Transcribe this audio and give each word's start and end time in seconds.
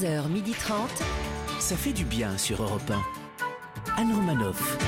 11h30. 0.00 0.72
Ça 1.58 1.76
fait 1.76 1.92
du 1.92 2.04
bien 2.04 2.38
sur 2.38 2.62
Europe 2.62 2.90
1. 3.96 4.00
Anne 4.00 4.12
Romanoff. 4.14 4.78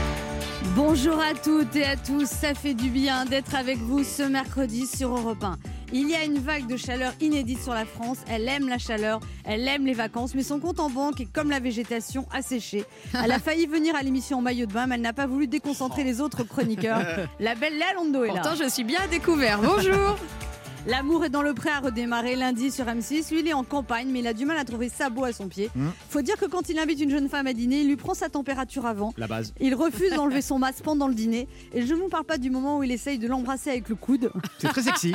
Bonjour 0.76 1.18
à 1.20 1.34
toutes 1.34 1.74
et 1.74 1.84
à 1.84 1.96
tous, 1.96 2.26
ça 2.26 2.54
fait 2.54 2.74
du 2.74 2.90
bien 2.90 3.24
d'être 3.24 3.56
avec 3.56 3.78
vous 3.78 4.04
ce 4.04 4.22
mercredi 4.22 4.86
sur 4.86 5.16
Europe 5.16 5.42
1. 5.42 5.56
Il 5.92 6.08
y 6.08 6.14
a 6.14 6.24
une 6.24 6.38
vague 6.38 6.68
de 6.68 6.76
chaleur 6.76 7.12
inédite 7.20 7.60
sur 7.60 7.74
la 7.74 7.86
France, 7.86 8.18
elle 8.28 8.48
aime 8.48 8.68
la 8.68 8.78
chaleur, 8.78 9.20
elle 9.44 9.66
aime 9.66 9.84
les 9.84 9.94
vacances, 9.94 10.34
mais 10.34 10.44
son 10.44 10.60
compte 10.60 10.78
en 10.78 10.90
banque 10.90 11.20
est 11.20 11.32
comme 11.32 11.50
la 11.50 11.58
végétation 11.58 12.26
asséchée. 12.32 12.84
Elle 13.12 13.32
a 13.32 13.38
failli 13.40 13.66
venir 13.66 13.96
à 13.96 14.02
l'émission 14.02 14.38
en 14.38 14.42
maillot 14.42 14.66
de 14.66 14.72
bain, 14.72 14.86
mais 14.86 14.94
elle 14.94 15.00
n'a 15.00 15.12
pas 15.12 15.26
voulu 15.26 15.48
déconcentrer 15.48 16.04
les 16.04 16.20
autres 16.20 16.44
chroniqueurs. 16.44 17.02
La 17.40 17.54
belle 17.56 17.74
Léa 17.74 17.94
Londo 17.94 18.22
est 18.22 18.28
là. 18.28 18.34
Pourtant, 18.34 18.54
je 18.54 18.68
suis 18.68 18.84
bien 18.84 19.00
à 19.00 19.08
découvert. 19.08 19.60
Bonjour. 19.60 20.16
L'amour 20.86 21.24
est 21.24 21.28
dans 21.28 21.42
le 21.42 21.52
pré 21.52 21.70
a 21.70 21.80
redémarré 21.80 22.36
lundi 22.36 22.70
sur 22.70 22.86
M6. 22.86 23.30
Lui, 23.30 23.40
il 23.40 23.48
est 23.48 23.52
en 23.52 23.64
campagne, 23.64 24.08
mais 24.10 24.20
il 24.20 24.26
a 24.26 24.32
du 24.32 24.46
mal 24.46 24.56
à 24.56 24.64
trouver 24.64 24.88
sabot 24.88 25.24
à 25.24 25.32
son 25.32 25.48
pied. 25.48 25.70
Faut 26.08 26.22
dire 26.22 26.36
que 26.36 26.46
quand 26.46 26.68
il 26.68 26.78
invite 26.78 27.00
une 27.00 27.10
jeune 27.10 27.28
femme 27.28 27.46
à 27.46 27.52
dîner, 27.52 27.80
il 27.80 27.88
lui 27.88 27.96
prend 27.96 28.14
sa 28.14 28.28
température 28.28 28.86
avant. 28.86 29.12
La 29.16 29.26
base. 29.26 29.52
Il 29.60 29.74
refuse 29.74 30.12
d'enlever 30.14 30.42
son 30.42 30.58
masque 30.58 30.82
pendant 30.82 31.08
le 31.08 31.14
dîner. 31.14 31.48
Et 31.72 31.86
je 31.86 31.94
ne 31.94 32.00
vous 32.00 32.08
parle 32.08 32.24
pas 32.24 32.38
du 32.38 32.50
moment 32.50 32.78
où 32.78 32.82
il 32.82 32.90
essaye 32.90 33.18
de 33.18 33.28
l'embrasser 33.28 33.70
avec 33.70 33.88
le 33.88 33.94
coude. 33.94 34.32
C'est 34.58 34.68
très 34.68 34.82
sexy. 34.82 35.14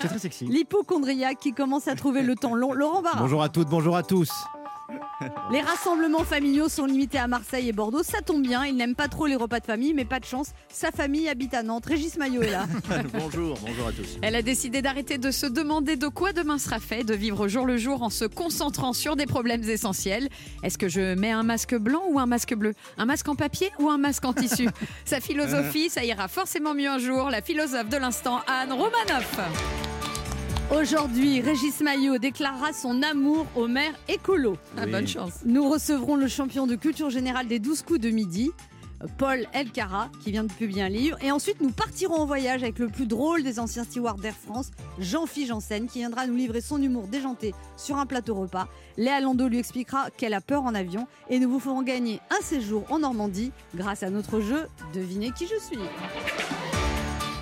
C'est 0.00 0.08
très 0.08 0.18
sexy. 0.18 0.46
L'hypochondriaque 0.50 1.38
qui 1.38 1.52
commence 1.52 1.88
à 1.88 1.94
trouver 1.94 2.22
le 2.22 2.34
temps 2.34 2.54
long. 2.54 2.72
Laurent 2.72 3.02
Barra. 3.02 3.20
Bonjour 3.20 3.42
à 3.42 3.48
toutes, 3.48 3.68
bonjour 3.68 3.96
à 3.96 4.02
tous. 4.02 4.30
Les 5.50 5.60
rassemblements 5.60 6.24
familiaux 6.24 6.68
sont 6.68 6.86
limités 6.86 7.18
à 7.18 7.26
Marseille 7.26 7.68
et 7.68 7.72
Bordeaux. 7.72 8.02
Ça 8.02 8.20
tombe 8.20 8.42
bien, 8.42 8.64
il 8.64 8.76
n'aime 8.76 8.94
pas 8.94 9.08
trop 9.08 9.26
les 9.26 9.36
repas 9.36 9.60
de 9.60 9.64
famille, 9.64 9.94
mais 9.94 10.04
pas 10.04 10.20
de 10.20 10.24
chance. 10.24 10.52
Sa 10.68 10.90
famille 10.90 11.28
habite 11.28 11.54
à 11.54 11.62
Nantes. 11.62 11.86
Régis 11.86 12.16
Maillot 12.16 12.42
est 12.42 12.50
là. 12.50 12.66
bonjour, 13.12 13.56
bonjour 13.60 13.88
à 13.88 13.92
tous. 13.92 14.18
Elle 14.22 14.34
a 14.34 14.42
décidé 14.42 14.82
d'arrêter 14.82 15.18
de 15.18 15.30
se 15.30 15.46
demander 15.46 15.96
de 15.96 16.08
quoi 16.08 16.32
demain 16.32 16.58
sera 16.58 16.80
fait, 16.80 17.04
de 17.04 17.14
vivre 17.14 17.48
jour 17.48 17.66
le 17.66 17.76
jour 17.76 18.02
en 18.02 18.10
se 18.10 18.24
concentrant 18.24 18.92
sur 18.92 19.16
des 19.16 19.26
problèmes 19.26 19.62
essentiels. 19.68 20.28
Est-ce 20.62 20.78
que 20.78 20.88
je 20.88 21.14
mets 21.14 21.32
un 21.32 21.42
masque 21.42 21.76
blanc 21.76 22.02
ou 22.08 22.18
un 22.18 22.26
masque 22.26 22.54
bleu? 22.54 22.74
Un 22.98 23.06
masque 23.06 23.28
en 23.28 23.36
papier 23.36 23.70
ou 23.78 23.90
un 23.90 23.98
masque 23.98 24.24
en 24.24 24.32
tissu? 24.32 24.68
Sa 25.04 25.20
philosophie, 25.20 25.90
ça 25.90 26.04
ira 26.04 26.28
forcément 26.28 26.74
mieux 26.74 26.88
un 26.88 26.98
jour. 26.98 27.30
La 27.30 27.42
philosophe 27.42 27.88
de 27.88 27.96
l'instant, 27.96 28.40
Anne 28.46 28.72
Romanoff. 28.72 29.93
Aujourd'hui, 30.70 31.40
Régis 31.42 31.80
Maillot 31.80 32.18
déclarera 32.18 32.72
son 32.72 33.02
amour 33.02 33.46
au 33.54 33.68
maire 33.68 33.92
écolo. 34.08 34.56
Ah, 34.78 34.86
bonne 34.86 35.06
chance. 35.06 35.40
Nous 35.44 35.68
recevrons 35.68 36.16
le 36.16 36.26
champion 36.26 36.66
de 36.66 36.74
culture 36.74 37.10
générale 37.10 37.46
des 37.46 37.58
12 37.58 37.82
coups 37.82 38.00
de 38.00 38.08
midi, 38.10 38.50
Paul 39.18 39.46
Elkara, 39.52 40.08
qui 40.22 40.32
vient 40.32 40.44
de 40.44 40.52
publier 40.52 40.82
un 40.82 40.88
livre. 40.88 41.18
Et 41.22 41.30
ensuite, 41.30 41.60
nous 41.60 41.70
partirons 41.70 42.14
en 42.14 42.24
voyage 42.24 42.62
avec 42.62 42.78
le 42.78 42.88
plus 42.88 43.06
drôle 43.06 43.42
des 43.42 43.60
anciens 43.60 43.84
stewards 43.84 44.16
d'Air 44.16 44.34
France, 44.34 44.70
Jean-Philippe 44.98 45.48
Janssen, 45.48 45.86
qui 45.86 45.98
viendra 45.98 46.26
nous 46.26 46.34
livrer 46.34 46.62
son 46.62 46.80
humour 46.80 47.08
déjanté 47.08 47.54
sur 47.76 47.98
un 47.98 48.06
plateau 48.06 48.34
repas. 48.34 48.66
Léa 48.96 49.20
Lando 49.20 49.48
lui 49.48 49.58
expliquera 49.58 50.08
qu'elle 50.16 50.34
a 50.34 50.40
peur 50.40 50.62
en 50.62 50.74
avion. 50.74 51.06
Et 51.28 51.38
nous 51.38 51.50
vous 51.50 51.60
ferons 51.60 51.82
gagner 51.82 52.20
un 52.30 52.42
séjour 52.42 52.84
en 52.90 53.00
Normandie 53.00 53.52
grâce 53.74 54.02
à 54.02 54.08
notre 54.08 54.40
jeu 54.40 54.66
Devinez 54.94 55.30
qui 55.32 55.46
je 55.46 55.62
suis. 55.62 55.78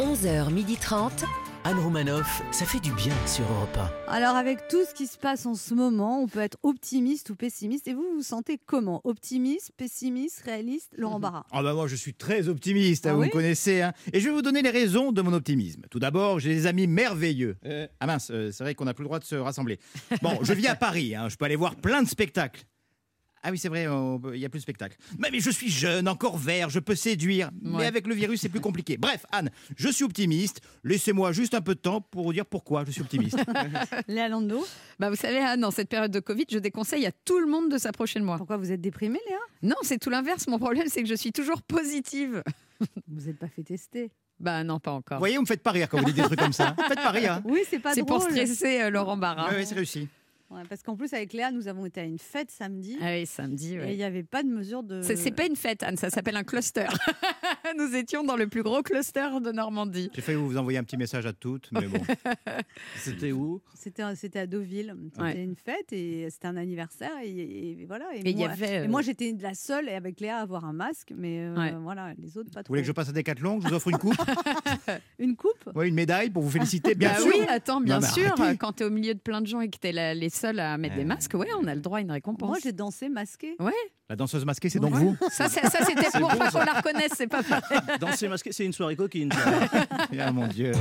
11h30. 0.01 1.25
Anne 1.65 1.79
Romanoff, 1.79 2.43
ça 2.51 2.67
fait 2.67 2.81
du 2.81 2.91
bien 2.93 3.15
sur 3.25 3.45
Europe 3.53 3.79
Alors 4.09 4.35
avec 4.35 4.67
tout 4.67 4.85
ce 4.85 4.93
qui 4.95 5.07
se 5.07 5.17
passe 5.17 5.47
en 5.47 5.55
ce 5.55 5.75
moment, 5.75 6.21
on 6.21 6.27
peut 6.27 6.41
être 6.41 6.59
optimiste 6.65 7.31
ou 7.31 7.37
pessimiste. 7.37 7.87
Et 7.87 7.95
vous, 7.95 8.03
vous 8.03 8.17
vous 8.17 8.23
sentez 8.23 8.59
comment? 8.67 9.01
Optimiste, 9.05 9.71
pessimiste, 9.77 10.43
réaliste? 10.45 10.93
Laurent 10.99 11.21
Barra 11.21 11.47
Ah 11.53 11.63
bah 11.63 11.73
moi 11.73 11.87
je 11.87 11.95
suis 11.95 12.15
très 12.15 12.49
optimiste, 12.49 13.07
hein, 13.07 13.11
Ah 13.13 13.15
vous 13.15 13.21
oui 13.21 13.27
me 13.29 13.33
connaissez. 13.33 13.81
hein. 13.81 13.93
Et 14.13 14.19
je 14.19 14.27
vais 14.29 14.35
vous 14.35 14.43
donner 14.43 14.63
les 14.63 14.71
raisons 14.71 15.13
de 15.13 15.23
mon 15.23 15.33
optimisme. 15.33 15.83
Tout 15.89 16.01
d'abord, 16.01 16.41
j'ai 16.41 16.53
des 16.53 16.67
amis 16.67 16.89
merveilleux. 16.89 17.57
Ah 18.01 18.07
mince, 18.09 18.31
euh, 18.33 18.51
c'est 18.51 18.65
vrai 18.65 18.75
qu'on 18.75 18.87
n'a 18.87 18.95
plus 18.95 19.05
le 19.05 19.09
droit 19.09 19.21
de 19.21 19.25
se 19.25 19.37
rassembler. 19.37 19.79
Bon, 20.21 20.39
je 20.43 20.53
vis 20.55 20.67
à 20.67 20.75
Paris, 20.75 21.15
hein, 21.15 21.29
je 21.29 21.37
peux 21.37 21.45
aller 21.45 21.57
voir 21.57 21.77
plein 21.77 22.03
de 22.03 22.09
spectacles. 22.09 22.65
Ah 23.43 23.51
oui, 23.51 23.59
c'est 23.59 23.69
vrai, 23.69 23.85
il 23.85 24.39
n'y 24.39 24.45
a 24.45 24.49
plus 24.49 24.59
de 24.59 24.63
spectacle. 24.63 24.97
Mais, 25.19 25.29
mais 25.33 25.41
je 25.41 25.51
suis 25.51 25.69
jeune, 25.69 26.07
encore 26.09 26.37
vert, 26.39 26.71
je 26.71 26.79
peux 26.79 26.95
séduire. 26.95 27.51
Mais 27.61 27.87
avec 27.87 28.07
le 28.07 28.15
virus, 28.15 28.41
c'est 28.41 28.49
plus 28.49 28.61
compliqué. 28.61 28.97
Bref, 28.97 29.27
Anne, 29.33 29.51
je 29.77 29.89
suis 29.89 30.05
optimiste. 30.05 30.61
Laissez-moi 30.85 31.33
juste 31.33 31.55
un 31.55 31.61
peu 31.61 31.75
de 31.75 31.81
temps 31.81 32.01
pour 32.01 32.23
vous 32.25 32.33
dire 32.33 32.47
pourquoi 32.47 32.85
je 32.85 32.93
suis 32.93 33.01
optimiste. 33.03 33.37
Léa 34.09 34.29
Lando 34.29 34.65
Bah, 34.99 35.11
vous 35.11 35.17
savez, 35.17 35.39
Anne, 35.39 35.61
dans 35.61 35.71
cette 35.73 35.89
période 35.89 36.13
de 36.13 36.21
Covid, 36.21 36.45
je 36.51 36.59
déconseille 36.59 37.05
à 37.07 37.13
tout 37.13 37.41
le 37.41 37.47
monde 37.47 37.69
de 37.71 37.79
s'approcher 37.79 38.21
de 38.21 38.25
moi. 38.25 38.37
Pourquoi 38.39 38.57
vous 38.59 38.71
êtes 38.71 38.81
déprimée, 38.81 39.21
Léa? 39.29 39.39
Non, 39.63 39.77
c'est 39.83 39.99
tout 39.99 40.11
l'inverse. 40.11 40.47
Mon 40.47 40.59
problème, 40.59 40.87
c'est 40.89 41.03
que 41.03 41.09
je 41.09 41.15
suis 41.15 41.33
toujours 41.33 41.63
positive. 41.63 42.43
Vous 43.09 43.27
n'êtes 43.27 43.39
pas 43.39 43.49
fait 43.49 43.63
tester? 43.63 44.11
Bah 44.41 44.65
non, 44.65 44.81
pas 44.81 44.91
vous 44.93 44.97
encore. 44.99 45.19
voyez, 45.19 45.37
vous 45.37 45.43
me 45.43 45.47
faites 45.47 45.63
pas 45.63 45.71
rire 45.71 45.89
quand 45.89 45.99
vous 45.99 46.05
dites 46.07 46.17
des 46.17 46.23
trucs 46.23 46.39
comme 46.39 46.53
ça. 46.53 46.75
Faites 46.89 46.97
pas 47.01 47.11
rire. 47.11 47.35
hein. 47.35 47.43
Oui, 47.45 47.61
c'est 47.69 47.79
pas 47.79 47.95
C'est 47.95 48.03
pour 48.05 48.21
stresser 48.23 48.81
euh, 48.83 48.91
Laurent 48.91 49.17
Barra. 49.17 49.49
Ouais, 49.51 49.57
ouais, 49.57 49.65
c'est 49.65 49.75
réussi. 49.77 50.09
Ouais, 50.53 50.63
parce 50.69 50.83
qu'en 50.83 50.97
plus, 50.97 51.13
avec 51.15 51.33
Léa, 51.33 51.51
nous 51.51 51.67
avons 51.69 51.87
été 51.87 52.01
à 52.01 52.05
une 52.05 52.19
fête 52.19 52.51
samedi. 52.51 52.99
Ah 53.01 53.13
oui, 53.13 53.27
samedi. 53.27 53.75
Et 53.77 53.93
il 53.93 53.97
n'y 53.97 54.05
avait 54.05 54.23
pas 54.23 54.43
de 54.43 54.49
mesure 54.49 54.83
de. 54.83 55.01
C'est 55.03 55.31
pas 55.35 55.47
une 55.47 55.57
fête, 55.57 55.83
Anne, 55.83 55.97
ça 55.97 56.11
s'appelle 56.11 56.37
un 56.37 56.45
cluster. 56.45 56.87
Nous 57.79 57.95
étions 57.97 58.23
dans 58.25 58.37
le 58.37 58.47
plus 58.49 58.63
gros 58.63 58.83
cluster 58.83 59.29
de 59.43 59.51
Normandie. 59.53 60.11
J'ai 60.15 60.21
failli 60.21 60.37
vous 60.39 60.57
envoyer 60.59 60.79
un 60.79 60.85
petit 60.85 60.97
message 60.99 61.25
à 61.27 61.33
toutes, 61.33 61.71
mais 61.73 61.87
bon. 61.87 62.01
C'était 62.97 63.33
où? 63.33 63.61
C'était 63.75 64.03
c'était 64.15 64.41
à 64.41 64.47
Deauville. 64.47 64.95
C'était 65.11 65.23
Ouais. 65.23 65.43
une 65.43 65.57
fête 65.57 65.93
et 65.93 66.29
c'était 66.31 66.49
un 66.49 66.57
anniversaire. 66.57 67.13
Et, 67.25 67.31
et 67.81 67.85
voilà. 67.87 68.07
Et, 68.15 68.19
Et 68.21 68.31
il 68.31 68.37
y 68.39 68.43
moi, 68.43 68.51
avait, 68.51 68.79
euh, 68.81 68.89
moi, 68.89 69.03
j'étais 69.03 69.35
la 69.41 69.55
seule 69.55 69.89
et 69.89 69.95
avec 69.95 70.21
Léa 70.21 70.39
à 70.39 70.41
avoir 70.43 70.65
un 70.65 70.73
masque. 70.73 71.13
Mais 71.17 71.41
euh, 71.41 71.55
Ouais. 71.57 71.73
voilà, 71.81 72.13
les 72.19 72.37
autres, 72.37 72.51
pas 72.51 72.61
Vous 72.61 72.65
trop. 72.65 72.73
voulez 72.73 72.83
que 72.83 72.87
je 72.89 72.93
passe 72.93 73.09
à 73.09 73.13
Decathlon, 73.13 73.61
je 73.61 73.69
vous 73.69 73.75
offre 73.75 73.89
une 73.89 73.99
coupe? 73.99 74.15
Une 75.19 75.37
coupe? 75.37 75.71
Ouais, 75.75 75.89
une 75.89 75.95
médaille 75.95 76.31
pour 76.31 76.43
vous 76.43 76.51
féliciter, 76.51 76.95
bien 76.95 77.11
bah 77.13 77.19
sûr. 77.21 77.27
oui, 77.35 77.41
attends, 77.49 77.81
bien 77.81 78.01
Non, 78.01 78.07
sûr. 78.07 78.35
Quand 78.59 78.73
tu 78.73 78.83
es 78.83 78.87
au 78.87 78.91
milieu 78.91 79.15
de 79.15 79.19
plein 79.21 79.41
de 79.41 79.47
gens 79.47 79.61
et 79.61 79.69
que 79.71 79.79
tu 79.81 79.87
es 79.89 80.15
les 80.15 80.31
seuls 80.43 80.59
à 80.61 80.77
mettre 80.77 80.97
des 80.97 81.03
Euh. 81.03 81.07
masques, 81.07 81.35
ouais, 81.35 81.49
on 81.61 81.67
a 81.67 81.75
le 81.75 81.81
droit 81.81 81.99
à 81.99 82.01
une 82.01 82.11
récompense. 82.11 82.49
Moi, 82.49 82.59
j'ai 82.63 82.73
dansé 82.73 83.09
masqué. 83.09 83.57
La 84.09 84.17
danseuse 84.17 84.45
masquée, 84.45 84.69
c'est 84.69 84.81
donc 84.81 84.95
Ouais. 84.95 85.01
vous 85.01 85.17
Ça, 85.31 85.49
c'est- 85.49 85.67
ça, 85.69 85.85
c'était 85.85 86.19
pour 86.19 86.29
pas 86.29 86.51
qu'on 86.51 86.59
la 86.59 86.75
reconnaisse, 86.75 87.13
c'est 87.17 87.27
pas 87.29 87.43
pareil. 87.43 87.79
Danser 88.01 88.29
masqué, 88.29 88.53
c'est 88.53 88.65
une 88.65 88.73
soirée 88.73 88.97
coquine. 88.97 89.31
Ah 90.21 90.31
mon 90.33 90.47
Dieu. 90.49 90.73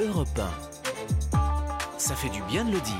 Europe 0.00 0.28
1. 0.38 1.98
Ça 1.98 2.14
fait 2.14 2.30
du 2.30 2.40
bien 2.50 2.64
de 2.64 2.72
le 2.72 2.80
dire. 2.80 2.94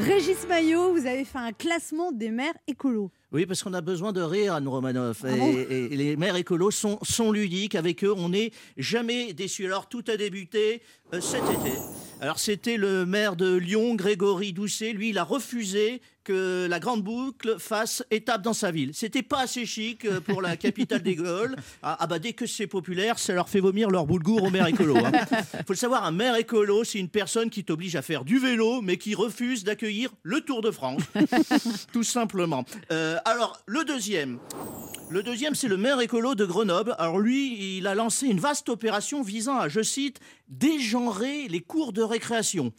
Régis 0.00 0.46
Maillot, 0.48 0.92
vous 0.92 1.06
avez 1.06 1.24
fait 1.24 1.38
un 1.38 1.52
classement 1.52 2.10
des 2.12 2.30
maires 2.30 2.54
écolos. 2.66 3.10
Oui, 3.30 3.46
parce 3.46 3.62
qu'on 3.62 3.72
a 3.74 3.80
besoin 3.80 4.12
de 4.12 4.20
rire, 4.22 4.54
Anne 4.54 4.66
Romanoff. 4.66 5.18
Ah 5.24 5.30
et, 5.30 5.38
bon 5.38 5.46
et- 5.52 5.88
et 5.92 5.96
les 5.96 6.16
maires 6.16 6.36
écolos 6.36 6.70
sont, 6.70 6.98
sont 7.02 7.30
ludiques. 7.30 7.74
Avec 7.74 8.02
eux, 8.02 8.12
on 8.16 8.30
n'est 8.30 8.50
jamais 8.76 9.32
déçus. 9.34 9.66
Alors, 9.66 9.88
tout 9.88 10.02
a 10.08 10.16
débuté 10.16 10.82
cet 11.20 11.44
été. 11.44 11.76
Alors, 12.22 12.38
c'était 12.38 12.76
le 12.76 13.04
maire 13.04 13.34
de 13.34 13.56
Lyon, 13.56 13.96
Grégory 13.96 14.52
Doucet. 14.52 14.92
Lui, 14.92 15.08
il 15.08 15.18
a 15.18 15.24
refusé 15.24 16.00
que 16.22 16.68
la 16.70 16.78
Grande 16.78 17.02
Boucle 17.02 17.56
fasse 17.58 18.04
étape 18.12 18.42
dans 18.42 18.52
sa 18.52 18.70
ville. 18.70 18.92
C'était 18.94 19.24
pas 19.24 19.40
assez 19.40 19.66
chic 19.66 20.04
euh, 20.04 20.20
pour 20.20 20.40
la 20.40 20.56
capitale 20.56 21.02
des 21.02 21.16
Gaules. 21.16 21.56
Ah, 21.82 21.96
ah 21.98 22.06
bah, 22.06 22.20
dès 22.20 22.32
que 22.32 22.46
c'est 22.46 22.68
populaire, 22.68 23.18
ça 23.18 23.32
leur 23.32 23.48
fait 23.48 23.58
vomir 23.58 23.90
leur 23.90 24.06
boulgour 24.06 24.44
au 24.44 24.50
maire 24.50 24.68
écolo. 24.68 24.96
hein. 24.98 25.10
faut 25.66 25.72
le 25.72 25.74
savoir, 25.74 26.04
un 26.04 26.12
maire 26.12 26.36
écolo, 26.36 26.84
c'est 26.84 27.00
une 27.00 27.08
personne 27.08 27.50
qui 27.50 27.64
t'oblige 27.64 27.96
à 27.96 28.02
faire 28.02 28.24
du 28.24 28.38
vélo, 28.38 28.82
mais 28.82 28.98
qui 28.98 29.16
refuse 29.16 29.64
d'accueillir 29.64 30.10
le 30.22 30.42
Tour 30.42 30.62
de 30.62 30.70
France. 30.70 31.02
Tout 31.92 32.04
simplement. 32.04 32.64
Euh, 32.92 33.18
alors, 33.24 33.60
le 33.66 33.84
deuxième. 33.84 34.38
Le 35.12 35.22
deuxième, 35.22 35.54
c'est 35.54 35.68
le 35.68 35.76
maire 35.76 36.00
écolo 36.00 36.34
de 36.34 36.46
Grenoble. 36.46 36.96
Alors 36.98 37.18
lui, 37.18 37.76
il 37.76 37.86
a 37.86 37.94
lancé 37.94 38.28
une 38.28 38.40
vaste 38.40 38.70
opération 38.70 39.22
visant 39.22 39.58
à, 39.58 39.68
je 39.68 39.82
cite, 39.82 40.20
dégenrer 40.48 41.48
les 41.48 41.60
cours 41.60 41.92
de 41.92 42.00
récréation. 42.00 42.72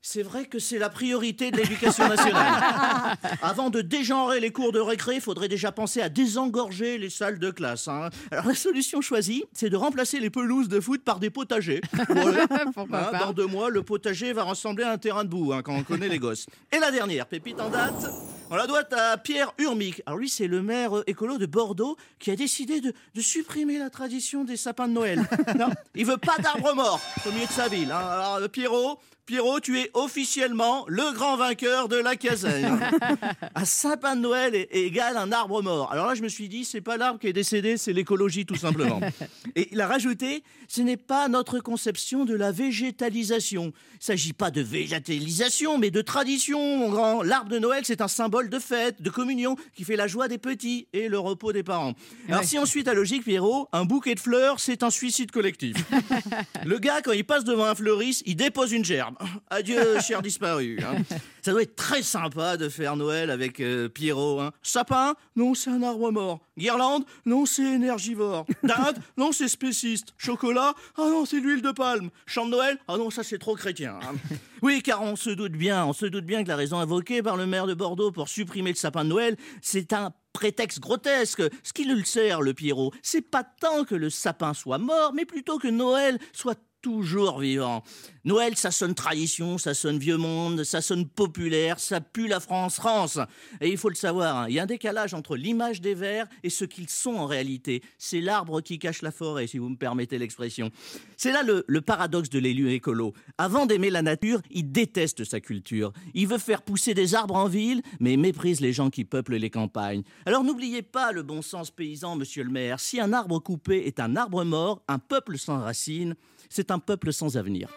C'est 0.00 0.22
vrai 0.22 0.44
que 0.44 0.60
c'est 0.60 0.78
la 0.78 0.88
priorité 0.90 1.50
de 1.50 1.56
l'éducation 1.56 2.08
nationale. 2.08 3.16
Avant 3.42 3.68
de 3.68 3.80
dégenrer 3.80 4.38
les 4.38 4.52
cours 4.52 4.70
de 4.70 4.78
récré, 4.78 5.16
il 5.16 5.20
faudrait 5.20 5.48
déjà 5.48 5.72
penser 5.72 6.00
à 6.00 6.08
désengorger 6.08 6.98
les 6.98 7.10
salles 7.10 7.40
de 7.40 7.50
classe. 7.50 7.88
hein. 7.88 8.10
Alors 8.30 8.46
la 8.46 8.54
solution 8.54 9.00
choisie, 9.00 9.42
c'est 9.52 9.70
de 9.70 9.76
remplacer 9.76 10.20
les 10.20 10.30
pelouses 10.30 10.68
de 10.68 10.78
foot 10.78 11.02
par 11.02 11.18
des 11.18 11.30
potagers. 11.30 11.80
Voilà. 12.10 12.46
Hein, 12.76 13.18
dans 13.26 13.32
deux 13.32 13.46
mois, 13.46 13.70
le 13.70 13.82
potager 13.82 14.32
va 14.32 14.44
ressembler 14.44 14.84
à 14.84 14.92
un 14.92 14.98
terrain 14.98 15.24
de 15.24 15.28
boue, 15.30 15.52
hein, 15.52 15.62
quand 15.62 15.74
on 15.74 15.82
connaît 15.82 16.08
les 16.08 16.20
gosses. 16.20 16.46
Et 16.72 16.78
la 16.78 16.92
dernière, 16.92 17.26
pépite 17.26 17.60
en 17.60 17.70
date, 17.70 18.08
on 18.50 18.56
la 18.56 18.66
doit 18.66 18.82
à 18.92 19.16
Pierre 19.16 19.52
Urmic. 19.58 20.02
Alors 20.06 20.18
lui, 20.18 20.28
c'est 20.28 20.46
le 20.46 20.60
maire 20.62 20.98
euh, 20.98 21.04
écolo 21.06 21.38
de 21.38 21.46
Bordeaux 21.46 21.96
qui 22.18 22.30
a 22.30 22.36
décidé 22.36 22.80
de, 22.80 22.92
de 23.14 23.20
supprimer 23.20 23.78
la 23.78 23.90
tradition 23.90 24.44
des 24.44 24.56
sapins 24.56 24.88
de 24.88 24.92
Noël. 24.92 25.26
Non, 25.56 25.70
il 25.94 26.04
veut 26.06 26.16
pas 26.18 26.36
d'arbre 26.38 26.74
mort 26.74 27.00
au 27.26 27.32
milieu 27.32 27.46
de 27.46 27.52
sa 27.52 27.68
ville. 27.68 27.90
hein. 27.92 27.98
Alors 27.98 28.34
euh, 28.36 28.48
Pierrot, 28.48 28.98
Pierrot, 29.30 29.60
tu 29.60 29.78
es 29.78 29.88
officiellement 29.94 30.84
le 30.88 31.12
grand 31.14 31.36
vainqueur 31.36 31.86
de 31.86 31.94
la 31.94 32.16
caserne. 32.16 32.80
un 33.54 33.64
sapin 33.64 34.16
de 34.16 34.22
Noël 34.22 34.56
est, 34.56 34.68
est 34.74 34.82
égal 34.82 35.16
à 35.16 35.22
un 35.22 35.30
arbre 35.30 35.62
mort. 35.62 35.92
Alors 35.92 36.08
là, 36.08 36.16
je 36.16 36.22
me 36.22 36.28
suis 36.28 36.48
dit, 36.48 36.64
c'est 36.64 36.80
pas 36.80 36.96
l'arbre 36.96 37.20
qui 37.20 37.28
est 37.28 37.32
décédé, 37.32 37.76
c'est 37.76 37.92
l'écologie 37.92 38.44
tout 38.44 38.56
simplement. 38.56 39.00
Et 39.54 39.68
il 39.70 39.80
a 39.80 39.86
rajouté, 39.86 40.42
ce 40.66 40.82
n'est 40.82 40.96
pas 40.96 41.28
notre 41.28 41.60
conception 41.60 42.24
de 42.24 42.34
la 42.34 42.50
végétalisation. 42.50 43.72
Il 44.00 44.04
s'agit 44.04 44.32
pas 44.32 44.50
de 44.50 44.62
végétalisation, 44.62 45.78
mais 45.78 45.92
de 45.92 46.00
tradition, 46.02 46.78
mon 46.78 46.90
grand. 46.90 47.22
L'arbre 47.22 47.50
de 47.50 47.60
Noël, 47.60 47.82
c'est 47.84 48.00
un 48.00 48.08
symbole 48.08 48.50
de 48.50 48.58
fête, 48.58 49.00
de 49.00 49.10
communion, 49.10 49.54
qui 49.76 49.84
fait 49.84 49.94
la 49.94 50.08
joie 50.08 50.26
des 50.26 50.38
petits 50.38 50.88
et 50.92 51.08
le 51.08 51.20
repos 51.20 51.52
des 51.52 51.62
parents. 51.62 51.94
Alors 52.26 52.40
Ouais. 52.40 52.46
si 52.46 52.58
on 52.58 52.66
suit 52.66 52.82
ta 52.82 52.94
logique, 52.94 53.22
Pierrot, 53.22 53.68
un 53.72 53.84
bouquet 53.84 54.16
de 54.16 54.20
fleurs, 54.20 54.58
c'est 54.58 54.82
un 54.82 54.90
suicide 54.90 55.30
collectif. 55.30 55.76
le 56.66 56.78
gars, 56.80 57.00
quand 57.00 57.12
il 57.12 57.24
passe 57.24 57.44
devant 57.44 57.66
un 57.66 57.76
fleuriste, 57.76 58.24
il 58.26 58.34
dépose 58.34 58.72
une 58.72 58.84
gerbe. 58.84 59.14
Adieu, 59.50 60.00
cher 60.00 60.22
disparu. 60.22 60.78
hein. 60.84 61.02
Ça 61.42 61.52
doit 61.52 61.62
être 61.62 61.74
très 61.76 62.02
sympa 62.02 62.56
de 62.56 62.68
faire 62.68 62.96
Noël 62.96 63.30
avec 63.30 63.60
euh, 63.60 63.88
Pierrot. 63.88 64.40
hein. 64.40 64.52
Sapin 64.62 65.14
Non, 65.36 65.54
c'est 65.54 65.70
un 65.70 65.82
arbre 65.82 66.10
mort. 66.10 66.40
Guirlande 66.58 67.04
Non, 67.24 67.46
c'est 67.46 67.62
énergivore. 67.62 68.44
Dinde 68.62 68.98
Non, 69.16 69.32
c'est 69.32 69.48
spéciste. 69.48 70.08
Chocolat 70.18 70.74
Ah 70.98 71.02
non, 71.08 71.24
c'est 71.24 71.40
l'huile 71.40 71.62
de 71.62 71.70
palme. 71.72 72.10
Chant 72.26 72.44
de 72.46 72.50
Noël 72.50 72.78
Ah 72.88 72.96
non, 72.98 73.10
ça 73.10 73.22
c'est 73.22 73.38
trop 73.38 73.54
chrétien. 73.56 73.98
hein. 74.02 74.14
Oui, 74.62 74.82
car 74.82 75.02
on 75.02 75.16
se 75.16 75.30
doute 75.30 75.52
bien, 75.52 75.86
on 75.86 75.94
se 75.94 76.04
doute 76.04 76.26
bien 76.26 76.42
que 76.44 76.48
la 76.48 76.56
raison 76.56 76.78
invoquée 76.78 77.22
par 77.22 77.36
le 77.38 77.46
maire 77.46 77.66
de 77.66 77.72
Bordeaux 77.74 78.10
pour 78.12 78.28
supprimer 78.28 78.70
le 78.70 78.76
sapin 78.76 79.04
de 79.04 79.08
Noël, 79.08 79.36
c'est 79.62 79.94
un 79.94 80.12
prétexte 80.34 80.80
grotesque. 80.80 81.42
Ce 81.62 81.72
qui 81.72 81.84
le 81.84 82.04
sert, 82.04 82.42
le 82.42 82.52
Pierrot, 82.52 82.92
c'est 83.02 83.22
pas 83.22 83.42
tant 83.42 83.84
que 83.84 83.94
le 83.94 84.10
sapin 84.10 84.52
soit 84.52 84.76
mort, 84.78 85.12
mais 85.14 85.24
plutôt 85.24 85.58
que 85.58 85.68
Noël 85.68 86.18
soit 86.34 86.58
toujours 86.80 87.40
vivant. 87.40 87.82
Noël, 88.24 88.56
ça 88.56 88.70
sonne 88.70 88.94
tradition, 88.94 89.58
ça 89.58 89.72
sonne 89.74 89.98
vieux 89.98 90.16
monde, 90.16 90.64
ça 90.64 90.80
sonne 90.80 91.08
populaire, 91.08 91.80
ça 91.80 92.00
pue 92.00 92.28
la 92.28 92.40
France, 92.40 92.76
France. 92.76 93.18
Et 93.60 93.70
il 93.70 93.78
faut 93.78 93.88
le 93.88 93.94
savoir, 93.94 94.36
hein, 94.36 94.46
il 94.48 94.54
y 94.54 94.58
a 94.58 94.64
un 94.64 94.66
décalage 94.66 95.14
entre 95.14 95.36
l'image 95.36 95.80
des 95.80 95.94
vers 95.94 96.26
et 96.42 96.50
ce 96.50 96.64
qu'ils 96.64 96.90
sont 96.90 97.14
en 97.14 97.26
réalité. 97.26 97.82
C'est 97.98 98.20
l'arbre 98.20 98.60
qui 98.60 98.78
cache 98.78 99.02
la 99.02 99.10
forêt, 99.10 99.46
si 99.46 99.58
vous 99.58 99.68
me 99.68 99.76
permettez 99.76 100.18
l'expression. 100.18 100.70
C'est 101.16 101.32
là 101.32 101.42
le, 101.42 101.64
le 101.66 101.80
paradoxe 101.80 102.28
de 102.28 102.38
l'élu 102.38 102.70
écolo. 102.72 103.14
Avant 103.38 103.66
d'aimer 103.66 103.90
la 103.90 104.02
nature, 104.02 104.40
il 104.50 104.70
déteste 104.70 105.24
sa 105.24 105.40
culture. 105.40 105.92
Il 106.14 106.26
veut 106.26 106.38
faire 106.38 106.62
pousser 106.62 106.94
des 106.94 107.14
arbres 107.14 107.36
en 107.36 107.46
ville, 107.46 107.82
mais 108.00 108.16
méprise 108.16 108.60
les 108.60 108.72
gens 108.72 108.90
qui 108.90 109.04
peuplent 109.04 109.36
les 109.36 109.50
campagnes. 109.50 110.02
Alors 110.26 110.44
n'oubliez 110.44 110.82
pas 110.82 111.12
le 111.12 111.22
bon 111.22 111.42
sens 111.42 111.70
paysan, 111.70 112.16
monsieur 112.16 112.44
le 112.44 112.50
maire. 112.50 112.80
Si 112.80 113.00
un 113.00 113.12
arbre 113.12 113.38
coupé 113.38 113.86
est 113.86 114.00
un 114.00 114.16
arbre 114.16 114.44
mort, 114.44 114.82
un 114.88 114.98
peuple 114.98 115.38
sans 115.38 115.60
racines, 115.60 116.16
c'est 116.50 116.70
un 116.70 116.78
peuple 116.78 117.12
sans 117.12 117.36
avenir. 117.36 117.68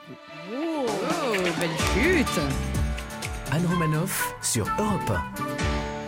Oh, 0.51 0.85
belle 1.31 1.69
chute 1.93 2.41
Anne 3.51 3.65
Romanoff 3.67 4.35
sur 4.41 4.67
Europe 4.79 5.13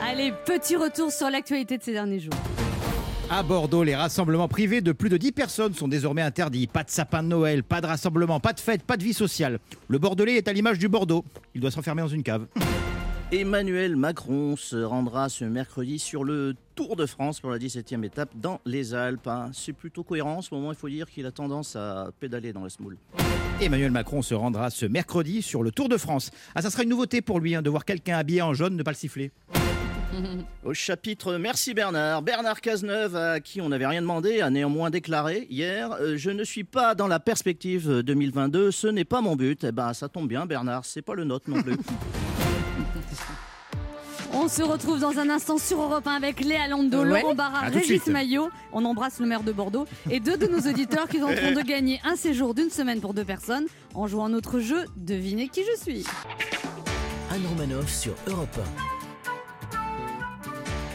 Allez, 0.01 0.33
petit 0.45 0.75
retour 0.75 1.11
sur 1.11 1.29
l'actualité 1.29 1.77
de 1.77 1.83
ces 1.83 1.93
derniers 1.93 2.19
jours. 2.19 2.33
À 3.29 3.43
Bordeaux, 3.43 3.83
les 3.83 3.95
rassemblements 3.95 4.47
privés 4.47 4.81
de 4.81 4.91
plus 4.91 5.09
de 5.09 5.17
10 5.17 5.31
personnes 5.31 5.73
sont 5.73 5.87
désormais 5.87 6.21
interdits. 6.21 6.67
Pas 6.67 6.83
de 6.83 6.89
sapin 6.89 7.23
de 7.23 7.27
Noël, 7.27 7.63
pas 7.63 7.81
de 7.81 7.87
rassemblement, 7.87 8.39
pas 8.39 8.53
de 8.53 8.59
fête, 8.59 8.83
pas 8.83 8.97
de 8.97 9.03
vie 9.03 9.13
sociale. 9.13 9.59
Le 9.87 9.97
Bordelais 9.97 10.35
est 10.35 10.47
à 10.47 10.53
l'image 10.53 10.77
du 10.77 10.87
Bordeaux. 10.87 11.25
Il 11.53 11.61
doit 11.61 11.71
s'enfermer 11.71 12.01
dans 12.01 12.07
une 12.07 12.23
cave. 12.23 12.47
Emmanuel 13.31 13.95
Macron 13.95 14.55
se 14.55 14.75
rendra 14.75 15.29
ce 15.29 15.45
mercredi 15.45 15.97
sur 15.97 16.23
le 16.23 16.55
Tour 16.75 16.95
de 16.95 17.07
France 17.07 17.39
pour 17.39 17.49
la 17.49 17.57
17e 17.57 18.03
étape 18.05 18.29
dans 18.35 18.61
les 18.65 18.93
Alpes. 18.93 19.27
hein. 19.27 19.49
C'est 19.51 19.73
plutôt 19.73 20.03
cohérent 20.03 20.35
en 20.37 20.41
ce 20.41 20.53
moment, 20.53 20.71
il 20.71 20.77
faut 20.77 20.89
dire 20.89 21.09
qu'il 21.09 21.25
a 21.25 21.31
tendance 21.31 21.75
à 21.75 22.11
pédaler 22.19 22.53
dans 22.53 22.63
la 22.63 22.69
smoule. 22.69 22.97
Emmanuel 23.59 23.91
Macron 23.91 24.21
se 24.21 24.35
rendra 24.35 24.69
ce 24.69 24.85
mercredi 24.85 25.41
sur 25.41 25.63
le 25.63 25.71
Tour 25.71 25.89
de 25.89 25.97
France. 25.97 26.29
Ah, 26.53 26.61
ça 26.61 26.69
sera 26.69 26.83
une 26.83 26.89
nouveauté 26.89 27.21
pour 27.21 27.39
lui 27.39 27.55
hein, 27.55 27.63
de 27.63 27.69
voir 27.69 27.83
quelqu'un 27.83 28.17
habillé 28.17 28.43
en 28.43 28.53
jaune 28.53 28.75
ne 28.75 28.83
pas 28.83 28.91
le 28.91 28.97
siffler. 28.97 29.31
Au 30.63 30.73
chapitre 30.73 31.35
Merci 31.37 31.73
Bernard, 31.73 32.21
Bernard 32.21 32.61
Cazeneuve, 32.61 33.15
à 33.15 33.39
qui 33.39 33.59
on 33.59 33.69
n'avait 33.69 33.87
rien 33.87 34.01
demandé, 34.01 34.39
a 34.39 34.49
néanmoins 34.49 34.89
déclaré 34.89 35.47
hier 35.49 35.91
euh, 35.99 36.15
Je 36.15 36.29
ne 36.29 36.43
suis 36.43 36.63
pas 36.63 36.95
dans 36.95 37.07
la 37.07 37.19
perspective 37.19 37.89
euh, 37.89 38.03
2022, 38.03 38.71
ce 38.71 38.87
n'est 38.87 39.03
pas 39.03 39.21
mon 39.21 39.35
but. 39.35 39.63
Eh 39.63 39.71
ben, 39.71 39.93
ça 39.93 40.07
tombe 40.09 40.29
bien, 40.29 40.45
Bernard, 40.45 40.85
c'est 40.85 41.01
pas 41.01 41.15
le 41.15 41.23
nôtre 41.23 41.49
non 41.49 41.61
plus. 41.61 41.75
On 44.37 44.49
se 44.49 44.61
retrouve 44.61 44.99
dans 44.99 45.17
un 45.17 45.29
instant 45.29 45.57
sur 45.57 45.81
Europe 45.81 46.05
1 46.05 46.11
avec 46.11 46.41
Léa 46.41 46.67
Lando, 46.67 47.03
Ouais. 47.05 47.21
Laurent 47.21 47.35
Barra, 47.35 47.61
Régis. 47.69 48.05
Maillot. 48.07 48.49
On 48.73 48.83
embrasse 48.83 49.19
le 49.19 49.25
maire 49.25 49.43
de 49.43 49.51
Bordeaux 49.53 49.85
et 50.11 50.19
deux 50.19 50.35
de 50.37 50.45
nos 50.47 50.59
auditeurs 50.69 51.07
qui 51.07 51.19
sont 51.19 51.25
en 51.27 51.33
train 51.35 51.53
de 51.53 51.61
gagner 51.61 52.01
un 52.03 52.15
séjour 52.17 52.53
d'une 52.53 52.69
semaine 52.69 52.99
pour 52.99 53.13
deux 53.13 53.23
personnes 53.23 53.65
en 53.93 54.07
jouant 54.07 54.25
à 54.25 54.29
notre 54.29 54.59
jeu 54.59 54.85
Devinez 54.97 55.47
qui 55.47 55.61
je 55.63 55.81
suis. 55.81 56.03
Anne 57.31 57.45
Romanoff 57.47 57.89
sur 57.89 58.13
Europe 58.27 58.59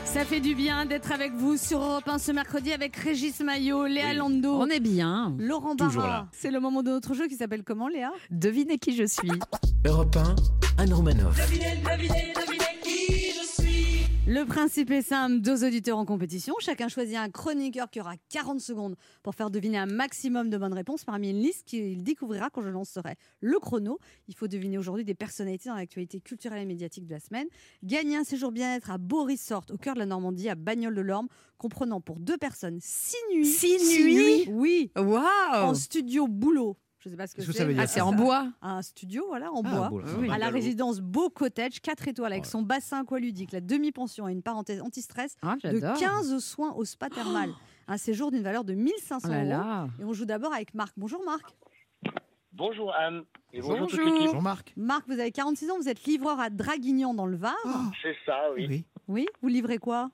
Ça 0.04 0.24
fait 0.26 0.40
du 0.40 0.54
bien 0.54 0.84
d'être 0.84 1.10
avec 1.10 1.32
vous 1.32 1.56
sur 1.56 1.80
Europe 1.82 2.08
1 2.08 2.18
ce 2.18 2.32
mercredi 2.32 2.72
avec 2.72 2.94
Régis 2.96 3.40
Maillot, 3.40 3.86
Léa 3.86 4.12
Lando, 4.12 4.52
On 4.60 4.66
est 4.66 4.80
bien. 4.80 5.34
Laurent 5.38 5.74
Toujours 5.76 6.02
Barra. 6.02 6.14
là. 6.14 6.26
C'est 6.32 6.50
le 6.50 6.60
moment 6.60 6.82
de 6.82 6.90
notre 6.90 7.14
jeu 7.14 7.26
qui 7.26 7.36
s'appelle 7.36 7.62
comment 7.64 7.88
Léa? 7.88 8.10
Devinez 8.30 8.76
qui 8.78 8.94
je 8.94 9.04
suis. 9.04 9.30
1. 9.30 9.88
Europe 9.88 10.14
1, 10.16 10.82
Anne 10.82 10.92
Romanoff. 10.92 11.36
Le 14.32 14.44
principe 14.44 14.92
est 14.92 15.02
simple, 15.02 15.40
deux 15.40 15.64
auditeurs 15.64 15.98
en 15.98 16.04
compétition. 16.04 16.54
Chacun 16.60 16.86
choisit 16.86 17.16
un 17.16 17.30
chroniqueur 17.30 17.90
qui 17.90 18.00
aura 18.00 18.14
40 18.28 18.60
secondes 18.60 18.94
pour 19.24 19.34
faire 19.34 19.50
deviner 19.50 19.76
un 19.76 19.86
maximum 19.86 20.50
de 20.50 20.56
bonnes 20.56 20.72
réponses 20.72 21.02
parmi 21.02 21.30
une 21.30 21.40
liste 21.40 21.66
qu'il 21.66 22.04
découvrira 22.04 22.48
quand 22.48 22.62
je 22.62 22.68
lancerai 22.68 23.16
le 23.40 23.58
chrono. 23.58 23.98
Il 24.28 24.36
faut 24.36 24.46
deviner 24.46 24.78
aujourd'hui 24.78 25.04
des 25.04 25.16
personnalités 25.16 25.68
dans 25.68 25.74
l'actualité 25.74 26.20
culturelle 26.20 26.62
et 26.62 26.64
médiatique 26.64 27.06
de 27.06 27.10
la 27.10 27.18
semaine. 27.18 27.48
Gagner 27.82 28.18
un 28.18 28.22
séjour 28.22 28.52
bien-être 28.52 28.92
à 28.92 28.98
Beau 28.98 29.24
Resort 29.24 29.64
au 29.72 29.78
cœur 29.78 29.94
de 29.94 29.98
la 29.98 30.06
Normandie, 30.06 30.48
à 30.48 30.54
Bagnoles-de-Lorme, 30.54 31.26
comprenant 31.58 32.00
pour 32.00 32.20
deux 32.20 32.38
personnes 32.38 32.78
six 32.80 33.16
nuits. 33.34 33.46
Six 33.46 34.04
nuits 34.04 34.48
Oui, 34.48 34.92
en 34.94 35.06
Waouh 35.06 35.74
studio 35.74 36.28
boulot. 36.28 36.76
Je 37.00 37.08
ne 37.08 37.12
sais 37.14 37.16
pas 37.16 37.26
ce 37.26 37.34
que 37.34 37.42
c'est. 37.42 37.52
ça 37.52 37.64
veut 37.64 37.72
dire, 37.72 37.82
Ah, 37.82 37.86
c'est 37.86 38.00
en 38.02 38.12
bois. 38.12 38.48
Un 38.60 38.82
studio, 38.82 39.24
voilà, 39.28 39.50
en 39.52 39.62
Ah, 39.64 39.88
bois. 39.88 40.02
oui. 40.18 40.30
À 40.30 40.36
la 40.38 40.50
résidence 40.50 41.00
Beau 41.00 41.30
Cottage, 41.30 41.80
4 41.80 42.08
étoiles 42.08 42.32
avec 42.32 42.44
son 42.46 42.60
bassin 42.62 43.00
aqualudique, 43.00 43.52
la 43.52 43.60
demi-pension 43.62 44.28
et 44.28 44.32
une 44.32 44.42
parenthèse 44.42 44.82
anti-stress 44.82 45.36
Ah, 45.42 45.56
de 45.56 45.60
j'adore. 45.80 45.96
15 45.96 46.38
soins 46.38 46.72
au 46.74 46.84
spa 46.84 47.08
thermal. 47.08 47.50
Un 47.88 47.96
séjour 47.96 48.30
d'une 48.30 48.42
valeur 48.42 48.64
de 48.64 48.74
1500 48.74 49.28
Oh 49.30 49.48
là 49.48 49.80
euros. 49.82 49.90
Et 50.00 50.04
on 50.04 50.12
joue 50.12 50.26
d'abord 50.26 50.52
avec 50.52 50.74
Marc. 50.74 50.92
Bonjour 50.96 51.22
Marc. 51.24 51.56
Bonjour 52.52 52.92
Anne 52.94 53.22
et 53.52 53.60
bonjour, 53.62 53.86
toute 53.88 54.00
Bonjour. 54.00 54.32
Jean-Marc 54.34 54.72
Marc, 54.76 55.04
vous 55.06 55.18
avez 55.18 55.30
46 55.30 55.70
ans, 55.70 55.76
vous 55.80 55.88
êtes 55.88 56.04
livreur 56.04 56.38
à 56.40 56.50
Draguignan 56.50 57.14
dans 57.14 57.26
le 57.26 57.36
Var. 57.36 57.54
C'est 58.02 58.16
ça, 58.26 58.50
oui. 58.54 58.66
Oui. 58.68 58.84
Oui, 59.08 59.26
vous 59.40 59.48
livrez 59.48 59.78
quoi? 59.78 60.10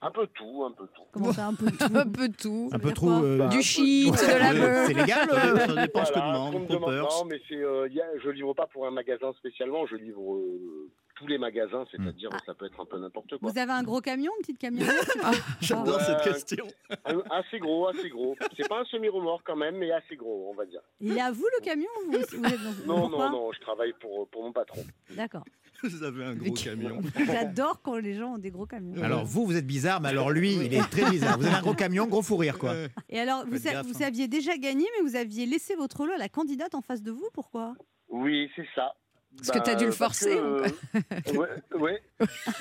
Un 0.00 0.10
peu 0.10 0.26
tout, 0.28 0.64
un 0.64 0.70
peu 0.72 0.86
tout. 0.94 1.02
Comment 1.12 1.32
ça, 1.34 1.46
un 1.48 1.54
peu 1.54 1.70
tout 1.70 1.84
Un 1.94 2.06
peu 2.08 2.28
tout. 2.30 2.70
Un 2.72 2.76
veut 2.78 2.82
peu 2.82 2.88
dire 2.88 2.94
trop. 2.94 3.10
euh, 3.10 3.48
Du 3.48 3.60
shit, 3.62 4.10
de 4.10 4.38
la 4.38 4.50
euh, 4.52 4.54
beurre. 4.54 4.86
C'est 4.86 4.94
légal 4.94 5.28
Ça 5.28 5.70
euh, 5.72 5.82
dépend 5.82 6.04
ce 6.04 6.12
que 6.12 6.18
Voilà, 6.18 6.32
demande, 6.32 6.52
ce 6.52 6.56
qu'on 6.56 6.62
me 6.62 6.66
demande. 6.68 6.80
Poppers. 6.80 7.02
Non, 7.18 7.24
mais 7.26 7.40
c'est, 7.48 7.56
euh, 7.62 7.88
y 7.88 8.00
a- 8.00 8.18
je 8.24 8.30
livre 8.30 8.54
pas 8.54 8.66
pour 8.66 8.86
un 8.86 8.90
magasin 8.90 9.32
spécialement, 9.34 9.86
je 9.86 9.96
livre 9.96 10.34
euh, 10.34 10.90
tous 11.16 11.26
les 11.26 11.36
magasins, 11.38 11.84
c'est-à-dire 11.90 12.30
ça 12.46 12.54
peut 12.54 12.66
être 12.66 12.80
un 12.80 12.84
peu 12.86 12.98
n'importe 12.98 13.36
quoi. 13.38 13.50
Vous 13.50 13.58
avez 13.58 13.72
un 13.72 13.82
gros 13.82 14.00
camion, 14.00 14.32
une 14.38 14.42
petite 14.42 14.58
camionnette 14.58 15.16
J'adore 15.60 15.96
Ouais. 15.96 16.02
cette 16.04 16.22
question. 16.22 16.66
Un- 17.04 17.22
assez 17.30 17.58
gros, 17.58 17.88
assez 17.88 18.08
gros. 18.08 18.34
C'est 18.56 18.68
pas 18.68 18.80
un 18.80 18.84
semi-remorque 18.86 19.42
quand 19.46 19.56
même, 19.56 19.76
mais 19.76 19.90
assez 19.92 20.16
gros, 20.16 20.48
on 20.50 20.54
va 20.54 20.64
dire. 20.66 20.80
Il 21.00 21.16
est 21.16 21.20
à 21.20 21.30
vous 21.32 21.46
le 21.58 21.62
camion 21.64 21.88
ou 22.06 22.12
vous, 22.12 22.18
vous 22.18 22.44
êtes 22.46 22.62
dans... 22.86 22.94
Non, 22.94 23.00
Pourquoi 23.08 23.26
non, 23.26 23.32
non, 23.32 23.52
je 23.52 23.60
travaille 23.60 23.92
pour, 24.00 24.26
pour 24.28 24.42
mon 24.42 24.52
patron. 24.52 24.82
D'accord. 25.10 25.44
Vous 25.82 26.02
avez 26.02 26.24
un 26.24 26.34
gros 26.34 26.52
camion. 26.54 27.00
J'adore 27.26 27.80
quand 27.82 27.96
les 27.96 28.14
gens 28.14 28.34
ont 28.34 28.38
des 28.38 28.50
gros 28.50 28.66
camions. 28.66 29.02
Alors 29.02 29.24
vous, 29.24 29.46
vous 29.46 29.56
êtes 29.56 29.66
bizarre, 29.66 30.00
mais 30.00 30.08
alors 30.08 30.30
lui, 30.30 30.54
il 30.54 30.74
est 30.74 30.90
très 30.90 31.08
bizarre. 31.10 31.38
Vous 31.38 31.46
avez 31.46 31.56
un 31.56 31.60
gros 31.60 31.74
camion, 31.74 32.06
gros 32.06 32.22
fou 32.22 32.36
rire, 32.36 32.58
quoi. 32.58 32.74
Et 33.08 33.20
alors, 33.20 33.44
vous, 33.46 33.58
sa- 33.58 33.72
gaffe, 33.72 33.86
vous 33.86 34.02
hein. 34.02 34.06
aviez 34.06 34.28
déjà 34.28 34.56
gagné, 34.56 34.86
mais 34.96 35.08
vous 35.08 35.16
aviez 35.16 35.46
laissé 35.46 35.74
votre 35.76 36.06
lot 36.06 36.12
à 36.14 36.18
la 36.18 36.28
candidate 36.28 36.74
en 36.74 36.80
face 36.80 37.02
de 37.02 37.10
vous. 37.10 37.28
Pourquoi? 37.32 37.74
Oui, 38.08 38.50
c'est 38.56 38.66
ça. 38.74 38.94
Parce 39.36 39.50
que 39.50 39.58
t'as 39.58 39.74
dû 39.74 39.84
le 39.84 39.90
parce 39.90 39.98
forcer, 39.98 40.30
que, 40.34 40.38
euh, 40.40 41.38
ouais, 41.38 41.48
ouais. 41.78 42.02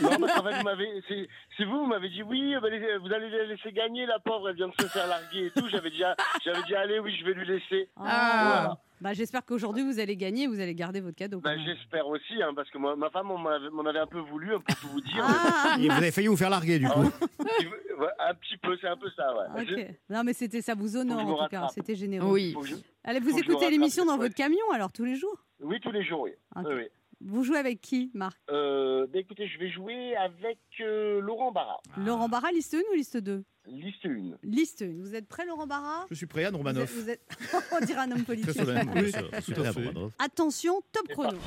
Non, 0.01 0.10
parce 0.20 0.34
qu'en 0.34 0.44
fait, 0.44 0.58
vous 0.58 0.63
m'avez, 0.63 0.88
c'est, 1.08 1.28
c'est 1.56 1.63
vous, 1.63 1.80
vous 1.80 1.86
m'avez 1.86 2.10
dit 2.10 2.22
oui, 2.22 2.54
bah, 2.62 2.70
laissez- 2.70 2.98
vous 2.98 3.13
allez 3.13 3.30
la 3.30 3.46
laisser 3.46 3.72
gagner, 3.72 4.06
la 4.06 4.20
pauvre, 4.20 4.50
elle 4.50 4.58
vient 4.58 4.68
de 4.68 4.74
se 4.82 4.88
faire 4.88 5.08
larguer 5.08 5.46
et 5.46 5.51
tout. 5.51 5.70
J'avais 5.70 5.89
déjà, 5.89 6.18
j'avais 6.44 6.63
dit 6.63 6.75
allez, 6.75 7.00
oui, 7.00 7.16
je 7.18 7.25
vais 7.25 7.34
lui 7.34 7.46
laisser. 7.48 7.88
Ah. 7.96 8.01
Voilà. 8.44 8.80
Bah, 9.06 9.14
J'espère 9.14 9.46
qu'aujourd'hui 9.46 9.84
vous 9.84 10.00
allez 10.00 10.18
gagner 10.18 10.46
et 10.46 10.48
vous 10.48 10.60
allez 10.60 10.74
garder 10.74 11.00
votre 11.00 11.16
cadeau. 11.16 11.40
Bah, 11.40 11.56
j'espère 11.64 12.08
aussi, 12.08 12.42
hein, 12.42 12.54
parce 12.56 12.68
que 12.72 12.80
moi, 12.80 12.96
ma 12.96 13.12
femme 13.12 13.28
m'en 13.28 13.86
avait, 13.86 14.00
un 14.00 14.08
peu 14.08 14.18
voulu, 14.18 14.56
hein, 14.56 14.60
pour 14.68 14.76
tout 14.80 14.88
vous 14.88 15.02
dire. 15.02 15.24
Ah, 15.24 15.78
Et 15.80 15.88
vous 15.88 15.92
avez 15.96 16.10
failli 16.10 16.26
vous 16.26 16.36
faire 16.36 16.50
larguer, 16.50 16.80
du 16.80 16.88
coup. 16.90 17.02
Un 18.20 18.34
petit 18.34 18.58
peu, 18.58 18.76
c'est 18.82 18.88
un 18.88 18.98
peu 18.98 19.10
ça, 19.16 19.32
ouais. 19.38 19.96
Non, 20.10 20.24
mais 20.24 20.34
c'était 20.34 20.62
ça 20.62 20.74
vous 20.74 20.98
honore 20.98 21.20
en 21.20 21.44
tout 21.44 21.50
cas. 21.50 21.68
C'était 21.68 21.94
généreux. 21.96 22.28
Oui. 22.32 22.56
Je- 22.64 22.76
Allez, 23.04 23.20
vous 23.20 23.38
écoutez 23.38 23.70
l'émission 23.70 24.06
dans 24.06 24.18
votre 24.18 24.34
camion 24.34 24.66
alors 24.74 24.92
tous 24.92 25.06
les 25.06 25.16
jours? 25.16 25.38
Oui, 25.60 25.80
tous 25.80 25.92
les 25.92 26.04
jours, 26.04 26.22
oui. 26.22 26.32
Ok. 26.56 26.66
Oui, 26.68 26.74
oui. 26.76 26.88
Vous 27.27 27.44
jouez 27.44 27.58
avec 27.58 27.82
qui, 27.82 28.12
Marc 28.13 28.38
Euh, 28.51 29.08
bah, 29.12 29.17
écoutez, 29.20 29.48
je 29.48 29.58
vais 29.58 29.70
jouer 29.72 30.15
avec 30.15 30.60
euh, 30.79 31.20
Laurent 31.22 31.51
Barra, 31.51 31.79
Laurent 31.98 32.29
Barra, 32.29 32.51
liste 32.51 32.74
1 32.75 32.77
ou 32.91 32.96
liste 32.96 33.17
2 33.17 33.44
liste 33.67 34.05
1. 34.05 34.38
Liste 34.44 34.84
1. 34.84 35.01
Vous 35.01 35.15
êtes 35.15 35.27
prêt, 35.27 35.44
Laurent 35.46 35.65
Barra? 35.65 36.05
Je 36.12 36.15
suis 36.15 36.27
prêt, 36.27 36.44
Anne 36.46 36.53
vous 36.55 36.60
êtes, 36.60 36.67
Romanoff. 36.67 36.94
vous 36.94 37.10
êtes- 37.10 37.22
On 37.82 37.84
dirait 37.84 38.01
un 38.01 38.12
homme 38.12 38.24
politique. 38.24 38.51
Très 38.53 38.63
solennel. 38.63 38.88
Oui, 38.96 39.12
tout 39.12 39.17
à 39.17 39.63
prêt, 39.63 39.74
fait. 39.74 39.88
Romanoff. 39.88 40.13
Attention, 40.20 40.82
top 40.91 41.08
chrono. 41.08 41.38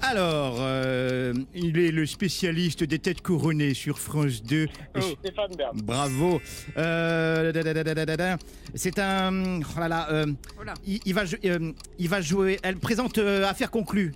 Alors, 0.00 0.56
euh, 0.60 1.34
il 1.54 1.78
est 1.78 1.90
le 1.90 2.06
spécialiste 2.06 2.84
des 2.84 2.98
têtes 2.98 3.20
couronnées 3.20 3.74
sur 3.74 3.98
France 3.98 4.42
2. 4.42 4.68
Oh, 4.96 5.00
Stéphane 5.22 5.54
Bern. 5.56 5.80
Bravo. 5.82 6.40
Euh, 6.76 7.50
da, 7.52 7.62
da, 7.62 7.74
da, 7.74 7.84
da, 7.84 7.94
da, 7.94 8.06
da, 8.06 8.16
da. 8.16 8.36
C'est 8.74 8.98
un. 8.98 9.60
Oh 9.60 9.80
là 9.80 9.88
là. 9.88 10.08
euh, 10.12 10.26
Voilà. 10.56 10.74
il, 10.86 11.00
il 11.04 11.14
va, 11.14 11.24
jou- 11.24 11.36
euh, 11.44 11.72
il 11.98 12.08
va 12.08 12.20
jouer. 12.20 12.58
Elle 12.62 12.76
présente 12.76 13.18
euh, 13.18 13.46
Affaire 13.48 13.70
conclue. 13.70 14.12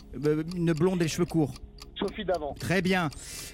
une 0.56 0.72
blonde 0.72 1.00
et 1.00 1.04
les 1.04 1.08
cheveux 1.08 1.26
courts. 1.26 1.54
Sophie 1.98 2.24
Davant. 2.24 2.54
Très 2.58 2.80
bien. 2.80 3.10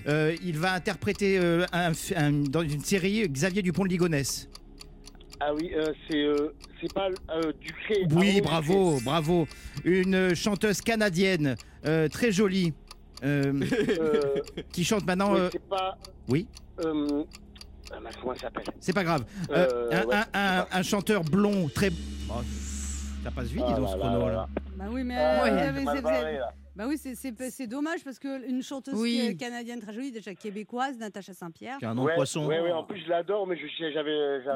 Euh, 0.06 0.36
il 0.44 0.58
va 0.58 0.74
interpréter 0.74 1.38
euh, 1.38 1.64
un- 1.72 1.92
un- 2.16 2.32
dans 2.32 2.62
une 2.62 2.80
série 2.84 3.26
Xavier 3.28 3.62
Dupont 3.62 3.84
de 3.84 3.88
Ligonnès. 3.88 4.48
Ah 5.40 5.54
oui, 5.54 5.70
euh, 5.76 5.92
c'est 6.10 6.16
euh, 6.22 6.52
c'est 6.80 6.92
pas 6.92 7.08
euh, 7.30 7.52
Ducré. 7.60 8.06
Oui, 8.10 8.40
bravo, 8.40 8.98
bravo. 9.04 9.46
Une 9.84 10.34
chanteuse 10.34 10.80
canadienne, 10.80 11.54
euh, 11.86 12.08
très 12.08 12.32
jolie, 12.32 12.72
euh. 13.24 13.52
Euh, 14.00 14.34
qui 14.72 14.84
chante 14.84 15.06
maintenant. 15.06 15.32
oui, 15.32 15.40
euh, 15.40 15.48
c'est 15.52 15.68
pas. 15.68 15.96
oui. 16.28 16.46
Euh, 16.84 17.24
ah, 17.92 18.00
mince, 18.00 18.14
comment 18.20 18.32
elle 18.34 18.40
s'appelle? 18.40 18.64
C'est 18.80 18.92
pas 18.92 19.04
grave. 19.04 19.24
Euh, 19.50 19.66
Euh, 19.92 20.02
un, 20.02 20.04
ouais, 20.06 20.14
un- 20.14 20.22
c'est 20.22 20.38
un- 20.38 20.62
pas- 20.62 20.68
un 20.72 20.82
chanteur 20.82 21.24
blond, 21.24 21.68
très. 21.74 21.90
Oh, 22.30 22.34
ça 23.24 23.30
passe 23.30 23.46
vite, 23.48 23.64
dis 23.66 23.72
Ah 23.74 23.76
donc, 23.78 23.88
ce 23.90 23.96
chrono 23.96 24.18
là 24.20 24.26
là. 24.26 24.32
là. 24.32 24.48
Bah 24.76 24.84
oui, 24.90 25.02
mais, 25.04 25.16
Ah, 25.16 25.44
euh, 25.46 25.72
mais 25.74 25.84
bah 26.78 26.84
oui, 26.86 26.96
c'est- 26.96 27.16
c'est 27.16 27.34
c'est 27.50 27.66
dommage 27.66 28.04
parce 28.04 28.20
qu'une 28.20 28.62
chanteuse 28.62 28.94
Oui. 28.94 29.36
canadienne 29.36 29.80
très 29.80 29.92
jolie, 29.92 30.12
déjà 30.12 30.32
québécoise, 30.34 30.96
Natacha 30.96 31.34
Saint-Pierre. 31.34 31.76
Qui 31.78 31.84
a 31.84 31.90
un 31.90 31.94
nom 31.96 32.04
Ouais, 32.04 32.12
de 32.12 32.16
poisson. 32.16 32.46
ouais, 32.46 32.60
ouais, 32.60 32.70
en 32.70 32.84
plus 32.84 33.00
je 33.04 33.08
l'adore, 33.08 33.46
mais 33.48 33.56
je 33.58 33.66
j'avais 33.92 34.10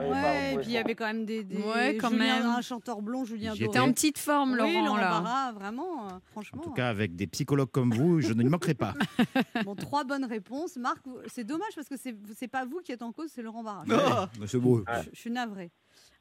Ouais, 0.08 0.54
et 0.54 0.56
puis 0.58 0.66
il 0.68 0.72
y 0.72 0.78
avait 0.78 0.94
quand 0.94 1.06
même 1.06 1.24
des, 1.26 1.42
des 1.42 1.56
Ouais, 1.56 1.96
quand 2.00 2.10
Julien, 2.10 2.38
même. 2.40 2.46
un 2.46 2.60
chanteur 2.60 3.02
blond, 3.02 3.24
Julien 3.24 3.54
J'étais 3.56 3.80
en 3.80 3.90
petite 3.92 4.18
forme, 4.18 4.52
oui, 4.52 4.72
Laurent, 4.76 4.96
là. 4.96 5.10
Barra, 5.10 5.52
vraiment, 5.52 6.06
euh, 6.06 6.10
En 6.12 6.20
franchement. 6.30 6.62
tout 6.62 6.70
cas, 6.72 6.88
avec 6.88 7.16
des 7.16 7.26
psychologues 7.26 7.70
comme 7.72 7.92
vous, 7.92 8.20
je 8.20 8.32
ne 8.32 8.48
manquerai 8.48 8.74
pas. 8.74 8.94
Bon, 9.66 9.74
trois 9.74 10.04
bonnes 10.04 10.24
réponses. 10.24 10.76
Marc, 10.76 11.02
c'est 11.26 11.44
dommage 11.44 11.74
parce 11.74 11.88
que 11.88 11.96
c'est 11.96 12.14
c'est 12.36 12.48
pas 12.48 12.64
vous 12.64 12.80
qui 12.84 12.92
êtes 12.92 13.02
en 13.02 13.10
cause, 13.12 13.30
c'est 13.34 13.42
Laurent 13.42 13.64
Barra. 13.64 13.84
Ah, 13.90 14.28
C'est 14.46 14.58
beau. 14.58 14.84
Je, 14.88 15.10
je 15.12 15.18
suis 15.20 15.30
navrée. 15.30 15.70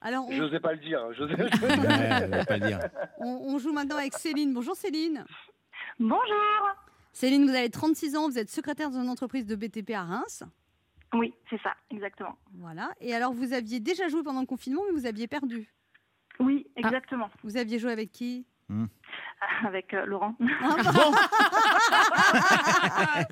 Alors, 0.03 0.27
on, 0.27 0.31
J'osais 0.31 0.59
pas 0.59 0.73
le 0.73 0.79
dire. 0.79 0.99
hein, 0.99 1.11
j'osais- 1.15 1.35
Ouais, 1.35 2.41
on 2.41 2.45
pas 2.45 2.57
le 2.57 2.67
dire. 2.67 2.79
on- 3.19 3.53
on 3.53 3.59
joue 3.59 3.71
maintenant 3.71 3.97
avec 3.97 4.17
Céline. 4.17 4.51
Bonjour 4.51 4.75
Céline. 4.75 5.23
Bonjour. 5.99 6.75
Céline, 7.13 7.45
vous 7.45 7.55
avez 7.55 7.69
36 7.69 8.15
ans, 8.15 8.29
vous 8.29 8.39
êtes 8.39 8.49
secrétaire 8.49 8.89
dans 8.89 9.01
une 9.01 9.09
entreprise 9.09 9.45
de 9.45 9.55
BTP 9.55 9.91
à 9.91 10.03
Reims. 10.03 10.43
Oui, 11.13 11.33
c'est 11.49 11.61
ça, 11.61 11.75
exactement. 11.89 12.37
Voilà. 12.53 12.91
Et 13.01 13.13
alors, 13.13 13.33
vous 13.33 13.53
aviez 13.53 13.79
déjà 13.79 14.07
joué 14.07 14.23
pendant 14.23 14.39
le 14.39 14.45
confinement, 14.45 14.81
mais 14.87 14.97
vous 14.97 15.05
aviez 15.05 15.27
perdu. 15.27 15.69
Oui, 16.39 16.67
exactement. 16.75 17.29
Vous 17.43 17.57
aviez 17.57 17.79
joué 17.79 17.91
avec 17.91 18.11
qui? 18.11 18.45
Avec 19.67 19.93
euh, 19.93 20.05
Laurent. 20.05 20.35
Ah, 20.61 20.75
Bon 20.93 21.11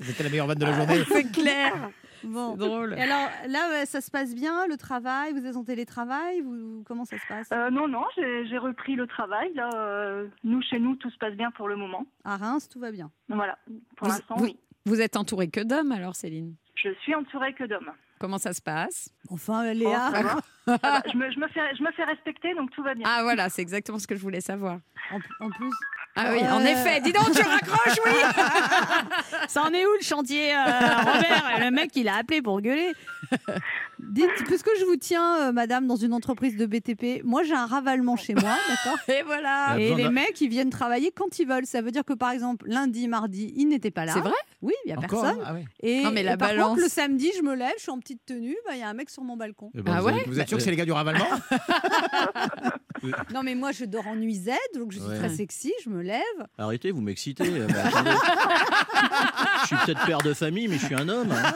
C'était 0.00 0.24
la 0.24 0.30
meilleure 0.30 0.46
vanne 0.46 0.58
de 0.58 0.64
la 0.66 0.72
journée. 0.72 1.04
C'est 1.08 1.30
clair. 1.32 1.72
bon. 2.24 2.56
Drôle. 2.56 2.94
Et 2.98 3.02
alors, 3.02 3.28
là, 3.48 3.86
ça 3.86 4.00
se 4.00 4.10
passe 4.10 4.34
bien, 4.34 4.66
le 4.66 4.76
travail? 4.76 5.32
Vous 5.32 5.46
êtes 5.46 5.56
en 5.56 5.64
télétravail? 5.64 6.40
Vous, 6.40 6.82
Comment 6.86 7.04
ça 7.04 7.16
se 7.18 7.26
passe? 7.28 7.48
Euh, 7.52 7.70
non, 7.70 7.88
non, 7.88 8.04
j'ai 8.16 8.46
j'ai 8.46 8.58
repris 8.58 8.94
le 8.96 9.06
travail. 9.06 9.52
Là, 9.54 9.70
euh, 9.74 10.26
nous, 10.44 10.60
chez 10.62 10.78
nous, 10.78 10.96
tout 10.96 11.10
se 11.10 11.18
passe 11.18 11.34
bien 11.34 11.50
pour 11.52 11.68
le 11.68 11.76
moment. 11.76 12.04
À 12.24 12.36
Reims, 12.36 12.68
tout 12.68 12.80
va 12.80 12.90
bien. 12.90 13.10
Voilà, 13.28 13.56
pour 13.96 14.08
Vous- 14.08 14.14
l'instant, 14.14 14.34
vous- 14.36 14.44
oui. 14.44 14.58
Vous 14.86 15.00
êtes 15.00 15.16
entouré 15.16 15.48
que 15.48 15.60
d'hommes, 15.60 15.92
alors, 15.92 16.16
Céline? 16.16 16.54
Je 16.74 16.88
suis 17.02 17.14
entourée 17.14 17.52
que 17.54 17.64
d'hommes. 17.64 17.90
Comment 18.20 18.38
ça 18.38 18.52
se 18.52 18.60
passe? 18.60 19.08
Enfin, 19.30 19.64
Oh, 19.68 19.72
Léa, 19.74 20.10
ça 20.12 20.22
va. 20.22 20.36
Ça 20.66 20.76
va. 20.82 21.02
je, 21.10 21.16
me, 21.16 21.30
je, 21.32 21.38
me 21.40 21.48
fais, 21.48 21.74
je 21.76 21.82
me 21.82 21.90
fais 21.92 22.04
respecter, 22.04 22.54
donc 22.54 22.70
tout 22.70 22.82
va 22.82 22.94
bien. 22.94 23.04
Ah, 23.08 23.22
voilà, 23.22 23.48
c'est 23.48 23.62
exactement 23.62 23.98
ce 23.98 24.06
que 24.06 24.14
je 24.14 24.20
voulais 24.20 24.42
savoir. 24.42 24.78
en, 25.10 25.46
en 25.46 25.50
plus, 25.50 25.70
Ah 26.16 26.26
oui, 26.32 26.40
en 26.42 26.60
Euh. 26.60 26.64
effet. 26.66 27.00
Dis 27.00 27.12
donc, 27.12 27.30
tu 27.32 27.40
raccroches, 27.42 27.98
oui 28.04 28.12
ça 29.48 29.62
en 29.62 29.72
est 29.72 29.86
où 29.86 29.92
le 29.98 30.04
chantier, 30.04 30.54
euh, 30.54 30.58
Robert? 30.64 31.60
Le 31.60 31.70
mec, 31.70 31.90
il 31.96 32.08
a 32.08 32.16
appelé 32.16 32.42
pour 32.42 32.60
gueuler. 32.60 32.92
Dites, 34.12 34.28
puisque 34.46 34.68
je 34.78 34.84
vous 34.84 34.96
tiens, 34.96 35.48
euh, 35.48 35.52
madame, 35.52 35.86
dans 35.86 35.96
une 35.96 36.12
entreprise 36.12 36.56
de 36.56 36.66
BTP, 36.66 37.22
moi 37.24 37.42
j'ai 37.42 37.54
un 37.54 37.66
ravalement 37.66 38.16
chez 38.16 38.34
moi, 38.34 38.56
d'accord 38.68 38.98
Et 39.08 39.22
voilà. 39.24 39.76
Et 39.78 39.94
les 39.94 40.08
mecs, 40.08 40.40
ils 40.40 40.48
viennent 40.48 40.70
travailler 40.70 41.12
quand 41.14 41.38
ils 41.38 41.46
veulent. 41.46 41.66
Ça 41.66 41.82
veut 41.82 41.90
dire 41.90 42.04
que 42.04 42.12
par 42.14 42.30
exemple, 42.30 42.66
lundi, 42.68 43.06
mardi, 43.08 43.52
ils 43.56 43.66
n'étaient 43.68 43.90
pas 43.90 44.04
là. 44.04 44.12
C'est 44.14 44.20
vrai 44.20 44.32
Oui, 44.62 44.72
il 44.84 44.88
n'y 44.88 44.94
a 44.94 44.98
Encore 44.98 45.22
personne. 45.22 45.42
Ah 45.46 45.52
ouais. 45.54 45.64
Et, 45.82 46.02
Non, 46.02 46.10
mais 46.12 46.22
la 46.22 46.34
et 46.34 46.36
par 46.36 46.48
balance. 46.48 46.68
contre, 46.70 46.82
le 46.82 46.88
samedi, 46.88 47.30
je 47.36 47.42
me 47.42 47.54
lève, 47.54 47.72
je 47.76 47.82
suis 47.82 47.90
en 47.92 47.98
petite 47.98 48.24
tenue, 48.26 48.56
bah, 48.66 48.72
il 48.74 48.80
y 48.80 48.82
a 48.82 48.88
un 48.88 48.94
mec 48.94 49.10
sur 49.10 49.22
mon 49.22 49.36
balcon. 49.36 49.70
Eh 49.74 49.82
ben, 49.82 49.92
Ah 49.96 50.00
vous 50.00 50.06
ouais 50.06 50.12
avez- 50.14 50.24
Vous 50.26 50.40
êtes 50.40 50.48
sûr 50.48 50.56
que 50.58 50.62
c'est 50.64 50.70
les 50.70 50.76
gars 50.76 50.84
du 50.84 50.92
ravalement 50.92 51.24
Non, 53.34 53.42
mais 53.42 53.54
moi, 53.54 53.72
je 53.72 53.84
dors 53.84 54.06
en 54.06 54.16
nuisette, 54.16 54.58
donc 54.74 54.92
je 54.92 54.98
suis 54.98 55.08
Ouais. 55.08 55.18
très 55.18 55.28
sexy, 55.30 55.72
je 55.84 55.90
me 55.90 56.02
lève. 56.02 56.20
Arrêtez, 56.58 56.90
vous 56.90 57.00
m'excitez. 57.00 57.44
Euh, 57.48 57.66
bah, 57.66 57.74
attendez. 57.86 58.10
je 59.62 59.66
suis 59.66 59.76
peut-être 59.86 60.04
père 60.06 60.18
de 60.18 60.34
famille, 60.34 60.68
mais 60.68 60.78
je 60.78 60.84
suis 60.86 60.94
un 60.94 61.08
homme. 61.08 61.30
hein. 61.32 61.52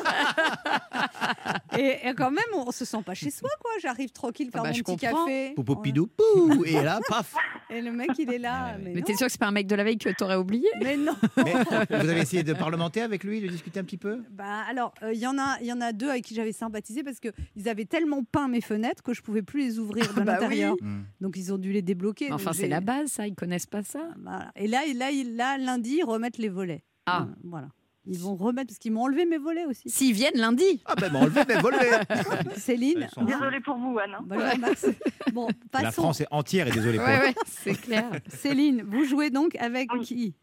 Et, 1.78 2.08
et 2.08 2.14
quand 2.14 2.30
même, 2.34 2.66
on 2.66 2.70
se 2.72 2.84
sent 2.84 3.02
pas 3.04 3.14
chez 3.14 3.30
soi, 3.30 3.48
quoi. 3.60 3.70
J'arrive 3.80 4.10
tranquille 4.10 4.50
faire 4.50 4.60
Ah 4.60 4.64
bah, 4.64 4.68
mon 4.70 4.74
je 4.74 4.82
petit 4.82 4.96
comprends. 5.06 5.24
café. 5.24 5.54
Pou, 5.54 6.64
et 6.64 6.82
là, 6.82 7.00
paf. 7.08 7.34
Et 7.70 7.80
le 7.80 7.90
mec, 7.92 8.10
il 8.18 8.30
est 8.32 8.38
là. 8.38 8.76
Ouais. 8.76 8.92
mais 8.94 9.02
t'es 9.02 9.14
sûr 9.16 9.26
que 9.26 9.32
c'est 9.32 9.40
pas 9.40 9.46
un 9.48 9.52
mec 9.52 9.66
de 9.66 9.74
la 9.74 9.82
veille 9.84 9.96
que 9.98 10.10
t'aurais 10.10 10.36
oublié? 10.36 10.68
Mais 10.82 10.96
non. 10.96 11.16
Mais 11.38 11.52
Vous 11.54 12.08
avez 12.08 12.20
essayé 12.20 12.42
de 12.42 12.52
parlementer 12.52 13.00
avec 13.00 13.24
lui, 13.24 13.40
de 13.40 13.48
discuter 13.48 13.80
un 13.80 13.84
petit 13.84 13.96
peu? 13.96 14.22
Bah 14.30 14.62
alors, 14.68 14.92
il 15.12 15.18
y 15.18 15.26
en 15.26 15.38
a, 15.38 15.56
il 15.60 15.66
y 15.66 15.72
en 15.72 15.80
a 15.80 15.92
deux 15.92 16.08
avec 16.10 16.24
qui 16.24 16.34
j'avais 16.34 16.52
sympathisé 16.52 17.02
parce 17.02 17.18
que 17.20 17.28
ils 17.56 17.68
avaient 17.68 17.86
tellement 17.86 18.22
peint 18.22 18.48
mes 18.48 18.60
fenêtres 18.60 19.02
que 19.02 19.14
je 19.14 19.22
pouvais 19.22 19.42
plus 19.42 19.60
les 19.62 19.78
ouvrir 19.78 20.06
de 20.14 20.20
Bah 20.20 20.34
l'intérieur. 20.34 20.76
Hmm. 20.80 21.04
Donc 21.20 21.36
ils 21.36 21.52
ont 21.52 21.58
dû 21.58 21.72
les 21.72 21.82
débloquer. 21.82 22.30
Enfin, 22.32 22.52
c'est 22.52 22.68
la 22.68 22.80
base, 22.80 23.08
ça. 23.10 23.26
Ils 23.26 23.34
connaissent 23.34 23.66
pas 23.66 23.82
ça. 23.82 24.08
Voilà. 24.22 24.52
Et 24.56 24.68
là, 24.68 24.84
et 24.86 24.92
là, 24.92 25.10
il- 25.10 25.34
là, 25.36 25.56
lundi, 25.58 25.96
ils 26.00 26.04
remettent 26.04 26.38
les 26.38 26.50
volets. 26.50 26.84
Ah. 27.06 27.22
Euh, 27.22 27.34
voilà. 27.44 27.68
Ils 28.06 28.18
vont 28.18 28.34
remettre 28.37 28.68
parce 28.68 28.78
qu'ils 28.78 28.92
m'ont 28.92 29.04
enlevé 29.04 29.25
mes 29.25 29.38
volets 29.38 29.64
aussi. 29.64 29.88
S'ils 29.88 30.12
viennent 30.14 30.37
lundi. 30.37 30.82
Ah 30.84 30.94
ben, 30.94 31.14
enlevé, 31.16 31.40
mais 31.49 31.54
volé 31.58 31.78
Céline. 32.56 33.08
Sont- 33.14 33.25
Désolée 33.25 33.61
pour 33.61 33.76
vous, 33.76 33.99
Anne. 33.99 34.14
hein. 34.18 34.23
Bah, 34.26 34.54
Max. 34.56 34.87
Bon, 35.32 35.49
La 35.73 35.80
passons. 35.80 36.02
France 36.02 36.20
est 36.20 36.26
entière 36.30 36.68
et 36.68 36.70
désolé 36.70 36.99
pour 36.99 37.06
Ouais, 37.06 37.18
ouais, 37.20 37.34
c'est 37.46 37.80
clair. 37.80 38.04
Céline, 38.28 38.82
vous 38.87 39.04
jouez 39.04 39.30
donc 39.30 39.56
avec 39.56 39.90
Oui. 39.94 40.00
qui? 40.04 40.34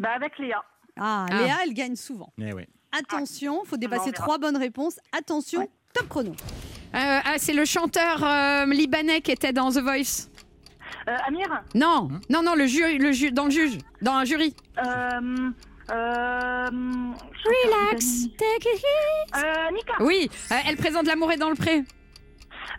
Bah, 0.00 0.10
avec 0.16 0.38
Léa. 0.38 0.62
ah, 0.98 1.26
Ah. 1.30 1.42
Léa, 1.42 1.56
elle 1.64 1.72
gagne 1.74 1.94
souvent. 1.96 2.32
Eh 2.40 2.52
ouais. 2.52 2.68
Attention, 2.98 3.64
faut 3.64 3.76
dépasser 3.76 4.10
trois 4.12 4.38
bonnes 4.38 4.56
réponses. 4.56 4.98
Attention, 5.16 5.60
Ouais. 5.60 5.70
top 5.94 6.08
chrono. 6.08 6.30
Euh, 6.30 6.34
ah, 6.94 7.34
c'est 7.36 7.52
le 7.52 7.64
chanteur 7.64 8.24
euh, 8.24 8.64
libanais 8.66 9.20
qui 9.20 9.30
était 9.30 9.52
dans 9.52 9.70
The 9.70 9.78
Voice. 9.82 10.30
Euh, 11.06 11.14
Amir? 11.28 11.46
Non, 11.74 12.08
non, 12.30 12.42
non, 12.42 12.54
le 12.54 12.66
jury, 12.66 12.98
le 12.98 13.12
ju- 13.12 13.30
dans 13.30 13.44
le 13.44 13.50
juge, 13.50 13.78
dans 14.02 14.12
un 14.14 14.24
jury. 14.24 14.54
Euh, 15.90 16.66
Relax, 17.44 18.04
take 18.36 18.68
it 18.68 18.74
easy. 18.74 19.44
Euh, 19.44 19.70
Nika 19.72 19.94
Oui, 20.00 20.30
euh, 20.52 20.54
elle 20.66 20.76
présente 20.76 21.06
L'amour 21.06 21.32
est 21.32 21.36
dans 21.36 21.50
le 21.50 21.54
pré. 21.56 21.82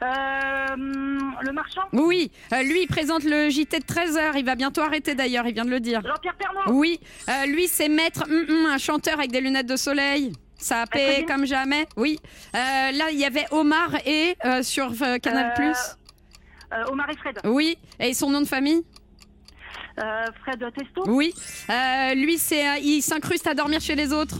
euh, 0.03 0.75
Le 0.75 1.51
marchand 1.51 1.81
Oui, 1.93 2.31
euh, 2.53 2.61
lui 2.63 2.81
il 2.83 2.87
présente 2.87 3.23
le 3.23 3.49
JT 3.49 3.79
de 3.79 3.83
13h. 3.85 4.33
Il 4.37 4.45
va 4.45 4.55
bientôt 4.55 4.81
arrêter 4.81 5.15
d'ailleurs, 5.15 5.47
il 5.47 5.53
vient 5.53 5.65
de 5.65 5.69
le 5.71 5.79
dire. 5.79 6.01
Jean-Pierre 6.05 6.35
Oui, 6.67 6.99
euh, 7.29 7.45
lui 7.47 7.67
c'est 7.67 7.89
Maître, 7.89 8.23
hum, 8.29 8.45
hum, 8.49 8.65
un 8.67 8.77
chanteur 8.77 9.15
avec 9.19 9.31
des 9.31 9.41
lunettes 9.41 9.67
de 9.67 9.75
soleil. 9.75 10.33
Ça 10.57 10.81
a 10.81 10.87
payé 10.87 11.23
comme 11.25 11.45
jamais. 11.45 11.87
Oui. 11.95 12.19
Euh, 12.53 12.57
là, 12.91 13.11
il 13.11 13.17
y 13.17 13.23
avait 13.23 13.45
Omar 13.51 13.95
et 14.05 14.35
euh, 14.43 14.61
sur 14.61 14.91
euh, 15.01 15.17
Canal+. 15.17 15.53
Euh, 15.57 15.73
euh, 16.73 16.83
Omar 16.91 17.09
et 17.09 17.15
Fred. 17.15 17.39
Oui. 17.45 17.77
Et 17.97 18.13
son 18.13 18.29
nom 18.29 18.41
de 18.41 18.45
famille? 18.45 18.81
Euh, 18.83 18.98
Fred 20.43 20.63
Testo 20.75 21.03
Oui. 21.07 21.33
Euh, 21.69 22.13
lui, 22.15 22.37
c'est, 22.37 22.67
euh, 22.67 22.77
il 22.81 23.01
s'incruste 23.01 23.47
à 23.47 23.53
dormir 23.53 23.81
chez 23.81 23.95
les 23.95 24.13
autres. 24.13 24.37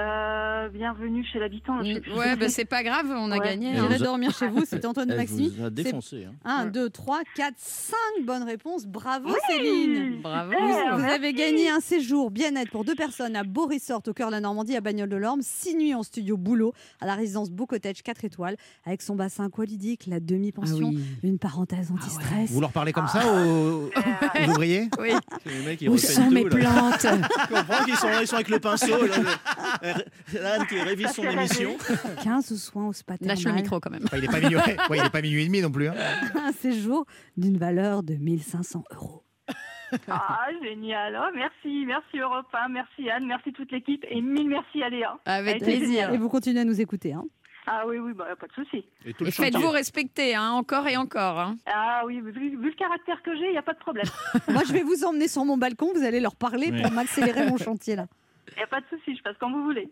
Euh, 0.00 0.68
bienvenue 0.68 1.24
chez 1.32 1.38
l'habitant. 1.38 1.82
je 1.82 1.98
plus. 2.00 2.12
Ouais, 2.12 2.36
bah, 2.36 2.50
c'est 2.50 2.66
pas 2.66 2.82
grave, 2.82 3.06
on 3.08 3.30
a 3.30 3.38
Ouais. 3.38 3.44
gagné. 3.46 3.68
Hein. 3.70 3.86
J'irai 3.88 3.98
dormir 3.98 4.30
chez 4.36 4.46
vous, 4.46 4.64
c'était 4.66 4.84
Antoine 4.86 5.06
de 5.08 5.12
Elle 5.12 5.18
Maximi. 5.20 5.48
vous 5.56 5.64
a 5.64 5.70
défoncé. 5.70 6.24
hein. 6.26 6.34
1, 6.44 6.64
Ouais. 6.66 6.70
2, 6.70 6.90
3, 6.90 7.20
4, 7.34 7.54
5 7.56 7.96
bonnes 8.24 8.42
réponses. 8.42 8.84
Bravo 8.86 9.28
Oui. 9.30 9.34
Céline 9.48 10.20
Bravo. 10.20 10.52
Eh, 10.52 10.96
Vous, 10.96 11.04
avez 11.04 11.32
gagné 11.32 11.70
un 11.70 11.80
séjour 11.80 12.30
bien-être 12.30 12.70
pour 12.70 12.84
deux 12.84 12.94
personnes 12.94 13.36
à 13.36 13.42
Beau 13.44 13.66
Resort 13.66 14.02
au 14.06 14.12
cœur 14.12 14.28
de 14.28 14.32
la 14.32 14.40
Normandie 14.40 14.76
à 14.76 14.82
Bagnoles 14.82 15.08
de 15.08 15.16
l'Orme, 15.16 15.40
6 15.42 15.76
nuits 15.76 15.94
en 15.94 16.02
studio 16.02 16.36
boulot 16.36 16.74
à 17.00 17.06
la 17.06 17.14
résidence 17.14 17.50
Beau 17.50 17.64
Cottage 17.66 18.02
4 18.02 18.24
étoiles 18.26 18.56
avec 18.84 19.00
son 19.00 19.14
bassin 19.16 19.46
aqualydique, 19.46 20.06
la 20.06 20.16
Ah 20.16 20.20
demi-pension, 20.20 20.88
oui. 20.88 20.98
une 21.22 21.38
parenthèse 21.38 21.90
anti-stress. 21.90 22.50
Vous 22.50 22.60
leur 22.60 22.72
parlez 22.72 22.92
comme 22.92 23.08
ça 23.08 23.20
aux, 23.26 23.86
aux 23.86 23.90
ouvriers 24.50 24.90
Oui. 25.00 25.12
Les 25.46 25.64
mecs 25.64 25.84
Où 25.88 25.96
sont 25.96 26.24
tout, 26.24 26.30
mes 26.32 26.44
là. 26.44 26.50
plantes 26.50 27.00
Tu 27.48 27.54
comprends 27.54 27.84
qu'ils 27.84 27.96
sont 27.96 28.08
là, 28.08 28.20
ils 28.20 28.26
sont 28.26 28.34
avec 28.36 28.48
le 28.50 28.58
pinceau. 28.58 28.88
Là, 28.88 28.98
le- 29.00 29.85
là, 29.85 29.85
Anne 30.44 30.66
qui 30.68 30.80
révise 30.80 31.08
son 31.12 31.22
émission. 31.24 31.76
15 32.22 32.56
soins 32.56 32.88
au 32.88 32.92
spa 32.92 33.14
Lâche 33.20 33.38
le 33.38 33.44
thermal, 33.44 33.62
micro 33.62 33.80
quand 33.80 33.90
même. 33.90 34.02
Enfin, 34.04 34.16
il 34.16 34.22
n'est 34.22 34.28
pas, 34.28 34.40
minuit... 34.40 34.56
ouais, 34.56 34.98
il 34.98 35.04
est 35.06 35.10
pas 35.10 35.22
minuit 35.22 35.42
et 35.42 35.46
demi 35.46 35.60
non 35.62 35.70
plus. 35.70 35.88
hein. 35.88 35.94
un 36.34 36.52
séjour 36.52 37.04
d'une 37.36 37.58
valeur 37.58 38.02
de 38.02 38.14
1500 38.14 38.84
euros. 38.94 39.22
Ah, 40.08 40.46
génial. 40.62 41.16
Oh, 41.22 41.30
merci, 41.34 41.84
merci 41.86 42.18
Europe 42.18 42.46
1, 42.52 42.68
merci 42.68 43.08
Anne, 43.08 43.26
merci 43.26 43.52
toute 43.52 43.70
l'équipe 43.70 44.04
et 44.10 44.20
mille 44.20 44.48
merci 44.48 44.82
à 44.82 44.88
Léa. 44.88 45.16
Avec 45.24 45.62
Avec 45.62 45.62
plaisir. 45.62 46.12
Et 46.12 46.18
vous 46.18 46.28
continuez 46.28 46.60
à 46.60 46.64
nous 46.64 46.80
écouter. 46.80 47.12
hein. 47.12 47.24
Ah 47.68 47.82
oui, 47.86 47.98
oui, 47.98 48.12
bah, 48.14 48.26
pas 48.38 48.46
de 48.46 48.52
souci. 48.52 48.84
Et 49.04 49.30
faites-vous 49.30 49.70
respecter, 49.70 50.36
hein, 50.36 50.50
encore 50.50 50.86
et 50.86 50.96
encore. 50.96 51.40
hein. 51.40 51.56
Ah 51.66 52.02
oui, 52.06 52.20
vu, 52.20 52.50
vu 52.56 52.70
le 52.70 52.74
caractère 52.76 53.20
que 53.24 53.34
j'ai, 53.36 53.46
il 53.46 53.50
n'y 53.52 53.58
a 53.58 53.62
pas 53.62 53.72
de 53.74 53.78
problème. 53.78 54.06
Moi, 54.48 54.62
je 54.66 54.72
vais 54.72 54.82
vous 54.84 55.04
emmener 55.04 55.26
sur 55.26 55.44
mon 55.44 55.56
balcon, 55.56 55.90
vous 55.94 56.04
allez 56.04 56.20
leur 56.20 56.36
parler 56.36 56.70
pour 56.80 56.92
m'accélérer 56.92 57.48
mon 57.48 57.56
chantier 57.56 57.96
là. 57.96 58.06
Il 58.52 58.56
n'y 58.58 58.62
a 58.62 58.66
pas 58.66 58.80
de 58.80 58.86
souci, 58.90 59.16
je 59.16 59.22
passe 59.22 59.36
quand 59.40 59.50
vous 59.50 59.64
voulez. 59.64 59.88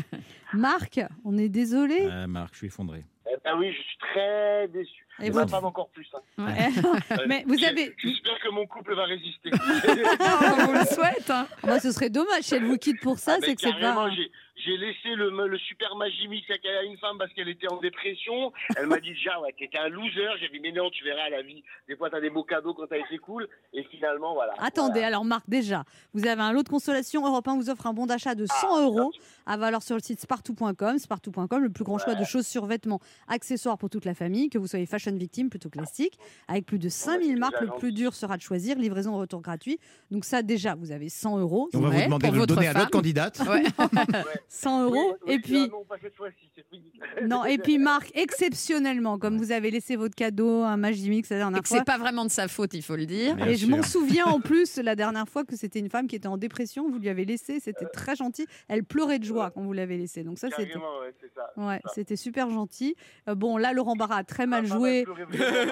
Marc, 0.52 1.00
on 1.24 1.36
est 1.38 1.48
désolé. 1.48 2.06
Euh, 2.10 2.26
Marc, 2.26 2.50
je 2.52 2.58
suis 2.58 2.66
effondré. 2.68 3.04
Eh 3.30 3.36
ben 3.44 3.56
oui, 3.58 3.72
je 3.72 3.80
suis 3.80 3.98
très 3.98 4.68
déçu. 4.68 5.04
Et 5.22 5.30
votre- 5.30 5.46
ma 5.46 5.56
femme 5.58 5.64
encore 5.64 5.88
plus. 5.90 6.06
hein. 6.14 6.20
Mais 7.28 7.44
vous 7.46 7.62
avez. 7.64 7.94
J'espère 7.98 8.38
que 8.42 8.50
mon 8.50 8.66
couple 8.66 8.94
va 8.94 9.04
résister. 9.04 9.50
on 9.52 10.66
vous 10.66 10.72
le 10.72 10.84
souhaite. 10.84 11.30
hein. 11.30 11.46
Moi, 11.64 11.80
ce 11.80 11.92
serait 11.92 12.10
dommage 12.10 12.42
si 12.42 12.54
elle 12.56 12.64
vous 12.64 12.76
quitte 12.78 13.00
pour 13.00 13.18
ça, 13.18 13.36
Ah, 13.36 13.40
c'est 13.42 13.54
que 13.54 13.60
c'est 13.62 13.72
pas. 13.80 14.08
J'ai- 14.56 14.76
laissé 14.76 15.14
le, 15.14 15.30
le 15.46 15.58
super 15.58 15.94
Magimix 15.96 16.44
à 16.50 16.82
une 16.84 16.96
femme 16.98 17.16
parce 17.18 17.32
qu'elle 17.32 17.48
était 17.48 17.68
en 17.68 17.76
dépression. 17.80 18.52
Elle 18.76 18.86
m'a 18.86 18.98
dit 19.00 19.10
déjà, 19.14 19.40
ouais, 19.40 19.54
t'étais 19.58 19.78
un 19.78 19.88
loser. 19.88 20.28
J'ai 20.40 20.48
dit, 20.48 20.60
mais 20.60 20.72
non, 20.72 20.90
tu 20.90 21.04
verras 21.04 21.28
la 21.30 21.42
vie. 21.42 21.62
Des 21.88 21.96
fois, 21.96 22.10
t'as 22.10 22.20
des 22.20 22.30
beaux 22.30 22.44
cadeaux 22.44 22.74
quand 22.74 22.86
t'as 22.86 22.98
été 22.98 23.18
cool. 23.18 23.48
Et 23.72 23.84
finalement, 23.84 24.34
voilà. 24.34 24.54
Attendez, 24.58 24.92
Voilà. 24.94 25.06
alors 25.08 25.24
Marc, 25.24 25.44
déjà, 25.48 25.84
vous 26.12 26.26
avez 26.26 26.42
un 26.42 26.52
lot 26.52 26.62
de 26.62 26.68
consolation. 26.68 27.26
Europe 27.26 27.46
1 27.48 27.56
vous 27.56 27.70
offre 27.70 27.86
un 27.86 27.92
bon 27.94 28.06
d'achat 28.06 28.34
de 28.34 28.46
100 28.46 28.82
euros 28.84 29.12
à 29.46 29.56
valeur 29.56 29.82
sur 29.82 29.94
le 29.96 30.00
site 30.02 30.20
spartou.com. 30.20 30.98
Spartou.com, 30.98 31.62
le 31.62 31.70
plus 31.70 31.84
grand 31.84 31.98
choix 31.98 32.14
de 32.14 32.24
chaussures, 32.24 32.66
vêtements, 32.66 33.00
accessoires 33.28 33.78
pour 33.78 33.90
toute 33.90 34.04
la 34.04 34.14
famille, 34.14 34.48
que 34.50 34.58
vous 34.58 34.66
soyez 34.66 34.86
fashion 34.86 35.12
victime 35.16 35.50
plutôt 35.50 35.68
classique. 35.70 36.18
Avec 36.48 36.66
plus 36.66 36.78
de 36.78 36.88
5000 36.88 37.36
marques, 37.38 37.60
le 37.60 37.68
plus 37.78 37.92
dur 37.92 38.14
sera 38.14 38.36
de 38.36 38.42
choisir. 38.42 38.76
Livraison 38.78 39.16
retour 39.16 39.40
gratuit. 39.40 39.78
Donc, 40.10 40.24
ça, 40.24 40.42
déjà, 40.42 40.74
vous 40.74 40.90
avez 40.92 41.08
100 41.08 41.38
euros. 41.38 41.68
On 41.74 41.80
va 41.80 41.90
vous 41.90 42.00
demander 42.02 42.30
de 42.30 42.36
le 42.36 42.46
donner 42.46 42.68
à 42.68 42.74
notre 42.74 42.90
candidate. 42.90 43.40
Ouais. 43.48 43.62
100 44.48 44.86
Oui, 44.88 44.98
euros. 44.98 45.16
oui, 45.26 45.32
Et 45.32 45.36
ah 45.36 45.40
puis. 45.42 45.68
non, 45.68 45.84
pas 45.84 45.96
cette 46.02 46.14
fois-ci, 46.16 46.50
c'est 46.54 46.64
fini. 46.68 46.92
Non, 47.28 47.44
et 47.44 47.58
puis 47.58 47.78
Marc, 47.78 48.10
exceptionnellement, 48.14 49.18
comme 49.18 49.36
vous 49.38 49.52
avez 49.52 49.70
laissé 49.70 49.94
votre 49.96 50.14
cadeau, 50.14 50.62
un 50.62 50.76
Magimix 50.76 51.28
la 51.30 51.36
Et 51.36 51.38
dernière 51.38 51.62
que 51.62 51.68
fois. 51.68 51.78
c'est 51.78 51.84
pas 51.84 51.98
vraiment 51.98 52.24
de 52.24 52.30
sa 52.30 52.48
faute, 52.48 52.74
il 52.74 52.82
faut 52.82 52.96
le 52.96 53.06
dire. 53.06 53.36
Bien 53.36 53.46
Et 53.46 53.56
je 53.56 53.66
m'en 53.66 53.82
souviens 53.82 54.26
en 54.26 54.40
plus 54.40 54.76
la 54.78 54.96
dernière 54.96 55.28
fois 55.28 55.44
que 55.44 55.54
c'était 55.56 55.78
une 55.78 55.90
femme 55.90 56.06
qui 56.06 56.16
était 56.16 56.26
en 56.28 56.36
dépression, 56.36 56.88
vous 56.90 56.98
lui 56.98 57.08
avez 57.08 57.24
laissé, 57.24 57.60
c'était 57.60 57.86
très 57.86 58.16
gentil. 58.16 58.46
Elle 58.68 58.84
pleurait 58.84 59.18
de 59.18 59.24
joie 59.24 59.50
quand 59.50 59.62
vous 59.62 59.72
l'avez 59.72 59.96
laissé. 59.98 60.24
Donc 60.24 60.38
ça 60.38 60.48
c'était 60.50 60.74
ouais, 61.56 61.80
c'était 61.94 62.16
super 62.16 62.50
gentil. 62.50 62.96
Euh, 63.28 63.34
bon 63.34 63.56
là 63.56 63.72
Laurent 63.72 63.94
Barra 63.96 64.16
a 64.16 64.24
très 64.24 64.46
mal 64.46 64.62
Ma 64.64 64.68
femme 64.68 64.76
a 64.76 64.80
joué. 64.80 65.04
hein. 65.08 65.66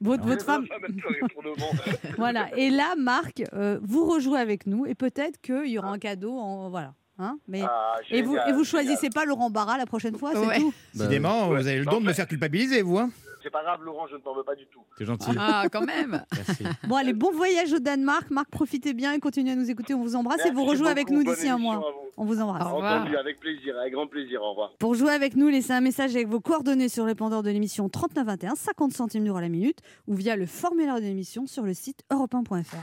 Votre, 0.00 0.24
votre 0.24 0.44
femme 0.44 0.64
voilà. 2.18 2.48
Et 2.56 2.70
là 2.70 2.94
Marc, 2.96 3.42
euh, 3.52 3.78
vous 3.82 4.04
rejouez 4.08 4.38
avec 4.38 4.66
nous 4.66 4.86
et 4.86 4.94
peut-être 4.94 5.40
qu'il 5.40 5.66
y 5.66 5.78
aura 5.78 5.88
un 5.90 5.98
cadeau 5.98 6.36
en 6.38 6.70
voilà. 6.70 6.94
Hein 7.18 7.38
Mais 7.48 7.62
Ah, 7.62 7.96
et 8.10 8.22
vous 8.22 8.36
et 8.36 8.52
vous 8.52 8.64
choisissez 8.64 9.10
pas 9.10 9.24
Laurent 9.24 9.50
Barra 9.50 9.76
la 9.76 9.86
prochaine 9.86 10.16
fois, 10.16 10.30
c'est 10.34 10.46
Ouais. 10.46 10.60
tout. 10.60 10.72
Décidément, 10.94 11.48
Ouais. 11.48 11.60
vous 11.60 11.66
avez 11.66 11.78
le 11.78 11.84
Non, 11.84 11.92
don 11.92 12.00
de 12.00 12.06
me 12.06 12.12
faire 12.12 12.28
culpabiliser, 12.28 12.82
vous. 12.82 12.98
Hein 12.98 13.10
C'est 13.42 13.50
pas 13.50 13.62
grave, 13.62 13.80
Laurent, 13.84 14.06
je 14.08 14.16
ne 14.16 14.20
t'en 14.20 14.34
veux 14.34 14.42
pas 14.42 14.54
du 14.56 14.66
tout. 14.66 14.80
C'est 14.98 15.04
gentil. 15.04 15.30
Ah, 15.38 15.64
quand 15.72 15.84
même. 15.84 16.22
Merci. 16.36 16.64
Bon 16.88 16.96
allez, 16.96 17.12
bon 17.12 17.30
voyage 17.32 17.72
au 17.72 17.78
Danemark. 17.78 18.30
Marc, 18.30 18.48
profitez 18.50 18.94
bien 18.94 19.12
et 19.12 19.20
continuez 19.20 19.52
à 19.52 19.56
nous 19.56 19.70
écouter. 19.70 19.94
On 19.94 20.02
vous 20.02 20.16
embrasse 20.16 20.44
et 20.44 20.50
vous 20.50 20.64
rejouez 20.64 20.88
avec 20.90 21.08
nous 21.10 21.22
d'ici 21.24 21.48
un 21.48 21.56
mois. 21.58 21.80
On 22.16 22.24
vous 22.24 22.40
embrasse. 22.40 22.62
Au 22.66 22.76
revoir. 22.76 23.02
Entendu, 23.02 23.16
avec 23.16 23.38
plaisir, 23.40 23.76
avec 23.78 23.92
grand 23.92 24.06
plaisir. 24.08 24.42
Au 24.42 24.50
revoir. 24.50 24.72
Pour 24.78 24.94
jouer 24.94 25.12
avec 25.12 25.36
nous, 25.36 25.48
laissez 25.48 25.72
un 25.72 25.80
message 25.80 26.14
avec 26.16 26.26
vos 26.28 26.40
coordonnées 26.40 26.88
sur 26.88 27.04
le 27.04 27.08
répondeur 27.10 27.42
de 27.44 27.50
l'émission 27.50 27.88
3921, 27.88 28.54
50 28.56 28.92
centimes 28.92 29.24
d'euros 29.24 29.38
la 29.40 29.48
minute, 29.48 29.78
ou 30.08 30.14
via 30.14 30.34
le 30.36 30.46
formulaire 30.46 30.96
de 30.96 31.02
l'émission 31.02 31.46
sur 31.46 31.62
le 31.62 31.74
site 31.74 32.02
europe1.fr. 32.12 32.76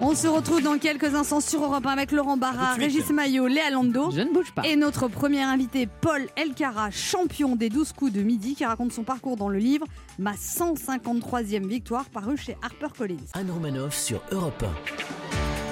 On 0.00 0.14
se 0.14 0.26
retrouve 0.26 0.60
dans 0.60 0.76
quelques 0.78 1.14
instants 1.14 1.40
sur 1.40 1.62
Europe 1.62 1.86
1 1.86 1.90
avec 1.90 2.10
Laurent 2.10 2.36
Barra. 2.36 2.74
Régis 2.74 3.10
Maillot, 3.10 3.46
Léa 3.46 3.70
Lando. 3.70 4.10
Je 4.10 4.20
ne 4.20 4.32
bouge 4.32 4.52
pas. 4.52 4.62
Et 4.66 4.74
notre 4.76 5.06
premier 5.08 5.42
invité, 5.42 5.88
Paul 6.00 6.26
Elkara, 6.36 6.90
champion 6.90 7.54
des 7.54 7.68
12 7.68 7.92
coups 7.92 8.12
de 8.12 8.22
midi, 8.22 8.54
qui 8.56 8.64
raconte 8.64 8.92
son 8.92 9.04
parcours 9.04 9.36
dans 9.36 9.48
le 9.48 9.58
livre 9.58 9.86
Ma 10.18 10.32
153e 10.32 11.66
victoire, 11.66 12.06
paru 12.06 12.36
chez 12.36 12.56
HarperCollins. 12.62 13.16
Anne 13.34 13.50
Romanoff 13.50 13.96
sur 13.96 14.20
Europe 14.32 14.64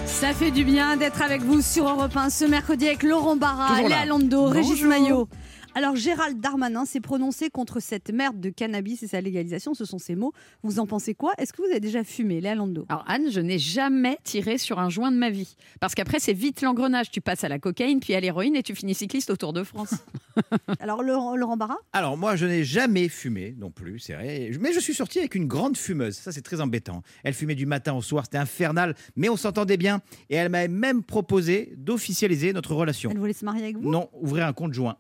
Ça 0.07 0.33
fait 0.33 0.53
du 0.53 0.65
bien 0.65 0.97
d'être 0.97 1.21
avec 1.21 1.43
vous 1.43 1.61
sur 1.61 1.89
Europe 1.89 2.17
1 2.17 2.31
ce 2.31 2.45
mercredi 2.45 2.87
avec 2.87 3.03
Laurent 3.03 3.37
Barra. 3.37 3.83
Léa 3.83 4.07
Lando, 4.07 4.47
Régis. 4.47 4.83
Maillot. 4.85 5.29
Alors 5.75 5.97
Gérald 5.97 6.39
Darmanin 6.39 6.85
s'est 6.85 7.01
prononcé 7.01 7.49
contre 7.49 7.81
cette 7.81 8.11
merde 8.11 8.39
de 8.39 8.51
cannabis 8.51 9.03
et 9.03 9.07
sa 9.07 9.23
légalisation, 9.23 9.73
ce 9.73 9.87
sont 9.87 9.99
ses 9.99 10.15
mots. 10.15 10.35
Vous 10.63 10.79
en 10.79 10.87
pensez 10.87 11.15
quoi? 11.15 11.33
Est-ce 11.39 11.55
que 11.55 11.63
vous 11.63 11.69
avez 11.69 11.81
déjà 11.81 12.05
fumé, 12.05 12.43
Léa 12.43 12.55
Lando? 12.55 12.85
Alors 12.91 13.05
Anne, 13.09 13.31
je 13.31 13.41
n'ai 13.41 13.59
jamais 13.59 14.19
tiré 14.23 14.59
sur 14.59 14.79
un 14.79 14.91
joint 14.91 15.11
de 15.11 15.17
ma 15.17 15.31
vie. 15.31 15.57
Parce 15.81 15.95
qu'après, 15.95 16.19
c'est 16.19 16.35
vite 16.35 16.61
l'engrenage. 16.61 17.11
Tu 17.11 17.23
passes 17.23 17.43
à 17.45 17.49
la 17.49 17.59
cocaïne, 17.59 18.01
puis 18.01 18.15
à 18.15 18.21
l'héroïne 18.21 18.55
et 18.55 18.63
tu 18.63 18.75
finis 18.75 18.95
cycliste 18.95 19.31
au 19.31 19.37
Tour 19.37 19.55
de 19.55 19.65
France. 19.65 19.95
Alors 20.81 21.03
Laurent, 21.03 21.37
Laurent 21.37 21.57
Barra? 21.57 21.79
Alors 21.95 22.19
moi, 22.19 22.37
je 22.37 22.45
n'ai 22.45 22.65
jamais 22.65 23.09
fumé 23.09 23.55
non 23.59 23.71
plus, 23.71 23.99
c'est 23.99 24.13
vrai. 24.13 24.51
Mais 24.61 24.75
je 24.75 24.81
suis 24.81 24.95
sorti 24.95 25.21
avec 25.21 25.35
une 25.35 25.47
grande 25.47 25.79
fumeuse. 25.79 26.17
Ça, 26.17 26.33
c'est 26.33 26.43
très 26.43 26.61
embêtant. 26.61 27.03
Elle 27.25 27.33
fumait 27.33 27.55
du 27.55 27.65
matin 27.65 27.95
au 27.95 28.03
soir, 28.03 28.25
c'était 28.27 28.37
infernal, 28.37 28.95
mais 29.17 29.31
on 29.31 29.39
s'entendait 29.39 29.79
bien. 29.79 30.03
Et 30.29 30.37
elle 30.37 30.51
m'avait 30.51 30.69
même 30.69 31.03
proposé 31.03 31.73
d'officialiser 31.79 32.53
notre 32.53 32.75
relation. 32.75 33.11
Elle 33.11 33.19
voulait 33.19 33.33
se 33.33 33.47
marier 33.47 33.63
avec 33.63 33.79
vous? 33.79 33.91
Non, 33.91 34.11
ouvrir 34.21 34.47
un 34.47 34.53
compte 34.53 34.75
joint. 34.75 34.99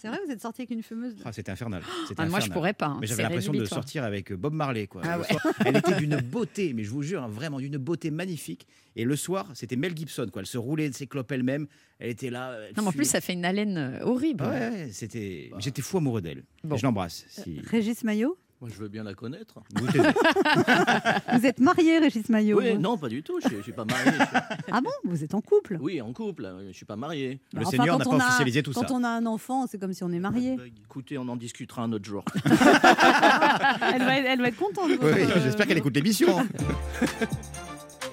C'est 0.00 0.08
vrai, 0.08 0.18
vous 0.24 0.30
êtes 0.30 0.40
sorti 0.42 0.62
avec 0.62 0.70
une 0.70 0.82
fumeuse 0.82 1.16
Ah, 1.24 1.32
c'était 1.32 1.50
infernal. 1.50 1.82
Ah, 2.16 2.26
moi, 2.26 2.40
je 2.40 2.50
pourrais 2.50 2.72
pas. 2.74 2.86
hein. 2.86 2.98
Mais 3.00 3.06
j'avais 3.06 3.22
l'impression 3.24 3.52
de 3.52 3.64
sortir 3.64 4.04
avec 4.04 4.32
Bob 4.32 4.52
Marley. 4.52 4.86
Quoi. 4.86 5.02
Ah 5.04 5.16
Le 5.16 5.22
ouais. 5.22 5.28
soir, 5.28 5.54
elle 5.64 5.76
était 5.76 5.96
d'une 5.96 6.16
beauté, 6.20 6.72
mais 6.74 6.84
je 6.84 6.90
vous 6.90 7.02
jure, 7.02 7.22
hein, 7.22 7.28
vraiment 7.28 7.58
d'une 7.58 7.78
beauté 7.78 8.10
magnifique. 8.10 8.66
Et 8.96 9.04
le 9.04 9.16
soir, 9.16 9.48
c'était 9.54 9.76
Mel 9.76 9.96
Gibson. 9.96 10.28
Quoi. 10.32 10.42
Elle 10.42 10.46
se 10.46 10.58
roulait 10.58 10.88
de 10.88 10.94
ses 10.94 11.06
clopes 11.06 11.32
elle-même. 11.32 11.66
Elle 11.98 12.10
était 12.10 12.30
là. 12.30 12.56
elle 12.68 12.74
Non, 12.76 12.82
mais 12.82 12.88
en 12.88 12.92
plus, 12.92 13.06
ça 13.06 13.20
fait 13.20 13.32
une 13.32 13.44
haleine 13.44 13.76
euh, 13.76 14.04
horrible. 14.04 14.44
Ouais, 14.44 14.50
ouais, 14.70 14.88
c'était. 14.92 15.50
J'étais 15.58 15.82
fou 15.82 15.98
amoureux 15.98 16.20
d'elle. 16.20 16.44
Bon. 16.62 16.76
Je 16.76 16.84
l'embrasse. 16.84 17.24
Si... 17.28 17.60
Régis 17.66 18.04
Maillot? 18.04 18.38
Moi, 18.60 18.68
je 18.74 18.80
veux 18.80 18.88
bien 18.88 19.04
la 19.04 19.14
connaître. 19.14 19.54
Vous 19.76 21.46
êtes 21.46 21.60
marié, 21.60 21.98
Régis 21.98 22.28
Maillot 22.28 22.58
Oui, 22.58 22.72
vous 22.74 22.80
non, 22.80 22.98
pas 22.98 23.08
du 23.08 23.22
tout. 23.22 23.38
Je 23.40 23.54
ne 23.56 23.62
suis 23.62 23.70
pas 23.72 23.84
marié. 23.84 24.10
Suis- 24.10 24.38
Ah 24.72 24.80
bon 24.80 24.90
Vous 25.04 25.22
êtes 25.22 25.32
en 25.34 25.40
couple? 25.40 25.78
Oui, 25.80 26.00
en 26.02 26.12
couple. 26.12 26.50
Je 26.62 26.66
ne 26.66 26.72
suis 26.72 26.84
pas 26.84 26.96
marié. 26.96 27.38
Le 27.52 27.60
Enfin, 27.60 27.70
Seigneur 27.70 27.98
n'a 27.98 28.04
quand 28.04 28.18
pas 28.18 28.24
a- 28.24 28.26
officialisé 28.28 28.64
tout 28.64 28.72
Quand 28.72 28.88
ça. 28.88 28.94
on 28.94 29.04
a 29.04 29.08
un 29.08 29.26
enfant, 29.26 29.66
c'est 29.68 29.78
comme 29.78 29.92
si 29.92 30.02
on 30.02 30.10
est 30.10 30.18
marié. 30.18 30.56
Écoutez, 30.84 31.18
on 31.18 31.28
en 31.28 31.36
discutera 31.36 31.82
un 31.82 31.92
autre 31.92 32.04
jour. 32.04 32.24
elle, 32.44 34.02
va 34.02 34.18
être, 34.18 34.26
elle 34.26 34.40
va 34.40 34.48
être 34.48 34.56
contente. 34.58 34.88
Oui, 34.90 34.96
euh, 35.02 35.40
J'espère 35.44 35.66
qu'elle 35.68 35.78
écoute 35.78 35.94
l'émission. 35.94 36.40
hein. 36.40 36.46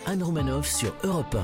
Anne 0.05 0.21
Romanoff 0.21 0.67
sur 0.67 0.93
Europe 1.03 1.35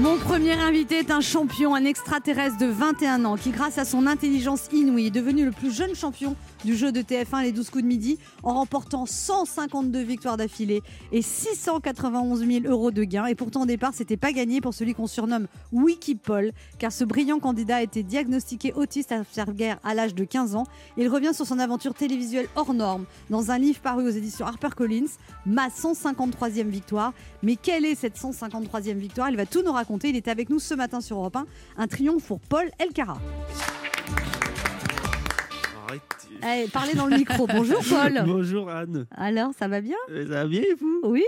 Mon 0.00 0.18
premier 0.18 0.52
invité 0.52 0.98
est 0.98 1.10
un 1.10 1.22
champion, 1.22 1.74
un 1.74 1.86
extraterrestre 1.86 2.58
de 2.58 2.66
21 2.66 3.24
ans 3.24 3.36
qui, 3.36 3.48
grâce 3.48 3.78
à 3.78 3.86
son 3.86 4.06
intelligence 4.06 4.68
inouïe, 4.70 5.06
est 5.06 5.10
devenu 5.10 5.46
le 5.46 5.52
plus 5.52 5.74
jeune 5.74 5.94
champion 5.94 6.36
du 6.66 6.76
jeu 6.76 6.92
de 6.92 7.00
TF1 7.00 7.42
les 7.42 7.52
12 7.52 7.70
coups 7.70 7.82
de 7.82 7.88
midi 7.88 8.18
en 8.42 8.54
remportant 8.54 9.06
152 9.06 9.98
victoires 10.00 10.36
d'affilée 10.36 10.82
et 11.12 11.22
691 11.22 12.46
000 12.46 12.66
euros 12.66 12.90
de 12.90 13.04
gains. 13.04 13.24
Et 13.24 13.34
pourtant, 13.34 13.62
au 13.62 13.66
départ, 13.66 13.92
c'était 13.94 14.18
pas 14.18 14.32
gagné 14.32 14.60
pour 14.60 14.74
celui 14.74 14.92
qu'on 14.92 15.06
surnomme 15.06 15.46
Wikipol, 15.72 16.52
car 16.78 16.92
ce 16.92 17.04
brillant 17.04 17.38
candidat 17.38 17.76
a 17.76 17.82
été 17.82 18.02
diagnostiqué 18.02 18.74
autiste 18.74 19.12
Asperger 19.12 19.76
à 19.82 19.94
l'âge 19.94 20.14
de 20.14 20.24
15 20.24 20.56
ans. 20.56 20.66
Il 20.98 21.08
revient 21.08 21.32
sur 21.32 21.46
son 21.46 21.58
aventure 21.58 21.94
télévisuelle 21.94 22.48
hors 22.54 22.74
norme 22.74 23.06
dans 23.30 23.50
un 23.50 23.56
livre 23.56 23.80
paru 23.80 24.06
aux 24.06 24.10
éditions 24.10 24.46
HarperCollins, 24.46 25.06
Ma 25.46 25.68
153e 25.68 26.68
victoire. 26.68 27.14
Mais 27.42 27.56
quelle 27.56 27.86
est 27.86 27.94
cette 27.94 28.18
153e 28.18 28.96
victoire? 28.96 29.30
Il 30.04 30.16
est 30.16 30.28
avec 30.28 30.50
nous 30.50 30.58
ce 30.58 30.74
matin 30.74 31.00
sur 31.00 31.18
Europe 31.18 31.36
1. 31.36 31.46
Un 31.78 31.86
triomphe 31.86 32.26
pour 32.26 32.40
Paul 32.40 32.68
Elkara. 32.78 33.18
Allez, 36.42 36.68
parlez 36.68 36.94
dans 36.94 37.06
le 37.06 37.16
micro. 37.16 37.46
Bonjour 37.52 37.82
Paul. 37.88 38.22
Bonjour 38.26 38.68
Anne. 38.70 39.06
Alors, 39.12 39.52
ça 39.58 39.68
va 39.68 39.80
bien 39.80 39.96
Euh, 40.10 40.24
Ça 40.26 40.42
va 40.42 40.46
bien 40.46 40.60
et 40.62 40.74
vous 40.78 41.00
Oui. 41.04 41.22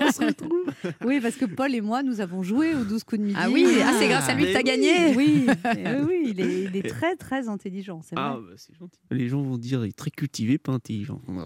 On 0.00 0.12
se 0.12 0.24
retrouve. 0.24 0.50
Oui, 1.04 1.20
parce 1.20 1.36
que 1.36 1.44
Paul 1.44 1.74
et 1.74 1.80
moi, 1.80 2.02
nous 2.02 2.20
avons 2.20 2.42
joué 2.42 2.74
aux 2.74 2.84
12 2.84 3.04
coups 3.04 3.20
de 3.20 3.26
midi. 3.26 3.38
Ah 3.40 3.48
oui, 3.50 3.66
ah, 3.82 3.92
c'est 3.98 4.08
grâce 4.08 4.28
à 4.28 4.34
lui 4.34 4.44
que 4.46 4.52
t'as 4.52 4.58
oui. 4.58 4.64
gagné. 4.64 5.14
Oui, 5.16 5.46
oui, 5.46 5.84
oui, 6.06 6.22
il 6.30 6.40
est, 6.40 6.62
il 6.64 6.76
est 6.76 6.88
très 6.88 7.16
très 7.16 7.48
intelligent, 7.48 8.00
c'est. 8.02 8.14
Ah, 8.16 8.38
bah, 8.40 8.52
c'est 8.56 8.74
gentil. 8.78 8.98
Les 9.10 9.28
gens 9.28 9.42
vont 9.42 9.58
dire 9.58 9.84
il 9.84 9.88
est 9.90 9.96
très 9.96 10.10
cultivé, 10.10 10.58
pas 10.58 10.72
intelligent. 10.72 11.20
Vous, 11.26 11.40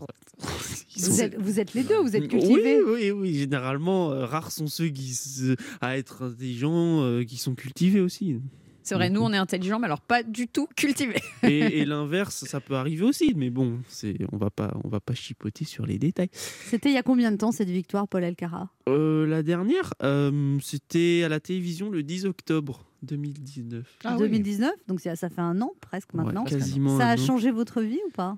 sont- 0.96 1.18
êtes, 1.22 1.38
vous 1.40 1.58
êtes 1.60 1.74
les 1.74 1.82
deux, 1.82 1.98
vous 1.98 2.14
êtes 2.16 2.28
cultivés. 2.28 2.82
Oui, 2.82 2.92
oui, 2.94 3.10
oui. 3.10 3.34
Généralement, 3.34 4.10
euh, 4.12 4.24
rares 4.26 4.52
sont 4.52 4.66
ceux 4.66 4.88
qui 4.88 5.14
se- 5.14 5.56
à 5.80 5.96
être 5.96 6.22
intelligents, 6.24 7.02
euh, 7.02 7.24
qui 7.24 7.36
sont 7.38 7.54
cultivés 7.54 8.00
aussi. 8.00 8.36
C'est 8.84 8.94
vrai, 8.94 9.08
nous, 9.08 9.22
on 9.22 9.32
est 9.32 9.38
intelligents, 9.38 9.78
mais 9.78 9.86
alors 9.86 10.02
pas 10.02 10.22
du 10.22 10.46
tout 10.46 10.68
cultivés. 10.76 11.22
Et, 11.42 11.80
et 11.80 11.84
l'inverse, 11.86 12.44
ça 12.44 12.60
peut 12.60 12.74
arriver 12.74 13.02
aussi. 13.04 13.32
Mais 13.34 13.48
bon, 13.48 13.80
c'est, 13.88 14.14
on 14.30 14.36
va 14.36 14.50
pas, 14.50 14.76
on 14.84 14.88
va 14.88 15.00
pas 15.00 15.14
chipoter 15.14 15.64
sur 15.64 15.86
les 15.86 15.98
détails. 15.98 16.28
C'était 16.32 16.90
il 16.90 16.94
y 16.94 16.98
a 16.98 17.02
combien 17.02 17.32
de 17.32 17.38
temps 17.38 17.50
cette 17.50 17.70
victoire, 17.70 18.06
Paul 18.06 18.24
Alcara 18.24 18.68
Euh, 18.88 19.26
la 19.26 19.42
dernière, 19.42 19.94
euh, 20.02 20.58
c'était 20.62 21.22
à 21.24 21.30
la 21.30 21.40
télévision 21.40 21.88
le 21.88 22.02
10 22.02 22.26
octobre 22.26 22.84
2019. 23.04 23.86
Ah 24.04 24.16
oui. 24.16 24.22
2019, 24.24 24.70
donc 24.86 25.00
ça 25.00 25.16
fait 25.16 25.40
un 25.40 25.60
an 25.62 25.72
presque 25.80 26.12
maintenant. 26.12 26.44
Ouais, 26.44 26.50
quasiment. 26.50 26.98
ça 26.98 27.08
a 27.08 27.16
changé 27.16 27.50
votre 27.50 27.80
vie 27.80 28.00
ou 28.06 28.10
pas? 28.10 28.36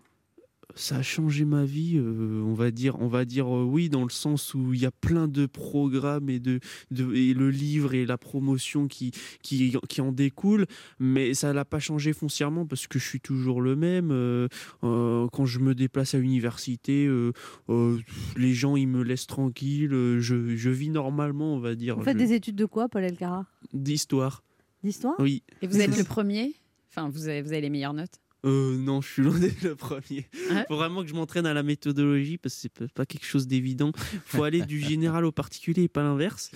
Ça 0.77 0.99
a 0.99 1.03
changé 1.03 1.45
ma 1.45 1.65
vie, 1.65 1.97
euh, 1.97 2.43
on 2.45 2.53
va 2.55 2.71
dire, 2.71 3.01
on 3.01 3.09
va 3.09 3.25
dire 3.25 3.47
euh, 3.55 3.65
oui 3.65 3.89
dans 3.89 4.05
le 4.05 4.11
sens 4.11 4.55
où 4.55 4.73
il 4.75 4.81
y 4.81 4.87
a 4.87 4.91
plein 4.91 5.27
de 5.27 5.47
programmes 5.47 6.29
et 6.31 6.39
de, 6.39 6.61
de 6.91 7.13
et 7.15 7.35
le 7.35 7.51
livre 7.51 7.95
et 7.95 8.05
la 8.07 8.19
promotion 8.19 8.87
qui 8.87 9.11
qui, 9.43 9.75
qui 9.89 10.01
en 10.01 10.13
découlent, 10.13 10.67
mais 11.01 11.35
ça 11.35 11.53
l'a 11.53 11.65
pas 11.65 11.79
changé 11.81 12.13
foncièrement 12.13 12.67
parce 12.67 12.87
que 12.87 12.99
je 12.99 13.05
suis 13.09 13.21
toujours 13.21 13.61
le 13.63 13.75
même. 13.75 14.11
euh, 14.13 14.49
euh, 14.85 15.27
quand 15.33 15.47
je 15.47 15.59
me 15.59 15.75
déplace 15.75 16.15
à 16.15 16.19
l'université, 16.19 17.07
euh, 17.07 17.33
euh, 17.71 17.99
les 18.37 18.53
gens 18.55 18.77
ils 18.77 18.87
me 18.89 19.03
laissent 19.03 19.27
tranquille, 19.27 19.93
euh, 19.93 20.21
je, 20.21 20.57
je 20.57 20.71
vis 20.71 20.91
normalement, 20.91 21.55
on 21.55 21.59
va 21.59 21.75
dire. 21.75 21.97
Vous 21.97 22.05
faites 22.05 22.19
Je- 22.19 22.25
des 22.25 22.33
études 22.35 22.57
de 22.57 22.67
quoi, 22.67 22.89
Paul 22.89 23.03
Alcara 23.05 23.47
d'histoire. 23.73 24.43
D'histoire? 24.85 25.15
Oui. 25.19 25.43
Et 25.63 25.67
vous 25.67 25.81
êtes 25.81 25.97
le 25.97 26.05
premier? 26.05 26.55
Enfin, 26.91 27.09
vous 27.09 27.29
avez, 27.29 27.43
vous 27.43 27.49
avez 27.53 27.61
les 27.63 27.71
meilleures 27.71 27.95
notes 27.95 28.21
Euh, 28.45 28.77
non, 28.77 29.01
je 29.01 29.09
suis 29.09 29.23
loin 29.23 29.39
d'être 29.39 29.63
le 29.63 29.75
premier. 29.75 30.27
Ouais. 30.53 30.65
faut 30.69 30.77
vraiment 30.77 31.03
que 31.03 31.09
je 31.09 31.15
m'entraîne 31.15 31.47
à 31.47 31.55
la 31.55 31.63
méthodologie 31.65 32.39
parce 32.39 32.55
que 32.55 32.61
c'est 32.61 32.69
pas- 32.73 32.87
pas 32.95 33.07
quelque 33.07 33.25
chose 33.27 33.47
d'évident. 33.49 33.91
faut 34.25 34.45
aller 34.45 34.63
du 34.63 34.79
général 34.81 35.25
au 35.25 35.33
particulier 35.33 35.85
et 35.85 35.89
pas 35.89 36.03
l'inverse. 36.03 36.51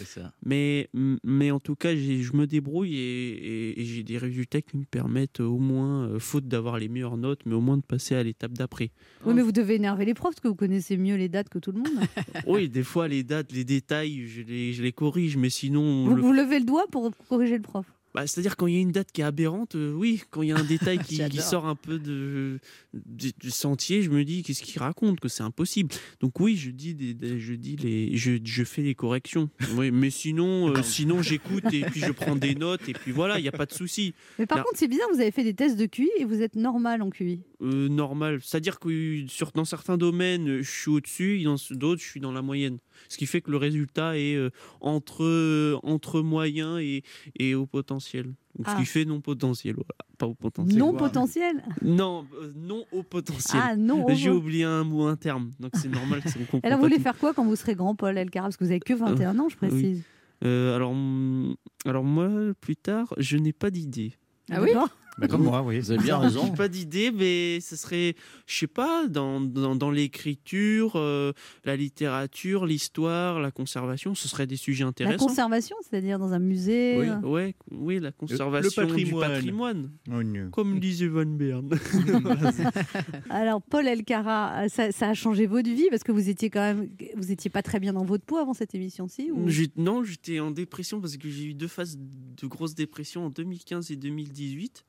Mais, 0.44 0.88
mais 1.24 1.50
en 1.50 1.58
tout 1.58 1.74
cas, 1.74 1.94
je 1.96 2.32
me 2.36 2.46
débrouille 2.46 2.94
et, 2.96 3.30
et- 3.70 3.80
et 3.80 3.84
j'ai 3.84 4.02
des 4.04 4.18
résultats 4.18 4.60
qui 4.62 4.76
me 4.76 4.84
permettent 4.84 5.40
euh, 5.40 5.44
au 5.44 5.58
moins, 5.58 6.04
euh, 6.08 6.18
faute 6.18 6.46
d'avoir 6.46 6.78
les 6.78 6.88
meilleures 6.88 7.16
notes, 7.16 7.40
mais 7.46 7.54
au 7.54 7.60
moins 7.60 7.76
de 7.78 7.82
passer 7.82 8.14
à 8.14 8.22
l'étape 8.22 8.52
d'après. 8.52 8.90
Oui, 9.24 9.34
mais 9.34 9.42
vous 9.42 9.52
devez 9.52 9.74
énerver 9.74 10.04
les 10.04 10.14
profs 10.14 10.34
parce 10.34 10.40
que 10.40 10.48
vous 10.48 10.54
connaissez 10.54 10.96
mieux 10.96 11.16
les 11.16 11.28
dates 11.28 11.48
que 11.48 11.58
tout 11.58 11.72
le 11.72 11.78
monde. 11.78 11.88
Oui, 12.46 12.68
des 12.68 12.82
fois, 12.84 13.08
les 13.08 13.22
dates, 13.24 13.52
les 13.52 13.64
détails, 13.64 14.26
je 14.28 14.42
les, 14.42 14.72
je 14.72 14.82
les 14.82 14.92
corrige, 14.92 15.36
mais 15.36 15.50
sinon. 15.50 16.04
vous, 16.06 16.14
le- 16.14 16.22
vous 16.22 16.32
levez 16.32 16.58
le 16.60 16.64
doigt 16.64 16.86
pour 16.90 17.10
corriger 17.28 17.56
le 17.56 17.62
prof. 17.62 17.86
Bah, 18.14 18.26
C'est-à-dire 18.26 18.56
quand 18.56 18.66
il 18.66 18.74
y 18.74 18.78
a 18.78 18.80
une 18.80 18.90
date 18.92 19.12
qui 19.12 19.20
est 19.20 19.24
aberrante, 19.24 19.76
euh, 19.76 19.92
oui, 19.92 20.22
quand 20.30 20.42
il 20.42 20.48
y 20.48 20.52
a 20.52 20.56
un 20.56 20.64
détail 20.64 20.98
qui, 21.04 21.16
sort 21.40 21.66
un 21.66 21.76
peu 21.76 21.98
de, 21.98 22.58
du, 22.92 23.30
du 23.38 23.50
sentier, 23.50 24.02
je 24.02 24.10
me 24.10 24.24
dis 24.24 24.42
qu'est-ce 24.42 24.62
qu'il 24.62 24.80
raconte, 24.80 25.20
que 25.20 25.28
c'est 25.28 25.42
impossible. 25.44 25.94
Donc 26.20 26.40
oui, 26.40 26.56
je 26.56 26.70
dis, 26.70 26.94
des, 26.94 27.14
des- 27.14 27.38
je, 27.38 27.54
dis 27.54 27.76
les, 27.76 28.16
je, 28.16 28.32
je 28.42 28.64
fais 28.64 28.82
les 28.82 28.94
corrections. 28.94 29.48
Oui, 29.76 29.90
mais 29.92 30.10
sinon, 30.10 30.74
euh, 30.76 30.82
sinon 30.82 31.22
j'écoute 31.22 31.62
et 31.72 31.82
puis 31.82 32.00
je 32.00 32.10
prends 32.12 32.34
des 32.34 32.54
notes 32.56 32.88
et 32.88 32.92
puis 32.92 33.12
voilà, 33.12 33.38
il 33.38 33.42
n'y 33.42 33.48
a 33.48 33.52
pas 33.52 33.66
de 33.66 33.72
souci. 33.72 34.12
Mais 34.38 34.46
par 34.46 34.58
Là- 34.58 34.64
contre, 34.64 34.78
c'est 34.78 34.88
bizarre, 34.88 35.06
vous 35.14 35.20
avez 35.20 35.30
fait 35.30 35.44
des 35.44 35.54
tests 35.54 35.76
de 35.76 35.86
QI 35.86 36.10
et 36.18 36.24
vous 36.24 36.42
êtes 36.42 36.56
normal 36.56 37.02
en 37.02 37.10
QI. 37.10 37.40
Euh, 37.62 37.88
normal. 37.88 38.40
C'est-à-dire 38.42 38.80
que 38.80 39.24
sur, 39.28 39.52
dans 39.52 39.64
certains 39.64 39.96
domaines, 39.96 40.62
je 40.62 40.70
suis 40.70 40.90
au-dessus, 40.90 41.40
et 41.40 41.44
dans 41.44 41.56
d'autres, 41.70 42.02
je 42.02 42.06
suis 42.08 42.20
dans 42.20 42.32
la 42.32 42.42
moyenne. 42.42 42.78
Ce 43.08 43.16
qui 43.16 43.26
fait 43.26 43.40
que 43.40 43.50
le 43.50 43.56
résultat 43.56 44.18
est 44.18 44.34
euh, 44.36 44.50
entre, 44.80 45.24
euh, 45.24 45.78
entre 45.82 46.20
moyen 46.20 46.78
et, 46.78 47.02
et 47.38 47.54
au 47.54 47.66
potentiel. 47.66 48.26
Donc, 48.56 48.66
Ah. 48.66 48.74
Ce 48.74 48.80
qui 48.80 48.86
fait 48.86 49.04
non 49.04 49.20
potentiel, 49.20 49.76
pas 50.18 50.26
au 50.26 50.34
potentiel. 50.34 50.78
Non 50.78 50.90
Voilà. 50.92 51.06
potentiel 51.08 51.62
Non, 51.82 52.26
euh, 52.40 52.52
non 52.56 52.84
au 52.92 53.02
potentiel. 53.02 53.62
Ah 53.64 53.76
non 53.76 54.06
J'ai 54.14 54.30
oublié 54.30 54.64
un 54.64 54.84
mot, 54.84 55.06
un 55.06 55.16
terme. 55.16 55.50
Donc 55.60 55.72
c'est 55.74 55.88
normal 55.88 56.22
que 56.22 56.28
ça 56.28 56.38
me 56.38 56.44
Alors, 56.64 56.78
vous 56.78 56.84
voulez 56.84 56.98
faire 56.98 57.16
quoi 57.16 57.32
quand 57.32 57.44
vous 57.44 57.56
serez 57.56 57.74
grand, 57.74 57.94
Paul 57.94 58.18
Elkarat 58.18 58.46
Parce 58.46 58.56
que 58.56 58.64
vous 58.64 58.70
avez 58.70 58.80
que 58.80 58.94
21 58.94 59.38
ans, 59.38 59.48
je 59.48 59.56
oui. 59.62 59.68
précise. 59.68 60.02
Euh, 60.44 60.74
alors, 60.74 60.94
alors 61.84 62.02
moi, 62.04 62.30
plus 62.60 62.76
tard, 62.76 63.14
je 63.18 63.36
n'ai 63.36 63.52
pas 63.52 63.70
d'idée. 63.70 64.14
Ah 64.50 64.60
oui 64.62 64.70
Bah, 65.20 65.28
comme 65.28 65.44
moi, 65.44 65.62
oui. 65.62 65.78
Vous 65.80 65.90
avez 65.92 66.02
bien 66.02 66.18
J'ai 66.22 66.26
raison. 66.38 66.50
pas 66.52 66.68
d'idée, 66.68 67.10
mais 67.12 67.60
ce 67.60 67.76
serait, 67.76 68.14
je 68.46 68.56
sais 68.58 68.66
pas, 68.66 69.06
dans, 69.06 69.40
dans, 69.40 69.76
dans 69.76 69.90
l'écriture, 69.90 70.92
euh, 70.96 71.32
la 71.64 71.76
littérature, 71.76 72.64
l'histoire, 72.66 73.38
la 73.40 73.50
conservation, 73.50 74.14
ce 74.14 74.28
seraient 74.28 74.46
des 74.46 74.56
sujets 74.56 74.84
La 74.84 74.88
intéressants. 74.88 75.26
conservation, 75.26 75.76
c'est-à-dire 75.88 76.18
dans 76.18 76.32
un 76.32 76.38
musée 76.38 76.96
Oui. 76.98 77.08
euh, 77.08 77.20
Ouais, 77.28 77.54
oui, 77.70 78.00
la 78.00 78.12
conservation 78.12 78.82
du 78.86 78.88
patrimoine. 78.88 79.30
patrimoine, 79.30 79.90
Oh, 80.10 80.50
comme 80.52 80.80
disait 80.80 81.06
Van 81.08 81.24
Bern. 81.26 81.68
Alors, 83.30 83.62
Paul 83.62 83.86
Elkarat, 83.86 84.64
euh, 84.64 84.68
ça, 84.68 84.92
ça 84.92 85.08
a 85.10 85.14
changé 85.14 85.46
votre 85.46 85.68
vie 85.68 85.86
parce 85.90 86.02
que 86.02 86.12
vous 86.12 86.28
étiez 86.28 86.50
quand 86.50 86.60
même, 86.60 86.88
vous 87.16 87.30
étiez 87.30 87.50
pas 87.50 87.62
très 87.62 87.80
bien 87.80 87.92
dans 87.92 88.04
votre 88.04 88.24
peau 88.24 88.38
avant 88.38 88.54
cette 88.54 88.74
émission-ci 88.74 89.30
ou... 89.30 89.48
J'ai- 89.48 89.70
Non, 89.76 90.02
j'étais 90.04 90.40
en 90.40 90.50
dépression 90.50 91.00
parce 91.00 91.16
que 91.16 91.28
j'ai 91.28 91.44
eu 91.44 91.54
deux 91.54 91.68
phases 91.68 91.98
de 91.98 92.46
grosse 92.46 92.74
dépression 92.74 93.26
en 93.26 93.30
2015 93.30 93.90
et 93.90 93.96
2018. 93.96 94.84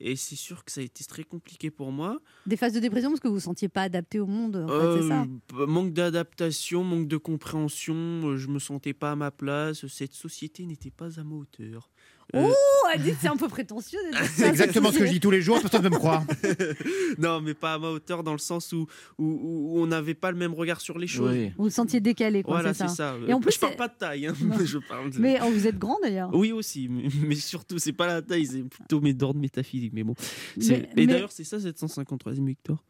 Et 0.00 0.16
c'est 0.16 0.36
sûr 0.36 0.64
que 0.64 0.72
ça 0.72 0.80
a 0.80 0.84
été 0.84 1.04
très 1.04 1.24
compliqué 1.24 1.70
pour 1.70 1.92
moi. 1.92 2.18
Des 2.46 2.56
phases 2.56 2.72
de 2.72 2.80
dépression 2.80 3.10
parce 3.10 3.20
que 3.20 3.28
vous 3.28 3.34
vous 3.34 3.40
sentiez 3.40 3.68
pas 3.68 3.82
adapté 3.82 4.18
au 4.18 4.26
monde. 4.26 4.56
En 4.56 4.68
fait, 4.68 5.02
c'est 5.02 5.08
ça. 5.08 5.26
Euh, 5.58 5.66
manque 5.66 5.92
d'adaptation, 5.92 6.82
manque 6.82 7.06
de 7.06 7.18
compréhension, 7.18 7.94
euh, 7.94 8.36
je 8.36 8.48
me 8.48 8.58
sentais 8.58 8.94
pas 8.94 9.12
à 9.12 9.16
ma 9.16 9.30
place, 9.30 9.86
cette 9.88 10.14
société 10.14 10.64
n'était 10.64 10.90
pas 10.90 11.20
à 11.20 11.24
ma 11.24 11.34
hauteur. 11.34 11.90
Euh, 12.34 12.46
Oh, 12.48 12.86
elle 12.94 13.02
dit 13.02 13.10
que 13.10 13.16
c'est 13.20 13.28
un 13.28 13.36
peu 13.36 13.48
prétentieux. 13.48 13.98
de 14.12 14.16
C'est 14.34 14.48
exactement 14.48 14.90
ce 14.92 14.98
que 14.98 15.06
je 15.06 15.10
dis 15.12 15.20
tous 15.20 15.30
les 15.30 15.42
jours, 15.42 15.60
personne 15.60 15.80
ne 15.82 15.84
veut 15.88 15.90
me 15.94 15.98
croire. 15.98 16.24
non, 17.18 17.40
mais 17.40 17.54
pas 17.54 17.74
à 17.74 17.78
ma 17.78 17.88
hauteur 17.90 18.22
dans 18.22 18.32
le 18.32 18.38
sens 18.38 18.72
où, 18.72 18.86
où, 19.18 19.24
où 19.24 19.80
on 19.80 19.86
n'avait 19.86 20.14
pas 20.14 20.30
le 20.30 20.36
même 20.36 20.54
regard 20.54 20.80
sur 20.80 20.98
les 20.98 21.06
choses. 21.06 21.32
Oui. 21.32 21.48
Vous 21.56 21.64
vous 21.64 21.70
sentiez 21.70 22.00
décalé, 22.00 22.42
quoi. 22.42 22.54
Voilà, 22.54 22.74
c'est 22.74 22.88
ça. 22.88 22.94
ça. 22.94 23.16
Et 23.26 23.32
en 23.32 23.40
plus, 23.40 23.54
je 23.54 23.60
parle 23.60 23.76
pas 23.76 23.88
de 23.88 23.94
taille, 23.98 24.26
hein, 24.26 24.34
je 24.64 24.78
parle 24.78 25.10
de- 25.10 25.18
Mais 25.18 25.38
oh, 25.42 25.50
vous 25.50 25.66
êtes 25.66 25.78
grand 25.78 25.98
d'ailleurs. 26.02 26.30
Oui 26.34 26.52
aussi, 26.52 26.88
mais, 26.88 27.04
mais 27.26 27.34
surtout 27.34 27.78
c'est 27.78 27.92
pas 27.92 28.06
la 28.06 28.22
taille, 28.22 28.46
c'est 28.46 28.62
plutôt 28.62 29.00
mes 29.00 29.12
d'ordre 29.14 29.40
métaphysique. 29.40 29.92
Mais 29.94 30.02
bon, 30.04 30.14
Mais- 30.56 30.64
et 30.66 30.88
mais- 30.96 31.06
d'ailleurs 31.06 31.32
c'est 31.32 31.44
ça 31.44 31.60
cette 31.60 31.78
153e 31.78 32.46
victoire? 32.46 32.82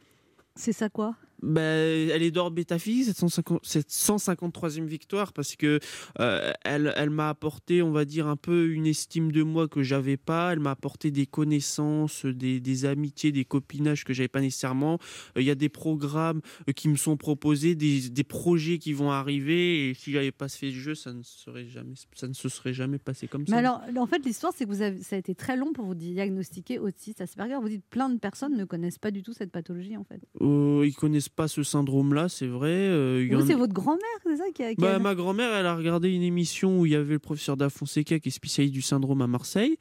C'est 0.56 0.72
ça 0.72 0.88
quoi? 0.88 1.14
Bah, 1.42 1.60
elle 1.62 2.22
est 2.22 2.30
d'ordre 2.30 2.56
métaphysique, 2.56 3.06
cette 3.06 3.18
150 3.18 3.60
cette 3.62 3.88
153e 3.88 4.84
victoire, 4.84 5.32
parce 5.32 5.56
que 5.56 5.80
euh, 6.18 6.52
elle, 6.64 6.92
elle 6.96 7.10
m'a 7.10 7.28
apporté, 7.30 7.82
on 7.82 7.92
va 7.92 8.04
dire, 8.04 8.26
un 8.26 8.36
peu 8.36 8.68
une 8.70 8.86
estime 8.86 9.32
de 9.32 9.42
moi 9.42 9.68
que 9.68 9.82
j'avais 9.82 10.16
pas. 10.16 10.52
Elle 10.52 10.60
m'a 10.60 10.72
apporté 10.72 11.10
des 11.10 11.26
connaissances, 11.26 12.26
des, 12.26 12.60
des 12.60 12.84
amitiés, 12.84 13.32
des 13.32 13.44
copinages 13.44 14.04
que 14.04 14.12
j'avais 14.12 14.28
pas 14.28 14.40
nécessairement. 14.40 14.98
Euh, 15.36 15.40
Il 15.40 15.46
y 15.46 15.50
a 15.50 15.54
des 15.54 15.68
programmes 15.68 16.40
euh, 16.68 16.72
qui 16.72 16.88
me 16.88 16.96
sont 16.96 17.16
proposés, 17.16 17.74
des, 17.74 18.10
des 18.10 18.24
projets 18.24 18.78
qui 18.78 18.92
vont 18.92 19.10
arriver. 19.10 19.90
Et 19.90 19.94
si 19.94 20.12
j'avais 20.12 20.32
pas 20.32 20.48
fait 20.48 20.70
ce 20.70 20.76
jeu, 20.76 20.94
ça 20.94 21.12
ne 21.12 21.22
serait 21.22 21.66
jamais, 21.66 21.94
ça 22.14 22.28
ne 22.28 22.34
se 22.34 22.48
serait 22.48 22.72
jamais 22.74 22.98
passé 22.98 23.28
comme 23.28 23.42
Mais 23.42 23.52
ça. 23.52 23.58
alors, 23.58 23.80
en 23.96 24.06
fait, 24.06 24.24
l'histoire, 24.24 24.52
c'est 24.54 24.64
que 24.64 24.70
vous 24.70 24.82
avez, 24.82 25.02
ça 25.02 25.16
a 25.16 25.18
été 25.18 25.34
très 25.34 25.56
long 25.56 25.72
pour 25.72 25.84
vous 25.86 25.94
diagnostiquer 25.94 26.78
autiste 26.78 27.20
Asperger. 27.20 27.56
Vous 27.60 27.68
dites 27.68 27.84
plein 27.88 28.08
de 28.08 28.18
personnes 28.18 28.56
ne 28.56 28.64
connaissent 28.64 28.98
pas 28.98 29.10
du 29.10 29.22
tout 29.22 29.32
cette 29.32 29.50
pathologie, 29.52 29.96
en 29.96 30.04
fait. 30.04 30.20
Euh, 30.40 30.84
ils 30.86 30.94
connaissent 30.94 31.28
pas 31.36 31.48
ce 31.48 31.62
syndrome-là, 31.62 32.28
c'est 32.28 32.46
vrai. 32.46 32.68
Euh, 32.70 33.26
il 33.30 33.46
c'est 33.46 33.54
votre 33.54 33.72
grand-mère, 33.72 34.00
c'est 34.24 34.36
ça 34.36 34.44
qui 34.54 34.62
a. 34.62 34.74
Bah, 34.76 34.98
ma 34.98 35.14
grand-mère, 35.14 35.52
elle 35.54 35.66
a 35.66 35.74
regardé 35.74 36.10
une 36.10 36.22
émission 36.22 36.80
où 36.80 36.86
il 36.86 36.92
y 36.92 36.96
avait 36.96 37.14
le 37.14 37.18
professeur 37.18 37.56
Da 37.56 37.70
Fonseca 37.70 38.18
qui 38.18 38.28
est 38.28 38.32
spécialiste 38.32 38.74
du 38.74 38.82
syndrome 38.82 39.22
à 39.22 39.26
Marseille. 39.26 39.76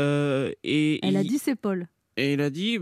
Euh, 0.00 0.50
et 0.64 0.98
Elle 1.06 1.16
a 1.16 1.22
il- 1.22 1.28
dit 1.28 1.38
c'est 1.38 1.54
Paul. 1.56 1.86
et 2.16 2.32
elle 2.32 2.40
a 2.40 2.50
dit 2.50 2.78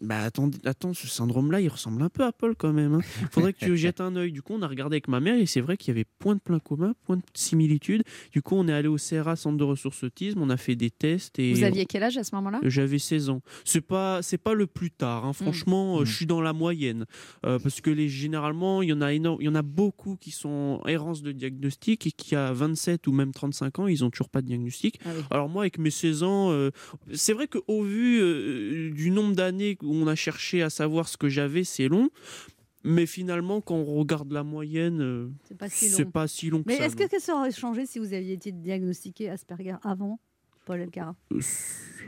bah 0.00 0.22
attends, 0.22 0.50
attends 0.64 0.94
ce 0.94 1.06
syndrome-là, 1.06 1.60
il 1.60 1.68
ressemble 1.68 2.02
un 2.02 2.08
peu 2.08 2.24
à 2.24 2.32
Paul 2.32 2.54
quand 2.56 2.72
même. 2.72 3.00
Il 3.20 3.28
faudrait 3.28 3.52
que 3.52 3.64
tu 3.64 3.76
jettes 3.76 4.00
un 4.00 4.14
œil. 4.16 4.32
Du 4.32 4.42
coup, 4.42 4.54
on 4.54 4.62
a 4.62 4.68
regardé 4.68 4.94
avec 4.94 5.08
ma 5.08 5.20
mère 5.20 5.38
et 5.38 5.46
c'est 5.46 5.60
vrai 5.60 5.76
qu'il 5.76 5.88
y 5.88 5.96
avait 5.96 6.06
point 6.18 6.34
de 6.34 6.40
plein 6.40 6.58
commun, 6.58 6.94
point 7.04 7.16
de 7.16 7.22
similitude. 7.34 8.02
Du 8.32 8.42
coup, 8.42 8.54
on 8.56 8.68
est 8.68 8.72
allé 8.72 8.88
au 8.88 8.96
CRA, 8.96 9.36
Centre 9.36 9.56
de 9.56 9.64
ressources 9.64 10.02
autisme, 10.04 10.40
on 10.42 10.50
a 10.50 10.56
fait 10.56 10.76
des 10.76 10.90
tests. 10.90 11.38
Et 11.38 11.52
Vous 11.52 11.62
aviez 11.64 11.86
quel 11.86 12.02
âge 12.02 12.16
à 12.18 12.24
ce 12.24 12.34
moment-là? 12.36 12.60
J'avais 12.64 12.98
16 12.98 13.30
ans. 13.30 13.42
C'est 13.64 13.80
pas 13.80 14.20
c'est 14.22 14.38
pas 14.38 14.54
le 14.54 14.66
plus 14.66 14.90
tard. 14.90 15.24
hein. 15.26 15.32
Franchement, 15.32 15.98
euh, 15.98 16.02
Mm. 16.02 16.06
je 16.06 16.14
suis 16.16 16.26
dans 16.26 16.40
la 16.40 16.52
moyenne 16.52 17.04
Euh, 17.46 17.58
parce 17.58 17.80
que 17.80 17.90
les 17.90 18.08
généralement 18.08 18.82
il 18.82 18.88
y 18.88 18.92
en 18.92 19.00
a 19.00 19.12
énorme, 19.12 19.38
il 19.40 19.44
y 19.46 19.48
en 19.48 19.54
a 19.54 19.62
beaucoup 19.62 20.16
qui 20.16 20.30
sont 20.30 20.80
en 20.82 20.88
errance 20.88 21.22
de 21.22 21.32
diagnostic 21.32 22.06
et 22.06 22.12
qui 22.12 22.34
à 22.36 22.52
27 22.52 23.06
ou 23.06 23.12
même 23.12 23.32
35 23.32 23.78
ans 23.80 23.86
ils 23.86 24.04
ont 24.04 24.10
toujours 24.10 24.28
pas 24.28 24.42
de 24.42 24.46
diagnostic. 24.46 25.00
Ah 25.04 25.10
oui. 25.16 25.22
Alors 25.30 25.48
moi 25.48 25.62
avec 25.62 25.78
mes 25.78 25.90
16 25.90 26.22
ans, 26.22 26.50
euh, 26.50 26.70
c'est 27.12 27.32
vrai 27.32 27.46
qu'au 27.48 27.82
vu 27.82 28.20
euh, 28.20 28.90
du 28.92 29.10
nombre 29.10 29.34
d'années 29.34 29.76
où 29.88 29.94
on 29.94 30.06
a 30.06 30.14
cherché 30.14 30.62
à 30.62 30.70
savoir 30.70 31.08
ce 31.08 31.16
que 31.16 31.28
j'avais, 31.28 31.64
c'est 31.64 31.88
long. 31.88 32.10
Mais 32.84 33.06
finalement, 33.06 33.60
quand 33.60 33.74
on 33.74 33.84
regarde 33.98 34.30
la 34.30 34.44
moyenne, 34.44 35.00
euh, 35.02 35.28
C'est 35.44 35.58
pas 35.58 35.68
si 35.68 35.88
long. 36.04 36.10
pas 36.10 36.28
si 36.28 36.50
long 36.50 36.62
Mais 36.66 36.76
est-ce 36.76 36.94
que 36.96 37.20
ça 37.20 37.34
aurait 37.36 37.50
changé 37.52 37.86
si 37.86 37.98
vous 37.98 38.12
aviez 38.14 38.34
été 38.34 38.52
diagnostiqué 38.52 39.28
Asperger 39.28 39.74
avant, 39.82 40.20
Paul 40.68 40.80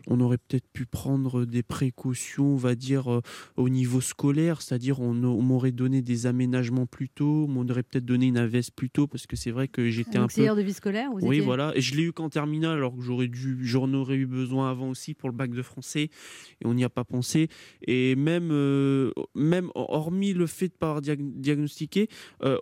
on 0.06 0.18
aurait 0.20 0.38
peut-être 0.38 0.66
pu 0.72 0.86
prendre 0.86 1.44
des 1.44 1.62
précautions, 1.62 2.54
on 2.54 2.56
va 2.56 2.74
dire, 2.74 3.12
euh, 3.12 3.20
au 3.58 3.68
niveau 3.68 4.00
scolaire, 4.00 4.62
c'est-à-dire 4.62 4.98
on, 5.00 5.22
on 5.24 5.42
m'aurait 5.42 5.72
donné 5.72 6.00
des 6.00 6.26
aménagements 6.26 6.86
plus 6.86 7.10
tôt, 7.10 7.44
on 7.46 7.48
m'aurait 7.48 7.82
peut-être 7.82 8.06
donné 8.06 8.26
une 8.28 8.38
AVS 8.38 8.70
plus 8.74 8.88
tôt 8.88 9.06
parce 9.06 9.26
que 9.26 9.36
c'est 9.36 9.50
vrai 9.50 9.68
que 9.68 9.90
j'étais 9.90 10.16
un 10.16 10.26
peu... 10.26 10.46
De 10.56 10.62
vie 10.62 10.72
scolaire 10.72 11.10
vous 11.10 11.18
Oui, 11.26 11.36
étiez- 11.36 11.40
voilà. 11.44 11.72
Et 11.76 11.80
je 11.82 11.94
l'ai 11.96 12.02
eu 12.04 12.12
qu'en 12.12 12.30
terminale, 12.30 12.78
alors 12.78 12.96
que 12.96 13.02
j'aurais 13.02 13.28
dû, 13.28 13.58
j'en 13.62 13.92
aurais 13.92 14.16
eu 14.16 14.26
besoin 14.26 14.70
avant 14.70 14.88
aussi 14.88 15.12
pour 15.14 15.28
le 15.28 15.34
bac 15.34 15.50
de 15.50 15.62
français, 15.62 16.04
et 16.04 16.66
on 16.66 16.72
n'y 16.74 16.84
a 16.84 16.88
pas 16.90 17.04
pensé. 17.04 17.48
Et 17.86 18.16
même, 18.16 18.50
euh, 18.52 19.12
même 19.34 19.70
hormis 19.74 20.32
le 20.32 20.46
fait 20.46 20.68
de 20.68 20.72
pas 20.74 20.88
avoir 20.88 21.02
diag- 21.02 21.40
diagnostiqué, 21.40 22.08
euh, 22.42 22.56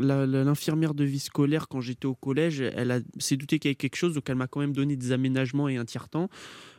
l'infirmière 0.00 0.94
de 0.94 1.04
vie 1.04 1.18
scolaire 1.18 1.68
quand 1.68 1.80
j'étais 1.80 2.06
au 2.06 2.14
collège, 2.14 2.60
elle 2.60 3.02
s'est 3.18 3.36
doutée 3.36 3.58
qu'il 3.58 3.68
y 3.68 3.70
avait 3.70 3.74
quelque 3.76 3.96
chose, 3.96 4.14
donc 4.14 4.28
elle 4.30 4.36
m'a 4.40 4.48
quand 4.48 4.60
même 4.60 4.72
donné 4.72 4.96
des 4.96 5.12
aménagements 5.12 5.68
et 5.68 5.76
un 5.76 5.84
tiers-temps. 5.84 6.28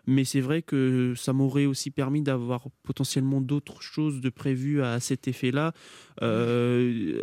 Mais 0.08 0.24
c'est 0.26 0.42
vrai 0.42 0.62
que 0.62 1.14
ça 1.16 1.34
m'aurait 1.34 1.66
aussi 1.66 1.92
permis 1.92 2.22
d'avoir 2.22 2.68
potentiellement 2.84 3.42
d'autres 3.42 3.82
choses 3.82 4.22
de 4.22 4.30
prévues 4.30 4.82
à 4.82 5.00
cet 5.00 5.28
effet-là. 5.28 5.74
Euh, 6.22 7.22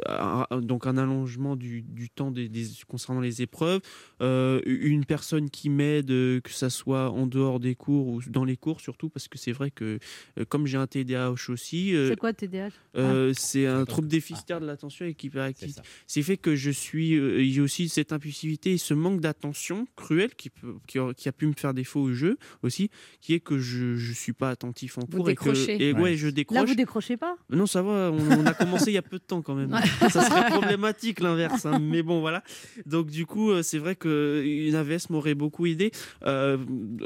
donc 0.61 0.87
un 0.87 0.97
allongement 0.97 1.57
du, 1.57 1.83
du 1.83 2.11
temps 2.11 2.31
des, 2.31 2.49
des- 2.49 2.67
concernant 2.87 3.21
les 3.21 3.43
épreuves, 3.43 3.81
euh, 4.23 4.61
une 4.67 5.05
personne 5.05 5.51
qui 5.51 5.71
m'aide, 5.71 6.11
euh, 6.11 6.41
que 6.41 6.51
ça 6.51 6.71
soit 6.71 7.11
en 7.11 7.27
dehors 7.27 7.61
des 7.61 7.75
cours 7.75 8.07
ou 8.09 8.21
dans 8.29 8.45
les 8.45 8.57
cours 8.57 8.81
surtout, 8.81 9.09
parce 9.09 9.29
que 9.29 9.39
c'est 9.39 9.53
vrai 9.53 9.71
que 9.71 9.99
comme 10.49 10.67
j'ai 10.67 10.79
un 10.79 10.87
TDAH 10.87 11.35
aussi, 11.51 11.95
euh, 11.95 12.09
C'est 12.11 12.17
quoi 12.17 12.33
TDAH 12.33 12.71
euh, 12.97 13.33
c'est 13.35 13.67
un 13.67 13.85
trouble 13.85 14.09
déficitaire 14.09 14.61
de 14.61 14.67
l'attention 14.67 15.05
et 15.07 15.15
C'est 15.19 15.25
hyperactivité. 15.25 15.81
C'est 16.07 16.23
fait 16.23 16.37
que 16.37 16.57
je 16.57 16.71
suis, 16.71 17.11
il 17.13 17.55
y 17.55 17.59
a 17.59 17.63
aussi 17.63 17.89
cette 17.89 18.13
impulsivité 18.13 18.73
et 18.75 18.79
ce 18.79 18.95
manque 18.95 19.21
d'attention 19.21 19.87
cruel 19.97 20.35
qui, 20.35 20.51
peut- 20.51 20.77
qui, 20.87 20.99
a, 20.99 21.13
qui 21.15 21.29
a 21.29 21.33
pu 21.33 21.47
me 21.47 21.53
faire 21.53 21.75
défaut 21.75 22.01
au 22.01 22.13
jeu. 22.13 22.37
Aussi, 22.69 22.91
qui 23.21 23.35
est 23.35 23.41
que 23.41 23.59
je 23.59 24.13
suis 24.13 24.33
pas 24.33 24.51
attentif 24.51 24.97
en 24.99 25.03
Vous 25.11 25.19
cours 25.19 25.31
et 25.31 25.35
que 25.35 25.43
décrochez. 25.45 25.89
et 25.89 25.93
ouais, 25.93 26.01
Ouais. 26.01 26.17
je 26.17 26.27
Là, 26.27 26.33
décroche. 26.33 26.69
vous 26.69 26.75
décrochez 26.77 27.17
pas? 27.17 27.37
Non, 27.51 27.67
ça 27.67 27.83
va, 27.83 28.13
on, 28.13 28.19
on 28.41 28.47
a 28.47 28.55
commencé 28.55 28.91
il 28.91 28.95
y 28.95 28.99
a 28.99 29.03
peu 29.03 29.19
de 29.19 29.25
temps 29.25 29.43
quand 29.43 29.55
même. 29.55 29.71
Ça 30.11 30.23
serait 30.23 30.49
problématique 30.51 31.21
l'inverse, 31.21 31.67
hein, 31.67 31.79
mais 31.81 32.03
bon, 32.03 32.21
voilà. 32.21 32.43
Donc, 32.87 33.11
du 33.11 33.27
coup, 33.27 33.51
euh, 33.51 33.63
c'est 33.63 33.79
vrai 33.79 33.97
qu'une 33.97 34.75
AVS 34.75 35.11
m'aurait 35.11 35.35
beaucoup 35.35 35.67
aidé, 35.67 35.91
euh, 36.25 36.57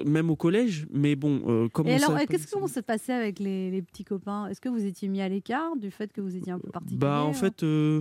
même 0.04 0.28
au 0.30 0.36
collège, 0.36 0.86
mais 0.92 1.16
bon, 1.16 1.42
euh, 1.46 1.68
comment 1.72 1.88
Et 1.90 1.98
ça 1.98 2.06
alors, 2.14 2.26
qu'est-ce 2.28 2.46
que 2.46 2.52
comment 2.52 2.66
ça 2.66 2.74
se 2.74 2.80
passait 2.80 3.12
avec 3.14 3.38
les, 3.38 3.70
les 3.70 3.82
petits 3.82 4.04
copains? 4.04 4.48
Est-ce 4.48 4.60
que 4.60 4.68
vous 4.68 4.84
étiez 4.84 5.08
mis 5.08 5.20
à 5.22 5.28
l'écart 5.28 5.76
du 5.76 5.90
fait 5.90 6.12
que 6.12 6.20
vous 6.20 6.36
étiez 6.36 6.52
un 6.52 6.58
peu 6.58 6.68
particulier 6.70 6.98
Bah, 7.00 7.22
en 7.22 7.30
euh 7.30 7.32
fait. 7.32 7.62
euh, 7.62 8.00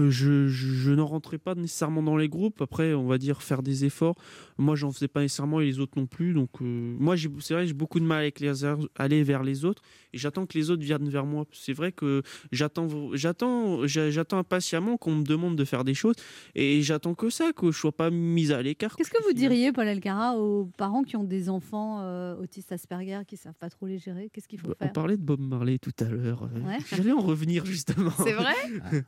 je, 0.00 0.46
je, 0.48 0.48
je 0.48 0.90
n'en 0.92 1.06
rentrais 1.06 1.38
pas 1.38 1.54
nécessairement 1.54 2.02
dans 2.02 2.16
les 2.16 2.28
groupes. 2.28 2.60
Après, 2.62 2.94
on 2.94 3.06
va 3.06 3.18
dire 3.18 3.42
faire 3.42 3.62
des 3.62 3.84
efforts. 3.84 4.14
Moi, 4.58 4.76
j'en 4.76 4.90
faisais 4.92 5.08
pas 5.08 5.20
nécessairement 5.20 5.60
et 5.60 5.66
les 5.66 5.80
autres 5.80 5.92
non 5.96 6.06
plus. 6.06 6.32
Donc, 6.34 6.50
euh, 6.60 6.94
moi, 6.98 7.16
c'est 7.40 7.54
vrai, 7.54 7.66
j'ai 7.66 7.72
beaucoup 7.74 7.98
de 8.00 8.04
mal 8.04 8.18
avec 8.20 8.40
les, 8.40 8.52
aller 8.96 9.22
vers 9.22 9.42
les 9.42 9.64
autres 9.64 9.82
et 10.12 10.18
j'attends 10.18 10.46
que 10.46 10.56
les 10.56 10.70
autres 10.70 10.82
viennent 10.82 11.08
vers 11.08 11.26
moi. 11.26 11.44
C'est 11.52 11.72
vrai 11.72 11.90
que 11.92 12.22
j'attends, 12.52 12.88
j'attends, 13.14 13.86
j'a- 13.86 14.10
j'attends 14.10 14.38
impatiemment 14.38 14.96
qu'on 14.96 15.16
me 15.16 15.24
demande 15.24 15.56
de 15.56 15.64
faire 15.64 15.82
des 15.84 15.94
choses 15.94 16.14
et 16.54 16.82
j'attends 16.82 17.14
que 17.14 17.28
ça, 17.30 17.52
que 17.52 17.72
je 17.72 17.78
sois 17.78 17.92
pas 17.92 18.10
mise 18.10 18.52
à 18.52 18.62
l'écart. 18.62 18.94
Qu'est-ce 18.96 19.10
que 19.10 19.22
vous 19.26 19.32
diriez, 19.32 19.72
Paul 19.72 19.88
Alcara, 19.88 20.36
aux 20.38 20.66
parents 20.76 21.02
qui 21.02 21.16
ont 21.16 21.24
des 21.24 21.48
enfants 21.48 22.00
euh, 22.02 22.36
autistes 22.36 22.70
Asperger 22.72 23.20
qui 23.26 23.36
savent 23.36 23.54
pas 23.58 23.68
trop 23.70 23.86
les 23.86 23.98
gérer? 23.98 24.30
Qu'est-ce 24.32 24.46
qu'il 24.48 24.60
faut 24.60 24.68
On 24.80 24.84
faire? 24.84 24.92
parlait 24.92 25.16
de 25.16 25.22
Bob 25.22 25.40
Marley 25.40 25.78
tout 25.78 25.92
à 26.00 26.04
l'heure. 26.04 26.44
euh, 26.44 26.60
Ouais. 26.68 26.78
J'allais 26.94 27.12
en 27.12 27.20
revenir 27.20 27.64
justement. 27.66 28.10
C'est 28.24 28.32
vrai? 28.32 28.54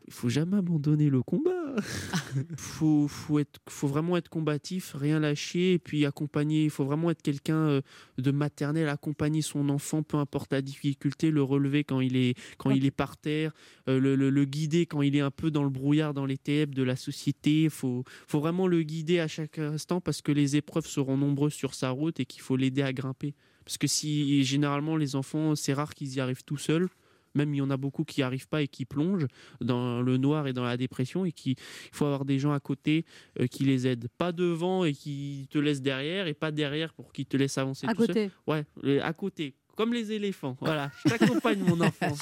Il 0.06 0.12
faut 0.12 0.28
jamais 0.28 0.56
abandonner 0.56 0.79
le 0.86 1.22
combat. 1.22 1.50
faut, 2.56 3.06
faut, 3.08 3.38
être, 3.38 3.60
faut 3.68 3.86
vraiment 3.88 4.16
être 4.16 4.28
combatif, 4.28 4.94
rien 4.98 5.20
lâcher, 5.20 5.74
et 5.74 5.78
puis 5.78 6.04
accompagner. 6.06 6.64
Il 6.64 6.70
faut 6.70 6.84
vraiment 6.84 7.10
être 7.10 7.22
quelqu'un 7.22 7.54
euh, 7.68 7.80
de 8.18 8.30
maternel, 8.30 8.88
accompagner 8.88 9.42
son 9.42 9.68
enfant, 9.68 10.02
peu 10.02 10.16
importe 10.16 10.52
la 10.52 10.62
difficulté, 10.62 11.30
le 11.30 11.42
relever 11.42 11.84
quand 11.84 12.00
il 12.00 12.16
est, 12.16 12.34
quand 12.58 12.70
il 12.70 12.84
est 12.86 12.90
par 12.90 13.16
terre, 13.16 13.52
euh, 13.88 14.00
le, 14.00 14.16
le- 14.16 14.30
le 14.30 14.44
guider 14.44 14.86
quand 14.86 15.02
il 15.02 15.14
est 15.16 15.20
un 15.20 15.30
peu 15.30 15.50
dans 15.50 15.62
le 15.64 15.70
brouillard, 15.70 16.14
dans 16.14 16.26
les 16.26 16.38
ténèbres 16.38 16.74
de 16.74 16.82
la 16.82 16.96
société. 16.96 17.64
Il 17.64 17.70
faut, 17.70 18.04
faut 18.26 18.40
vraiment 18.40 18.66
le 18.66 18.82
guider 18.82 19.20
à 19.20 19.28
chaque 19.28 19.58
instant 19.58 20.00
parce 20.00 20.22
que 20.22 20.32
les 20.32 20.56
épreuves 20.56 20.86
seront 20.86 21.16
nombreuses 21.16 21.54
sur 21.54 21.74
sa 21.74 21.90
route 21.90 22.18
et 22.20 22.24
qu'il 22.26 22.42
faut 22.42 22.56
l'aider 22.56 22.82
à 22.82 22.92
grimper. 22.92 23.34
Parce 23.64 23.78
que 23.78 23.86
si 23.86 24.42
généralement 24.42 24.96
les 24.96 25.14
enfants, 25.14 25.54
c'est 25.54 25.72
rare 25.72 25.94
qu'ils 25.94 26.14
y 26.14 26.20
arrivent 26.20 26.42
tout 26.44 26.56
seuls. 26.56 26.88
Même 27.34 27.54
il 27.54 27.58
y 27.58 27.60
en 27.62 27.70
a 27.70 27.76
beaucoup 27.76 28.04
qui 28.04 28.20
n'y 28.20 28.24
arrivent 28.24 28.48
pas 28.48 28.62
et 28.62 28.68
qui 28.68 28.84
plongent 28.84 29.26
dans 29.60 30.02
le 30.02 30.16
noir 30.16 30.46
et 30.46 30.52
dans 30.52 30.64
la 30.64 30.76
dépression 30.76 31.24
et 31.24 31.32
qui 31.32 31.50
il 31.52 31.56
faut 31.96 32.06
avoir 32.06 32.24
des 32.24 32.38
gens 32.38 32.52
à 32.52 32.60
côté 32.60 33.04
euh, 33.38 33.46
qui 33.46 33.64
les 33.64 33.86
aident, 33.86 34.08
pas 34.18 34.32
devant 34.32 34.84
et 34.84 34.92
qui 34.92 35.48
te 35.50 35.58
laissent 35.58 35.82
derrière 35.82 36.26
et 36.26 36.34
pas 36.34 36.50
derrière 36.50 36.92
pour 36.94 37.12
qu'ils 37.12 37.26
te 37.26 37.36
laissent 37.36 37.58
avancer 37.58 37.86
À 37.86 37.94
tout 37.94 38.00
seul. 38.06 38.08
côté. 38.08 38.30
Ouais, 38.46 38.64
à 39.00 39.12
côté, 39.12 39.54
comme 39.76 39.92
les 39.94 40.12
éléphants. 40.12 40.56
Voilà, 40.60 40.90
je 41.04 41.10
t'accompagne 41.10 41.60
mon 41.60 41.80
enfant. 41.80 42.12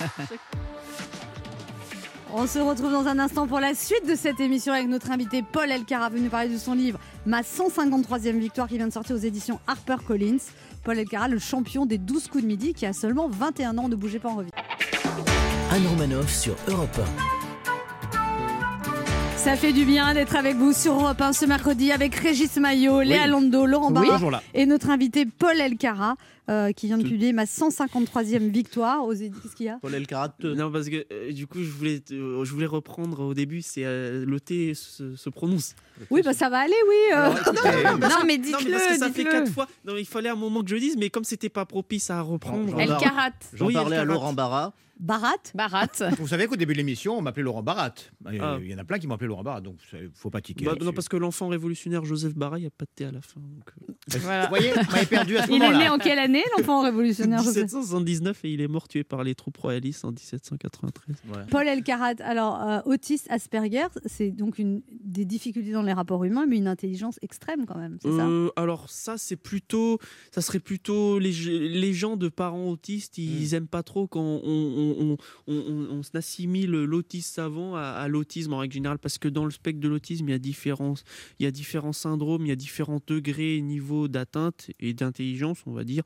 On 2.31 2.47
se 2.47 2.59
retrouve 2.59 2.92
dans 2.92 3.07
un 3.07 3.18
instant 3.18 3.47
pour 3.47 3.59
la 3.59 3.75
suite 3.75 4.07
de 4.07 4.14
cette 4.14 4.38
émission 4.38 4.75
avec 4.75 4.87
notre 4.87 5.11
invité 5.11 5.42
Paul 5.42 5.71
Elkara, 5.71 6.11
venu 6.11 6.29
parler 6.29 6.51
de 6.51 6.59
son 6.59 6.75
livre 6.75 7.01
Ma 7.25 7.40
153e 7.40 8.38
victoire 8.38 8.68
qui 8.68 8.77
vient 8.77 8.87
de 8.87 8.92
sortir 8.92 9.16
aux 9.16 9.21
éditions 9.21 9.59
HarperCollins. 9.66 10.37
Paul 10.85 10.99
Elkara, 10.99 11.29
le 11.29 11.38
champion 11.38 11.87
des 11.87 11.97
12 11.97 12.29
coups 12.29 12.42
de 12.44 12.49
midi 12.49 12.75
qui 12.75 12.85
a 12.85 12.92
seulement 12.92 13.29
21 13.29 13.79
ans. 13.79 13.88
Ne 13.88 13.97
bougez 13.97 14.18
pas 14.18 14.29
en 14.29 14.37
revue. 14.37 14.51
Anne 15.71 15.87
Romanoff 15.87 16.33
sur 16.35 16.55
Europe 16.69 16.99
Ça 19.37 19.57
fait 19.57 19.73
du 19.73 19.85
bien 19.85 20.15
d'être 20.15 20.35
avec 20.37 20.57
vous 20.57 20.73
sur 20.73 20.93
Europe 20.95 21.21
1 21.21 21.33
ce 21.33 21.45
mercredi 21.47 21.93
avec 21.93 22.15
Régis 22.15 22.57
Maillot, 22.57 23.03
Léa 23.03 23.27
Lando, 23.27 23.67
Laurent 23.67 23.93
Oui, 23.95 24.09
Barra 24.09 24.43
et 24.55 24.67
notre 24.67 24.91
invité 24.91 25.27
Paul 25.27 25.59
Elkara 25.61 26.17
euh, 26.51 26.73
qui 26.73 26.87
vient 26.87 26.97
de 26.97 27.03
publier 27.03 27.35
ma 27.35 27.45
153e 27.45 28.51
victoire 28.51 29.05
aux 29.05 29.13
éditions. 29.13 29.39
Qu'est-ce 29.43 29.55
qu'il 29.55 29.67
y 29.67 29.69
a 29.69 29.79
Paul 29.83 29.95
Elkarat. 29.95 30.33
Non, 30.43 30.73
parce 30.73 30.89
que 30.89 31.05
euh, 31.13 31.31
du 31.31 31.47
coup, 31.47 31.59
je 31.63 31.71
voulais, 31.71 32.01
te- 32.01 32.15
je 32.15 32.53
voulais 32.53 32.65
reprendre 32.67 33.21
au 33.21 33.35
début, 33.35 33.61
c'est 33.61 33.85
euh, 33.85 34.25
le 34.27 34.41
T 34.41 34.73
se, 34.73 35.15
se 35.15 35.29
prononce. 35.29 35.75
Oui, 36.11 36.23
bah 36.25 36.33
ça 36.33 36.49
va 36.49 36.61
aller, 36.61 36.73
oui. 36.89 36.95
euh. 37.13 37.17
Alors, 37.17 37.39
écoutez, 37.39 37.59
non, 37.85 37.99
mais 38.27 38.39
Non, 38.39 38.43
dites-le, 38.45 38.71
parce 38.73 38.87
que 38.87 38.97
ça 38.99 39.11
fait 39.11 39.25
quatre 39.25 39.53
fois. 39.53 39.67
Non, 39.85 39.95
il 39.99 40.07
fallait 40.07 40.31
un 40.31 40.37
moment 40.37 40.63
que 40.63 40.71
je 40.71 40.75
le 40.77 40.81
dise, 40.81 40.97
mais 40.99 41.11
comme 41.11 41.25
c'était 41.25 41.51
pas 41.51 41.67
propice 41.67 42.09
à 42.09 42.23
reprendre. 42.23 42.71
J'en- 42.71 42.87
j'en 42.87 42.99
par- 42.99 43.31
J'en 43.53 43.67
Oui, 43.67 43.75
parlais 43.75 43.97
à 43.97 44.01
Elkarat. 44.01 44.15
Laurent 44.15 44.33
Barra. 44.33 44.73
Barat 44.99 45.37
Barat. 45.55 45.89
Vous 46.19 46.29
savez 46.29 46.47
qu'au 46.47 46.57
début 46.57 46.73
de 46.73 46.79
l'émission, 46.79 47.17
on 47.19 47.23
m'appelait 47.23 47.43
Laurent 47.45 47.63
Barat. 47.63 47.95
Il 48.33 48.41
Ah. 48.41 48.59
y 48.61 48.75
en 48.75 48.79
a 48.79 48.85
plein 48.85 48.99
qui 48.99 49.07
m'ont 49.07 49.15
appelé 49.15 49.29
Laurent 49.29 49.43
Barat, 49.45 49.61
donc 49.61 49.77
il 49.93 50.11
faut 50.15 50.31
pas 50.31 50.41
tiquer. 50.41 50.65
Bah, 50.65 50.73
là-dessus. 50.73 50.87
non, 50.87 50.93
parce 50.93 51.09
que 51.09 51.17
l'enfant 51.17 51.49
révolutionnaire 51.49 52.05
Joseph 52.05 52.35
Barra, 52.35 52.59
il 52.59 52.63
n'y 52.63 52.67
a 52.67 52.71
pas 52.71 52.85
de 52.85 52.91
T 52.95 53.05
à 53.05 53.13
la 53.13 53.21
fin. 53.21 53.41
donc, 53.41 53.71
euh. 53.89 53.93
Voilà. 54.21 54.42
Vous 54.44 54.49
voyez, 54.49 54.73
vous 54.73 54.90
m'avez 54.92 55.07
perdu 55.07 55.37
à 55.37 55.47
ce 55.47 55.53
Il 55.53 55.62
est 55.62 55.77
né 55.79 55.88
en 55.88 55.99
quelle 55.99 56.18
année, 56.18 56.42
l'enfant 56.57 56.83
révolutionnaire 56.83 57.40
je 57.42 57.51
sais 57.51 57.62
1779 57.62 58.44
et 58.44 58.53
il 58.53 58.61
est 58.61 58.68
mort 58.68 58.88
tué 58.88 59.05
par 59.05 59.23
les 59.25 59.35
troupes 59.35 59.57
royalistes 59.59 60.05
en 60.05 60.11
1793. 60.12 61.16
Paul 61.51 61.66
Elkarat, 61.68 62.14
alors 62.21 62.61
euh, 62.62 62.81
autiste 62.87 63.27
Asperger, 63.31 63.87
c'est 64.07 64.31
donc 64.31 64.59
une 64.59 64.83
des 65.05 65.25
difficultés 65.25 65.73
dans 65.73 65.83
les 65.83 65.92
rapports 65.92 66.25
humains, 66.25 66.47
mais 66.47 66.57
une 66.57 66.66
intelligence 66.68 67.18
extrême 67.23 67.66
quand 67.66 67.79
même, 67.79 67.99
c'est 68.03 68.09
ça 68.16 68.27
Euh, 68.27 68.51
alors 68.57 68.88
ça 68.90 69.16
c'est 69.18 69.37
plutôt 69.37 69.99
ça 70.31 70.40
serait 70.40 70.61
plutôt 70.61 71.18
les, 71.18 71.33
les 71.33 71.92
gens 71.92 72.16
de 72.16 72.29
parents 72.29 72.68
autistes 72.71 73.18
ils 73.18 73.55
aiment 73.55 73.68
pas 73.68 73.83
trop 73.83 74.07
quand 74.07 74.21
on, 74.23 74.40
on, 74.44 75.16
on, 75.47 75.53
on- 75.55 75.88
on 75.90 76.01
assimile 76.16 76.71
l'autisme 76.71 77.33
savant 77.35 77.75
à, 77.77 77.81
à 77.83 78.09
l'autisme 78.09 78.53
en 78.53 78.59
règle 78.59 78.75
générale 78.75 78.99
parce 78.99 79.18
que 79.18 79.29
dans 79.29 79.44
le 79.44 79.51
spectre 79.51 79.81
de 79.81 79.88
l'autisme 79.88 80.29
il 80.29 80.33
y 80.33 80.35
a 80.35 80.38
différents 80.38 80.94
il 81.38 81.44
y 81.44 81.47
a 81.47 81.51
différents 81.51 81.92
syndromes 81.92 82.44
il 82.44 82.49
y 82.49 82.53
a 82.53 82.57
différents 82.57 83.01
degrés 83.07 83.57
et 83.57 83.62
d'atteinte 84.07 84.71
et 84.79 84.95
d'intelligence 84.95 85.59
on 85.67 85.73
va 85.73 85.83
dire 85.85 86.03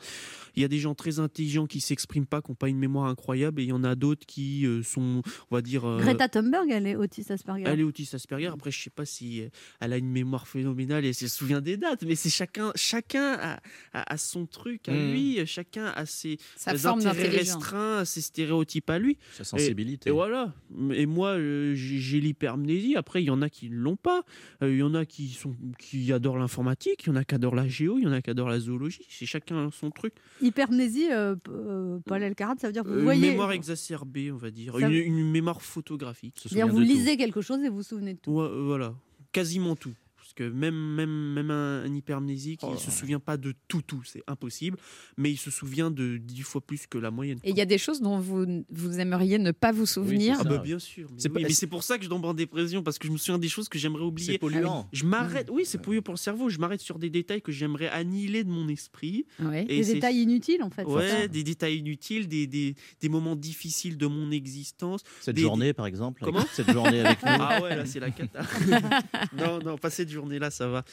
il 0.56 0.62
y 0.62 0.64
a 0.64 0.68
des 0.68 0.78
gens 0.78 0.94
très 0.94 1.18
intelligents 1.18 1.66
qui 1.66 1.80
s'expriment 1.80 2.24
pas 2.26 2.40
qui 2.40 2.50
n'ont 2.50 2.54
pas 2.54 2.68
une 2.68 2.78
mémoire 2.78 3.06
incroyable 3.06 3.60
et 3.60 3.64
il 3.64 3.68
y 3.68 3.72
en 3.72 3.84
a 3.84 3.94
d'autres 3.94 4.24
qui 4.24 4.64
euh, 4.66 4.82
sont 4.82 5.22
on 5.50 5.54
va 5.56 5.60
dire 5.62 5.84
euh, 5.84 5.98
Greta 6.00 6.28
Thunberg, 6.28 6.70
elle 6.70 6.86
est 6.86 6.96
autiste 6.96 7.30
Asperger. 7.32 7.64
elle 7.66 7.80
est 7.80 7.82
autiste 7.82 8.14
Asperger. 8.14 8.46
Après, 8.46 8.70
je 8.70 8.80
sais 8.80 8.90
pas 8.90 9.04
si 9.04 9.42
euh, 9.42 9.48
elle 9.80 9.92
a 9.92 9.96
une 9.98 10.10
mémoire 10.10 10.46
phénoménale 10.46 11.04
et 11.04 11.08
elle 11.08 11.14
se 11.14 11.26
souvient 11.28 11.60
des 11.60 11.76
dates, 11.76 12.04
mais 12.04 12.14
c'est 12.14 12.30
chacun, 12.30 12.72
chacun 12.76 13.34
a, 13.34 13.60
a- 13.92 14.12
a 14.14 14.16
son 14.16 14.46
truc 14.46 14.88
à 14.88 14.92
Mm. 14.92 15.10
lui, 15.12 15.46
chacun 15.46 15.86
a 15.86 16.06
ses 16.06 16.38
Sa 16.56 16.74
forme 16.76 17.00
intérêts 17.00 17.16
d'intelligence. 17.24 17.54
restreints, 17.56 18.04
ses 18.04 18.20
stéréotypes 18.20 18.88
à 18.90 18.98
lui. 18.98 19.18
Sa 19.32 19.42
sensibilité. 19.44 20.10
Et, 20.10 20.12
voilà. 20.12 20.52
Et 20.92 21.06
moi, 21.06 21.36
j'ai 21.74 22.20
l'hypermnésie. 22.20 22.94
Après, 22.96 23.22
il 23.22 23.26
y 23.26 23.30
en 23.30 23.42
a 23.42 23.48
qui 23.50 23.68
ne 23.70 23.74
l'ont 23.76 23.96
pas. 23.96 24.22
Il 24.62 24.76
y 24.76 24.82
en 24.82 24.94
a 24.94 25.04
qui, 25.04 25.28
sont, 25.30 25.56
qui 25.78 26.12
adorent 26.12 26.38
l'informatique, 26.38 27.04
il 27.04 27.08
y 27.08 27.10
en 27.10 27.16
a 27.16 27.24
qui 27.24 27.34
adorent 27.34 27.54
la 27.54 27.66
géo, 27.82 27.98
il 27.98 28.04
y 28.04 28.06
en 28.06 28.12
a 28.12 28.22
qui 28.22 28.30
adorent 28.30 28.48
la 28.48 28.58
zoologie. 28.60 29.06
C'est 29.08 29.26
chacun 29.26 29.70
son 29.70 29.90
truc. 29.90 30.14
Hypermnésie, 30.40 31.08
euh, 31.10 31.34
euh, 31.48 31.98
Paul 32.06 32.22
Elkarat, 32.22 32.54
ça 32.58 32.66
veut 32.68 32.72
dire 32.72 32.84
que 32.84 32.88
vous 32.88 32.98
Euh, 32.98 33.02
voyez. 33.02 33.26
Une 33.26 33.30
mémoire 33.32 33.52
exacerbée, 33.52 34.30
on 34.32 34.36
va 34.36 34.50
dire. 34.50 34.78
Ça- 34.78 34.88
Une, 34.88 34.94
une 35.18 35.30
mémoire 35.30 35.60
photographique. 35.62 36.36
C'est-à-dire 36.42 36.68
vous 36.68 36.80
lisez 36.80 37.16
quelque 37.16 37.40
chose 37.40 37.60
et 37.62 37.68
vous 37.68 37.76
vous 37.76 37.82
souvenez 37.82 38.14
de 38.14 38.18
tout. 38.18 38.32
Ouais, 38.32 38.44
euh, 38.44 38.62
voilà, 38.64 38.94
quasiment 39.32 39.76
tout. 39.76 39.92
Parce 40.34 40.48
que 40.48 40.54
même, 40.54 40.74
même, 40.94 41.10
même 41.34 41.50
un, 41.50 41.82
un 41.84 41.94
hypermnésique, 41.94 42.60
Oh 42.62 42.68
il 42.70 42.74
là 42.74 42.80
se 42.80 42.86
là. 42.86 42.92
souvient 42.92 43.20
pas 43.20 43.36
de 43.36 43.52
tout, 43.68 43.82
tout, 43.82 44.02
c'est 44.04 44.22
impossible. 44.26 44.78
Mais 45.18 45.30
il 45.30 45.36
se 45.36 45.50
souvient 45.50 45.90
de 45.90 46.16
dix 46.16 46.40
fois 46.40 46.62
plus 46.62 46.86
que 46.86 46.96
la 46.96 47.10
moyenne. 47.10 47.38
Et 47.44 47.50
il 47.50 47.56
y 47.56 47.60
a 47.60 47.66
des 47.66 47.76
choses 47.76 48.00
dont 48.00 48.18
vous, 48.18 48.64
vous 48.70 48.98
aimeriez 48.98 49.38
ne 49.38 49.50
pas 49.50 49.72
vous 49.72 49.84
souvenir. 49.84 50.38
Ah 50.40 50.44
bah 50.44 50.58
bien 50.58 50.78
sûr. 50.78 51.08
Mais 51.10 51.16
C'est 51.18 51.30
oui, 51.30 51.44
mais 51.46 51.66
pour 51.68 51.82
ça 51.82 51.98
que 51.98 52.04
je 52.04 52.08
tombe 52.08 52.24
en 52.24 52.32
dépression 52.32 52.82
parce 52.82 52.98
que 52.98 53.06
je 53.08 53.12
me 53.12 53.18
souviens 53.18 53.38
des 53.38 53.48
choses 53.50 53.68
que 53.68 53.78
j'aimerais 53.78 54.04
oublier. 54.04 54.32
C'est 54.32 54.38
polluant. 54.38 54.88
Je 54.92 55.04
m'arrête. 55.04 55.50
Oui, 55.52 55.64
c'est 55.66 55.76
polluant 55.82 56.00
pour 56.02 56.14
le 56.14 56.18
cerveau. 56.18 56.48
Je 56.48 56.58
m'arrête 56.58 56.80
sur 56.80 56.98
des 56.98 57.10
détails 57.10 57.42
que 57.42 57.52
j'aimerais 57.52 57.88
annihiler 57.88 58.42
de 58.44 58.50
mon 58.50 58.68
esprit. 58.68 59.26
Ouais. 59.38 59.66
Et 59.68 59.82
Des 59.84 59.94
détails 59.94 60.16
inutiles 60.22 60.62
en 60.62 60.70
fait. 60.70 60.84
Ouais, 60.84 61.28
des 61.28 61.44
détails 61.44 61.76
inutiles, 61.78 62.26
des, 62.26 62.46
des, 62.46 62.74
des 63.02 63.08
moments 63.10 63.36
difficiles 63.36 63.98
de 63.98 64.06
mon 64.06 64.30
existence. 64.30 65.02
Cette 65.20 65.36
Des- 65.36 65.42
journée, 65.42 65.74
par 65.74 65.84
exemple. 65.86 66.22
Comment 66.24 66.44
Cette 66.54 66.70
journée 66.72 67.00
avec 67.00 67.22
nous. 67.22 67.28
Ah 67.28 67.60
ouais, 67.62 67.76
là, 67.76 67.84
c'est 67.84 68.00
la 68.00 68.10
cata. 68.10 68.40
non, 69.36 69.58
non, 69.62 69.76
pas 69.78 69.90
cette 69.90 70.08
journée-là, 70.22 70.50
ça 70.50 70.68
va. 70.68 70.84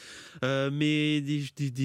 Euh, 0.44 0.70
mais 0.72 1.20
des, 1.20 1.42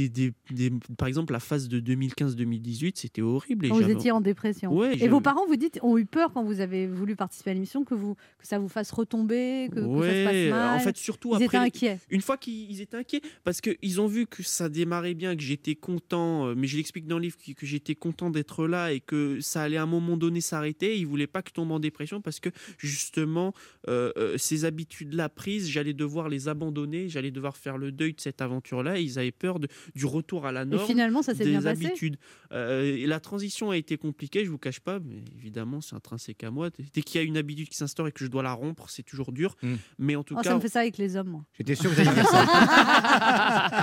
des, 0.08 0.74
par 0.98 1.08
exemple, 1.08 1.34
la 1.34 1.40
phase 1.40 1.68
de 1.68 1.80
2015-2018, 1.80 2.94
c'était 2.96 3.22
horrible. 3.22 3.66
et 3.66 3.70
Quand 3.70 3.76
vous 3.76 3.90
étiez 3.90 4.12
en 4.12 4.22
dépression. 4.22 4.74
Ouais, 4.76 4.98
et 5.00 5.08
vos 5.08 5.22
parents, 5.22 5.46
vous 5.48 5.56
dites, 5.56 5.80
ont 5.84 5.98
eu 5.98 6.06
peur 6.06 6.32
quand 6.34 6.44
vous 6.44 6.60
avez 6.60 6.88
voulu 6.88 7.16
participer 7.16 7.52
à 7.52 7.54
l'émission 7.54 7.84
que, 7.84 7.94
vous, 7.94 8.16
que 8.16 8.48
ça 8.48 8.58
vous 8.60 8.68
fasse 8.68 8.92
retomber, 8.92 9.70
que, 9.72 9.76
que 9.76 9.82
ça 9.82 9.86
se 9.86 9.90
Ouais, 9.90 10.24
passe 10.26 10.60
mal 10.60 10.76
en 10.76 10.80
fait, 10.80 10.98
surtout 10.98 11.32
Ils 11.34 11.36
étaient 11.44 11.46
après. 11.46 11.58
inquiets. 11.58 12.00
Une 12.10 12.22
fois 12.22 12.38
qu'ils 12.38 12.72
ils 12.72 12.82
étaient 12.82 12.98
inquiets, 12.98 13.22
parce 13.44 13.62
qu'ils 13.62 14.02
ont 14.02 14.08
vu 14.08 14.26
que 14.26 14.44
ça 14.44 14.70
démarrait 14.70 15.14
bien, 15.14 15.36
que 15.36 15.42
j'étais 15.44 15.76
content, 15.76 16.48
euh, 16.48 16.54
mais 16.58 16.68
je 16.68 16.78
l'explique 16.78 17.06
dans 17.08 17.18
le 17.18 17.24
livre, 17.24 17.38
que, 17.38 17.52
que 17.52 17.66
j'étais 17.66 17.96
content 17.96 18.30
d'être 18.30 18.68
là 18.68 18.92
et 18.92 19.00
que 19.00 19.40
ça 19.42 19.62
allait 19.64 19.78
à 19.78 19.84
un 19.84 19.88
moment 19.88 20.18
donné 20.18 20.42
s'arrêter. 20.42 20.98
Ils 20.98 21.06
voulaient 21.06 21.28
pas 21.28 21.42
que 21.42 21.50
je 21.50 21.54
tombe 21.54 21.72
en 21.72 21.80
dépression 21.80 22.22
parce 22.22 22.40
que 22.40 22.50
justement, 22.78 23.54
euh, 23.88 24.38
ces 24.38 24.66
habitudes-là 24.66 25.30
prises, 25.30 25.70
j'allais 25.70 25.94
devoir 25.94 26.30
les 26.30 26.48
abandonner, 26.48 27.10
j'allais 27.10 27.32
devoir 27.36 27.56
faire 27.58 27.78
le 27.78 27.92
deuil 27.92 28.14
de 28.14 28.22
cette 28.22 28.42
aventure-là. 28.42 28.98
et 29.00 29.04
Ils 29.04 29.20
avaient 29.20 29.32
peur 29.32 29.60
de- 29.60 29.68
du 29.96 30.06
retour 30.06 30.46
à 30.46 30.52
la 30.52 30.64
Et 30.64 30.66
norme. 30.66 30.88
finalement, 30.88 31.22
ça 31.22 31.36
s'est 31.36 31.46
bien 31.46 31.62
passé. 31.62 31.86
habitudes. 31.86 32.18
Euh, 32.52 32.84
et 32.96 33.06
la 33.06 33.20
transition 33.20 33.70
a 33.72 33.78
été 33.78 33.98
compliquée, 33.98 34.46
je 34.46 34.50
vous 34.50 34.58
cache 34.58 34.80
pas, 34.80 35.00
mais 35.00 35.18
évidemment, 35.38 35.82
c'est 35.82 35.96
intrinsèque 35.96 36.44
à 36.44 36.52
moi. 36.52 36.70
Dès 36.94 37.02
qu'il 37.02 37.20
y 37.22 37.24
a 37.24 37.28
une 37.28 37.38
habitude 37.38 37.70
qui 37.70 37.76
s'instaure 37.78 38.08
et 38.08 38.12
que 38.12 38.24
je 38.24 38.30
dois 38.30 38.44
la 38.44 38.54
rompre, 38.54 38.90
c'est 38.90 39.04
toujours 39.04 39.32
dur. 39.32 39.56
Mm. 39.62 39.74
Mais 40.00 40.16
en 40.16 40.24
tout 40.24 40.36
Oh, 40.38 40.42
cas, 40.42 40.50
ça 40.50 40.56
me 40.56 40.62
fait 40.62 40.70
ça 40.70 40.80
avec 40.82 40.98
les 40.98 41.16
hommes, 41.16 41.28
moi. 41.30 41.46
J'étais 41.58 41.76
sûr 41.76 41.90
que 41.90 41.96
vous 41.96 42.02
alliez 42.02 42.14
dire 42.14 42.28
ça. 42.28 42.42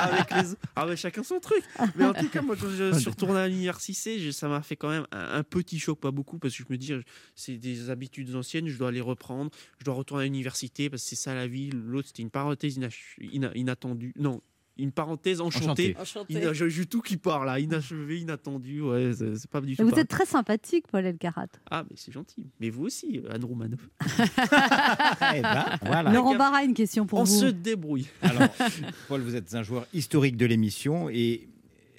avec 0.02 0.30
les... 0.30 0.54
ah 0.76 0.86
ouais, 0.86 0.96
chacun 0.96 1.22
son 1.22 1.40
truc. 1.40 1.62
Mais 1.96 2.04
en 2.04 2.14
tout 2.14 2.28
cas, 2.28 2.42
moi, 2.42 2.56
quand 2.60 2.68
je 2.68 2.92
suis 2.98 3.10
retourné 3.10 3.38
à 3.40 3.48
l'université, 3.48 4.32
ça 4.32 4.48
m'a 4.48 4.62
fait 4.62 4.76
quand 4.76 4.88
même 4.90 5.06
un, 5.12 5.38
un 5.38 5.42
petit 5.42 5.78
choc, 5.78 6.00
pas 6.00 6.10
beaucoup, 6.10 6.38
parce 6.38 6.56
que 6.56 6.64
je 6.66 6.72
me 6.72 6.76
dis, 6.78 6.92
c'est 7.34 7.56
des 7.56 7.90
habitudes 7.90 8.34
anciennes, 8.34 8.68
je 8.68 8.78
dois 8.78 8.92
les 8.92 9.00
reprendre, 9.00 9.50
je 9.78 9.84
dois 9.84 9.94
retourner 9.94 10.22
à 10.22 10.26
l'université, 10.26 10.88
parce 10.90 11.02
que 11.02 11.08
c'est 11.10 11.16
ça 11.16 11.34
la 11.34 11.46
vie. 11.46 11.70
L'autre, 11.72 12.08
c'était 12.08 12.22
une 12.22 12.30
parenthèse 12.30 12.78
inach- 12.78 13.16
ina- 13.42 13.52
inattendue. 13.54 14.12
Non. 14.18 14.40
Une 14.78 14.90
parenthèse 14.90 15.42
enchantée. 15.42 15.94
Enchanté. 16.00 16.32
Ina- 16.32 16.54
je- 16.54 16.66
J'ai 16.68 16.86
tout 16.86 17.02
qui 17.02 17.18
part 17.18 17.44
là, 17.44 17.60
inachevé, 17.60 18.20
inattendu, 18.20 18.80
ouais, 18.80 19.12
c'est 19.14 19.50
pas 19.50 19.60
du 19.60 19.76
tout. 19.76 19.82
vous 19.82 19.90
pareil. 19.90 20.02
êtes 20.02 20.08
très 20.08 20.24
sympathique, 20.24 20.86
Paul 20.90 21.04
Elkarat. 21.04 21.48
Ah, 21.70 21.84
mais 21.90 21.94
c'est 21.96 22.10
gentil. 22.10 22.46
Mais 22.58 22.70
vous 22.70 22.84
aussi, 22.86 23.20
euh, 23.22 23.30
Anne 23.34 23.44
Romanoff. 23.44 23.86
Eh 25.34 25.42
ben, 25.42 25.64
voilà. 25.84 26.10
Laurent 26.12 26.36
Barra, 26.36 26.64
une 26.64 26.72
question 26.74 27.04
pour 27.06 27.18
On 27.20 27.24
vous. 27.24 27.40
se 27.40 27.46
débrouille. 27.46 28.06
Alors, 28.22 28.48
Paul, 29.08 29.20
vous 29.20 29.36
êtes 29.36 29.54
un 29.54 29.62
joueur 29.62 29.86
historique 29.92 30.38
de 30.38 30.46
l'émission 30.46 31.08
et 31.10 31.48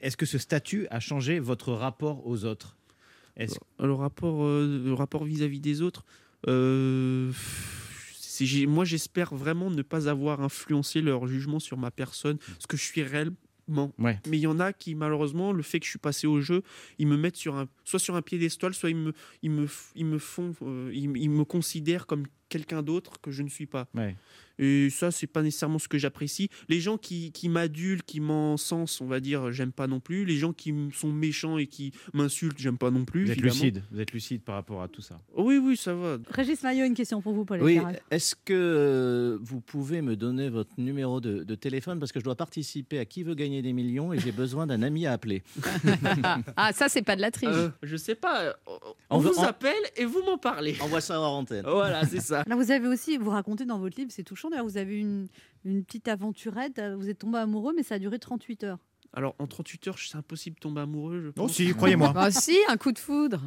est-ce 0.01 0.17
que 0.17 0.25
ce 0.25 0.39
statut 0.39 0.87
a 0.89 0.99
changé 0.99 1.39
votre 1.39 1.73
rapport 1.73 2.25
aux 2.25 2.43
autres? 2.43 2.75
Est-ce- 3.37 3.59
Le 3.79 3.93
rapport, 3.93 4.43
euh, 4.43 4.81
le 4.83 4.93
rapport 4.93 5.23
vis-à-vis 5.25 5.59
des 5.59 5.81
autres, 5.83 6.05
euh, 6.47 7.31
moi 8.67 8.85
j'espère 8.85 9.33
vraiment 9.35 9.69
ne 9.69 9.81
pas 9.81 10.09
avoir 10.09 10.41
influencé 10.41 11.01
leur 11.01 11.27
jugement 11.27 11.59
sur 11.59 11.77
ma 11.77 11.91
personne, 11.91 12.37
ce 12.59 12.67
que 12.67 12.77
je 12.77 12.83
suis 12.83 13.03
réellement. 13.03 13.93
Ouais. 13.97 14.19
Mais 14.27 14.37
il 14.37 14.41
y 14.41 14.47
en 14.47 14.59
a 14.59 14.73
qui 14.73 14.93
malheureusement, 14.95 15.53
le 15.53 15.63
fait 15.63 15.79
que 15.79 15.85
je 15.85 15.91
suis 15.91 15.99
passé 15.99 16.27
au 16.27 16.41
jeu, 16.41 16.63
ils 16.99 17.07
me 17.07 17.15
mettent 17.15 17.37
sur 17.37 17.55
un, 17.55 17.67
soit 17.85 17.99
sur 17.99 18.15
un 18.15 18.21
piédestal, 18.21 18.73
soit 18.73 18.89
ils 18.89 18.95
me, 18.95 19.13
ils 19.41 19.51
me, 19.51 19.67
ils 19.95 20.05
me 20.05 20.17
font, 20.17 20.53
euh, 20.63 20.91
ils, 20.93 21.09
me- 21.09 21.17
ils 21.17 21.29
me 21.29 21.45
considèrent 21.45 22.05
comme 22.05 22.25
quelqu'un 22.49 22.83
d'autre 22.83 23.21
que 23.21 23.31
je 23.31 23.41
ne 23.41 23.49
suis 23.49 23.65
pas. 23.65 23.87
Ouais. 23.93 24.15
Et 24.59 24.89
ça, 24.89 25.11
c'est 25.11 25.27
pas 25.27 25.41
nécessairement 25.41 25.79
ce 25.79 25.87
que 25.87 25.97
j'apprécie. 25.97 26.49
Les 26.69 26.79
gens 26.79 26.97
qui, 26.97 27.31
qui 27.31 27.49
m'adulent, 27.49 28.03
qui 28.03 28.19
m'encensent, 28.19 29.01
on 29.01 29.07
va 29.07 29.19
dire, 29.19 29.51
j'aime 29.51 29.71
pas 29.71 29.87
non 29.87 29.99
plus. 29.99 30.25
Les 30.25 30.37
gens 30.37 30.53
qui 30.53 30.73
sont 30.93 31.11
méchants 31.11 31.57
et 31.57 31.65
qui 31.67 31.91
m'insultent, 32.13 32.59
j'aime 32.59 32.77
pas 32.77 32.91
non 32.91 33.03
plus. 33.05 33.25
Vous 33.25 33.31
êtes 33.31 33.37
évidemment. 33.39 33.53
lucide, 33.61 33.83
vous 33.91 33.99
êtes 33.99 34.11
lucide 34.11 34.41
par 34.43 34.55
rapport 34.55 34.81
à 34.83 34.87
tout 34.87 35.01
ça. 35.01 35.19
Oui, 35.35 35.57
oui, 35.57 35.75
ça 35.75 35.93
va. 35.95 36.17
Régis 36.29 36.61
Maillot, 36.63 36.85
une 36.85 36.93
question 36.93 37.21
pour 37.21 37.33
vous, 37.33 37.45
Paul 37.45 37.61
Oui, 37.63 37.79
est-ce 38.11 38.35
que 38.35 38.53
euh, 38.53 39.37
vous 39.41 39.59
pouvez 39.59 40.01
me 40.01 40.15
donner 40.15 40.49
votre 40.49 40.71
numéro 40.77 41.19
de, 41.19 41.43
de 41.43 41.55
téléphone? 41.55 41.99
Parce 41.99 42.11
que 42.11 42.19
je 42.19 42.23
dois 42.25 42.35
participer 42.35 42.99
à 42.99 43.05
Qui 43.05 43.23
veut 43.23 43.35
gagner 43.35 43.61
des 43.61 43.73
millions 43.73 44.13
et 44.13 44.19
j'ai 44.19 44.31
besoin 44.31 44.67
d'un 44.67 44.81
ami 44.83 45.05
à 45.07 45.13
appeler. 45.13 45.41
Ah, 46.55 46.71
ça, 46.73 46.89
c'est 46.89 47.01
pas 47.01 47.15
de 47.15 47.21
la 47.21 47.31
triche. 47.31 47.49
Euh, 47.51 47.69
je 47.81 47.95
sais 47.97 48.15
pas. 48.15 48.41
euh, 48.43 48.53
On, 49.09 49.17
On 49.17 49.19
vous 49.19 49.39
on- 49.39 49.43
appelle 49.43 49.73
et 49.95 50.05
vous 50.05 50.21
m'en 50.23 50.37
parlez. 50.37 50.75
Envoie 50.81 51.01
ça 51.01 51.19
hors 51.19 51.33
antenne. 51.33 51.65
Voilà, 51.67 52.05
c'est 52.05 52.19
ça. 52.21 52.43
Là, 52.47 52.55
vous 52.55 52.71
avez 52.71 52.87
aussi, 52.87 53.17
vous 53.17 53.29
racontez 53.31 53.65
dans 53.65 53.79
votre 53.79 53.97
livre, 53.97 54.11
c'est 54.13 54.23
touchant 54.23 54.42
d'ailleurs, 54.49 54.65
vous 54.65 54.77
avez 54.77 54.99
une, 54.99 55.27
une 55.65 55.83
petite 55.83 56.07
aventurette, 56.07 56.81
vous 56.97 57.09
êtes 57.09 57.19
tombé 57.19 57.37
amoureux, 57.39 57.73
mais 57.75 57.83
ça 57.83 57.95
a 57.95 57.99
duré 57.99 58.19
38 58.19 58.63
heures. 58.63 58.79
Alors, 59.15 59.35
en 59.39 59.45
38 59.47 59.87
heures, 59.89 59.99
c'est 59.99 60.17
impossible 60.17 60.55
de 60.55 60.59
tomber 60.61 60.81
amoureux, 60.81 61.21
je 61.21 61.27
Oh 61.29 61.31
pense. 61.33 61.53
si, 61.53 61.71
croyez-moi. 61.73 62.13
Bah, 62.13 62.31
si, 62.31 62.57
un 62.67 62.77
coup 62.77 62.91
de 62.91 62.97
foudre. 62.99 63.41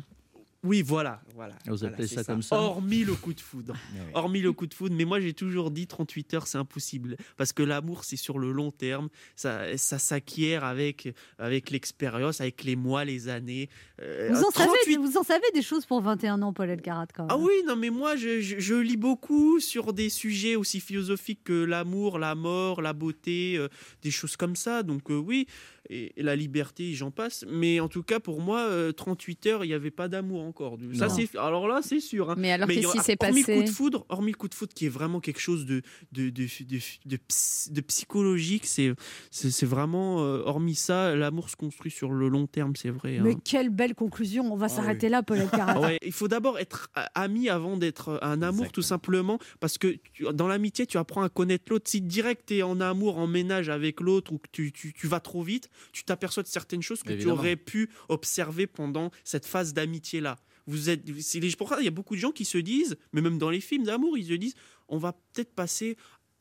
Oui, 0.67 0.83
voilà. 0.83 1.21
voilà 1.35 1.55
Vous 1.67 1.77
Voilà, 1.77 1.95
appelez 1.95 2.09
ça 2.09 2.25
comme 2.25 2.43
ça 2.43 2.57
Hormis 2.57 3.05
le 3.05 3.15
coup 3.15 3.33
de 3.33 3.41
foudre. 3.41 3.75
Hormis 4.15 4.41
le 4.41 4.53
coup 4.53 4.67
de 4.67 4.75
foudre. 4.75 4.95
Mais 4.97 5.05
moi, 5.05 5.21
j'ai 5.21 5.33
toujours 5.33 5.71
dit 5.71 5.87
38 5.87 6.35
heures, 6.35 6.47
c'est 6.47 6.59
impossible. 6.59 7.17
Parce 7.37 7.53
que 7.53 7.63
l'amour, 7.63 8.05
c'est 8.05 8.17
sur 8.17 8.39
le 8.39 8.51
long 8.53 8.71
terme. 8.71 9.09
Ça, 9.37 9.77
ça 9.79 9.99
s'acquiert 9.99 10.65
avec, 10.65 11.15
avec 11.39 11.71
l'expérience, 11.71 12.41
avec 12.41 12.65
les 12.65 12.77
mois, 12.77 13.05
les 13.05 13.29
années. 13.29 13.69
Euh, 14.03 14.29
Vous 14.33 14.43
en, 14.45 14.51
38 14.51 14.69
savez, 14.85 14.97
vous 14.99 15.17
en 15.17 15.23
savez 15.23 15.47
des 15.55 15.63
choses 15.63 15.87
pour 15.87 16.01
21 16.03 16.43
ans, 16.43 16.53
Paul 16.53 16.69
Elkarat, 16.71 17.07
quand 17.15 17.25
même. 17.25 17.31
Ah 17.31 17.39
oui, 17.39 17.53
non, 17.67 17.77
mais 17.77 17.91
moi, 17.91 18.17
je, 18.17 18.41
je- 18.41 18.59
je 18.59 18.75
lis 18.75 18.97
beaucoup 18.97 19.61
sur 19.61 19.93
des 19.93 20.09
sujets 20.11 20.57
aussi 20.57 20.81
philosophiques 20.81 21.45
que 21.45 21.65
l'amour, 21.65 22.19
la 22.19 22.35
mort, 22.35 22.83
la 22.83 22.93
beauté, 22.93 23.57
euh, 23.57 23.69
des 24.03 24.11
choses 24.11 24.37
comme 24.37 24.57
ça. 24.57 24.83
Donc, 24.83 25.11
euh, 25.11 25.15
oui, 25.17 25.47
et, 25.91 26.13
la 26.23 26.37
liberté, 26.37 26.93
j'en 26.95 27.11
passe. 27.11 27.45
Mais 27.49 27.81
en 27.81 27.89
tout 27.89 28.03
cas, 28.03 28.21
pour 28.21 28.41
moi, 28.41 28.61
euh, 28.61 28.93
38 28.93 29.47
heures, 29.47 29.65
il 29.65 29.69
n'y 29.69 29.75
avait 29.75 29.91
pas 29.91 30.09
d'amour 30.09 30.43
encore. 30.43 30.79
Ça, 30.95 31.09
c'est, 31.09 31.37
alors 31.37 31.69
là, 31.69 31.81
c'est 31.83 32.01
sûr. 32.01 32.31
hein. 32.31 32.35
Mais 32.39 32.53
alors, 32.53 32.69
Mais 32.69 32.75
y 32.75 32.77
qu'est-ce 32.79 32.87
aura- 32.89 32.97
qui 32.99 33.05
s'est 33.05 33.17
hormis 33.21 33.41
le 33.41 33.47
passé 33.47 33.57
coup 33.59 33.63
de 33.65 33.69
foudre, 33.71 34.07
hormis 34.09 34.33
le 34.33 34.37
coup 34.37 34.49
de 34.49 34.55
foudre 34.55 34.73
qui 34.75 34.87
est 34.87 34.91
vraiment 34.91 35.21
quelque 35.21 35.41
chose 35.41 35.67
de 35.67 35.83
de 36.13 36.31
de, 36.31 36.45
de, 36.45 36.79
de 37.07 37.17
ps- 37.17 37.71
de 37.71 37.81
psychologique, 37.81 38.67
c'est 38.67 38.93
c'est 39.31 39.51
c'est 39.51 39.67
vraiment 39.67 40.23
euh, 40.25 40.43
hormis 40.45 40.75
ça, 40.75 41.15
l'amour 41.17 41.51
se 41.51 41.57
construit 41.57 41.91
sur 41.91 42.13
le 42.13 42.29
long 42.29 42.47
terme, 42.47 42.75
c'est 42.77 42.91
vrai. 42.91 43.19
hein. 43.19 43.23
Mais 43.25 43.35
quelle 43.35 43.71
belle 43.71 43.95
conclusion, 43.95 44.53
on 44.53 44.57
va 44.57 44.69
s'arrêter 44.69 45.09
là, 45.09 45.23
Paul 45.23 45.39
Elkarat. 45.39 45.73
Ah 45.77 45.81
ouais, 45.87 45.99
il 46.05 46.13
faut 46.13 46.29
d'abord 46.29 46.59
être 46.59 46.89
a- 46.95 47.09
ami 47.15 47.49
avant 47.49 47.77
d'être 47.77 48.09
euh, 48.11 48.19
un 48.23 48.43
amour, 48.43 48.73
tout 48.73 48.83
simplement, 48.83 49.39
parce 49.61 49.79
que 49.79 49.97
tu- 50.13 50.25
dans 50.33 50.49
l'amitié, 50.49 50.87
tu 50.87 50.99
apprends 50.99 51.23
à 51.23 51.29
connaître 51.29 51.65
l'autre. 51.71 51.89
Si 51.89 52.01
direct 52.01 52.45
tu 52.49 52.57
es 52.59 52.63
en 52.63 52.81
amour, 52.81 53.19
en 53.19 53.27
ménage 53.27 53.69
avec 53.69 54.01
l'autre, 54.01 54.33
ou 54.33 54.39
que 54.39 54.49
tu, 54.53 54.73
tu- 54.73 54.93
tu 54.93 55.07
vas 55.07 55.21
trop 55.21 55.43
vite, 55.43 55.69
tu 55.93 56.05
t'aperçois 56.05 56.43
de 56.43 56.49
certaines 56.49 56.83
choses 56.83 57.03
que 57.03 57.13
Évidemment. 57.13 57.35
tu 57.35 57.41
aurais 57.41 57.57
pu 57.57 57.91
observer 58.09 58.67
pendant 58.67 59.11
cette 59.25 59.47
phase 59.47 59.73
d'amitié-là. 59.75 60.37
Vous 60.67 60.91
êtes, 60.91 61.03
c'est 61.21 61.39
les- 61.41 61.55
pour 61.55 61.69
ça, 61.69 61.77
il 61.81 61.85
y 61.85 61.89
a 61.89 61.93
beaucoup 61.93 62.17
de 62.17 62.21
gens 62.21 62.33
qui 62.33 62.45
se 62.45 62.59
disent, 62.59 62.97
mais 63.13 63.21
même 63.21 63.39
dans 63.39 63.51
les 63.51 63.61
films 63.61 63.85
d'amour, 63.85 64.19
ils 64.19 64.27
se 64.27 64.33
disent, 64.35 64.55
on 64.89 64.99
va 64.99 65.13
peut-être 65.33 65.55
passer. 65.55 65.97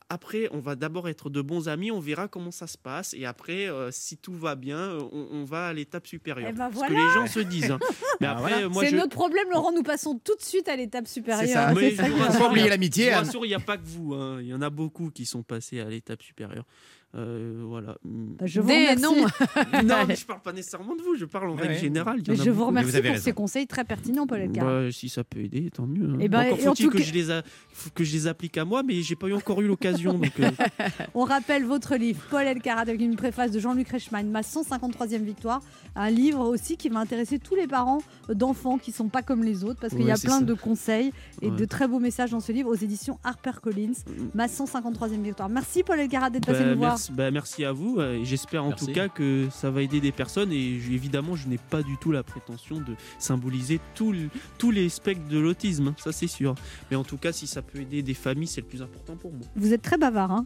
Après, 0.07 0.47
on 0.51 0.59
va 0.59 0.75
d'abord 0.75 1.09
être 1.09 1.31
de 1.31 1.41
bons 1.41 1.67
amis, 1.67 1.89
on 1.89 1.99
verra 1.99 2.27
comment 2.27 2.51
ça 2.51 2.67
se 2.67 2.77
passe, 2.77 3.15
et 3.15 3.25
après, 3.25 3.67
euh, 3.67 3.89
si 3.91 4.17
tout 4.17 4.35
va 4.35 4.53
bien, 4.53 4.99
on, 5.11 5.27
on 5.31 5.43
va 5.45 5.69
à 5.69 5.73
l'étape 5.73 6.05
supérieure. 6.05 6.51
Eh 6.53 6.55
ben 6.55 6.69
Ce 6.71 6.79
que 6.87 6.91
les 6.93 7.13
gens 7.15 7.25
se 7.25 7.39
disent. 7.39 7.71
hein. 7.71 7.79
Mais 8.21 8.27
Ah, 8.27 8.31
après, 8.37 8.51
voilà. 8.51 8.69
moi, 8.69 8.83
c'est 8.83 8.91
je, 8.91 8.95
notre 8.97 9.15
problème, 9.15 9.49
Laurent. 9.49 9.71
Nous 9.71 9.81
passons 9.81 10.19
tout 10.23 10.35
de 10.35 10.43
suite 10.43 10.67
à 10.69 10.75
l'étape 10.75 11.07
supérieure. 11.07 11.49
ça. 11.49 11.73
mais 11.73 11.89
C'est 11.89 11.95
ça 11.95 12.05
Faut 12.05 12.37
pas 12.39 12.49
oublier 12.49 12.61
il 12.61 12.65
y 12.65 12.67
a- 12.67 12.69
l'amitié, 12.69 13.11
Anne. 13.13 13.25
rassure, 13.25 13.45
il 13.45 13.49
n'y 13.49 13.55
a 13.55 13.59
pas 13.59 13.77
que 13.77 13.85
vous. 13.87 14.13
hein. 14.13 14.37
Il 14.41 14.47
y 14.47 14.53
en 14.53 14.61
a 14.61 14.69
beaucoup 14.69 15.09
qui 15.09 15.25
sont 15.25 15.41
passés 15.41 15.79
à 15.79 15.85
l'étape 15.89 16.21
supérieure. 16.21 16.65
Euh, 17.15 17.63
voilà. 17.67 17.95
Bah, 18.03 18.45
je 18.45 18.59
vous 18.59 18.67
Des 18.67 18.73
remercie. 18.89 19.01
noms. 19.03 19.83
non, 19.85 19.95
mais 20.07 20.15
je 20.17 20.25
parle 20.25 20.41
pas 20.41 20.51
nécessairement 20.51 20.95
de 20.95 21.01
vous. 21.01 21.15
Je 21.15 21.25
parle 21.25 21.49
en 21.49 21.55
règle 21.55 21.73
ouais. 21.73 21.79
générale. 21.79 22.17
il 22.19 22.27
y 22.27 22.31
en 22.31 22.33
Mais 22.33 22.41
a 22.41 22.43
je 22.43 22.49
vous 22.49 22.65
remercie 22.65 22.91
vous 22.91 23.01
pour 23.01 23.11
raison. 23.11 23.23
ces 23.23 23.31
conseils 23.33 23.67
très 23.67 23.83
pertinents, 23.85 24.27
Paul 24.27 24.39
Elkarat. 24.41 24.65
Bah, 24.85 24.91
si 24.91 25.07
ça 25.07 25.23
peut 25.23 25.39
aider, 25.39 25.69
tant 25.73 25.85
mieux. 25.87 26.09
hein. 26.09 26.17
Eh 26.19 26.27
ben, 26.27 26.41
encore 26.47 26.59
et 26.59 26.67
en 26.67 26.71
faut-il 26.71 26.85
tout 26.87 26.91
que, 26.91 26.97
cas- 26.97 27.03
je 27.03 27.13
les 27.13 27.31
a- 27.31 27.43
faut 27.71 27.89
que 27.93 28.03
je 28.03 28.11
les 28.13 28.27
applique 28.27 28.57
à 28.57 28.65
moi, 28.65 28.83
mais 28.83 29.01
j'ai 29.01 29.15
pas 29.15 29.27
eu 29.27 29.33
encore 29.33 29.61
eu 29.61 29.67
l'occasion. 29.67 30.19
euh, 30.39 30.49
On 31.15 31.23
rappelle 31.23 31.63
votre 31.63 31.95
livre, 31.95 32.21
Paul 32.29 32.43
Elkarat, 32.43 32.81
avec 32.81 32.99
une 32.99 33.15
préface 33.15 33.51
de 33.51 33.59
Jean-Luc 33.59 33.87
Reichmann, 33.89 34.29
ma 34.29 34.41
153e 34.41 35.23
victoire. 35.23 35.61
Un 35.95 36.09
livre 36.09 36.41
aussi 36.47 36.75
qui 36.75 36.89
va 36.89 36.99
intéresser 36.99 37.39
tous 37.39 37.55
les 37.55 37.67
parents 37.67 38.01
d'enfants 38.29 38.77
qui 38.77 38.91
sont 38.91 39.07
pas 39.07 39.21
comme 39.21 39.43
les 39.43 39.63
autres, 39.63 39.79
parce 39.79 39.93
qu'il 39.93 40.05
y 40.05 40.11
a 40.11 40.17
plein 40.17 40.39
ça. 40.39 40.45
de 40.45 40.53
conseils 40.53 41.13
et 41.41 41.49
Ouais. 41.49 41.55
de 41.55 41.65
très 41.65 41.87
beaux 41.87 41.99
messages 41.99 42.31
dans 42.31 42.39
ce 42.41 42.51
livre 42.51 42.69
aux 42.69 42.75
éditions 42.75 43.19
HarperCollins. 43.23 43.93
Ma 44.33 44.47
153e 44.47 45.21
victoire. 45.21 45.47
Merci 45.47 45.83
Paul 45.83 45.99
Elkarat 45.99 46.29
d'être 46.29 46.45
passé 46.45 46.63
bah, 46.63 46.71
nous 46.71 46.77
voir. 46.77 46.97
Merci, 47.09 47.11
bah, 47.11 47.31
merci 47.31 47.65
à 47.65 47.71
vous. 47.71 47.97
euh, 47.99 48.19
J'espère 48.23 48.63
en 48.63 48.69
Merci. 48.69 48.85
tout 48.87 48.91
cas 48.93 49.07
que 49.07 49.47
ça 49.51 49.69
va 49.69 49.81
aider 49.81 49.99
des 49.99 50.11
personnes. 50.11 50.51
Et 50.51 50.79
je- 50.79 50.91
évidemment, 50.91 51.35
je 51.35 51.47
n'ai 51.47 51.57
pas 51.57 51.81
du 51.83 51.97
tout 51.97 52.11
la 52.11 52.23
prétention 52.23 52.77
de 52.77 52.95
symboliser 53.19 53.79
tout 53.95 54.11
le- 54.11 54.29
tous 54.57 54.71
les 54.71 54.89
spectres 54.89 55.27
de 55.29 55.39
l'autisme. 55.39 55.89
hein, 55.89 55.95
Ça, 55.97 56.11
c'est 56.11 56.27
sûr. 56.27 56.55
Mais 56.89 56.97
en 56.97 57.03
tout 57.03 57.17
cas, 57.17 57.31
si 57.31 57.47
ça 57.47 57.61
peut 57.61 57.79
aider 57.79 58.01
des 58.01 58.13
familles, 58.13 58.47
c'est 58.47 58.61
le 58.61 58.67
plus 58.67 58.81
important 58.81 59.15
pour 59.15 59.31
moi. 59.31 59.41
Vous 59.55 59.73
êtes 59.73 59.81
très 59.81 59.97
bavard. 59.97 60.31
Hein 60.31 60.45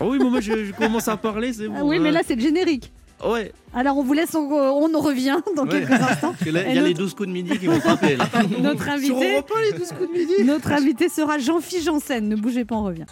Ah 0.00 0.06
oui, 0.06 0.18
mais 0.20 0.30
moi, 0.30 0.40
je, 0.40 0.64
je 0.64 0.72
commence 0.72 1.08
à 1.08 1.16
parler, 1.16 1.52
c'est 1.52 1.68
bon. 1.68 1.74
Ah 1.78 1.84
oui, 1.84 1.96
hein. 1.96 2.00
mais 2.02 2.10
là 2.10 2.20
c'est 2.26 2.34
le 2.36 2.42
générique. 2.42 2.92
Ouais. 3.24 3.50
Alors 3.72 3.96
on 3.96 4.02
vous 4.02 4.12
laisse, 4.12 4.34
on, 4.34 4.40
on 4.52 4.94
en 4.94 5.00
revient 5.00 5.38
dans 5.56 5.62
Ouais. 5.64 5.70
quelques 5.70 5.90
instants. 5.92 6.32
Parce 6.32 6.44
que 6.44 6.50
là, 6.50 6.66
Et 6.66 6.70
il 6.70 6.74
y 6.74 6.78
a 6.78 6.82
notre- 6.82 6.88
les 6.88 6.94
12 6.94 7.14
coups 7.14 7.28
de 7.28 7.32
midi 7.32 7.58
qui 7.58 7.66
vont 7.66 7.80
frapper. 7.80 8.14
Là. 8.16 8.28
Notre 8.62 8.82
Sur 8.84 8.92
invité, 8.92 9.32
Europe 9.32 9.52
1, 9.56 9.60
les 9.62 9.78
12 9.78 9.88
coups 9.92 10.08
de 10.12 10.18
midi. 10.18 10.32
notre 10.44 10.70
invité 10.72 11.08
sera 11.08 11.38
Jean-Philippe 11.38 11.84
Janssen. 11.86 12.28
Ne 12.28 12.36
bougez 12.36 12.66
pas, 12.66 12.74
on 12.76 12.84
revient. 12.84 13.06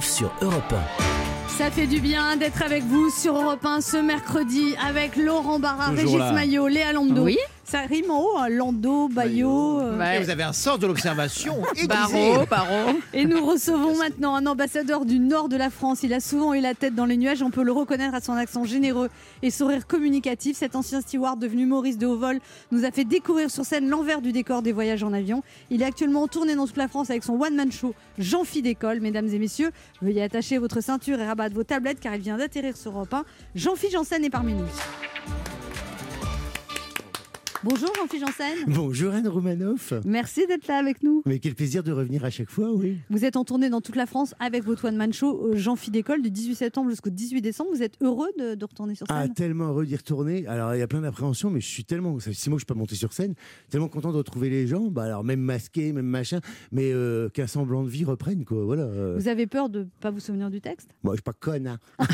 Sur 0.00 0.32
Europe 0.42 0.74
Ça 1.46 1.70
fait 1.70 1.86
du 1.86 2.00
bien 2.00 2.36
d'être 2.36 2.60
avec 2.60 2.82
vous 2.82 3.08
sur 3.08 3.36
Europe 3.36 3.64
1 3.64 3.80
ce 3.80 3.98
mercredi 3.98 4.74
avec 4.84 5.14
Laurent 5.14 5.60
Barra, 5.60 5.90
Toujours 5.90 6.02
Régis 6.04 6.18
là. 6.18 6.32
Maillot, 6.32 6.66
Léa 6.66 6.92
Lando. 6.92 7.22
Oui. 7.22 7.38
Ça 7.70 7.82
rime 7.82 8.10
en 8.10 8.20
haut, 8.20 8.36
hein, 8.36 8.48
Lando, 8.48 9.06
Bayo. 9.06 9.78
euh, 9.80 9.96
Ouais. 9.96 10.20
Vous 10.20 10.28
avez 10.30 10.42
un 10.42 10.52
sens 10.52 10.80
de 10.80 10.88
l'observation 10.88 11.58
aiguisé. 11.76 11.86
Barreau, 11.86 12.44
barreau. 12.50 12.98
Et 13.14 13.24
nous 13.24 13.46
recevons 13.46 13.96
maintenant 13.96 14.34
un 14.34 14.44
ambassadeur 14.46 15.04
du 15.04 15.20
nord 15.20 15.48
de 15.48 15.54
la 15.56 15.70
France. 15.70 16.02
Il 16.02 16.12
a 16.12 16.18
souvent 16.18 16.52
eu 16.52 16.60
la 16.60 16.74
tête 16.74 16.96
dans 16.96 17.04
les 17.04 17.16
nuages. 17.16 17.42
On 17.42 17.50
peut 17.50 17.62
le 17.62 17.70
reconnaître 17.70 18.12
à 18.12 18.20
son 18.20 18.32
accent 18.32 18.64
généreux 18.64 19.08
et 19.42 19.50
sourire 19.50 19.86
communicatif. 19.86 20.56
Cet 20.56 20.74
ancien 20.74 21.00
steward 21.00 21.38
devenu 21.38 21.62
humoriste 21.62 22.00
de 22.00 22.06
haut 22.06 22.16
vol 22.16 22.40
nous 22.72 22.84
a 22.84 22.90
fait 22.90 23.04
découvrir 23.04 23.52
sur 23.52 23.64
scène 23.64 23.88
l'envers 23.88 24.20
du 24.20 24.32
décor 24.32 24.62
des 24.62 24.72
voyages 24.72 25.04
en 25.04 25.12
avion. 25.12 25.44
Il 25.70 25.80
est 25.82 25.86
actuellement 25.86 26.22
en 26.22 26.26
tournée 26.28 26.56
dans 26.56 26.66
toute 26.66 26.76
la 26.76 26.88
France 26.88 27.08
avec 27.10 27.22
son 27.22 27.34
one-man 27.40 27.70
show 27.70 27.94
Jean-Phi 28.18 28.62
d'école. 28.62 28.98
Mesdames 29.00 29.28
et 29.28 29.38
messieurs, 29.38 29.70
veuillez 30.02 30.22
attacher 30.24 30.58
votre 30.58 30.80
ceinture 30.80 31.20
et 31.20 31.24
rabattre 31.26 31.54
vos 31.54 31.62
tablettes 31.62 32.00
car 32.00 32.16
il 32.16 32.20
vient 32.20 32.36
d'atterrir 32.36 32.76
sur 32.76 32.90
Europe 32.90 33.14
1. 33.14 33.24
Jean-Phi 33.54 33.90
Janssen 33.92 34.24
est 34.24 34.30
parmi 34.30 34.54
nous. 34.54 34.64
Bonjour 37.62 37.92
Jean-Philippe 37.94 38.26
Janssen. 38.26 38.56
Bonjour 38.68 39.12
Anne 39.12 39.28
Romanoff. 39.28 39.92
Merci 40.06 40.46
d'être 40.46 40.66
là 40.66 40.78
avec 40.78 41.02
nous. 41.02 41.22
Mais 41.26 41.38
quel 41.40 41.54
plaisir 41.54 41.82
de 41.82 41.92
revenir 41.92 42.24
à 42.24 42.30
chaque 42.30 42.48
fois, 42.48 42.72
oui. 42.72 42.96
Vous 43.10 43.26
êtes 43.26 43.36
en 43.36 43.44
tournée 43.44 43.68
dans 43.68 43.82
toute 43.82 43.96
la 43.96 44.06
France 44.06 44.34
avec 44.40 44.64
votre 44.64 44.86
One 44.88 44.96
Man 44.96 45.12
Show 45.12 45.48
euh, 45.52 45.56
Jean 45.56 45.76
Phi 45.76 45.90
d'école 45.90 46.22
du 46.22 46.30
18 46.30 46.54
septembre 46.54 46.88
jusqu'au 46.88 47.10
18 47.10 47.42
décembre. 47.42 47.68
Vous 47.74 47.82
êtes 47.82 47.96
heureux 48.00 48.30
de, 48.38 48.54
de 48.54 48.64
retourner 48.64 48.94
sur 48.94 49.04
Ah, 49.10 49.24
scène 49.24 49.34
tellement 49.34 49.66
heureux 49.66 49.84
d'y 49.84 49.94
retourner. 49.94 50.46
Alors, 50.46 50.74
il 50.74 50.78
y 50.78 50.82
a 50.82 50.86
plein 50.86 51.02
d'appréhensions, 51.02 51.50
mais 51.50 51.60
je 51.60 51.66
suis 51.66 51.84
tellement. 51.84 52.18
Ça 52.18 52.30
fait 52.30 52.34
six 52.36 52.48
mois 52.48 52.56
que 52.56 52.62
je 52.62 52.66
peux 52.66 52.72
pas 52.72 52.78
monter 52.80 52.94
sur 52.94 53.12
scène. 53.12 53.34
Tellement 53.68 53.88
content 53.88 54.10
de 54.12 54.16
retrouver 54.16 54.48
les 54.48 54.66
gens. 54.66 54.84
Bah, 54.90 55.04
alors, 55.04 55.22
même 55.22 55.40
masqué, 55.40 55.92
même 55.92 56.06
machin, 56.06 56.40
mais 56.72 56.90
euh, 56.94 57.28
qu'un 57.28 57.46
semblant 57.46 57.84
de 57.84 57.90
vie 57.90 58.06
reprenne, 58.06 58.46
quoi. 58.46 58.64
Voilà. 58.64 58.84
euh. 58.84 59.16
Vous 59.18 59.28
avez 59.28 59.46
peur 59.46 59.68
de 59.68 59.86
pas 60.00 60.10
vous 60.10 60.20
souvenir 60.20 60.50
du 60.50 60.62
texte? 60.62 60.88
Moi, 61.02 61.12
je 61.12 61.16
suis 61.18 61.22
pas 61.24 61.34
conne. 61.34 61.66
hein. 61.66 61.78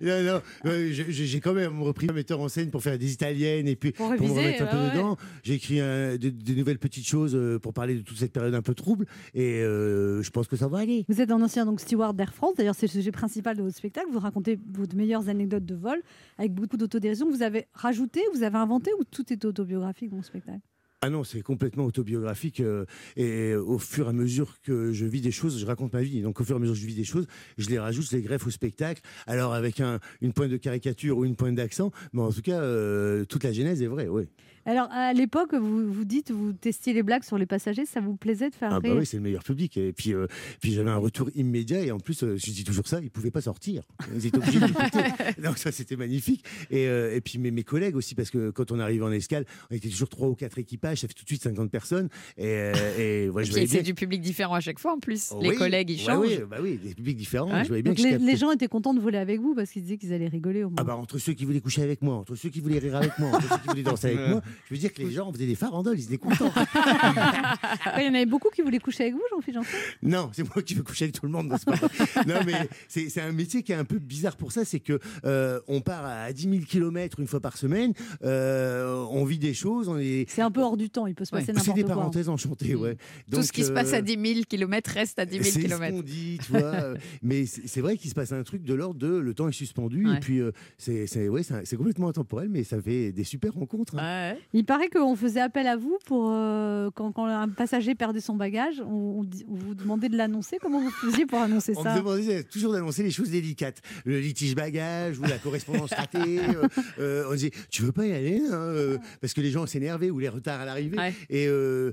non, 0.00 0.22
non, 0.24 0.40
euh, 0.66 0.88
j'ai 0.90 1.38
quand 1.40 1.54
même 1.54 1.80
repris 1.80 2.08
un 2.10 2.12
metteur 2.12 2.40
en 2.40 2.48
scène 2.48 2.70
pour 2.72 2.82
faire 2.82 2.98
des 2.98 3.06
et 3.44 3.76
puis 3.76 3.92
Pour 3.92 4.14
pour, 4.16 4.26
me 4.26 4.32
remettre 4.32 4.62
un 4.62 4.66
peu 4.66 4.76
ouais, 4.76 4.82
ouais. 4.84 4.90
dedans. 4.94 5.16
J'ai 5.42 5.54
écrit 5.54 5.80
un- 5.80 6.16
de, 6.16 6.30
de 6.30 6.54
nouvelles 6.54 6.78
petites 6.78 7.06
choses 7.06 7.34
euh, 7.34 7.58
pour 7.58 7.72
parler 7.72 7.94
de 7.96 8.00
toute 8.00 8.16
cette 8.16 8.32
période 8.32 8.54
un 8.54 8.62
peu 8.62 8.74
trouble 8.74 9.06
et 9.34 9.60
euh, 9.62 10.22
je 10.22 10.30
pense 10.30 10.48
que 10.48 10.56
ça 10.56 10.68
va 10.68 10.78
aller. 10.78 11.04
Vous 11.08 11.20
êtes 11.20 11.30
un 11.30 11.40
ancien 11.42 11.66
donc 11.66 11.80
steward 11.80 12.16
d'Air 12.16 12.32
France. 12.34 12.54
D'ailleurs, 12.56 12.74
c'est 12.74 12.86
le 12.86 12.92
sujet 12.92 13.12
principal 13.12 13.56
de 13.56 13.62
votre 13.62 13.76
spectacle. 13.76 14.06
Vous 14.12 14.18
racontez 14.18 14.58
vos 14.72 14.84
meilleures 14.94 15.28
anecdotes 15.28 15.64
de 15.64 15.74
vol 15.74 16.00
avec 16.38 16.52
beaucoup 16.54 16.76
d'autodérision. 16.76 17.28
Vous 17.30 17.42
avez 17.42 17.66
rajouté, 17.72 18.20
vous 18.34 18.42
avez 18.42 18.56
inventé 18.58 18.90
ou 18.98 19.04
tout 19.04 19.32
est 19.32 19.44
autobiographique 19.44 20.10
dans 20.10 20.16
le 20.18 20.22
spectacle? 20.22 20.60
Ah 21.06 21.10
non, 21.10 21.22
c'est 21.22 21.40
complètement 21.40 21.84
autobiographique 21.84 22.58
euh, 22.58 22.84
et 23.16 23.54
au 23.54 23.78
fur 23.78 24.06
et 24.06 24.08
à 24.08 24.12
mesure 24.12 24.60
que 24.64 24.90
je 24.90 25.06
vis 25.06 25.20
des 25.20 25.30
choses, 25.30 25.60
je 25.60 25.64
raconte 25.64 25.92
ma 25.92 26.02
vie. 26.02 26.20
Donc 26.20 26.40
au 26.40 26.44
fur 26.44 26.56
et 26.56 26.58
à 26.58 26.58
mesure 26.58 26.74
que 26.74 26.80
je 26.80 26.86
vis 26.86 26.96
des 26.96 27.04
choses, 27.04 27.28
je 27.58 27.68
les 27.68 27.78
rajoute, 27.78 28.10
je 28.10 28.16
les 28.16 28.22
greffe 28.22 28.44
au 28.44 28.50
spectacle. 28.50 29.02
Alors 29.28 29.54
avec 29.54 29.78
un, 29.78 30.00
une 30.20 30.32
pointe 30.32 30.50
de 30.50 30.56
caricature 30.56 31.16
ou 31.16 31.24
une 31.24 31.36
pointe 31.36 31.54
d'accent, 31.54 31.92
mais 32.12 32.22
en 32.22 32.32
tout 32.32 32.42
cas, 32.42 32.60
euh, 32.60 33.24
toute 33.24 33.44
la 33.44 33.52
genèse 33.52 33.82
est 33.82 33.86
vraie, 33.86 34.08
oui. 34.08 34.24
Alors, 34.66 34.88
à 34.90 35.12
l'époque, 35.12 35.54
vous, 35.54 35.92
vous 35.92 36.04
dites, 36.04 36.30
vous 36.30 36.52
testiez 36.52 36.92
les 36.92 37.02
blagues 37.02 37.22
sur 37.22 37.38
les 37.38 37.46
passagers. 37.46 37.86
Ça 37.86 38.00
vous 38.00 38.16
plaisait 38.16 38.50
de 38.50 38.54
faire 38.54 38.72
Ah 38.72 38.80
bah 38.80 38.88
rire 38.88 38.98
oui, 38.98 39.06
c'est 39.06 39.16
le 39.16 39.22
meilleur 39.22 39.44
public. 39.44 39.76
Et 39.76 39.92
puis, 39.92 40.12
euh, 40.12 40.26
puis 40.60 40.72
j'avais 40.72 40.90
un 40.90 40.96
retour 40.96 41.30
immédiat. 41.34 41.82
Et 41.82 41.92
en 41.92 41.98
plus, 42.00 42.22
euh, 42.24 42.36
je 42.36 42.50
dis 42.50 42.64
toujours 42.64 42.86
ça, 42.88 43.00
ils 43.00 43.10
pouvaient 43.10 43.30
pas 43.30 43.40
sortir. 43.40 43.82
Ils 44.14 44.26
étaient 44.26 44.38
obligés 44.38 44.60
d'écouter. 44.60 44.98
Donc 45.42 45.58
ça, 45.58 45.70
c'était 45.72 45.96
magnifique. 45.96 46.44
Et, 46.70 46.88
euh, 46.88 47.14
et 47.14 47.20
puis 47.20 47.38
mes, 47.38 47.50
mes 47.50 47.62
collègues 47.62 47.96
aussi, 47.96 48.14
parce 48.14 48.30
que 48.30 48.50
quand 48.50 48.72
on 48.72 48.80
arrive 48.80 49.04
en 49.04 49.12
escale, 49.12 49.44
on 49.70 49.74
était 49.74 49.88
toujours 49.88 50.08
trois 50.08 50.28
ou 50.28 50.34
quatre 50.34 50.58
équipages. 50.58 51.00
Ça 51.00 51.08
fait 51.08 51.14
tout 51.14 51.24
de 51.24 51.28
suite 51.28 51.42
50 51.42 51.70
personnes. 51.70 52.08
Et, 52.36 52.44
euh, 52.46 52.72
et 52.98 53.66
c'est 53.66 53.82
du 53.82 53.94
public 53.94 54.20
différent 54.20 54.54
à 54.54 54.60
chaque 54.60 54.78
fois 54.78 54.94
en 54.94 54.98
plus. 54.98 55.32
Oh 55.32 55.40
les 55.40 55.50
oui, 55.50 55.56
collègues, 55.56 55.90
ils 55.90 55.98
ouais, 55.98 56.04
changent. 56.04 56.26
oui, 56.26 56.38
bah 56.48 56.58
oui, 56.60 56.78
des 56.82 56.94
publics 56.94 57.16
différents. 57.16 57.52
Ouais. 57.52 57.62
Je 57.62 57.68
voyais 57.68 57.82
bien 57.82 57.92
Donc, 57.92 58.02
que 58.02 58.08
je 58.08 58.16
les, 58.16 58.36
gens 58.36 58.50
étaient 58.50 58.68
contents 58.68 58.94
de 58.94 59.00
voler 59.00 59.18
avec 59.18 59.40
vous 59.40 59.54
parce 59.54 59.70
qu'ils 59.70 59.82
disaient 59.82 59.96
qu'ils 59.96 60.12
allaient 60.12 60.28
rigoler 60.28 60.64
au 60.64 60.70
moins. 60.70 60.76
Ah 60.78 60.84
bah 60.84 60.96
entre 60.96 61.18
ceux 61.18 61.32
qui 61.34 61.44
voulaient 61.44 61.60
coucher 61.60 61.82
avec 61.82 62.02
moi, 62.02 62.16
entre 62.16 62.34
ceux 62.34 62.48
qui 62.48 62.60
voulaient 62.60 62.78
rire 62.78 62.96
avec 62.96 63.18
moi, 63.18 63.30
entre 63.30 63.48
ceux 63.48 63.58
qui 63.58 63.68
voulaient 63.68 63.82
danser 63.82 64.06
avec 64.08 64.20
moi, 64.28 64.42
je 64.68 64.74
veux 64.74 64.80
dire 64.80 64.92
que 64.92 65.02
les 65.02 65.10
gens 65.10 65.32
faisaient 65.32 65.46
des 65.46 65.54
farandoles, 65.54 65.98
ils 65.98 66.04
étaient 66.04 66.18
contents. 66.18 66.52
Il 67.98 68.04
y 68.04 68.08
en 68.08 68.14
avait 68.14 68.26
beaucoup 68.26 68.48
qui 68.50 68.62
voulaient 68.62 68.78
coucher 68.78 69.04
avec 69.04 69.14
vous, 69.14 69.22
Jean-Philippe 69.30 69.62
Janssen 69.62 69.78
Non, 70.02 70.30
c'est 70.32 70.42
moi 70.42 70.62
qui 70.62 70.74
veux 70.74 70.82
coucher 70.82 71.04
avec 71.06 71.14
tout 71.14 71.26
le 71.26 71.32
monde, 71.32 71.48
n'est-ce 71.48 71.64
pas? 71.64 71.74
Non, 72.26 72.40
mais 72.44 72.68
c'est 72.88 73.08
c'est 73.08 73.20
un 73.20 73.32
métier 73.32 73.62
qui 73.62 73.72
est 73.72 73.76
un 73.76 73.84
peu 73.84 73.98
bizarre 73.98 74.36
pour 74.36 74.52
ça, 74.52 74.64
c'est 74.64 74.80
que 74.80 74.98
euh, 75.24 75.60
on 75.68 75.80
part 75.80 76.04
à 76.04 76.32
10 76.32 76.42
000 76.50 76.54
km 76.68 77.20
une 77.20 77.26
fois 77.26 77.40
par 77.40 77.56
semaine, 77.56 77.92
euh, 78.24 79.04
on 79.10 79.24
vit 79.24 79.38
des 79.38 79.54
choses, 79.54 79.88
on 79.88 79.98
est. 79.98 80.26
C'est 80.28 80.42
un 80.42 80.50
peu 80.50 80.60
hors 80.62 80.76
du 80.76 80.90
temps, 80.90 81.06
il 81.06 81.14
peut 81.14 81.24
se 81.24 81.30
passer 81.30 81.46
C'est 81.46 81.52
n'importe 81.52 81.76
des 81.76 81.84
quoi. 81.84 81.94
parenthèses 81.94 82.28
enchantées, 82.28 82.74
ouais. 82.74 82.96
Tout 83.30 83.42
ce 83.42 83.52
qui 83.52 83.64
se 83.64 83.72
passe 83.72 83.92
à 83.92 84.02
10 84.02 84.12
000 84.34 84.40
km 84.48 84.90
reste 84.92 85.18
à 85.18 85.26
10 85.26 85.32
000 85.32 85.44
c'est 85.44 85.50
ce 85.52 85.58
km. 85.58 85.90
qu'on 85.96 86.02
dit, 86.02 86.38
tu 86.44 86.52
vois. 86.52 86.94
mais 87.22 87.46
c'est 87.46 87.66
c'est 87.66 87.80
vrai 87.80 87.96
qu'il 87.96 88.10
se 88.10 88.14
passe 88.14 88.32
un 88.32 88.42
truc 88.42 88.62
de 88.62 88.74
l'ordre 88.74 88.98
de 88.98 89.16
le 89.18 89.34
temps 89.34 89.48
est 89.48 89.52
suspendu 89.52 90.06
Ouais. 90.06 90.16
et 90.16 90.20
puis 90.20 90.40
euh, 90.40 90.52
c'est 90.78 91.06
c'est 91.06 91.28
ouais, 91.28 91.42
c'est 91.42 91.64
c'est 91.64 91.76
complètement 91.76 92.08
intemporel, 92.08 92.48
mais 92.48 92.64
ça 92.64 92.80
fait 92.80 93.12
des 93.12 93.24
super 93.24 93.52
rencontres. 93.54 93.96
hein. 93.98 94.34
Il 94.52 94.64
paraît 94.64 94.88
qu'on 94.88 95.16
faisait 95.16 95.40
appel 95.40 95.66
à 95.66 95.76
vous 95.76 95.98
pour 96.06 96.30
euh, 96.30 96.90
quand, 96.94 97.12
quand 97.12 97.26
un 97.26 97.48
passager 97.48 97.94
perdait 97.94 98.20
son 98.20 98.36
bagage, 98.36 98.80
on, 98.80 99.20
on 99.20 99.26
on 99.48 99.54
vous 99.54 99.74
demandait 99.74 100.08
de 100.08 100.16
l'annoncer. 100.16 100.58
Comment 100.60 100.80
vous 100.80 100.90
faisiez 100.90 101.26
pour 101.26 101.40
annoncer 101.40 101.72
On 101.76 101.82
ça 101.82 101.94
me 101.94 101.98
demandait 102.00 102.42
toujours 102.44 102.72
d'annoncer 102.72 103.02
les 103.02 103.10
choses 103.10 103.30
délicates, 103.30 103.80
le 104.04 104.20
litige 104.20 104.54
bagage 104.54 105.18
ou 105.18 105.22
la 105.22 105.38
correspondance 105.38 105.92
ratée. 105.92 106.38
euh, 106.40 106.68
euh, 106.98 107.24
on 107.30 107.34
disait, 107.34 107.50
tu 107.70 107.82
veux 107.82 107.92
pas 107.92 108.06
y 108.06 108.12
aller 108.12 108.40
hein, 108.50 108.54
euh, 108.54 108.98
parce 109.20 109.32
que 109.34 109.40
les 109.40 109.50
gens 109.50 109.66
s'énervaient 109.66 110.10
ou 110.10 110.18
les 110.18 110.28
retards 110.28 110.60
à 110.60 110.64
l'arrivée. 110.64 110.96
Ouais. 110.98 111.12
Et, 111.28 111.46
euh, 111.48 111.92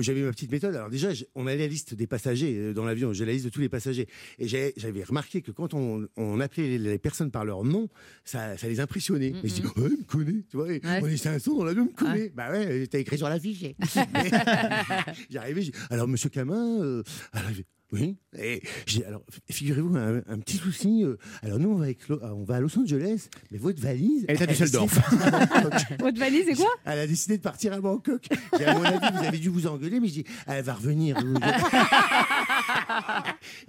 j'avais 0.00 0.22
ma 0.22 0.30
petite 0.30 0.50
méthode. 0.52 0.74
Alors 0.74 0.90
déjà, 0.90 1.08
on 1.34 1.46
avait 1.46 1.56
la 1.58 1.66
liste 1.66 1.94
des 1.94 2.06
passagers 2.06 2.72
dans 2.74 2.84
l'avion. 2.84 3.12
J'ai 3.12 3.24
la 3.24 3.32
liste 3.32 3.44
de 3.46 3.50
tous 3.50 3.60
les 3.60 3.68
passagers. 3.68 4.08
Et 4.38 4.46
j'avais 4.48 5.02
remarqué 5.04 5.42
que 5.42 5.50
quand 5.50 5.74
on, 5.74 6.06
on 6.16 6.40
appelait 6.40 6.68
les, 6.68 6.78
les 6.78 6.98
personnes 6.98 7.30
par 7.30 7.44
leur 7.44 7.64
nom, 7.64 7.88
ça, 8.24 8.56
ça 8.56 8.68
les 8.68 8.80
impressionnait. 8.80 9.32
Et 9.42 9.48
je 9.48 9.54
dis, 9.54 9.62
ouais, 9.62 9.72
il 9.90 9.98
me 9.98 10.04
connaît. 10.04 10.42
Tu 10.50 10.56
vois, 10.56 10.66
Ouais. 10.68 10.80
on 11.02 11.06
est 11.06 11.16
500 11.16 11.54
dans 11.56 11.64
il 11.76 11.82
me 11.82 11.92
connaît. 11.92 12.32
Bah 12.34 12.50
ouais, 12.50 12.86
t'as 12.86 12.98
écrit 12.98 13.18
sur 13.18 13.28
l'affiche. 13.28 13.64
J'arrivais, 15.30 15.62
j'ai 15.62 15.70
dit, 15.72 15.78
alors 15.90 16.08
monsieur 16.08 16.28
Camin, 16.28 16.80
euh, 16.82 17.02
alors, 17.32 17.50
j'ai- 17.54 17.66
oui. 17.90 18.18
Et 18.38 18.60
j'ai 18.84 19.02
alors 19.06 19.22
figurez-vous 19.50 19.96
un, 19.96 20.16
un 20.28 20.38
petit 20.40 20.58
souci. 20.58 21.04
euh, 21.04 21.16
alors 21.42 21.58
nous 21.58 21.70
on 21.70 21.76
va, 21.76 21.84
avec 21.84 22.06
Lo- 22.08 22.20
on 22.22 22.44
va 22.44 22.56
à 22.56 22.60
Los 22.60 22.78
Angeles, 22.78 23.28
mais 23.50 23.56
votre 23.56 23.80
valise. 23.80 24.26
Elle 24.28 24.36
est 24.36 24.42
à 24.42 24.46
Düsseldorf. 24.46 24.92
Votre 25.98 26.18
valise, 26.18 26.44
c'est 26.46 26.54
quoi? 26.54 26.68
Elle 26.84 26.98
a 26.98 27.06
décidé 27.06 27.38
de 27.38 27.42
partir 27.42 27.72
à 27.72 27.80
Bangkok. 27.80 28.26
J'ai, 28.58 28.66
à 28.66 28.74
mon 28.74 28.82
avis, 28.84 28.98
vous 29.18 29.24
avez 29.24 29.38
dû 29.38 29.48
vous 29.48 29.66
engueuler, 29.66 30.00
mais 30.00 30.08
je 30.08 30.12
dis, 30.12 30.24
elle 30.46 30.62
va 30.64 30.74
revenir. 30.74 31.16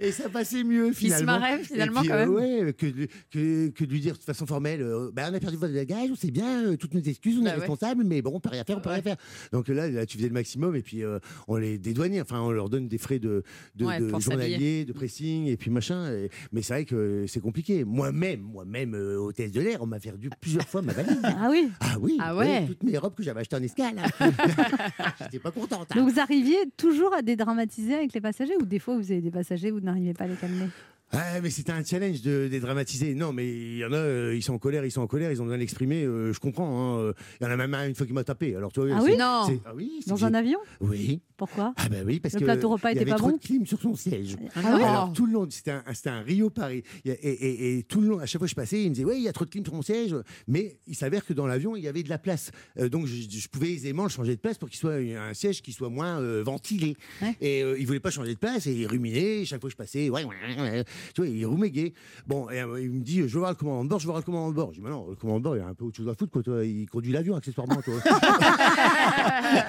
Et 0.00 0.12
ça 0.12 0.28
passait 0.28 0.64
mieux 0.64 0.92
finalement. 0.92 1.38
marrait, 1.38 1.58
finalement, 1.64 2.00
Et 2.00 2.02
puis, 2.02 2.08
quand 2.10 2.16
même. 2.16 2.30
ouais, 2.34 2.72
que, 2.76 2.86
de- 2.86 3.08
que, 3.30 3.68
que 3.68 3.84
de 3.84 3.90
lui 3.90 4.00
dire 4.00 4.16
de 4.16 4.22
façon 4.22 4.46
formelle, 4.46 4.82
euh, 4.82 5.10
bah, 5.12 5.28
on 5.30 5.34
a 5.34 5.40
perdu 5.40 5.56
votre 5.56 5.72
bagage, 5.74 6.10
on 6.10 6.16
sait 6.16 6.30
bien, 6.30 6.64
euh, 6.66 6.76
toutes 6.76 6.94
nos 6.94 7.00
excuses, 7.00 7.38
on 7.38 7.42
Bah 7.42 7.50
est 7.50 7.52
ouais. 7.54 7.58
responsable, 7.60 8.04
mais 8.04 8.22
bon, 8.22 8.32
on 8.34 8.40
peut 8.40 8.48
rien 8.50 8.64
faire, 8.64 8.78
on 8.78 8.80
peut 8.80 8.90
rien 8.90 9.02
faire. 9.02 9.16
Donc 9.52 9.68
là, 9.68 9.88
là, 9.90 10.06
tu 10.06 10.16
faisais 10.16 10.28
le 10.28 10.34
maximum 10.34 10.74
et 10.76 10.82
puis 10.82 11.02
euh, 11.04 11.18
on 11.48 11.56
les 11.56 11.78
dédouanait. 11.78 12.20
Enfin, 12.20 12.40
on 12.40 12.50
leur 12.50 12.68
donne 12.70 12.88
des 12.88 12.98
frais 12.98 13.18
de, 13.18 13.42
de, 13.76 13.84
Ouais, 13.84 13.98
de 14.00 14.08
journalier, 14.18 14.84
de 14.84 14.92
pressing 14.92 15.46
et 15.46 15.56
puis 15.56 15.70
machin. 15.70 16.10
Et- 16.12 16.30
mais 16.52 16.62
c'est 16.62 16.74
vrai 16.74 16.84
que 16.84 17.24
c'est 17.28 17.40
compliqué. 17.40 17.84
Moi-même, 17.84 18.40
moi-même, 18.40 18.94
euh, 18.94 19.16
hôtesse 19.18 19.52
de 19.52 19.60
l'air, 19.60 19.82
on 19.82 19.86
m'a 19.86 20.00
perdu 20.00 20.30
plusieurs 20.40 20.68
fois 20.68 20.82
ma 20.82 20.92
valise. 20.92 21.20
Ah 21.24 21.48
oui 21.50 21.68
Ah 21.80 21.96
oui, 22.00 22.16
Ah 22.20 22.36
ouais. 22.36 22.66
toutes 22.66 22.82
mes 22.82 22.96
robes 22.98 23.14
que 23.14 23.22
j'avais 23.22 23.40
achetées 23.40 23.56
en 23.56 23.62
escale. 23.62 23.96
J'étais 25.20 25.38
pas 25.38 25.50
contente. 25.50 25.86
hein. 25.90 25.94
Donc 26.00 26.10
vous 26.10 26.20
arriviez 26.20 26.56
toujours 26.76 27.14
à 27.14 27.22
dédramatiser 27.22 27.94
avec 27.94 28.12
les 28.12 28.20
passagers 28.20 28.56
ou 28.60 28.64
des 28.66 28.78
fois 28.78 28.96
vous 28.96 29.10
avez 29.12 29.19
des 29.22 29.30
passagers, 29.30 29.70
vous 29.70 29.80
n'arrivez 29.80 30.14
pas 30.14 30.24
à 30.24 30.28
les 30.28 30.36
calmer 30.36 30.74
Ah, 31.12 31.40
mais 31.42 31.50
c'était 31.50 31.72
un 31.72 31.82
challenge 31.84 32.22
de 32.22 32.46
dédramatiser. 32.48 33.14
Non, 33.14 33.32
mais 33.32 33.48
il 33.48 33.78
y 33.78 33.84
en 33.84 33.92
a, 33.92 33.96
euh, 33.96 34.34
ils 34.36 34.42
sont 34.42 34.54
en 34.54 34.58
colère, 34.58 34.84
ils 34.84 34.92
sont 34.92 35.00
en 35.00 35.06
colère, 35.08 35.32
ils 35.32 35.40
ont 35.40 35.44
besoin 35.44 35.56
de 35.56 35.60
l'exprimer. 35.60 36.04
euh, 36.04 36.32
je 36.32 36.38
comprends. 36.38 36.68
hein, 36.96 36.98
euh. 37.00 37.12
Il 37.40 37.44
y 37.44 37.46
en 37.48 37.50
a 37.50 37.56
même 37.56 37.74
un 37.74 37.88
une 37.88 37.94
fois 37.96 38.06
qui 38.06 38.12
m'a 38.12 38.22
tapé. 38.24 38.54
Alors 38.54 38.72
toi, 38.72 38.86
Ah 38.92 39.00
c'est- 39.00 39.10
oui 39.10 39.16
Non. 39.18 39.42
c'est- 39.46 39.60
ah 39.64 39.72
oui, 39.74 39.90
c'est 40.02 40.10
Dans 40.10 40.24
un 40.24 40.30
j'ai- 40.30 40.36
avion 40.36 40.58
Oui. 40.80 41.20
Pourquoi 41.36 41.72
Ah 41.78 41.88
bah 41.88 41.96
oui, 42.04 42.20
parce 42.20 42.34
Le 42.34 42.40
que 42.40 42.44
plateau 42.44 42.68
repas 42.68 42.90
il 42.90 42.92
y 42.92 42.96
était 42.96 43.02
avait 43.02 43.10
pas 43.12 43.16
trop 43.18 43.30
bon 43.30 43.36
de 43.38 43.42
clim 43.42 43.64
sur 43.66 43.80
son 43.80 43.94
siège. 43.96 44.36
Ah 44.54 44.74
oui 44.76 44.82
Alors 44.82 45.12
tout 45.12 45.24
le 45.26 45.32
long, 45.32 45.46
c'était 45.50 45.70
un, 45.70 45.82
c'était 45.94 46.10
un 46.10 46.20
Rio 46.20 46.50
Paris. 46.50 46.82
Il 47.04 47.10
y 47.10 47.14
a- 47.14 47.16
Et, 47.22 47.28
et- 47.30 47.78
et 47.78 47.82
tout 47.82 48.00
le 48.02 48.08
long, 48.08 48.18
à 48.18 48.26
chaque 48.26 48.38
fois 48.40 48.46
que 48.46 48.50
je 48.50 48.54
passais, 48.54 48.82
il 48.82 48.90
me 48.90 48.94
disait 48.94 49.06
ouais, 49.06 49.16
il 49.16 49.22
y 49.22 49.28
a 49.28 49.32
trop 49.32 49.44
de 49.46 49.50
clim 49.50 49.64
sur 49.64 49.74
mon 49.74 49.82
siège. 49.82 50.14
Mais 50.46 50.78
il 50.86 50.94
s'avère 50.94 51.24
que 51.24 51.32
dans 51.32 51.46
l'avion, 51.46 51.76
il 51.76 51.82
y 51.82 51.88
avait 51.88 52.02
de 52.02 52.08
la 52.10 52.18
place, 52.18 52.50
Euh, 52.78 52.88
donc 52.88 53.06
je, 53.06 53.14
je 53.28 53.48
pouvais 53.48 53.72
aisément 53.72 54.04
le 54.04 54.08
changer 54.10 54.36
de 54.36 54.40
place 54.40 54.58
pour 54.58 54.68
qu'il 54.68 54.78
soit 54.78 54.94
un 54.96 55.34
siège 55.34 55.60
qui 55.62 55.72
soit 55.72 55.88
moins 55.88 56.20
euh, 56.20 56.42
ventilé. 56.44 56.94
Ouais. 57.22 57.34
Et 57.40 57.62
euh, 57.64 57.76
il 57.78 57.86
voulait 57.86 58.00
pas 58.00 58.10
changer 58.10 58.34
de 58.34 58.38
place 58.38 58.66
et 58.66 58.72
il 58.72 58.86
ruminait. 58.86 59.44
Chaque 59.44 59.60
fois 59.60 59.68
que 59.68 59.72
je 59.72 59.76
passais, 59.76 60.08
ouais, 60.10 60.24
ouais, 60.24 60.34
ouais, 60.58 60.84
tu 61.14 61.22
vois, 61.22 61.28
il 61.30 61.44
ruméguait. 61.46 61.92
Bon, 62.26 62.48
et, 62.50 62.60
euh, 62.60 62.80
il 62.80 62.90
me 62.90 63.00
dit 63.00 63.18
je 63.18 63.22
veux 63.34 63.38
voir 63.40 63.50
le 63.50 63.56
commandant 63.56 63.84
de 63.84 63.88
bord, 63.88 63.98
je 63.98 64.04
veux 64.06 64.10
voir 64.12 64.18
le 64.20 64.24
commandant 64.24 64.48
de 64.50 64.54
bord. 64.54 64.70
Je 64.72 64.78
dis 64.78 64.84
mais 64.84 64.90
non, 64.90 65.06
le 65.08 65.16
commandant 65.16 65.38
de 65.38 65.44
bord, 65.44 65.56
il 65.56 65.62
a 65.62 65.66
un 65.66 65.74
peu 65.74 65.84
autre 65.84 65.96
chose 65.96 66.08
à 66.08 66.14
foutre, 66.14 66.32
quoi. 66.32 66.42
Toi, 66.42 66.64
il 66.64 66.88
conduit 66.88 67.12
l'avion 67.12 67.36
accessoirement, 67.36 67.80
toi. 67.82 67.94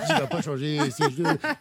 il 0.10 0.14
va 0.20 0.28
pas 0.28 0.42
changer 0.42 0.78
les 0.80 0.90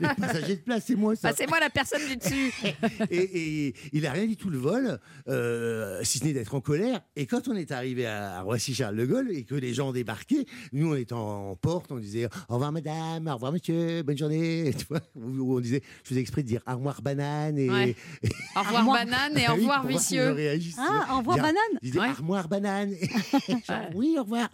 les 0.00 0.08
passagers 0.18 0.56
de 0.56 0.60
place, 0.62 0.84
c'est 0.86 0.94
moi 0.96 1.16
ça. 1.16 1.30
Bah, 1.30 1.34
c'est 1.36 1.48
moi 1.48 1.60
la 1.60 1.70
personne 1.70 2.00
du 2.08 2.16
dessus. 2.16 2.52
et, 3.10 3.66
et 3.68 3.74
il 3.92 4.06
a 4.06 4.12
rien 4.12 4.26
dit 4.26 4.36
tout 4.36 4.50
le 4.50 4.58
vol, 4.58 4.98
euh, 5.28 6.00
si 6.02 6.18
ce 6.18 6.24
n'est 6.24 6.32
d'être 6.32 6.54
en 6.54 6.60
colère. 6.60 7.00
Et 7.16 7.26
quand 7.26 7.48
on 7.48 7.54
est 7.56 7.70
arrivé 7.72 8.06
à, 8.06 8.38
à 8.38 8.42
Roissy-Charles 8.42 8.96
de 8.96 9.06
Gaulle 9.06 9.30
et 9.30 9.44
que 9.44 9.54
les 9.54 9.74
gens 9.74 9.92
débarquaient, 9.92 10.46
nous 10.72 10.92
on 10.92 10.96
était 10.96 11.12
en, 11.12 11.50
en 11.50 11.56
porte, 11.56 11.90
on 11.92 11.98
disait 11.98 12.26
au 12.48 12.54
revoir 12.54 12.72
madame, 12.72 13.26
au 13.28 13.34
revoir 13.34 13.52
monsieur, 13.52 14.02
bonne 14.02 14.18
journée. 14.18 14.72
Tu 14.78 14.86
vois, 14.88 15.00
on 15.16 15.60
disait, 15.60 15.82
je 16.04 16.08
faisais 16.08 16.20
exprès 16.20 16.42
de 16.42 16.48
dire 16.48 16.62
armoire 16.66 17.02
banane 17.02 17.58
et. 17.58 17.70
Ouais. 17.70 17.96
Au 18.56 18.60
revoir 18.60 18.76
Armoire- 18.80 19.04
banane 19.04 19.38
et 19.38 19.48
au 19.48 19.52
oui, 19.60 19.66
revoir 19.66 19.80
pour 19.82 19.90
voir 19.90 20.00
vicieux. 20.00 20.30
réagissent. 20.32 20.76
Ah, 20.78 21.14
au 21.14 21.18
revoir 21.18 21.36
banane 21.38 21.54
Ouais. 21.82 21.98
armoire 22.08 22.48
banane. 22.48 22.94
Genre, 23.68 23.90
oui, 23.94 24.16
au 24.18 24.22
revoir. 24.22 24.48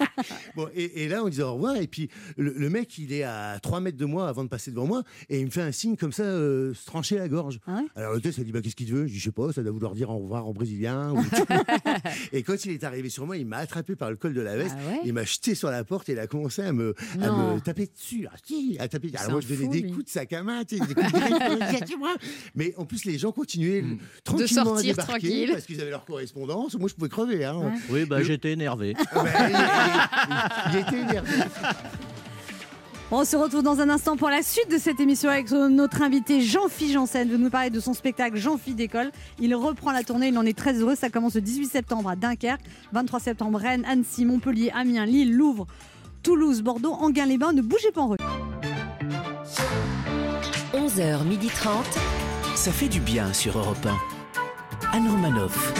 bon, 0.56 0.68
et, 0.74 1.04
et 1.04 1.08
là, 1.08 1.22
on 1.24 1.28
disait 1.28 1.42
au 1.42 1.54
revoir. 1.54 1.76
Et 1.76 1.86
puis, 1.86 2.08
le, 2.36 2.52
le 2.56 2.70
mec, 2.70 2.96
il 2.98 3.12
est 3.12 3.22
à 3.24 3.58
3 3.62 3.80
mètres 3.80 3.96
de 3.98 4.04
moi 4.04 4.28
avant 4.28 4.44
de 4.44 4.48
passer 4.48 4.70
devant 4.70 4.86
moi. 4.86 5.02
Et 5.28 5.40
il 5.40 5.46
me 5.46 5.50
fait 5.50 5.62
un 5.62 5.72
signe 5.72 5.96
comme 5.96 6.12
ça, 6.12 6.22
euh, 6.24 6.74
se 6.74 6.84
trancher 6.86 7.16
la 7.16 7.28
gorge. 7.28 7.60
Ah 7.66 7.76
ouais 7.76 7.86
Alors, 7.96 8.12
l'hôtesse, 8.14 8.36
elle 8.38 8.44
dit 8.44 8.52
bah, 8.52 8.60
Qu'est-ce 8.62 8.76
qu'il 8.76 8.92
veut? 8.92 9.06
Je 9.06 9.12
dis 9.12 9.18
Je 9.18 9.24
sais 9.24 9.30
pas, 9.32 9.52
ça 9.52 9.62
doit 9.62 9.72
vouloir 9.72 9.94
dire 9.94 10.10
au 10.10 10.18
revoir 10.18 10.46
en 10.46 10.52
brésilien. 10.52 11.12
ou- 11.12 11.24
et 12.32 12.42
quand 12.42 12.64
il 12.64 12.72
est 12.72 12.84
arrivé 12.84 13.08
sur 13.08 13.26
moi, 13.26 13.36
il 13.36 13.46
m'a 13.46 13.58
attrapé 13.58 13.96
par 13.96 14.10
le 14.10 14.16
col 14.16 14.34
de 14.34 14.40
la 14.40 14.56
veste. 14.56 14.74
Ah 14.78 14.90
ouais 14.90 15.00
il 15.04 15.12
m'a 15.12 15.24
jeté 15.24 15.54
sur 15.54 15.70
la 15.70 15.84
porte 15.84 16.08
et 16.08 16.12
il 16.12 16.18
a 16.18 16.26
commencé 16.26 16.62
à 16.62 16.72
me, 16.72 16.94
à 17.22 17.30
me 17.30 17.60
taper 17.60 17.86
dessus. 17.86 18.26
Ah, 18.30 18.36
si, 18.44 18.76
à 18.78 18.88
taper. 18.88 19.10
Alors, 19.16 19.32
moi, 19.32 19.40
je 19.40 19.48
donnais 19.48 19.64
fou, 19.66 19.72
des 19.72 19.80
lui. 19.82 19.92
coups 19.92 20.04
de 20.06 20.10
sac 20.10 20.32
à 20.32 20.42
main, 20.42 20.62
des 20.64 20.78
coups 20.78 20.94
de. 20.94 22.08
Mais 22.54 22.74
en 22.76 22.84
plus, 22.84 23.04
les 23.04 23.18
gens 23.18 23.32
continuaient. 23.32 23.80
le- 23.82 23.96
tranquillement 24.24 24.44
à 24.44 24.47
sortir 24.48 24.96
tranquille. 24.96 25.50
Parce 25.52 25.64
qu'ils 25.64 25.80
avaient 25.80 25.90
leur 25.90 26.04
correspondance. 26.04 26.74
Moi, 26.78 26.88
je 26.88 26.94
pouvais 26.94 27.08
crever. 27.08 27.44
Hein. 27.44 27.72
Oui, 27.90 28.04
bah 28.04 28.22
j'étais 28.22 28.52
énervé. 28.52 28.94
Ah 29.14 29.24
il, 30.70 30.74
il- 30.74 30.74
il 30.74 30.78
était 30.80 31.00
énervé. 31.10 31.30
On 33.10 33.24
se 33.24 33.36
retrouve 33.36 33.62
dans 33.62 33.80
un 33.80 33.88
instant 33.88 34.18
pour 34.18 34.28
la 34.28 34.42
suite 34.42 34.70
de 34.70 34.76
cette 34.76 35.00
émission 35.00 35.30
avec 35.30 35.50
notre 35.50 36.02
invité 36.02 36.42
Jean-Philippe 36.42 36.92
Janssen. 36.92 37.26
Veut 37.26 37.38
nous 37.38 37.48
parler 37.48 37.70
de 37.70 37.80
son 37.80 37.94
spectacle 37.94 38.36
Jean-Philippe 38.36 38.76
d'école. 38.76 39.10
Il 39.40 39.54
reprend 39.54 39.92
la 39.92 40.02
tournée, 40.02 40.28
il 40.28 40.36
en 40.36 40.44
est 40.44 40.56
très 40.56 40.74
heureux. 40.74 40.94
Ça 40.94 41.08
commence 41.08 41.34
le 41.34 41.40
18 41.40 41.68
septembre 41.70 42.10
à 42.10 42.16
Dunkerque, 42.16 42.60
23 42.92 43.18
septembre 43.20 43.58
Rennes, 43.58 43.84
Annecy, 43.88 44.26
Montpellier, 44.26 44.70
Amiens, 44.74 45.06
Lille, 45.06 45.34
Louvre, 45.34 45.66
Toulouse, 46.22 46.60
Bordeaux, 46.60 46.92
Anguin-les-Bains. 46.92 47.54
Ne 47.54 47.62
bougez 47.62 47.92
pas 47.92 48.02
en 48.02 48.08
rue. 48.08 48.16
11h30. 50.74 51.68
Ça 52.56 52.72
fait 52.72 52.88
du 52.88 53.00
bien 53.00 53.32
sur 53.32 53.56
Europe 53.58 53.86
1. 53.86 54.17
Anne 54.92 55.08
Romanoff. 55.08 55.72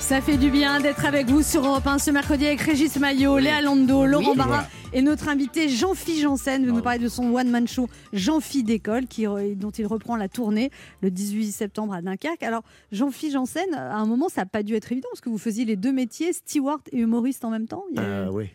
Ça 0.00 0.20
fait 0.20 0.36
du 0.38 0.50
bien 0.50 0.80
d'être 0.80 1.04
avec 1.04 1.26
vous 1.26 1.42
sur 1.42 1.64
Europe 1.66 1.86
1 1.86 1.98
ce 1.98 2.10
mercredi 2.10 2.46
avec 2.46 2.60
Régis 2.60 2.96
Maillot, 2.98 3.38
Léa 3.38 3.60
Lando, 3.60 4.06
Laurent 4.06 4.34
Barra 4.34 4.64
et 4.94 5.02
notre 5.02 5.28
invité 5.28 5.68
Jean-Philippe 5.68 6.22
Janssen 6.22 6.64
veut 6.64 6.72
nous 6.72 6.80
parler 6.80 6.98
de 6.98 7.08
son 7.08 7.34
one-man 7.34 7.68
show 7.68 7.88
Jean-Philippe 8.14 8.66
d'école 8.66 9.06
qui, 9.06 9.26
dont 9.56 9.70
il 9.70 9.86
reprend 9.86 10.16
la 10.16 10.28
tournée 10.28 10.70
le 11.02 11.10
18 11.10 11.52
septembre 11.52 11.92
à 11.92 12.00
Dunkerque. 12.00 12.42
Alors 12.42 12.62
Jean-Philippe 12.90 13.34
Janssen, 13.34 13.74
à 13.74 13.96
un 13.96 14.06
moment 14.06 14.28
ça 14.30 14.42
n'a 14.42 14.46
pas 14.46 14.62
dû 14.62 14.74
être 14.76 14.90
évident 14.92 15.08
parce 15.12 15.20
que 15.20 15.28
vous 15.28 15.38
faisiez 15.38 15.64
les 15.66 15.76
deux 15.76 15.92
métiers, 15.92 16.32
steward 16.32 16.80
et 16.92 16.98
humoriste 17.00 17.44
en 17.44 17.50
même 17.50 17.66
temps. 17.68 17.84
Il 17.90 17.96
y 17.96 18.00
a- 18.00 18.26
Ah 18.28 18.32
ouais. 18.32 18.50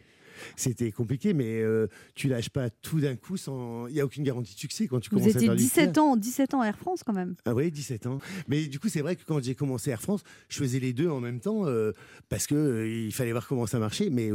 C'était 0.55 0.91
compliqué, 0.91 1.33
mais 1.33 1.61
euh, 1.61 1.87
tu 2.15 2.27
lâches 2.27 2.49
pas 2.49 2.69
tout 2.69 2.99
d'un 2.99 3.15
coup 3.15 3.37
sans. 3.37 3.87
Il 3.87 3.93
n'y 3.93 4.01
a 4.01 4.05
aucune 4.05 4.23
garantie 4.23 4.53
de 4.53 4.59
succès 4.59 4.87
quand 4.87 4.99
tu 4.99 5.09
vous 5.09 5.17
commences 5.17 5.35
à 5.35 5.39
faire 5.39 5.55
du 5.55 5.63
17 5.63 5.83
théâtre. 5.85 6.01
ans, 6.01 6.15
17 6.17 6.53
ans 6.53 6.61
à 6.61 6.67
Air 6.67 6.77
France 6.77 7.03
quand 7.03 7.13
même. 7.13 7.35
Ah 7.45 7.53
oui, 7.53 7.71
17 7.71 8.07
ans. 8.07 8.19
Mais 8.47 8.65
du 8.67 8.79
coup, 8.79 8.89
c'est 8.89 9.01
vrai 9.01 9.15
que 9.15 9.23
quand 9.25 9.43
j'ai 9.43 9.55
commencé 9.55 9.91
Air 9.91 10.01
France, 10.01 10.23
je 10.49 10.57
faisais 10.59 10.79
les 10.79 10.93
deux 10.93 11.09
en 11.09 11.19
même 11.19 11.39
temps 11.39 11.65
euh, 11.65 11.91
parce 12.29 12.47
que 12.47 12.55
euh, 12.55 12.87
il 12.87 13.13
fallait 13.13 13.31
voir 13.31 13.47
comment 13.47 13.67
ça 13.67 13.79
marchait. 13.79 14.09
Mais 14.09 14.29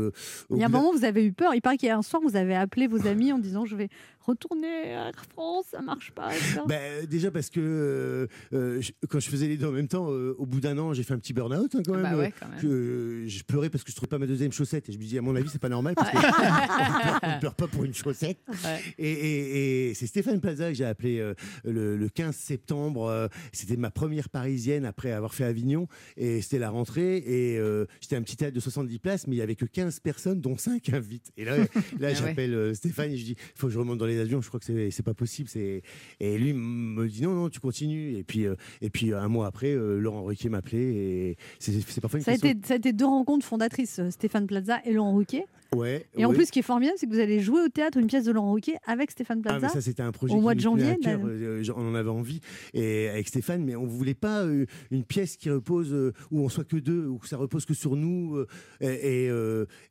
Il 0.50 0.56
y 0.58 0.62
a 0.62 0.66
un 0.66 0.68
moment 0.68 0.92
vous 0.92 1.04
avez 1.04 1.24
eu 1.24 1.32
peur. 1.32 1.54
Il 1.54 1.60
paraît 1.60 1.76
qu'il 1.76 1.88
y 1.88 1.92
a 1.92 1.96
un 1.96 2.02
soir 2.02 2.22
vous 2.22 2.36
avez 2.36 2.54
appelé 2.54 2.86
vos 2.86 3.06
amis 3.06 3.32
en 3.32 3.38
disant 3.38 3.64
je 3.64 3.76
vais 3.76 3.88
retourner 4.28 4.94
à 4.94 5.08
Air 5.08 5.24
France, 5.32 5.66
ça 5.72 5.80
marche 5.80 6.12
pas. 6.12 6.34
etc. 6.34 6.60
Ben, 6.66 7.06
déjà 7.06 7.30
parce 7.30 7.50
que 7.50 7.60
euh, 7.60 8.26
euh, 8.52 8.80
je- 8.80 8.92
quand 9.08 9.18
je 9.20 9.28
faisais 9.28 9.48
les 9.48 9.56
deux 9.56 9.66
en 9.66 9.72
même 9.72 9.88
temps, 9.88 10.10
euh, 10.10 10.34
au 10.38 10.46
bout 10.46 10.60
d'un 10.60 10.76
an, 10.78 10.92
j'ai 10.92 11.02
fait 11.02 11.14
un 11.14 11.18
petit 11.18 11.32
burn-out 11.32 11.74
hein, 11.74 11.80
quand 11.84 11.94
même. 11.94 12.02
Bah 12.02 12.16
ouais, 12.16 12.32
quand 12.38 12.48
même. 12.48 12.58
Je, 12.60 13.24
je 13.26 13.42
pleurais 13.44 13.70
parce 13.70 13.82
que 13.84 13.90
je 13.90 13.96
trouvais 13.96 14.08
pas 14.08 14.18
ma 14.18 14.26
deuxième 14.26 14.52
chaussette 14.52 14.88
et 14.88 14.92
je 14.92 14.98
me 14.98 15.04
dis 15.04 15.18
à 15.18 15.22
mon 15.22 15.34
avis 15.34 15.48
c'est 15.48 15.58
pas 15.60 15.68
normal 15.68 15.94
parce 15.94 16.10
que 16.10 16.16
on 17.26 17.34
ne 17.34 17.40
pleure 17.40 17.54
pas 17.54 17.66
pour 17.66 17.84
une 17.84 17.94
chaussette. 17.94 18.38
Ouais. 18.48 18.80
Et, 18.98 19.10
et- 19.12 19.88
et 19.90 19.94
c'est 19.94 20.06
Stéphane 20.06 20.40
Plaza 20.40 20.68
que 20.68 20.74
j'ai 20.74 20.84
appelé 20.84 21.18
euh, 21.18 21.34
le, 21.64 21.96
le 21.96 22.08
15 22.08 22.34
septembre. 22.36 23.06
euh, 23.06 23.28
c'était 23.52 23.76
ma 23.76 23.90
première 23.90 24.28
parisienne 24.28 24.84
après 24.84 25.12
avoir 25.12 25.34
fait 25.34 25.44
Avignon 25.44 25.88
et 26.16 26.42
c'était 26.42 26.58
la 26.58 26.70
rentrée 26.70 27.16
et 27.18 27.58
euh, 27.58 27.86
j'étais 28.00 28.16
un 28.16 28.22
petit 28.22 28.36
théâtre 28.36 28.54
de 28.54 28.60
70 28.60 28.98
places 28.98 29.26
mais 29.26 29.36
il 29.36 29.38
y 29.38 29.42
avait 29.42 29.54
que 29.56 29.64
15 29.64 30.00
personnes 30.00 30.40
dont 30.40 30.56
5 30.56 30.88
invites. 30.90 31.30
Et 31.36 31.44
là, 31.44 31.56
là 31.58 31.64
Ah 31.64 32.04
ouais. 32.06 32.14
j'appelle 32.14 32.54
euh, 32.54 32.74
Stéphane 32.74 33.10
et 33.12 33.16
je 33.16 33.24
dis 33.24 33.36
il 33.38 33.58
faut 33.58 33.66
que 33.68 33.72
je 33.72 33.78
remonte 33.78 33.98
dans 33.98 34.06
les 34.06 34.17
avions. 34.18 34.40
Je 34.40 34.48
crois 34.48 34.60
que 34.60 34.66
c'est 34.66 34.90
c'est 34.90 35.02
pas 35.02 35.14
possible. 35.14 35.48
C'est 35.48 35.82
et 36.20 36.38
lui 36.38 36.52
me 36.52 37.06
dit 37.08 37.22
non 37.22 37.34
non 37.34 37.48
tu 37.48 37.60
continues 37.60 38.16
et 38.16 38.24
puis 38.24 38.46
euh, 38.46 38.54
et 38.80 38.90
puis 38.90 39.12
un 39.12 39.28
mois 39.28 39.46
après 39.46 39.72
euh, 39.72 39.98
Laurent 39.98 40.24
Ruquier 40.24 40.50
m'appelait 40.50 40.78
et 40.78 41.36
c'est 41.58 42.00
parfois 42.00 42.18
une 42.18 42.24
Ça 42.24 42.32
a, 42.32 42.34
été, 42.34 42.54
ça 42.64 42.74
a 42.74 42.76
été 42.76 42.92
deux 42.92 43.06
rencontres 43.06 43.46
fondatrices, 43.46 43.98
euh, 43.98 44.10
Stéphane 44.10 44.46
Plaza 44.46 44.80
et 44.84 44.92
Laurent 44.92 45.14
Ruquier. 45.14 45.44
Ouais. 45.74 46.06
Et 46.16 46.24
en 46.24 46.32
plus, 46.32 46.46
ce 46.46 46.52
qui 46.52 46.60
est 46.60 46.62
formidable, 46.62 46.96
c'est 46.98 47.06
que 47.06 47.12
vous 47.12 47.20
allez 47.20 47.40
jouer 47.40 47.60
au 47.60 47.68
théâtre 47.68 47.98
une 47.98 48.06
pièce 48.06 48.24
de 48.24 48.32
Laurent 48.32 48.52
Ruquier 48.52 48.76
avec 48.86 49.10
Stéphane 49.10 49.42
Ah, 49.44 49.48
Plaza. 49.50 49.66
mais 49.66 49.72
ça, 49.72 49.80
c'était 49.82 50.02
un 50.02 50.12
projet 50.12 50.34
au 50.34 50.40
mois 50.40 50.54
de 50.54 50.60
janvier, 50.60 50.96
cœur, 51.02 51.20
euh, 51.24 51.62
on 51.76 51.90
en 51.90 51.94
avait 51.94 52.08
envie. 52.08 52.40
Et 52.72 53.08
avec 53.08 53.28
Stéphane, 53.28 53.62
mais 53.64 53.76
on 53.76 53.86
voulait 53.86 54.14
pas 54.14 54.44
euh, 54.44 54.64
une 54.90 55.04
pièce 55.04 55.36
qui 55.36 55.50
repose, 55.50 55.92
euh, 55.92 56.14
où 56.30 56.40
on 56.40 56.48
soit 56.48 56.64
que 56.64 56.76
deux, 56.78 57.06
où 57.06 57.20
ça 57.24 57.36
repose 57.36 57.66
que 57.66 57.74
sur 57.74 57.96
nous. 57.96 58.42
et 58.80 59.28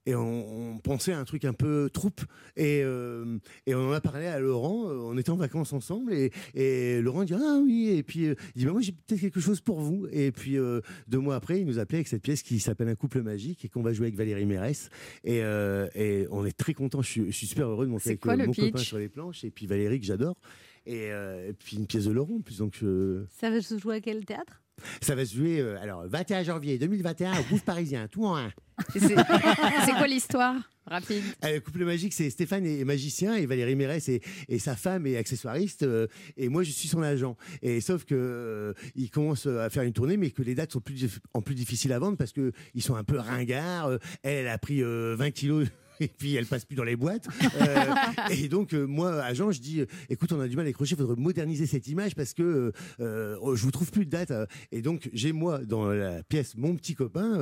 et, 0.08 0.16
on, 0.16 0.74
on 0.74 0.78
pensait 0.80 1.12
à 1.12 1.20
un 1.20 1.26
truc 1.26 1.46
un 1.46 1.54
peu 1.54 1.90
troupe. 1.94 2.22
Et, 2.56 2.80
et 2.80 3.76
on 3.76 3.90
en 3.90 3.92
a 3.92 4.02
parlé 4.02 4.17
à 4.26 4.40
Laurent, 4.40 4.90
euh, 4.90 4.98
on 5.04 5.18
était 5.18 5.30
en 5.30 5.36
vacances 5.36 5.74
ensemble. 5.74 6.14
Et, 6.14 6.32
et 6.56 7.00
Laurent 7.02 7.24
dit 7.24 7.34
Ah 7.36 7.60
oui. 7.64 7.90
Et 7.90 8.02
puis 8.04 8.26
euh, 8.28 8.36
il 8.56 8.60
dit 8.60 8.66
bah, 8.66 8.72
Moi, 8.72 8.82
j'ai 8.82 8.94
peut-être 8.94 9.22
quelque 9.22 9.40
chose 9.40 9.62
pour 9.62 9.80
vous. 9.80 10.08
Et 10.12 10.32
puis 10.32 10.58
euh, 10.58 10.82
deux 11.08 11.20
mois 11.20 11.36
après, 11.36 11.60
il 11.60 11.66
nous 11.68 11.78
appelait 11.78 12.00
avec 12.00 12.08
cette 12.08 12.24
pièce 12.24 12.42
qui 12.42 12.60
s'appelle 12.60 12.88
Un 12.88 12.96
couple 12.96 13.22
magique 13.22 13.64
et 13.66 13.70
qu'on 13.70 13.84
va 13.84 13.94
jouer 13.94 14.08
avec 14.08 14.16
Valérie 14.18 14.46
Mérès. 14.46 14.90
Et, 15.24 15.44
euh, 15.44 15.88
et 15.94 16.26
on 16.32 16.46
est 16.46 16.58
très 16.58 16.74
content. 16.74 17.02
Je 17.04 17.10
suis, 17.12 17.26
je 17.28 17.32
suis 17.38 17.48
super 17.48 17.68
heureux 17.68 17.86
de 17.86 17.92
monter 17.92 18.04
avec 18.10 18.22
quoi 18.22 18.34
mon 18.48 18.54
copain 18.72 18.78
sur 18.84 18.98
les 18.98 19.10
planches 19.10 19.44
et 19.44 19.52
puis 19.52 19.68
Valérie 19.68 20.00
que 20.00 20.06
j'adore. 20.08 20.38
Et, 20.86 21.08
et 21.10 21.54
puis 21.60 21.76
une 21.78 21.86
pièce 21.86 22.06
de 22.06 22.12
Laurent 22.12 22.36
en 22.38 22.42
plus. 22.42 22.58
Donc 22.60 22.74
je- 22.80 23.24
Ça 23.40 23.50
va 23.52 23.62
se 23.62 23.78
jouer 23.78 23.96
à 23.98 24.02
quel 24.02 24.26
théâtre? 24.26 24.62
Ça 25.02 25.16
va 25.16 25.26
se 25.26 25.36
jouer 25.36 25.60
euh, 25.60 25.78
alors 25.82 26.04
21 26.08 26.44
janvier 26.44 26.78
2021 26.78 27.40
au 27.40 27.44
Gouffre 27.50 27.64
Parisien, 27.66 28.08
tout 28.08 28.26
en 28.26 28.38
un. 28.38 28.52
C'est 28.94 29.00
c'est 29.00 29.92
quoi 29.98 30.08
l'histoire? 30.08 30.56
Rapide. 30.90 31.24
Euh, 31.44 31.56
Le 31.56 31.60
couple 31.60 31.84
magique, 31.84 32.14
c'est 32.14 32.30
Stéphane 32.30 32.66
est 32.66 32.86
magicien 32.86 33.36
et 33.36 33.46
Valérie 33.46 33.76
Mérès 33.76 34.08
et, 34.08 34.22
et 34.48 34.58
sa 34.58 34.76
femme 34.78 35.06
est 35.06 35.18
accessoiriste 35.18 35.84
euh, 35.84 36.08
et 36.38 36.48
moi 36.48 36.64
je 36.64 36.72
suis 36.72 36.88
son 36.88 37.02
agent. 37.02 37.36
Et 37.62 37.82
sauf 37.82 38.06
que 38.06 38.16
euh, 38.16 38.74
il 38.96 39.10
commence 39.10 39.48
à 39.48 39.70
faire 39.70 39.84
une 39.84 39.92
tournée, 39.92 40.16
mais 40.16 40.30
que 40.30 40.42
les 40.44 40.56
dates 40.56 40.72
sont 40.72 40.80
plus 40.80 40.96
dif- 40.96 41.20
en 41.34 41.42
plus 41.42 41.56
difficiles 41.56 41.92
à 41.92 42.00
vendre 42.00 42.16
parce 42.18 42.32
que 42.32 42.54
ils 42.74 42.82
sont 42.82 42.96
un 42.96 43.04
peu 43.04 43.18
ringards. 43.20 43.88
Euh, 43.88 43.98
Elle, 44.24 44.38
elle 44.46 44.48
a 44.48 44.58
pris 44.58 44.82
euh, 44.82 45.16
20 45.18 45.32
kilos. 45.32 45.68
Et 46.00 46.08
puis 46.08 46.36
elle 46.36 46.46
passe 46.46 46.66
plus 46.66 46.76
dans 46.76 46.84
les 46.84 46.96
boîtes. 46.96 47.28
Euh, 47.62 47.76
et 48.32 48.48
donc 48.50 48.74
euh, 48.74 48.86
moi, 48.86 49.22
agent, 49.24 49.52
je 49.52 49.60
dis, 49.60 49.82
euh, 49.82 49.86
écoute, 50.10 50.32
on 50.32 50.40
a 50.40 50.48
du 50.48 50.56
mal 50.56 50.66
à 50.66 50.70
décrocher, 50.70 50.96
il 50.96 50.98
faudrait 50.98 51.16
moderniser 51.22 51.66
cette 51.66 51.88
image 51.88 52.16
parce 52.16 52.34
que 52.34 52.72
euh, 53.00 53.56
je 53.56 53.62
vous 53.64 53.72
trouve 53.72 53.92
plus 53.92 54.06
de 54.06 54.10
date. 54.12 54.32
euh. 54.32 54.46
Et 54.72 54.82
donc 54.82 55.10
j'ai 55.14 55.32
moi 55.32 55.60
dans 55.66 55.88
la 55.88 56.24
pièce 56.24 56.56
mon 56.56 56.76
petit 56.76 56.94
copain 56.96 57.38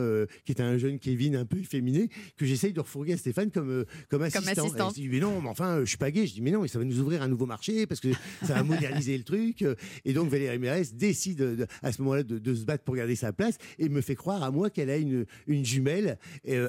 qui 0.45 0.51
est 0.51 0.61
un 0.61 0.77
jeune 0.77 0.99
Kevin 0.99 1.35
un 1.35 1.45
peu 1.45 1.57
efféminé 1.57 2.09
que 2.37 2.45
j'essaye 2.45 2.73
de 2.73 2.79
refourguer 2.79 3.13
à 3.13 3.17
Stéphane 3.17 3.51
comme 3.51 3.85
comme 4.09 4.21
assistant. 4.23 4.63
assistant. 4.63 4.89
Et 4.91 4.95
je 4.95 5.01
dis 5.01 5.09
mais 5.09 5.19
non, 5.19 5.41
mais 5.41 5.49
enfin 5.49 5.79
je 5.81 5.85
suis 5.85 5.97
pas 5.97 6.11
gay. 6.11 6.25
Je 6.27 6.33
dis 6.33 6.41
mais 6.41 6.51
non, 6.51 6.61
mais 6.61 6.67
ça 6.67 6.79
va 6.79 6.85
nous 6.85 6.99
ouvrir 6.99 7.21
un 7.21 7.27
nouveau 7.27 7.45
marché 7.45 7.85
parce 7.87 7.99
que 7.99 8.09
ça 8.43 8.53
va 8.55 8.63
moderniser 8.63 9.17
le 9.17 9.23
truc. 9.23 9.65
Et 10.05 10.13
donc 10.13 10.29
Valérie 10.29 10.59
Mérès 10.59 10.93
décide 10.93 11.37
de- 11.39 11.67
à 11.81 11.91
ce 11.91 12.01
moment-là 12.01 12.23
de, 12.23 12.39
de 12.39 12.53
se 12.55 12.65
battre 12.65 12.83
pour 12.83 12.95
garder 12.95 13.15
sa 13.15 13.33
place 13.33 13.57
et 13.79 13.89
me 13.89 14.01
fait 14.01 14.15
croire 14.15 14.43
à 14.43 14.51
moi 14.51 14.69
qu'elle 14.69 14.89
a 14.89 14.97
une 14.97 15.25
une 15.47 15.65
jumelle 15.65 16.17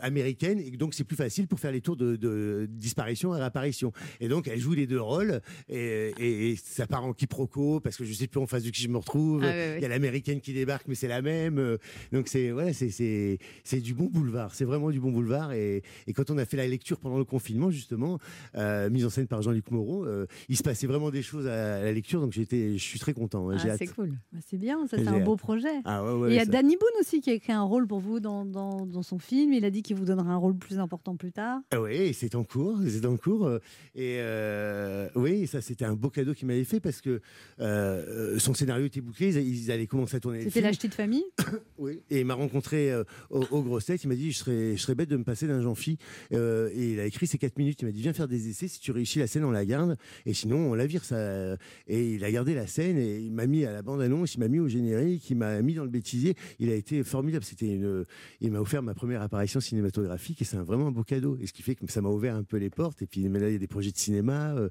américaine 0.03 0.59
et 0.61 0.71
donc 0.73 0.95
c'est 0.95 1.05
plus 1.05 1.17
facile 1.17 1.47
pour 1.47 1.61
faire 1.61 1.73
les 1.73 1.76
tours 1.81 1.97
de, 1.97 2.17
de 2.17 2.67
disparition 2.71 3.35
et 3.35 3.39
réapparition. 3.39 3.93
Et 4.21 4.29
donc 4.29 4.49
elle 4.49 4.59
joue 4.59 4.73
les 4.75 4.87
deux 4.87 5.01
rôles 5.01 5.41
et, 5.69 6.13
et- 6.19 6.51
et 6.51 6.57
ça 6.57 6.87
part 6.87 7.05
en 7.05 7.13
quiproquo 7.13 7.81
parce 7.81 7.97
que 7.97 8.05
je 8.05 8.13
sais 8.13 8.27
plus 8.27 8.41
en 8.41 8.47
face 8.47 8.63
de 8.65 8.71
qui 8.71 8.83
je 8.83 8.89
me 8.89 8.99
retrouve. 8.99 9.43
Ah. 9.45 9.77
Il 9.77 9.83
y 9.83 9.85
a 9.85 9.89
l'américaine 9.89 10.41
qui 10.41 10.53
débarque 10.53 10.87
mais 10.89 10.95
c'est 10.95 11.09
la 11.09 11.23
même. 11.23 11.77
Donc 12.13 12.29
c'est 12.29 12.51
voilà, 12.51 12.73
c'est 12.73 13.81
du 13.81 13.95
bon 13.95 14.07
boulevard. 14.07 14.55
C'est 14.55 14.65
vraiment 14.65 14.91
du 14.91 15.01
bon 15.01 15.11
boulevard 15.13 15.53
et, 15.53 15.83
et 16.07 16.13
quand 16.13 16.31
on 16.31 16.39
a 16.39 16.45
fait 16.45 16.57
la 16.57 16.67
lecture 16.67 16.99
pendant 16.99 17.19
le 17.19 17.25
confinement 17.25 17.71
justement, 17.71 18.19
euh, 18.57 18.91
mise 18.91 19.05
en 19.05 19.11
scène 19.11 19.27
par 19.27 19.43
Jean-Luc 19.43 19.71
Moreau, 19.71 20.05
euh, 20.07 20.27
il 20.49 20.57
se 20.57 20.63
passait 20.63 20.87
vraiment 20.87 21.11
des 21.11 21.23
choses 21.23 21.47
à, 21.47 21.81
la 21.83 21.93
lecture 21.93 22.21
donc 22.21 22.33
j'étais 22.33 22.77
je 22.79 22.83
suis 22.85 22.99
très 22.99 23.13
content. 23.13 23.51
hein, 23.51 23.57
Ah, 23.69 23.77
c'est 23.77 23.87
cool. 23.89 24.11
Bah, 24.33 24.39
C'est 24.47 24.59
bien, 24.59 24.87
ça 24.87 24.97
c'est 24.99 25.07
un 25.09 25.21
beau 25.21 25.37
projet. 25.37 25.69
Ah 25.85 26.05
ouais, 26.05 26.11
Et 26.11 26.15
ouais, 26.15 26.31
il 26.31 26.35
y 26.37 26.39
a 26.39 26.45
ça- 26.45 26.51
Danny 26.51 26.77
Boone 26.77 27.01
aussi 27.01 27.21
qui 27.21 27.31
a 27.31 27.35
écrit 27.35 27.53
un 27.53 27.63
rôle 27.63 27.87
pour 27.87 28.01
vous 28.01 28.21
dans, 28.21 28.45
dans, 28.45 28.87
dans 28.87 29.03
son 29.03 29.19
film. 29.19 29.53
Il 29.53 29.65
a 29.65 29.71
dit 29.71 29.83
qu'il 29.83 29.97
vous 29.97 30.05
donnera 30.05 30.31
un 30.33 30.37
rôle 30.37 30.57
plus 30.57 30.79
important 30.79 31.17
plus 31.17 31.33
tard. 31.33 31.61
Ah 31.73 31.83
oui, 31.83 32.15
c'est 32.15 32.37
en 32.37 32.45
cours, 32.45 32.79
c'est 32.89 33.05
en 33.07 33.17
cours. 33.17 33.47
euh, 33.49 33.59
Et 33.97 34.19
euh, 34.21 35.09
oui, 35.17 35.49
ça 35.49 35.61
c'était 35.61 35.85
un 35.85 35.95
beau 35.95 36.11
cadeau 36.11 36.33
qu'il 36.33 36.47
m'avait 36.47 36.63
fait 36.63 36.79
parce 36.79 37.01
que 37.01 37.21
euh, 37.59 38.39
son 38.39 38.55
scénario 38.55 38.87
était 38.87 39.01
bouclé, 39.01 39.35
ils, 39.37 39.65
ils 39.65 39.71
allaient 39.73 39.89
commencer 39.89 40.17
à 40.17 40.21
tourner. 40.21 40.43
C'était 40.43 40.61
l'acheté 40.61 40.87
de 40.89 40.95
famille? 40.95 41.25
Oui, 41.79 42.01
et 42.09 42.21
il 42.21 42.25
m'a 42.25 42.35
rencontré 42.35 42.91
euh, 42.91 43.05
au, 43.31 43.45
au 43.51 43.63
Grosses 43.63 43.85
Têtes. 43.87 44.03
Il 44.05 44.09
m'a 44.09 44.15
dit 44.15 44.33
je 44.33 44.39
serais, 44.39 44.77
je 44.77 44.81
serais 44.81 44.95
bête 44.95 45.11
de 45.11 45.17
me 45.17 45.25
passer 45.25 45.47
d'un 45.47 45.61
Jean-Phi. 45.61 45.99
Euh, 46.33 46.71
et 46.75 46.93
il 46.93 47.01
a 47.01 47.05
écrit 47.05 47.27
ces 47.27 47.37
quatre 47.37 47.59
minutes. 47.59 47.83
Il 47.83 47.87
m'a 47.87 47.93
dit 47.93 48.01
viens 48.01 48.13
faire 48.15 48.29
des 48.29 48.49
essais. 48.49 48.67
Si 48.69 48.81
tu 48.81 48.93
réussis 48.93 49.19
la 49.19 49.27
scène, 49.27 49.45
on 49.45 49.51
la 49.51 49.67
garde. 49.67 49.97
Et 50.25 50.33
sinon, 50.33 50.71
on 50.71 50.75
la 50.75 50.87
vire. 50.87 51.05
Ça. 51.05 51.57
Et 51.87 52.13
il 52.15 52.25
a 52.25 52.31
gardé 52.31 52.55
la 52.55 52.67
scène 52.67 52.97
et 52.97 53.19
il 53.19 53.31
m'a 53.33 53.47
mis 53.47 53.65
à 53.67 53.73
la 53.73 53.83
bande-annonce. 53.83 54.37
Il 54.37 54.41
m'a 54.41 54.49
mis 54.49 54.59
au 54.61 54.69
générique. 54.69 55.29
Il 55.29 55.37
m'a 55.37 55.61
mis 55.61 55.75
dans 55.75 55.85
le 55.85 55.91
bêtisier. 55.91 56.35
Il 56.61 56.71
a 56.71 56.75
été 56.75 57.03
formidable. 57.05 57.45
C'était 57.45 57.67
une. 57.75 58.05
Il 58.41 58.53
m'a 58.53 58.61
offert 58.61 58.83
ma 58.83 58.95
première 58.95 59.21
apparition 59.21 59.61
cinématographique 59.61 60.41
et 60.41 60.45
c'est 60.45 60.57
un, 60.57 60.63
vraiment 60.63 60.87
un 60.87 60.93
beau 60.93 61.05
cadeau. 61.05 61.37
Et 61.43 61.47
qui 61.57 61.63
fait 61.63 61.75
que 61.75 61.91
ça 61.91 62.01
m'a 62.03 62.09
ouvert 62.11 62.35
un 62.37 62.45
peu 62.45 62.59
les 62.59 62.71
portes. 62.71 63.01
Et 63.03 63.07
puis 63.07 63.29
mais 63.29 63.39
là, 63.41 63.49
il 63.49 63.53
y 63.55 63.57
a 63.57 63.59
des 63.59 63.67
projets 63.67 63.91
de 63.91 63.97
cinéma. 63.97 64.53
euh, 64.55 64.69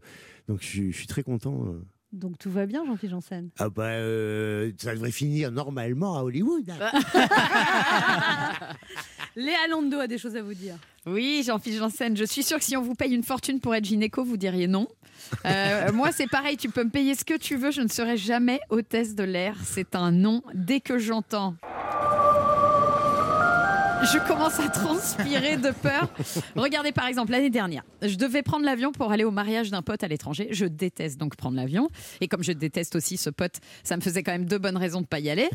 donc 0.48 0.60
je, 0.62 0.68
suis- 0.68 0.92
je 0.92 0.98
suis 0.98 1.08
très 1.08 1.24
content. 1.24 1.66
euh. 1.68 1.82
Donc 2.14 2.38
tout 2.38 2.50
va 2.52 2.66
bien, 2.66 2.86
Jean-Philippe 2.86 3.12
Janssen? 3.12 3.50
Ah 3.60 3.70
bah 3.70 3.88
euh, 3.90 4.72
ça 4.78 4.94
devrait 4.94 5.12
finir 5.12 5.52
normalement 5.52 6.18
à 6.18 6.22
Hollywood. 6.24 6.70
hein. 6.70 6.92
Léa 9.36 9.68
Lando 9.70 10.00
a 10.00 10.08
des 10.08 10.18
choses 10.18 10.36
à 10.38 10.42
vous 10.42 10.54
dire. 10.54 10.76
Oui, 11.06 11.44
Jean-Philippe 11.46 11.80
Janssen, 11.80 12.16
je 12.16 12.24
suis 12.24 12.42
sûre 12.44 12.58
que 12.58 12.64
si 12.64 12.78
on 12.78 12.82
vous 12.82 12.96
paye 12.96 13.14
une 13.14 13.24
fortune 13.24 13.60
pour 13.60 13.76
être 13.76 13.84
gynéco, 13.84 14.24
vous 14.24 14.38
diriez 14.38 14.68
non. 14.68 14.88
Euh, 15.46 15.92
moi, 15.94 16.12
c'est 16.14 16.28
pareil, 16.30 16.56
tu 16.56 16.70
peux 16.70 16.86
me 16.86 16.90
payer 16.90 17.16
ce 17.16 17.26
que 17.26 17.38
tu 17.38 17.58
veux, 17.58 17.72
je 17.72 17.82
ne 17.82 17.90
serai 17.90 18.16
jamais 18.16 18.62
hôtesse 18.70 19.14
de 19.14 19.24
l'air. 19.24 19.58
C'est 19.64 19.94
un 19.96 20.12
non 20.12 20.42
dès 20.54 20.80
que 20.80 20.98
j'entends. 20.98 21.56
Je 24.06 24.20
commence 24.20 24.60
à 24.60 24.70
transpirer 24.70 25.58
de 25.58 25.72
peur. 25.72 26.10
Regardez 26.56 26.92
par 26.92 27.08
exemple 27.08 27.32
l'année 27.32 27.50
dernière, 27.50 27.84
je 28.02 28.16
devais 28.16 28.44
prendre 28.44 28.66
l'avion 28.66 28.92
pour 28.92 29.12
aller 29.12 29.24
au 29.24 29.32
mariage 29.32 29.72
d'un 29.72 29.82
pote 29.82 30.04
à 30.04 30.08
l'étranger. 30.08 30.48
Je 30.52 30.66
déteste 30.66 31.20
donc 31.20 31.36
prendre 31.36 31.56
l'avion 31.56 31.90
et 32.22 32.28
comme 32.28 32.44
je 32.44 32.52
déteste 32.52 32.96
aussi 32.96 33.18
ce 33.18 33.30
pote, 33.30 33.56
ça 33.84 33.98
me 33.98 34.02
faisait 34.02 34.22
quand 34.22 34.32
même 34.32 34.46
deux 34.46 34.58
bonnes 34.58 34.78
raisons 34.78 35.02
de 35.02 35.08
pas 35.08 35.20
y 35.20 35.30
aller. 35.30 35.50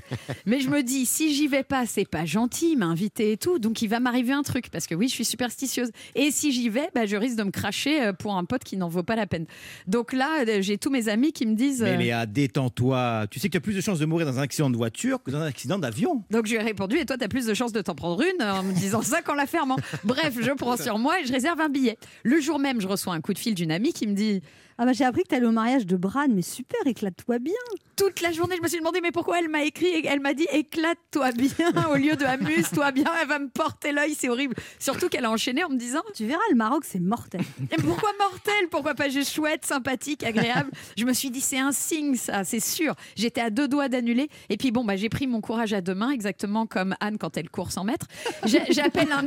Mais 0.46 0.60
je 0.60 0.68
me 0.68 0.82
dis 0.82 1.06
si 1.06 1.34
j'y 1.34 1.48
vais 1.48 1.62
pas, 1.62 1.86
c'est 1.86 2.08
pas 2.08 2.24
gentil, 2.24 2.72
il 2.72 2.78
m'a 2.78 2.86
invité 2.86 3.32
et 3.32 3.36
tout, 3.36 3.58
donc 3.58 3.82
il 3.82 3.88
va 3.88 4.00
m'arriver 4.00 4.32
un 4.32 4.42
truc 4.42 4.70
parce 4.70 4.86
que 4.86 4.94
oui, 4.94 5.08
je 5.08 5.14
suis 5.14 5.24
superstitieuse. 5.24 5.90
Et 6.14 6.30
si 6.30 6.52
j'y 6.52 6.68
vais, 6.68 6.88
bah, 6.94 7.06
je 7.06 7.16
risque 7.16 7.36
de 7.36 7.44
me 7.44 7.50
cracher 7.50 8.02
euh, 8.02 8.12
pour 8.12 8.36
un 8.36 8.44
pote 8.44 8.64
qui 8.64 8.76
n'en 8.76 8.88
vaut 8.88 9.02
pas 9.02 9.16
la 9.16 9.26
peine. 9.26 9.46
Donc 9.86 10.12
là, 10.12 10.44
euh, 10.46 10.62
j'ai 10.62 10.78
tous 10.78 10.90
mes 10.90 11.08
amis 11.08 11.32
qui 11.32 11.46
me 11.46 11.54
disent. 11.54 11.82
Mais 11.82 11.94
euh, 11.94 11.96
Léa, 11.96 12.26
détends-toi. 12.26 13.26
Tu 13.30 13.38
sais 13.38 13.48
que 13.48 13.52
tu 13.52 13.58
as 13.58 13.60
plus 13.60 13.74
de 13.74 13.80
chances 13.80 13.98
de 13.98 14.06
mourir 14.06 14.26
dans 14.26 14.38
un 14.38 14.42
accident 14.42 14.70
de 14.70 14.76
voiture 14.76 15.22
que 15.22 15.30
dans 15.30 15.40
un 15.40 15.46
accident 15.46 15.78
d'avion. 15.78 16.24
Donc 16.30 16.46
je 16.46 16.52
lui 16.52 16.60
ai 16.60 16.62
répondu 16.62 16.98
et 16.98 17.06
toi 17.06 17.16
t'as 17.16 17.28
plus 17.28 17.46
de 17.46 17.54
chances 17.54 17.72
de 17.72 17.80
t'en 17.80 17.94
prendre 17.94 18.20
une 18.22 18.39
en 18.40 18.62
me 18.62 18.72
disant 18.72 19.02
ça 19.02 19.22
qu'en 19.22 19.34
la 19.34 19.46
fermant. 19.46 19.76
Bref, 20.04 20.34
je 20.40 20.50
prends 20.52 20.76
sur 20.76 20.98
moi 20.98 21.20
et 21.20 21.26
je 21.26 21.32
réserve 21.32 21.60
un 21.60 21.68
billet. 21.68 21.98
Le 22.22 22.40
jour 22.40 22.58
même, 22.58 22.80
je 22.80 22.88
reçois 22.88 23.14
un 23.14 23.20
coup 23.20 23.32
de 23.32 23.38
fil 23.38 23.54
d'une 23.54 23.72
amie 23.72 23.92
qui 23.92 24.06
me 24.06 24.14
dit 24.14 24.42
Ah 24.82 24.86
bah 24.86 24.94
j'ai 24.94 25.04
appris 25.04 25.24
que 25.24 25.28
t'allais 25.28 25.46
au 25.46 25.52
mariage 25.52 25.84
de 25.84 25.94
Bran, 25.94 26.28
mais 26.30 26.40
super, 26.40 26.80
éclate-toi 26.86 27.38
bien. 27.38 27.52
toute 27.96 28.22
la 28.22 28.32
journée, 28.32 28.54
je 28.56 28.62
me 28.62 28.66
suis 28.66 28.78
demandé 28.78 29.00
mais 29.02 29.10
pourquoi 29.10 29.38
elle 29.38 29.50
m'a 29.50 29.62
écrit 29.62 29.88
et 29.88 30.06
elle 30.06 30.20
m'a 30.20 30.32
dit 30.32 30.46
éclate-toi 30.50 31.32
bien 31.32 31.84
au 31.90 31.96
lieu 31.96 32.16
de 32.16 32.24
amuse-toi 32.24 32.90
bien. 32.90 33.04
Elle 33.20 33.28
va 33.28 33.38
me 33.40 33.50
porter 33.50 33.92
l'œil, 33.92 34.14
c'est 34.18 34.30
horrible. 34.30 34.54
Surtout 34.78 35.10
qu'elle 35.10 35.26
a 35.26 35.30
enchaîné 35.30 35.62
en 35.64 35.68
me 35.68 35.76
disant 35.76 36.00
Tu 36.14 36.24
verras, 36.24 36.40
le 36.48 36.56
Maroc, 36.56 36.84
c'est 36.86 36.98
mortel. 36.98 37.42
Et 37.70 37.76
pourquoi 37.76 38.08
mortel? 38.18 38.68
Pourquoi 38.70 38.94
pas 38.94 39.10
juste 39.10 39.34
chouette, 39.34 39.66
sympathique, 39.66 40.24
agréable? 40.24 40.70
Je 40.96 41.04
me 41.04 41.12
suis 41.12 41.30
dit 41.30 41.42
c'est 41.42 41.58
un 41.58 41.72
signe 41.72 42.14
ça, 42.14 42.44
c'est 42.44 42.58
sûr. 42.58 42.94
J'étais 43.16 43.42
à 43.42 43.50
deux 43.50 43.68
doigts 43.68 43.90
d'annuler 43.90 44.30
et 44.48 44.56
puis 44.56 44.70
bon 44.70 44.82
bah 44.82 44.96
j'ai 44.96 45.10
pris 45.10 45.26
mon 45.26 45.42
courage 45.42 45.74
à 45.74 45.82
deux 45.82 45.94
mains 45.94 46.10
exactement 46.10 46.64
comme 46.64 46.96
Anne 47.00 47.18
quand 47.18 47.36
elle 47.36 47.50
court 47.50 47.70
100 47.70 47.84
mètres. 47.84 48.06
J'appelle 48.46 49.12
un 49.12 49.26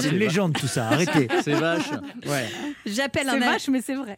C'est 0.00 0.10
une 0.10 0.18
légende 0.18 0.52
tout 0.56 0.68
ça, 0.68 0.86
arrêtez. 0.90 1.26
C'est 1.42 1.54
vache. 1.54 1.90
Ouais. 2.24 2.46
j'appelle 2.86 3.26
C'est 3.28 3.36
un 3.36 3.40
vache, 3.40 3.68
mais 3.68 3.82
c'est 3.82 3.94
vrai. 3.96 4.14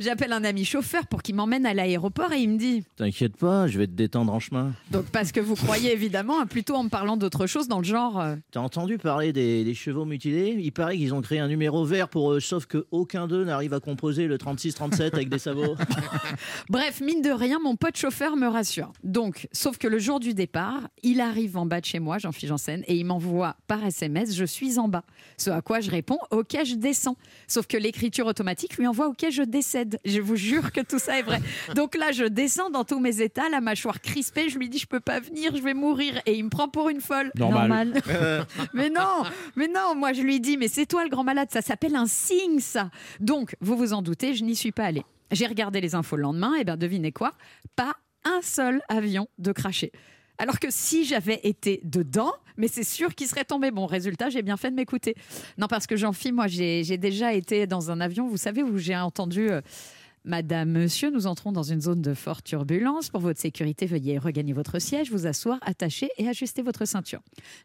J'appelle 0.00 0.32
un 0.32 0.44
ami 0.44 0.64
chauffeur 0.64 1.06
pour 1.06 1.22
qu'il 1.22 1.34
m'emmène 1.34 1.66
à 1.66 1.74
l'aéroport 1.74 2.32
et 2.32 2.38
il 2.40 2.50
me 2.50 2.58
dit 2.58 2.84
T'inquiète 2.96 3.36
pas, 3.36 3.66
je 3.66 3.78
vais 3.78 3.86
te 3.86 3.92
détendre 3.92 4.32
en 4.32 4.40
chemin. 4.40 4.72
donc 4.90 5.06
parce 5.06 5.32
que 5.32 5.40
vous 5.40 5.54
croyez 5.54 5.92
évidemment 5.92 6.40
hein, 6.40 6.46
plutôt 6.46 6.74
en 6.74 6.84
me 6.84 6.88
parlant 6.88 7.16
d'autre 7.16 7.46
chose 7.46 7.68
dans 7.68 7.78
le 7.78 7.84
genre 7.84 8.20
euh, 8.20 8.36
T'as 8.50 8.60
entendu 8.60 8.98
parler 8.98 9.32
des, 9.32 9.64
des 9.64 9.74
chevaux 9.74 10.04
mutilés? 10.04 10.56
Il 10.58 10.72
paraît 10.72 10.96
qu'ils 10.96 11.14
ont 11.14 11.20
créé 11.22 11.38
un 11.38 11.48
numéro 11.48 11.84
vert 11.84 12.08
pour 12.08 12.32
eux, 12.32 12.40
sauf 12.40 12.66
que 12.66 12.86
aucun 12.90 13.26
d'eux 13.26 13.44
n'arrive 13.44 13.74
à 13.74 13.80
composer 13.80 14.26
le 14.26 14.36
36-37 14.38 15.14
avec 15.14 15.28
des 15.28 15.38
sabots. 15.38 15.76
Bref, 16.68 17.00
mine 17.00 17.22
de 17.22 17.30
rien, 17.30 17.58
mon 17.62 17.76
pote 17.76 17.96
chauffeur 17.96 18.36
me 18.36 18.46
rassure. 18.46 18.92
Donc, 19.04 19.48
sauf 19.52 19.78
que 19.78 19.88
le 19.88 19.98
jour 19.98 20.20
du 20.20 20.34
départ, 20.34 20.88
il 21.02 21.20
arrive 21.20 21.56
en 21.56 21.66
bas 21.66 21.80
de 21.80 21.86
chez 21.86 21.98
moi, 21.98 22.18
Jean-Philippe 22.18 22.48
Janssen, 22.48 22.82
et 22.86 22.96
il 22.96 23.04
m'envoie 23.04 23.56
par 23.66 23.84
SMS 23.84 24.34
Je 24.34 24.44
suis 24.44 24.78
en 24.78 24.88
bas. 24.88 25.04
Ce 25.36 25.50
à 25.50 25.60
quoi 25.62 25.80
je 25.80 25.90
réponds 25.90 26.18
Ok, 26.30 26.56
je 26.64 26.74
descends. 26.74 27.16
Sauf 27.46 27.66
que 27.66 27.76
l'écriture 27.76 28.26
automatique 28.26 28.76
lui 28.78 28.86
envoie 28.86 28.95
Ok, 29.04 29.26
je 29.30 29.42
décède. 29.42 29.98
Je 30.04 30.20
vous 30.20 30.36
jure 30.36 30.72
que 30.72 30.80
tout 30.80 30.98
ça 30.98 31.18
est 31.18 31.22
vrai. 31.22 31.40
Donc 31.74 31.94
là, 31.96 32.12
je 32.12 32.24
descends 32.24 32.70
dans 32.70 32.84
tous 32.84 33.00
mes 33.00 33.20
états, 33.20 33.48
la 33.48 33.60
mâchoire 33.60 34.00
crispée. 34.00 34.48
Je 34.48 34.58
lui 34.58 34.68
dis 34.68 34.78
Je 34.78 34.86
peux 34.86 35.00
pas 35.00 35.20
venir, 35.20 35.54
je 35.56 35.62
vais 35.62 35.74
mourir. 35.74 36.20
Et 36.26 36.34
il 36.34 36.44
me 36.44 36.50
prend 36.50 36.68
pour 36.68 36.88
une 36.88 37.00
folle. 37.00 37.30
Normal. 37.36 38.02
Mais 38.74 38.90
non, 38.90 39.24
mais 39.54 39.68
non, 39.68 39.94
moi 39.94 40.12
je 40.12 40.22
lui 40.22 40.40
dis, 40.40 40.56
mais 40.56 40.68
c'est 40.68 40.86
toi 40.86 41.04
le 41.04 41.10
grand 41.10 41.24
malade, 41.24 41.48
ça 41.50 41.62
s'appelle 41.62 41.96
un 41.96 42.06
signe 42.06 42.60
ça. 42.60 42.90
Donc, 43.20 43.56
vous 43.60 43.76
vous 43.76 43.92
en 43.92 44.02
doutez, 44.02 44.34
je 44.34 44.44
n'y 44.44 44.56
suis 44.56 44.72
pas 44.72 44.84
allée. 44.84 45.04
J'ai 45.30 45.46
regardé 45.46 45.80
les 45.80 45.94
infos 45.94 46.16
le 46.16 46.22
lendemain, 46.22 46.54
et 46.54 46.64
bien 46.64 46.76
devinez 46.76 47.12
quoi? 47.12 47.32
Pas 47.74 47.94
un 48.24 48.40
seul 48.42 48.82
avion 48.88 49.28
de 49.38 49.52
craché. 49.52 49.92
Alors 50.38 50.58
que 50.58 50.68
si 50.70 51.04
j'avais 51.04 51.40
été 51.42 51.80
dedans, 51.84 52.32
mais 52.56 52.68
c'est 52.68 52.84
sûr 52.84 53.14
qu'il 53.14 53.26
serait 53.26 53.44
tombé. 53.44 53.70
Bon, 53.70 53.86
résultat, 53.86 54.30
j'ai 54.30 54.42
bien 54.42 54.56
fait 54.56 54.70
de 54.70 54.76
m'écouter. 54.76 55.14
Non, 55.58 55.66
parce 55.66 55.86
que 55.86 55.96
Jean-Philippe, 55.96 56.36
moi, 56.36 56.46
j'ai 56.46 56.84
j'ai 56.84 56.98
déjà 56.98 57.32
été 57.32 57.66
dans 57.66 57.90
un 57.90 58.00
avion, 58.00 58.28
vous 58.28 58.36
savez, 58.36 58.62
où 58.62 58.78
j'ai 58.78 58.96
entendu 58.96 59.50
euh, 59.50 59.60
Madame, 60.26 60.70
monsieur, 60.70 61.10
nous 61.10 61.28
entrons 61.28 61.52
dans 61.52 61.62
une 61.62 61.80
zone 61.80 62.02
de 62.02 62.12
forte 62.12 62.44
turbulence. 62.44 63.10
Pour 63.10 63.20
votre 63.20 63.40
sécurité, 63.40 63.86
veuillez 63.86 64.18
regagner 64.18 64.52
votre 64.52 64.80
siège, 64.80 65.12
vous 65.12 65.28
asseoir, 65.28 65.60
attacher 65.62 66.08
et 66.18 66.28
ajuster 66.28 66.62
votre 66.62 66.84
ceinture. 66.84 67.20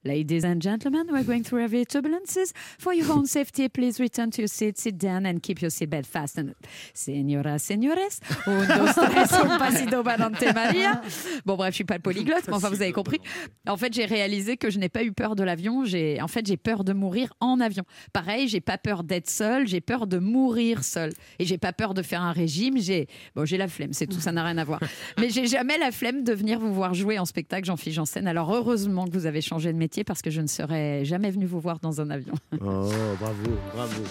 Ladies 0.05 0.45
and 0.45 0.61
gentlemen, 0.61 1.07
we're 1.11 1.25
going 1.25 1.41
through 1.41 1.59
heavy 1.59 1.87
turbulences. 1.87 2.53
For 2.77 2.93
your 2.93 3.09
own 3.09 3.25
safety, 3.25 3.67
please 3.67 3.99
return 3.99 4.29
to 4.29 4.43
your 4.43 4.47
seat, 4.47 4.77
sit 4.77 4.95
down 4.95 5.25
and 5.25 5.39
keep 5.39 5.59
your 5.59 5.71
seatbelt 5.71 6.05
fastened. 6.05 6.53
Señoras, 6.93 7.63
señores, 7.63 8.19
un, 8.45 8.67
dos, 8.67 8.93
tres, 9.09 9.33
un 9.33 9.57
pasito 9.57 10.03
balante 10.03 10.53
Maria. 10.53 11.01
Bon, 11.47 11.55
bref, 11.55 11.71
je 11.71 11.77
suis 11.77 11.83
pas 11.83 11.95
le 11.95 12.01
polyglotte, 12.01 12.47
mais 12.47 12.53
enfin, 12.53 12.69
vous 12.69 12.83
avez 12.83 12.91
compris. 12.93 13.21
En 13.67 13.77
fait, 13.77 13.91
j'ai 13.91 14.05
réalisé 14.05 14.57
que 14.57 14.69
je 14.69 14.77
n'ai 14.77 14.89
pas 14.89 15.03
eu 15.03 15.13
peur 15.13 15.35
de 15.35 15.43
l'avion. 15.43 15.83
J'ai, 15.83 16.21
en 16.21 16.27
fait, 16.27 16.45
j'ai 16.45 16.57
peur 16.57 16.83
de 16.83 16.93
mourir 16.93 17.33
en 17.39 17.59
avion. 17.59 17.85
Pareil, 18.13 18.47
j'ai 18.47 18.61
pas 18.61 18.77
peur 18.77 19.03
d'être 19.03 19.31
seule, 19.31 19.65
j'ai 19.65 19.81
peur 19.81 20.05
de 20.05 20.19
mourir 20.19 20.83
seule. 20.83 21.13
Et 21.39 21.45
j'ai 21.45 21.57
pas 21.57 21.73
peur 21.73 21.95
de 21.95 22.03
faire 22.03 22.21
un 22.21 22.31
régime. 22.31 22.50
J'ai, 22.75 23.07
bon, 23.35 23.45
j'ai 23.45 23.57
la 23.57 23.67
flemme, 23.67 23.93
c'est 23.93 24.07
tout, 24.07 24.19
ça 24.19 24.31
n'a 24.31 24.43
rien 24.43 24.57
à 24.57 24.63
voir. 24.63 24.79
Mais 25.19 25.29
j'ai 25.29 25.47
jamais 25.47 25.77
la 25.77 25.91
flemme 25.91 26.23
de 26.23 26.33
venir 26.33 26.59
vous 26.59 26.73
voir 26.73 26.93
jouer 26.93 27.19
en 27.19 27.25
spectacle, 27.25 27.65
Jean-Philippe 27.65 27.95
Janssen. 27.95 28.27
Alors, 28.27 28.53
heureusement 28.53 29.05
que 29.05 29.11
vous 29.11 29.25
avez 29.25 29.41
changé 29.41 29.71
de 29.71 29.77
métier 29.77 30.03
parce 30.03 30.21
que 30.21 30.29
je 30.29 30.41
ne 30.41 30.47
serais 30.47 31.05
jamais 31.05 31.31
venue 31.31 31.45
vous 31.45 31.59
voir 31.59 31.79
dans 31.79 32.01
un 32.01 32.09
avion. 32.09 32.33
Oh, 32.53 32.57
bravo, 33.19 33.51
bravo. 33.73 34.03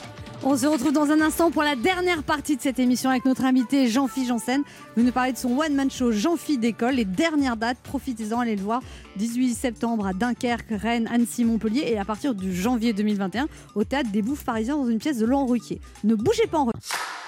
On 0.43 0.57
se 0.57 0.67
retrouve 0.67 0.93
dans 0.93 1.11
un 1.11 1.21
instant 1.21 1.51
pour 1.51 1.63
la 1.63 1.77
dernière 1.77 2.23
partie 2.23 2.57
de 2.57 2.63
cette 2.63 2.79
émission 2.79 3.11
avec 3.11 3.25
notre 3.27 3.45
invité 3.45 3.89
Jean-Philippe 3.89 4.29
Janssen. 4.29 4.63
Vous 4.97 5.03
nous 5.03 5.13
parlez 5.13 5.33
de 5.33 5.37
son 5.37 5.59
one-man 5.59 5.91
show 5.91 6.13
Jean-Philippe 6.13 6.63
d'école. 6.63 6.95
Les 6.95 7.05
dernières 7.05 7.57
dates, 7.57 7.79
profitez-en, 7.83 8.41
allez 8.41 8.57
le 8.57 8.63
voir. 8.63 8.81
18 9.17 9.55
septembre 9.55 10.07
à 10.07 10.13
Dunkerque, 10.15 10.71
Rennes, 10.71 11.09
Annecy, 11.13 11.45
Montpellier 11.45 11.85
et 11.87 11.99
à 11.99 12.05
partir 12.07 12.35
du 12.35 12.55
janvier 12.55 12.93
2021 12.93 13.49
au 13.75 13.85
théâtre 13.85 14.11
des 14.11 14.23
Bouffes 14.23 14.45
Parisiens 14.45 14.77
dans 14.77 14.89
une 14.89 14.99
pièce 14.99 15.19
de 15.19 15.27
Laurent 15.27 15.47
Ruquier. 15.47 15.81
Ne 16.05 16.15
bougez 16.15 16.47
pas 16.47 16.59
en 16.59 16.65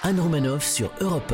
Anne 0.04 0.18
Romanoff 0.18 0.64
sur 0.64 0.90
Europe 1.00 1.32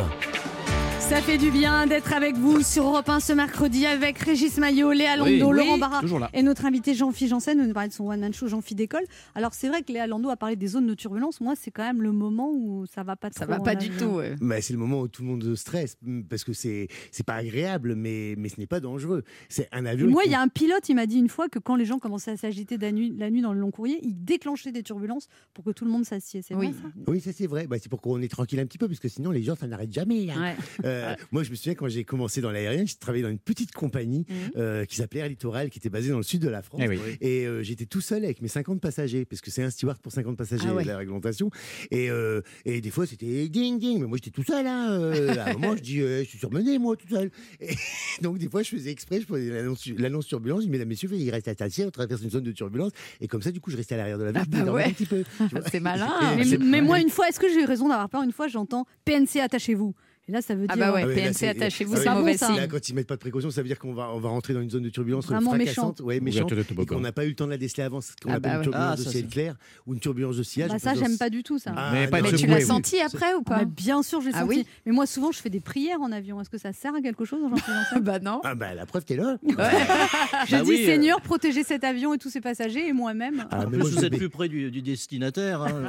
Ça 1.08 1.22
fait 1.22 1.38
du 1.38 1.50
bien 1.50 1.86
d'être 1.86 2.12
avec 2.12 2.36
vous 2.36 2.62
sur 2.62 2.84
Europe 2.86 3.08
1 3.08 3.20
ce 3.20 3.32
mercredi 3.32 3.86
avec 3.86 4.18
Régis 4.18 4.58
Maillot, 4.58 4.92
Léa 4.92 5.16
Lando, 5.16 5.30
Oui, 5.30 5.38
Laurent 5.38 5.74
oui, 5.74 5.80
Barra 5.80 6.00
et 6.34 6.42
notre 6.42 6.66
invité 6.66 6.92
Jean-Philippe 6.94 7.30
Janssen. 7.30 7.56
Nous 7.58 7.66
nous 7.66 7.72
parler 7.72 7.88
de 7.88 7.94
son 7.94 8.06
one-man 8.06 8.34
show 8.34 8.46
Jean-Philippe 8.46 8.76
d'école. 8.78 9.04
Alors 9.34 9.54
c'est 9.54 9.68
vrai 9.68 9.82
que 9.82 9.90
Léa 9.90 10.06
Lando 10.06 10.28
a 10.28 10.36
parlé 10.36 10.54
des 10.56 10.66
zones 10.66 10.86
de 10.86 10.92
turbulence. 10.92 11.40
Moi, 11.40 11.54
c'est 11.58 11.70
quand 11.70 11.82
même 11.82 12.02
le 12.02 12.12
moment 12.12 12.50
où 12.52 12.84
ça 12.86 13.04
va 13.04 13.16
pas 13.16 13.30
trop. 13.30 13.38
Ça 13.40 13.46
va 13.46 13.58
pas 13.58 13.74
du 13.74 13.88
tout. 13.88 14.04
ouais. 14.04 14.34
Bah, 14.42 14.60
c'est 14.60 14.74
le 14.74 14.78
moment 14.78 15.00
où 15.00 15.08
tout 15.08 15.22
le 15.22 15.28
monde 15.28 15.54
stresse 15.54 15.96
mm, 16.02 16.22
parce 16.24 16.44
que 16.44 16.52
c'est 16.52 16.88
c'est 17.10 17.24
pas 17.24 17.36
agréable, 17.36 17.94
mais, 17.94 18.34
mais 18.36 18.50
ce 18.50 18.60
n'est 18.60 18.66
pas 18.66 18.80
dangereux. 18.80 19.24
C'est 19.48 19.68
un 19.72 19.86
Et 19.86 19.88
avion. 19.88 20.08
moi, 20.10 20.22
il 20.26 20.30
y 20.32 20.34
a 20.34 20.40
un 20.42 20.48
pilote, 20.48 20.88
il 20.90 20.94
m'a 20.94 21.06
dit 21.06 21.16
une 21.18 21.30
fois 21.30 21.48
que 21.48 21.58
quand 21.58 21.74
les 21.76 21.86
gens 21.86 21.98
commençaient 21.98 22.32
à 22.32 22.36
s'agiter 22.36 22.76
la 22.76 22.92
nuit, 22.92 23.14
la 23.16 23.30
nuit 23.30 23.40
dans 23.40 23.54
le 23.54 23.60
long 23.60 23.70
courrier, 23.70 23.98
il 24.02 24.14
déclenchait 24.24 24.72
des 24.72 24.82
turbulences 24.82 25.28
pour 25.54 25.64
que 25.64 25.70
tout 25.70 25.86
le 25.86 25.90
monde 25.90 26.04
s'assied. 26.04 26.42
C'est 26.46 26.54
Oui. 26.54 26.66
vrai 26.66 26.74
ça? 26.82 27.10
Oui, 27.10 27.20
ça 27.20 27.30
c'est 27.32 27.46
vrai. 27.46 27.66
Bah, 27.66 27.76
c'est 27.80 27.88
pour 27.88 28.02
qu'on 28.02 28.20
est 28.20 28.28
tranquille 28.30 28.60
un 28.60 28.66
petit 28.66 28.78
peu, 28.78 28.88
parce 28.88 29.00
que 29.00 29.08
sinon 29.08 29.30
les 29.30 29.42
gens 29.42 29.56
ça 29.56 29.66
n'arrête 29.66 29.92
jamais. 29.92 30.28
hein. 30.30 30.40
Ouais. 30.42 30.56
Euh, 30.84 30.97
Moi, 31.32 31.42
je 31.42 31.50
me 31.50 31.54
souviens 31.56 31.74
quand 31.74 31.88
j'ai 31.88 32.04
commencé 32.04 32.40
dans 32.40 32.50
l'aérien, 32.50 32.84
j'ai 32.86 32.94
travaillé 32.96 33.22
dans 33.22 33.30
une 33.30 33.38
petite 33.38 33.72
compagnie 33.72 34.26
Mhm. 34.28 34.36
euh, 34.56 34.84
qui 34.84 34.96
s'appelait 34.96 35.20
Air 35.20 35.28
Littoral, 35.28 35.70
qui 35.70 35.78
était 35.78 35.88
basée 35.90 36.10
dans 36.10 36.16
le 36.18 36.22
sud 36.22 36.40
de 36.42 36.48
la 36.48 36.62
France. 36.62 36.80
Eh 36.84 36.88
oui. 36.88 36.98
Et 37.20 37.46
euh, 37.46 37.62
j'étais 37.62 37.86
tout 37.86 38.00
seul 38.00 38.24
avec 38.24 38.42
mes 38.42 38.48
50 38.48 38.80
passagers, 38.80 39.24
parce 39.24 39.40
que 39.40 39.50
c'est 39.50 39.62
un 39.62 39.70
steward 39.70 39.98
pour 40.00 40.12
50 40.12 40.36
passagers, 40.36 40.66
Ah 40.68 40.74
ouais. 40.74 40.84
la 40.84 40.96
réglementation. 40.98 41.50
Et, 41.90 42.10
euh, 42.10 42.40
et 42.64 42.80
des 42.80 42.90
fois, 42.90 43.06
c'était 43.06 43.48
ding 43.48 43.78
ding, 43.78 44.00
mais 44.00 44.06
moi 44.06 44.18
j'étais 44.18 44.30
tout 44.30 44.44
seul. 44.44 44.66
Hein, 44.66 44.90
euh, 44.90 45.36
à 45.38 45.50
un 45.50 45.52
moment, 45.54 45.76
je 45.76 45.82
dis, 45.82 46.00
euh, 46.00 46.22
je 46.24 46.28
suis 46.28 46.38
surmené, 46.38 46.78
moi, 46.78 46.96
tout 46.96 47.08
seul. 47.08 47.30
Et 47.60 47.68
donc, 48.22 48.38
des 48.38 48.48
fois, 48.48 48.62
je 48.62 48.70
faisais 48.70 48.90
exprès, 48.90 49.20
je 49.20 49.26
prenais 49.26 49.50
l'annonce 49.98 50.26
turbulence, 50.26 50.60
je 50.60 50.66
dis, 50.66 50.70
mesdames, 50.70 50.88
messieurs, 50.88 51.08
il 51.12 51.30
reste 51.30 51.48
attaché, 51.48 51.84
on 51.84 51.90
traverse 51.90 52.22
une 52.22 52.30
zone 52.30 52.44
de 52.44 52.52
turbulence. 52.52 52.92
Et 53.20 53.28
comme 53.28 53.42
ça, 53.42 53.50
du 53.50 53.60
coup, 53.60 53.70
je 53.70 53.76
restais 53.76 53.94
à 53.94 53.98
l'arrière 53.98 54.18
de 54.18 54.24
l'avion, 54.24 54.42
Ah 54.52 54.56
je 54.58 54.64
bah 54.64 54.72
ouais. 54.72 54.84
un 54.84 54.90
petit 54.90 55.06
peu. 55.06 55.24
C'est 55.70 55.80
malin. 55.80 56.08
Mais, 56.36 56.58
mais 56.58 56.80
moi, 56.80 57.00
une 57.00 57.10
fois, 57.10 57.28
est-ce 57.28 57.40
que 57.40 57.48
j'ai 57.48 57.62
eu 57.62 57.64
raison 57.64 57.88
d'avoir 57.88 58.08
peur? 58.08 58.22
Une 58.22 58.32
fois, 58.32 58.48
j'entends 58.48 58.86
PNC, 59.04 59.40
attachez-vous. 59.40 59.94
Et 60.28 60.32
là, 60.32 60.42
ça 60.42 60.54
veut 60.54 60.66
Ah 60.68 60.74
dire. 60.76 60.86
bah 60.86 60.92
ouais, 60.92 61.02
Ah 61.04 61.14
PNC, 61.14 61.32
c'est- 61.34 61.48
attachez-vous, 61.48 61.94
ah 61.96 62.00
c'est 62.02 62.10
mauvais 62.10 62.36
signe. 62.36 62.56
Là, 62.56 62.66
quand 62.66 62.86
ils 62.88 62.94
mettent 62.94 63.06
pas 63.06 63.14
de 63.16 63.20
précaution, 63.20 63.50
ça 63.50 63.62
veut 63.62 63.68
dire 63.68 63.78
qu'on 63.78 63.94
va, 63.94 64.10
on 64.12 64.18
va 64.20 64.28
rentrer 64.28 64.52
dans 64.52 64.60
une 64.60 64.68
zone 64.70 64.82
de 64.82 64.90
turbulence 64.90 65.26
Vraiment 65.26 65.52
fracassante, 65.54 66.00
ouais, 66.00 66.20
méchante, 66.20 66.52
et 66.52 66.86
qu'on 66.86 67.00
n'a 67.00 67.12
pas 67.12 67.24
eu 67.24 67.28
le 67.30 67.34
temps 67.34 67.46
de 67.46 67.50
la 67.50 67.56
déceler 67.56 67.84
avant. 67.84 68.00
Ce 68.02 68.12
qu'on 68.22 68.30
Ah 68.30 68.34
appelle 68.34 68.42
bah 68.42 68.48
une 68.50 68.56
ouais. 68.58 68.62
turbulence 68.64 68.90
Ah, 68.92 68.96
de 68.96 69.02
ça, 69.02 69.10
ciel 69.10 69.26
clair 69.28 69.54
ou 69.86 69.94
une 69.94 70.00
turbulence 70.00 70.36
de 70.36 70.42
sillage. 70.42 70.70
Bah, 70.70 70.78
ça, 70.78 70.94
j'aime 70.94 71.16
pas 71.16 71.30
du 71.30 71.42
tout 71.42 71.58
ça. 71.58 71.72
Ah, 71.76 71.90
Mais 71.94 72.08
pas 72.08 72.20
tu 72.22 72.46
l'as 72.46 72.56
oui. 72.56 72.62
senti 72.62 73.00
après 73.00 73.32
ou 73.34 73.42
Ah, 73.46 73.60
pas 73.60 73.64
bien 73.64 74.02
sûr, 74.02 74.20
j'ai 74.20 74.30
Ah 74.34 74.40
senti. 74.40 74.48
oui 74.58 74.66
mais 74.84 74.92
moi, 74.92 75.06
souvent, 75.06 75.32
je 75.32 75.38
fais 75.40 75.50
des 75.50 75.60
prières 75.60 76.00
en 76.02 76.12
avion. 76.12 76.40
Est-ce 76.40 76.50
que 76.50 76.58
ça 76.58 76.72
sert 76.72 76.94
à 76.94 77.00
quelque 77.00 77.24
chose, 77.24 77.40
Bah 78.02 78.18
non. 78.18 78.40
Ah 78.44 78.54
bah 78.54 78.74
la 78.74 78.84
preuve, 78.86 79.04
t'es 79.04 79.16
là. 79.16 79.38
Je 79.46 79.54
Bah 79.54 80.62
dis 80.62 80.68
oui, 80.68 80.80
euh. 80.82 80.86
Seigneur, 80.86 81.20
protégez 81.22 81.62
cet 81.64 81.84
avion 81.84 82.12
et 82.14 82.18
tous 82.18 82.30
ses 82.30 82.40
passagers 82.40 82.86
et 82.86 82.92
moi-même. 82.92 83.46
Ah, 83.50 83.64
vous 83.66 84.04
êtes 84.04 84.16
plus 84.16 84.28
près 84.28 84.48
du, 84.48 84.70
destinataire. 84.82 85.62
hein. 85.62 85.88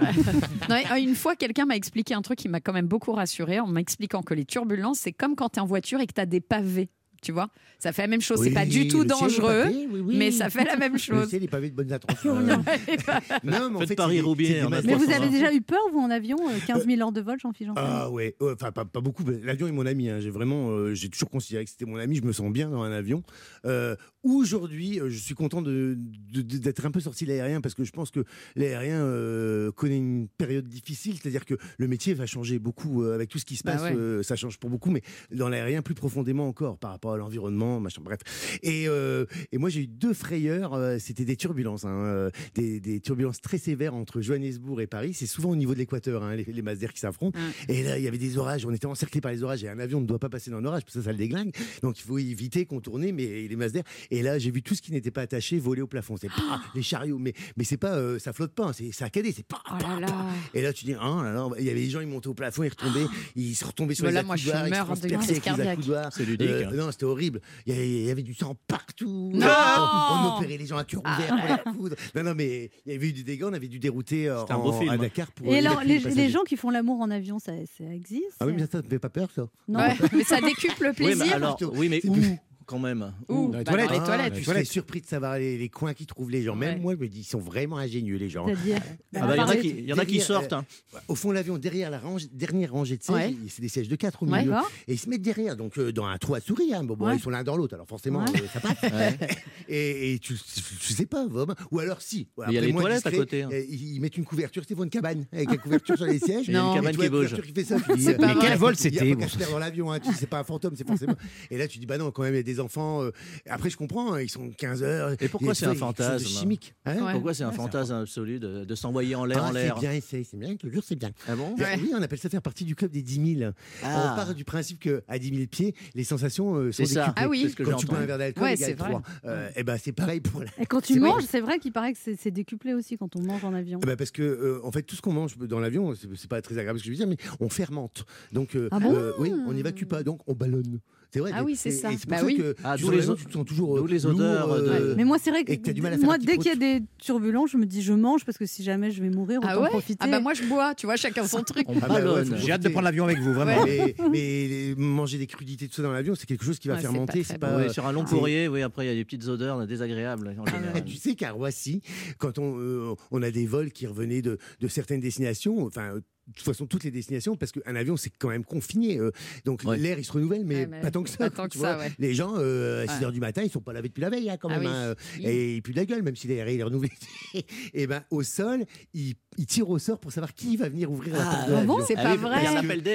Et 0.97 1.01
une 1.01 1.15
fois, 1.15 1.35
quelqu'un 1.35 1.65
m'a 1.65 1.75
expliqué 1.75 2.13
un 2.13 2.21
truc 2.21 2.39
qui 2.39 2.49
m'a 2.49 2.59
quand 2.59 2.73
même 2.73 2.87
beaucoup 2.87 3.11
rassuré 3.11 3.59
en 3.59 3.67
m'expliquant 3.67 4.21
que 4.29 4.35
les 4.35 4.45
turbulences, 4.45 4.99
c'est 4.99 5.11
comme 5.11 5.35
quand 5.35 5.49
tu 5.49 5.57
es 5.57 5.61
en 5.61 5.65
voiture 5.65 5.99
et 5.99 6.05
que 6.05 6.13
tu 6.13 6.25
des 6.27 6.39
pavés 6.39 6.91
Tu 7.21 7.31
vois 7.31 7.49
Ça 7.79 7.91
fait 7.91 8.03
la 8.03 8.07
même 8.07 8.21
chose. 8.21 8.39
Oui, 8.39 8.47
c'est 8.47 8.53
pas 8.53 8.65
du 8.65 8.87
tout 8.87 9.03
dangereux, 9.03 9.63
pavé, 9.63 9.87
oui, 9.91 10.01
oui. 10.05 10.15
mais 10.17 10.31
ça 10.31 10.49
fait 10.49 10.63
la 10.63 10.77
même 10.77 10.97
chose. 10.97 11.27
ciel 11.29 11.43
est 11.43 11.47
pavé 11.47 11.69
de 11.69 11.75
bonnes 11.75 11.91
intentions. 11.91 12.35
Non, 13.43 13.59
non, 13.59 13.69
mais 13.69 13.75
en 13.75 13.79
fait, 13.81 13.87
c'est 13.87 13.95
c'est 13.97 14.07
des 14.07 14.21
mode 14.69 14.85
Mais 14.85 14.93
vous 14.95 15.05
300. 15.05 15.21
avez 15.21 15.29
déjà 15.29 15.53
eu 15.53 15.61
peur, 15.61 15.79
vous, 15.91 15.99
en 15.99 16.09
avion 16.09 16.37
euh, 16.49 16.53
15 16.65 16.85
000 16.85 17.01
heures 17.01 17.11
de 17.11 17.21
vol, 17.21 17.37
Jean-Philippe 17.39 17.75
Janssen? 17.75 17.91
Ah 17.93 18.09
ouais, 18.09 18.35
ouais, 18.39 18.53
enfin 18.53 18.71
pas, 18.71 18.85
pas 18.85 19.01
beaucoup. 19.01 19.23
L'avion 19.43 19.67
est 19.67 19.71
mon 19.71 19.85
ami. 19.85 20.09
hein. 20.09 20.19
J'ai 20.19 20.29
vraiment, 20.29 20.69
euh, 20.71 20.93
j'ai 20.93 21.09
toujours 21.09 21.29
considéré 21.29 21.65
que 21.65 21.71
c'était 21.71 21.85
mon 21.85 21.97
ami. 21.97 22.15
Je 22.17 22.23
me 22.23 22.31
sens 22.31 22.51
bien 22.51 22.69
dans 22.69 22.81
un 22.83 22.91
avion. 22.91 23.23
Euh, 23.65 23.95
Aujourd'hui, 24.23 24.99
euh, 24.99 25.09
je 25.09 25.17
suis 25.17 25.33
content 25.33 25.61
de- 25.61 25.97
de- 26.33 26.41
de- 26.41 26.57
d'être 26.57 26.85
un 26.85 26.91
peu 26.91 26.99
sorti 26.99 27.23
de 27.23 27.29
l'aérien 27.29 27.61
parce 27.61 27.73
que 27.73 27.85
je 27.85 27.91
pense 27.91 28.11
que 28.11 28.25
l'aérien 28.57 28.99
euh, 28.99 29.71
connaît 29.71 29.95
une 29.97 30.27
période 30.27 30.67
difficile. 30.67 31.15
C'est-à-dire 31.21 31.45
que 31.45 31.53
le 31.77 31.87
métier 31.87 32.13
va 32.13 32.25
changer 32.25 32.59
beaucoup 32.59 33.01
euh, 33.03 33.15
avec 33.15 33.29
tout 33.29 33.39
ce 33.39 33.45
qui 33.45 33.55
se 33.55 33.63
Bah 33.63 33.71
passe. 33.73 33.83
ouais. 33.83 33.95
euh, 33.95 34.21
ça 34.21 34.35
change 34.35 34.57
pour 34.59 34.69
beaucoup, 34.69 34.91
mais 34.91 35.01
dans 35.31 35.47
l'aérien 35.47 35.81
plus 35.81 35.95
profondément 35.95 36.49
encore 36.49 36.77
par 36.77 36.91
rapport 36.91 37.08
à 37.13 37.17
l'environnement, 37.17 37.79
machin. 37.79 38.01
Bref. 38.03 38.19
Et, 38.63 38.87
euh, 38.87 39.25
et 39.51 39.57
moi, 39.57 39.69
j'ai 39.69 39.81
eu 39.81 39.87
deux 39.87 40.13
frayeurs. 40.13 40.73
euh, 40.73 40.97
C'était 40.99 41.25
des 41.25 41.35
turbulences, 41.35 41.85
hein, 41.85 41.89
euh, 42.05 42.29
des, 42.55 42.79
des 42.79 42.99
turbulences 42.99 43.41
très 43.41 43.57
sévères 43.57 43.93
entre 43.95 44.21
Johannesburg 44.21 44.81
et 44.81 44.87
Paris. 44.87 45.13
C'est 45.13 45.25
souvent 45.27 45.49
au 45.49 45.55
niveau 45.55 45.73
de 45.73 45.79
l'équateur, 45.79 46.23
hein, 46.23 46.35
les, 46.35 46.45
les 46.45 46.61
masses 46.61 46.79
d'air 46.79 46.93
qui 46.93 46.99
s'affrontent. 46.99 47.37
Et 47.67 47.83
là, 47.83 47.97
il 47.97 48.03
y 48.03 48.07
avait 48.07 48.17
des 48.17 48.37
orages. 48.37 48.65
On 48.65 48.71
était 48.73 48.85
encerclés 48.87 49.21
par 49.21 49.31
les 49.31 49.43
orages. 49.43 49.63
Et 49.63 49.69
un 49.69 49.79
avion 49.79 50.01
ne 50.01 50.05
doit 50.05 50.19
pas 50.19 50.29
passer 50.29 50.51
dans 50.51 50.57
un 50.57 50.65
orage 50.65 50.83
parce 50.83 50.93
que 50.95 50.99
ça, 51.01 51.05
ça 51.05 51.11
le 51.11 51.17
déglingue. 51.17 51.53
Donc, 51.81 51.99
il 51.99 52.03
faut 52.03 52.17
éviter, 52.17 52.65
contourner, 52.65 53.11
mais 53.11 53.47
les 53.47 53.55
masses 53.55 53.71
d'air. 53.73 53.83
Et 54.11 54.21
là, 54.21 54.39
j'ai 54.39 54.51
vu 54.51 54.61
tout 54.61 54.75
ce 54.75 54.81
qui 54.81 54.91
n'était 54.91 55.11
pas 55.11 55.21
attaché 55.21 55.59
voler 55.59 55.81
au 55.81 55.87
plafond. 55.87 56.15
C'est 56.17 56.27
pas 56.29 56.61
les 56.75 56.81
chariots, 56.81 57.17
mais 57.19 57.33
mais 57.57 57.63
c'est 57.63 57.77
pas, 57.77 57.95
euh, 57.97 58.19
ça 58.19 58.33
flotte 58.33 58.53
pas. 58.53 58.67
hein, 58.67 58.73
C'est 58.73 58.91
saccadé. 58.91 59.31
C'est 59.31 59.45
pas. 59.45 59.61
Oh 59.71 59.75
là 59.81 59.99
là. 59.99 60.25
Et 60.53 60.61
là, 60.61 60.73
tu 60.73 60.85
dis, 60.85 60.91
là 60.91 60.99
là, 61.33 61.47
il 61.59 61.65
y 61.65 61.69
avait 61.69 61.81
des 61.81 61.89
gens, 61.89 61.99
ils 62.01 62.07
montaient 62.07 62.27
au 62.27 62.33
plafond, 62.33 62.63
ils 62.63 62.69
retombaient, 62.69 63.05
ils 63.35 63.55
se 63.55 63.65
retombaient 63.65 63.95
sur 63.95 64.05
Mais 64.05 64.11
les 64.11 64.15
là, 64.15 64.23
moi, 64.23 64.35
je 64.35 64.49
accoudoirs, 64.49 64.65
ils 64.67 65.25
se 65.25 65.31
avec 65.31 65.57
les 65.57 65.67
accoudoirs. 65.67 66.09
C'est 66.13 66.25
ludique, 66.25 66.49
hein. 66.49 66.71
non, 66.73 66.91
c'était 66.99 67.05
horrible. 67.05 67.39
Il 67.65 67.73
y, 67.73 67.75
avait, 67.77 67.87
il 67.89 68.05
y 68.05 68.11
avait 68.11 68.23
du 68.23 68.33
sang 68.33 68.55
partout. 68.67 69.31
Non 69.33 69.47
on 69.47 70.37
opérait 70.37 70.57
les 70.57 70.65
gens 70.65 70.77
à 70.77 70.83
cœur 70.83 71.01
ouvert 71.01 71.29
Ah. 71.31 71.57
pour 71.63 71.71
les 71.73 71.77
coudre. 71.79 71.95
Non, 72.15 72.23
non, 72.23 72.33
mais 72.35 72.69
il 72.85 72.91
y 72.91 72.95
avait 72.95 73.07
eu 73.09 73.13
du 73.13 73.23
dégât, 73.23 73.47
on 73.49 73.53
avait 73.53 73.67
dû 73.67 73.79
dérouter 73.79 74.27
euh, 74.27 74.41
C'était 74.41 74.53
un 74.53 74.57
en- 74.57 74.63
beau 74.63 74.73
film. 74.73 74.89
à 74.89 74.97
Dakar 74.97 75.31
pour. 75.31 75.47
Et 75.47 75.57
alors, 75.59 75.81
évacuer 75.81 76.09
les, 76.09 76.15
les 76.15 76.29
gens 76.29 76.43
qui 76.43 76.57
font 76.57 76.69
l'amour 76.69 76.99
en 77.01 77.09
avion, 77.09 77.39
ça, 77.39 77.53
ça 77.77 77.85
existe 77.93 78.35
Ah 78.41 78.45
oui, 78.45 78.53
mais 78.55 78.65
ça, 78.69 78.81
te 78.81 78.87
fait 78.89 78.99
pas 78.99 79.09
peur, 79.09 79.29
ça 79.33 79.47
Non. 79.67 79.79
Ouais, 79.89 79.95
mais 80.13 80.23
ça 80.23 80.41
décuple 80.41 80.83
le 80.83 80.89
Oui, 80.89 80.95
mais 80.99 81.15
plaisir. 81.15 81.35
alors, 81.35 81.57
oui, 81.73 81.87
mais 81.89 82.01
où 82.05 82.13
plus- 82.13 82.37
quand 82.69 82.77
même 82.79 83.13
Où 83.27 83.49
Dans 83.51 83.57
les 83.57 83.63
Bah, 83.63 83.71
toilettes. 83.71 83.87
Dans 83.89 83.93
les 83.95 83.99
Ah, 83.99 84.05
toilettes. 84.05 84.33
Tu 84.35 84.43
serais 84.43 84.63
surpris 84.63 85.01
de 85.01 85.07
savoir 85.07 85.39
les, 85.39 85.57
les 85.57 85.69
coins 85.69 85.95
qu'ils 85.95 86.05
trouvent 86.05 86.29
les 86.29 86.43
gens. 86.43 86.55
Même 86.55 86.75
Ouais. 86.75 86.79
moi, 86.81 86.93
je 86.95 86.99
me 86.99 87.07
dis, 87.07 87.21
ils 87.21 87.23
sont 87.23 87.39
vraiment 87.39 87.77
ingénieux, 87.77 88.17
les 88.17 88.29
gens. 88.29 88.45
Ah 88.47 89.25
bah, 89.25 89.35
Il 89.35 89.37
y 89.37 89.41
en 89.41 89.47
a 89.47 89.55
qui, 89.55 89.69
il 89.69 89.85
y 89.85 89.93
en 89.93 89.97
a 89.97 90.05
qui 90.05 90.17
Derrière, 90.17 90.25
sortent. 90.27 90.53
euh, 90.53 90.57
hein. 90.57 90.65
Au 91.07 91.15
fond 91.15 91.29
de 91.29 91.33
l'avion, 91.33 91.57
derrière 91.57 91.89
la 91.89 91.97
range, 91.99 92.27
dernière 92.31 92.71
rangée 92.71 92.97
de 92.97 93.03
sièges, 93.03 93.15
Ouais. 93.15 93.35
c'est 93.49 93.61
des 93.63 93.69
sièges 93.69 93.87
de 93.89 93.95
4 93.95 94.21
au 94.21 94.25
milieu. 94.27 94.53
Et 94.87 94.93
ils 94.93 94.99
se 94.99 95.09
mettent 95.09 95.23
derrière, 95.23 95.57
donc 95.57 95.79
euh, 95.79 95.91
dans 95.91 96.05
un 96.05 96.17
trou 96.19 96.35
à 96.35 96.41
souris. 96.41 96.73
Hein. 96.75 96.83
Bon, 96.83 96.95
ils 97.11 97.19
sont 97.19 97.31
l'un 97.31 97.43
dans 97.43 97.57
l'autre, 97.57 97.73
alors 97.73 97.87
forcément, 97.87 98.19
Ouais. 98.23 98.41
euh, 98.41 98.47
ça 98.53 98.59
passe. 98.59 98.77
et, 99.67 100.13
et 100.13 100.19
tu, 100.19 100.35
tu 100.35 100.93
sais 100.93 101.05
pas, 101.07 101.25
Vom. 101.27 101.53
Ou 101.71 101.79
alors 101.79 102.01
si. 102.01 102.27
Il 102.47 102.53
y 102.53 102.57
a 102.57 102.61
les 102.61 102.71
toilettes 102.73 103.05
à 103.07 103.11
côté, 103.11 103.43
hein. 103.43 103.49
euh, 103.51 103.63
Ils, 103.69 103.99
mettent 103.99 104.17
une 104.17 104.25
couverture, 104.25 104.63
c'est 104.67 104.77
une 104.77 104.89
cabane, 104.89 105.25
avec 105.33 105.49
la 105.49 105.57
couverture 105.57 105.97
sur 105.97 106.05
les 106.05 106.19
sièges. 106.19 106.45
Il 106.47 106.53
y 106.53 106.57
a 106.57 106.61
une 106.63 106.75
cabane 106.75 106.95
qui 106.95 107.09
bouge. 107.09 107.35
C'est 107.59 107.71
euh, 107.73 108.17
Mais 108.19 108.33
quel 108.39 108.57
vol 108.57 108.75
il 108.79 108.93
y 108.93 108.99
a 108.99 109.27
c'était 109.27 109.59
l'avion, 109.59 109.91
hein, 109.91 109.99
c'est 110.17 110.27
pas 110.29 110.39
un 110.39 110.43
fantôme, 110.43 110.73
c'est 110.75 110.87
forcément. 110.87 111.15
Et 111.51 111.57
là, 111.57 111.67
tu 111.67 111.79
dis, 111.79 111.85
bah 111.85 111.97
non, 111.97 112.11
quand 112.11 112.23
même, 112.23 112.33
il 112.33 112.37
y 112.37 112.39
a 112.39 112.43
des 112.43 112.58
enfants. 112.59 113.03
euh, 113.03 113.11
Après, 113.49 113.69
je 113.69 113.77
comprends, 113.77 114.13
hein, 114.13 114.21
ils 114.21 114.29
sont 114.29 114.49
15 114.57 114.83
heures. 114.83 115.11
Et 115.21 115.27
pourquoi 115.27 115.53
c'est 115.55 115.65
un 115.65 115.75
fantasme 115.75 116.25
chimique. 116.25 116.73
hein. 116.85 116.95
Ouais. 117.05 117.11
Pourquoi 117.13 117.33
c'est 117.33 117.43
un 117.43 117.51
fantasme 117.51 117.93
absolu 117.93 118.39
de, 118.39 118.65
de 118.65 118.75
s'envoyer 118.75 119.15
en 119.15 119.25
l'air, 119.25 119.41
Ah, 119.43 119.49
en 119.49 119.51
l'air 119.51 119.75
c'est 119.75 119.87
bien, 119.87 119.99
c'est 120.01 120.23
c'est 120.23 120.37
bien, 120.37 120.55
toujours 120.55 120.83
c'est 120.83 120.95
bien. 120.95 121.11
Ah 121.27 121.35
bon 121.35 121.55
Ouais. 121.57 121.79
Oui, 121.81 121.91
on 121.97 122.01
appelle 122.01 122.19
ça 122.19 122.29
faire 122.29 122.41
partie 122.41 122.65
du 122.65 122.75
club 122.75 122.91
des 122.91 123.01
10 123.01 123.37
000. 123.39 123.51
Ah. 123.83 124.11
On 124.13 124.15
part 124.15 124.33
du 124.35 124.43
principe 124.45 124.79
qu'à 124.79 125.19
10 125.19 125.29
000 125.35 125.47
pieds, 125.47 125.73
les 125.95 126.03
sensations 126.03 126.55
euh, 126.55 126.71
sont 126.71 126.83
C'est 126.85 126.93
ça. 126.93 127.01
décuplées. 127.05 127.23
Ah 127.25 127.29
oui. 127.29 127.41
C'est 127.43 127.49
ce 127.49 127.55
que 127.55 127.63
Quand 127.63 127.77
tu 127.77 127.85
bois 127.85 127.95
un 127.95 127.97
entendu. 127.99 128.07
verre 128.07 128.17
d'alcool, 128.17 128.43
Ouais, 128.43 128.55
c'est 128.55 128.73
vrai. 128.73 128.89
trois. 128.89 129.01
Euh, 129.25 129.49
et 129.55 129.63
ben 129.63 129.77
c'est 129.77 129.91
pareil 129.91 130.19
pour 130.21 130.41
la... 130.41 130.47
Et 130.59 130.65
quand 130.65 130.81
tu 130.81 130.93
C'est 130.93 130.99
manges, 130.99 131.23
c'est 131.29 131.41
vrai 131.41 131.59
qu'il 131.59 131.71
paraît 131.71 131.93
que 131.93 131.99
c'est 132.01 132.15
c'est 132.15 132.31
décuplé 132.31 132.73
aussi 132.73 132.97
quand 132.97 133.15
on 133.15 133.21
mange 133.21 133.43
en 133.43 133.53
avion. 133.53 133.79
Eh 133.81 133.85
ben, 133.85 133.95
parce 133.95 134.11
que 134.11 134.21
euh, 134.21 134.59
en 134.63 134.71
fait 134.71 134.83
tout 134.83 134.95
ce 134.95 135.01
qu'on 135.01 135.13
mange 135.13 135.37
dans 135.37 135.59
l'avion, 135.59 135.93
c'est 135.95 136.07
c'est 136.15 136.29
pas 136.29 136.41
très 136.41 136.57
agréable 136.57 136.79
ce 136.79 136.83
que 136.83 136.87
je 136.87 136.91
veux 136.91 136.97
dire, 136.97 137.07
mais 137.07 137.17
on 137.39 137.49
fermente. 137.49 138.05
Donc 138.33 138.55
euh, 138.55 138.67
Ah 138.71 138.79
bon 138.79 138.93
euh, 138.93 139.13
oui, 139.19 139.31
on 139.47 139.53
n'évacue 139.53 139.85
pas, 139.85 140.03
donc 140.03 140.21
on 140.27 140.33
ballonne. 140.33 140.79
C'est 141.11 141.19
vrai. 141.19 141.31
Ah 141.33 141.43
oui, 141.43 141.55
c'est 141.55 141.71
ça. 141.71 141.91
et 141.91 141.93
c'est 141.97 142.01
pour 142.03 142.11
Bah 142.11 142.17
ça 142.19 142.25
oui. 142.25 142.37
que 142.37 142.55
Ah, 142.63 142.75
les 142.77 143.09
o- 143.09 143.15
tu 143.15 143.25
te 143.25 143.31
sens 143.33 143.45
toujours 143.45 143.77
d'où 143.77 143.85
euh, 143.85 143.87
les 143.87 144.05
odeurs 144.05 144.47
lourd, 144.47 144.55
euh, 144.55 144.93
Mais 144.95 145.03
moi, 145.05 145.17
c'est 145.19 145.31
vrai 145.31 145.43
que, 145.43 145.51
et 145.53 145.57
que 145.57 145.71
du 145.71 145.81
mal 145.81 145.93
à 145.93 145.97
faire 145.97 146.05
moi, 146.05 146.17
dès 146.19 146.37
qu'il 146.37 146.45
y 146.47 146.49
a 146.51 146.55
des 146.55 146.83
turbulences, 146.99 147.49
je 147.51 147.57
me 147.57 147.65
dis 147.65 147.81
je 147.81 147.93
mange 147.93 148.23
parce 148.25 148.37
que 148.37 148.45
si 148.45 148.61
jamais 148.63 148.91
je 148.91 149.01
vais 149.01 149.09
mourir, 149.09 149.39
autant 149.39 149.47
Ah 149.49 149.59
ouais? 149.59 149.69
profiter. 149.69 149.97
Ah 150.01 150.07
bah 150.07 150.19
moi 150.19 150.33
je 150.35 150.43
bois, 150.43 150.75
tu 150.75 150.85
vois, 150.85 150.97
chacun 150.97 151.25
son 151.25 151.41
truc. 151.41 151.65
On 151.67 151.73
Ah 151.81 151.87
bah 151.87 152.13
ouais, 152.13 152.25
faut 152.25 152.35
J'ai 152.35 152.51
hâte 152.51 152.61
de 152.61 152.69
prendre 152.69 152.85
l'avion 152.85 153.05
avec 153.05 153.19
vous, 153.19 153.33
vraiment. 153.33 153.63
Mais, 153.65 153.95
mais 154.11 154.17
les- 154.47 154.75
manger 154.75 155.17
des 155.17 155.25
crudités 155.27 155.67
tout 155.67 155.73
ça 155.75 155.81
dans 155.81 155.91
l'avion, 155.91 156.13
c'est 156.15 156.27
quelque 156.27 156.45
chose 156.45 156.59
qui 156.59 156.67
va 156.67 156.75
c'est 156.75 156.83
fermenter. 156.83 157.21
pas 157.21 157.25
C'est 157.27 157.37
pas, 157.39 157.69
sur 157.69 157.87
un 157.87 157.91
long 157.91 158.05
c'est- 158.05 158.15
courrier, 158.15 158.47
oui, 158.47 158.61
après 158.61 158.85
il 158.85 158.89
y 158.89 158.91
a 158.91 158.95
des 158.95 159.05
petites 159.05 159.27
odeurs 159.27 159.65
désagréables 159.65 160.35
en 160.37 160.45
général. 160.45 160.77
Et 160.77 160.83
tu 160.83 160.95
sais 160.95 161.15
qu'à 161.15 161.31
Roissy, 161.31 161.81
quand 162.19 162.37
on, 162.37 162.59
euh, 162.59 162.93
on 163.09 163.23
a 163.23 163.31
des 163.31 163.47
vols 163.47 163.71
qui 163.71 163.87
revenaient 163.87 164.21
de, 164.21 164.37
certaines 164.67 164.99
destinations, 164.99 165.65
enfin, 165.65 165.95
euh, 165.95 166.01
de 166.29 166.33
toute 166.35 166.45
façon, 166.45 166.65
toutes 166.67 166.83
les 166.83 166.91
destinations, 166.91 167.35
parce 167.35 167.51
qu'un 167.51 167.75
avion, 167.75 167.97
c'est 167.97 168.11
quand 168.17 168.29
même 168.29 168.43
confiné. 168.45 168.97
euh, 168.99 169.11
donc 169.45 169.63
Ouais. 169.65 169.77
l'air, 169.77 169.97
il 169.99 170.05
se 170.05 170.11
renouvelle, 170.11 170.45
mais, 170.45 170.55
Ouais, 170.61 170.67
mais 170.67 170.81
pas 170.81 170.91
tant 170.91 171.03
que 171.03 171.09
ça. 171.09 171.17
pas 171.17 171.29
tant 171.29 171.47
que 171.47 171.57
ça, 171.57 171.77
ouais. 171.77 171.91
Les 171.99 172.13
gens, 172.13 172.33
euh, 172.37 172.83
à 172.83 172.87
6 172.87 173.03
Ouais. 173.03 173.09
h 173.09 173.13
du 173.13 173.19
matin, 173.19 173.41
ils 173.43 173.49
sont 173.49 173.61
pas 173.61 173.73
lavés 173.73 173.89
depuis 173.89 174.01
la 174.01 174.09
veille, 174.09 174.29
hein, 174.29 174.37
quand 174.39 174.49
Ah 174.49 174.59
même. 174.59 174.61
oui. 174.61 174.67
hein, 174.67 174.73
euh, 174.75 174.95
Oui. 175.17 175.25
Et 175.25 175.55
ils 175.55 175.61
puent 175.61 175.73
de 175.73 175.77
la 175.77 175.85
gueule, 175.85 176.03
même 176.03 176.15
si 176.15 176.27
l'air 176.27 176.47
il 176.49 176.59
est 176.59 176.63
renouvelé. 176.63 176.91
et 177.73 177.87
ben 177.87 178.03
au 178.11 178.23
sol, 178.23 178.63
ils, 178.93 179.15
ils 179.37 179.45
tirent 179.45 179.69
au 179.69 179.79
sort 179.79 179.99
pour 179.99 180.11
savoir 180.11 180.33
qui 180.33 180.55
va 180.57 180.69
venir 180.69 180.91
ouvrir 180.91 181.15
la 181.15 181.21
Ah, 181.29 181.35
porte 181.35 181.49
de 181.49 181.55
ah 181.55 181.63
bon. 181.63 181.77
C'est 181.87 181.95
Ah 181.97 182.03
pas 182.03 182.15
vrai. 182.15 182.43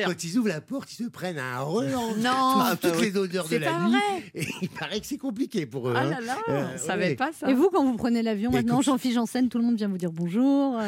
Quand 0.07 0.25
ils 0.25 0.39
ouvrent 0.39 0.49
la 0.49 0.61
porte, 0.61 0.93
ils 0.93 1.05
se 1.05 1.09
prennent 1.11 1.39
un 1.39 1.61
relance. 1.61 2.17
Non. 2.19 2.77
toutes, 2.81 2.93
toutes 2.93 3.01
les 3.03 3.17
odeurs 3.17 3.45
de 3.45 3.49
C'est 3.51 3.59
la 3.59 3.71
pas 3.71 3.85
nuit. 3.89 3.91
vrai. 3.97 4.23
Et 4.35 4.47
il 4.63 4.69
paraît 4.69 5.01
que 5.01 5.07
c'est 5.07 5.19
compliqué 5.19 5.67
pour 5.67 5.89
eux. 5.89 5.95
Ah 5.97 6.03
hein. 6.03 6.11
là 6.11 6.21
là, 6.21 6.37
Euh, 6.49 7.15
pas 7.17 7.33
ça. 7.33 7.51
Et 7.51 7.55
vous, 7.55 7.71
quand 7.71 7.85
vous 7.85 7.97
prenez 7.97 8.23
l'avion 8.23 8.51
maintenant, 8.51 8.81
Jean-Philippe 8.83 9.15
Janssen, 9.17 9.49
tout 9.49 9.59
le 9.59 9.65
monde 9.65 9.77
vient 9.77 9.89
vous 9.89 9.99
dire 9.99 10.13
bonjour. 10.13 10.81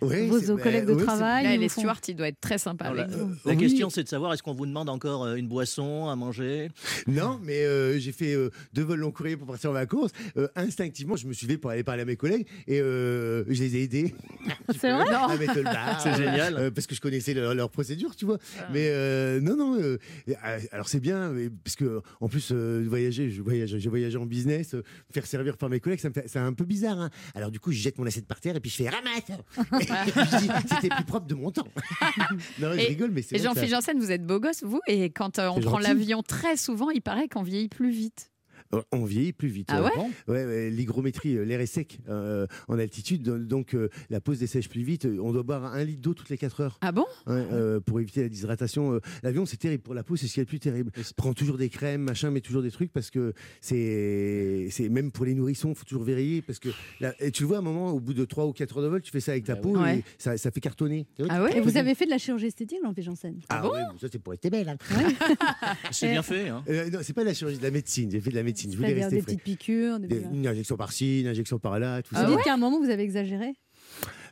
vos 0.00 0.56
collègues 0.56 0.86
de 0.86 0.94
travail. 0.94 1.57
Les 1.58 1.68
stewards, 1.68 2.00
il 2.08 2.16
doit 2.16 2.28
être 2.28 2.40
très 2.40 2.58
sympa 2.58 2.86
avec 2.86 3.08
la, 3.10 3.16
vous. 3.16 3.30
la 3.44 3.52
Oui. 3.52 3.56
question, 3.56 3.90
c'est 3.90 4.02
de 4.04 4.08
savoir 4.08 4.32
est-ce 4.32 4.42
qu'on 4.42 4.54
vous 4.54 4.66
demande 4.66 4.88
encore 4.88 5.24
euh, 5.24 5.34
une 5.36 5.48
boisson 5.48 6.08
à 6.08 6.16
manger? 6.16 6.70
Non, 7.06 7.40
mais 7.42 7.64
euh, 7.64 7.98
j'ai 7.98 8.12
fait 8.12 8.34
euh, 8.34 8.50
deux 8.72 8.82
vols 8.82 9.00
long 9.00 9.10
courrier 9.10 9.36
pour 9.36 9.46
partir 9.46 9.70
en 9.70 9.74
vacances. 9.74 10.10
Euh, 10.36 10.48
instinctivement, 10.56 11.16
je 11.16 11.26
me 11.26 11.32
suis 11.32 11.46
levé 11.46 11.58
pour 11.58 11.70
aller 11.70 11.84
parler 11.84 12.02
à 12.02 12.04
mes 12.04 12.16
collègues 12.16 12.46
et 12.66 12.80
euh, 12.80 13.44
je 13.48 13.62
les 13.62 13.76
ai 13.76 13.82
aidés 13.84 14.14
C'est 14.78 14.90
vrai? 14.92 15.04
à 15.14 15.36
mettre 15.36 15.56
le 15.56 15.62
bar. 15.62 16.00
C'est 16.02 16.14
génial. 16.16 16.56
euh, 16.56 16.70
parce 16.70 16.86
que 16.86 16.94
je 16.94 17.00
connaissais 17.00 17.34
leur, 17.34 17.54
leur 17.54 17.70
procédure, 17.70 18.14
tu 18.16 18.24
vois. 18.24 18.38
Mais 18.72 18.88
euh, 18.90 19.40
non, 19.40 19.56
non. 19.56 19.78
euh, 19.80 19.98
euh, 20.28 20.58
alors 20.72 20.88
c'est 20.88 21.00
bien, 21.00 21.30
mais- 21.30 21.50
parce 21.50 21.76
que 21.76 22.00
en 22.20 22.28
plus 22.28 22.50
euh, 22.52 22.84
voyager, 22.88 23.30
je 23.30 23.42
voyage, 23.42 23.76
j'ai 23.76 23.88
voyagé 23.90 24.16
en 24.18 24.26
business, 24.26 24.74
euh, 24.74 24.78
me 24.78 25.12
faire 25.12 25.26
servir 25.26 25.56
par 25.56 25.68
mes 25.68 25.80
collègues, 25.80 26.00
ça 26.00 26.08
me 26.08 26.14
fait, 26.14 26.24
c'est 26.28 26.38
un 26.38 26.52
peu 26.52 26.64
bizarre. 26.64 26.98
hein. 27.00 27.10
Alors 27.34 27.50
du 27.50 27.60
coup, 27.60 27.72
je 27.72 27.78
jette 27.78 27.98
mon 27.98 28.06
assiette 28.06 28.26
par 28.26 28.40
terre 28.40 28.56
et 28.56 28.60
puis 28.60 28.70
je 28.70 28.76
fais 28.76 28.88
ramasse. 28.88 29.78
c'était 30.70 30.88
plus 30.94 31.04
propre 31.04 31.26
de 31.26 31.34
mon 31.34 31.47
temps. 31.50 31.66
non, 32.58 32.72
je 32.72 32.86
rigole, 32.86 33.10
mais 33.10 33.22
c'est 33.22 33.38
Jean-Philippe 33.38 33.70
ça- 33.70 33.76
Janssen, 33.76 33.98
vous 33.98 34.10
êtes 34.12 34.26
beau 34.26 34.40
gosse, 34.40 34.62
vous, 34.62 34.80
et 34.86 35.10
quand 35.10 35.38
euh, 35.38 35.48
on 35.48 35.60
prend 35.60 35.78
l'avion 35.78 36.22
très 36.22 36.56
souvent, 36.56 36.90
il 36.90 37.02
paraît 37.02 37.28
qu'on 37.28 37.42
vieillit 37.42 37.68
plus 37.68 37.90
vite. 37.90 38.30
Euh, 38.74 38.82
On 38.92 39.04
vieillit 39.04 39.32
plus 39.32 39.48
vite. 39.48 39.68
Ah 39.70 39.78
euh, 39.80 39.84
ouais 39.84 39.90
Ouais, 40.28 40.44
ouais, 40.46 40.70
l'hygrométrie, 40.70 41.36
euh, 41.36 41.44
l'air 41.44 41.60
est 41.60 41.66
sec 41.66 42.00
euh, 42.08 42.46
en 42.68 42.78
altitude, 42.78 43.22
do- 43.22 43.38
donc 43.38 43.74
euh, 43.74 43.88
la 44.10 44.20
pause 44.20 44.38
dessèche 44.40 44.68
plus 44.68 44.82
vite. 44.82 45.06
On 45.20 45.32
doit 45.32 45.42
boire 45.42 45.64
un 45.74 45.84
litre 45.84 46.02
d'eau 46.02 46.14
toutes 46.14 46.28
les 46.28 46.36
4 46.38 46.60
heures. 46.60 46.78
Ah 46.82 46.92
bon? 46.92 47.06
Ouais, 47.26 47.46
euh, 47.52 47.80
pour 47.80 48.00
éviter 48.00 48.22
la 48.22 48.28
déshydratation. 48.28 49.00
L'avion, 49.22 49.46
c'est 49.46 49.56
terrible 49.56 49.82
pour 49.82 49.94
la 49.94 50.02
peau, 50.02 50.16
c'est 50.16 50.26
ce 50.26 50.34
qui 50.34 50.40
est 50.40 50.42
le 50.42 50.46
plus 50.48 50.60
terrible. 50.60 50.90
Prends 51.16 51.32
toujours 51.34 51.56
des 51.58 51.68
crèmes, 51.70 52.02
machin, 52.02 52.30
mais 52.30 52.40
toujours 52.40 52.62
des 52.62 52.70
trucs 52.70 52.92
parce 52.92 53.10
que 53.10 53.32
c'est, 53.60 54.68
c'est 54.70 54.88
même 54.88 55.10
pour 55.12 55.24
les 55.24 55.34
nourrissons, 55.34 55.74
faut 55.74 55.84
toujours 55.84 56.04
vérifier 56.04 56.42
parce 56.42 56.58
que 56.58 56.68
là, 57.00 57.14
et 57.20 57.30
tu 57.30 57.42
le 57.44 57.48
vois 57.48 57.56
à 57.56 57.60
un 57.60 57.62
moment, 57.62 57.90
au 57.92 58.00
bout 58.00 58.14
de 58.14 58.24
3 58.24 58.46
ou 58.46 58.52
4 58.52 58.76
heures 58.78 58.82
de 58.84 58.88
vol, 58.88 59.02
tu 59.02 59.10
fais 59.10 59.20
ça 59.20 59.32
avec 59.32 59.44
ta 59.44 59.54
Bah 59.54 59.60
peau 59.62 59.84
et 59.86 60.02
ça, 60.18 60.36
ça 60.36 60.50
fait 60.50 60.60
cartonner. 60.60 61.06
Ah 61.28 61.42
ouais 61.42 61.56
Et 61.56 61.60
vous 61.60 61.76
avez 61.76 61.94
fait 61.94 62.04
de 62.06 62.10
la 62.10 62.18
chirurgie 62.18 62.46
esthétique, 62.46 62.78
Jean-Philippe 62.82 63.04
Janssen? 63.06 63.34
Ah 63.48 63.68
ouais, 63.68 63.80
mais 63.92 63.98
ça 64.00 64.08
c'est 64.10 64.18
pour 64.18 64.32
rester 64.32 64.50
belle. 64.50 64.68
hein. 64.68 64.76
C'est 65.90 66.10
bien 66.10 66.22
fait. 66.22 66.48
Hein. 66.48 66.62
Euh, 66.68 66.90
non, 66.90 66.98
c'est 67.02 67.12
pas 67.12 67.22
de 67.22 67.26
la 67.28 67.34
chirurgie, 67.34 67.58
de 67.58 67.62
la 67.62 67.70
médecine. 67.70 68.10
J'ai 68.10 68.20
fait 68.20 68.30
de 68.30 68.34
la 68.34 68.42
médecine. 68.42 68.57
Je 68.70 68.76
voulais 68.76 68.92
rester 68.94 69.16
des 69.16 69.22
frais. 69.22 69.32
petites 69.32 69.42
piqûres. 69.42 69.98
Des... 70.00 70.08
Des- 70.08 70.22
une 70.32 70.46
injection 70.46 70.76
par-ci, 70.76 71.20
une 71.20 71.28
injection 71.28 71.58
par-là, 71.58 72.02
tout 72.02 72.14
Vous 72.14 72.20
ça. 72.20 72.26
dites 72.26 72.42
qu'à 72.44 72.54
un 72.54 72.58
moment, 72.58 72.78
vous 72.80 72.90
avez 72.90 73.02
exagéré 73.02 73.52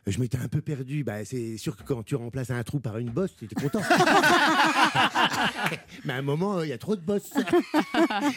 Je 0.05 0.19
m'étais 0.19 0.37
un 0.37 0.47
peu 0.47 0.61
perdu. 0.61 1.03
Bah, 1.03 1.23
c'est 1.25 1.57
sûr 1.57 1.75
que 1.75 1.83
quand 1.83 2.03
tu 2.03 2.15
remplaces 2.15 2.49
un 2.51 2.63
trou 2.63 2.79
par 2.79 2.97
une 2.97 3.09
bosse, 3.09 3.35
tu 3.35 3.45
étais 3.45 3.55
content. 3.55 3.81
Mais 6.05 6.13
à 6.13 6.17
un 6.17 6.21
moment, 6.21 6.59
euh, 6.59 6.65
il 6.65 6.69
y 6.69 6.73
a 6.73 6.77
trop 6.77 6.95
de 6.95 7.01
bosses. 7.01 7.33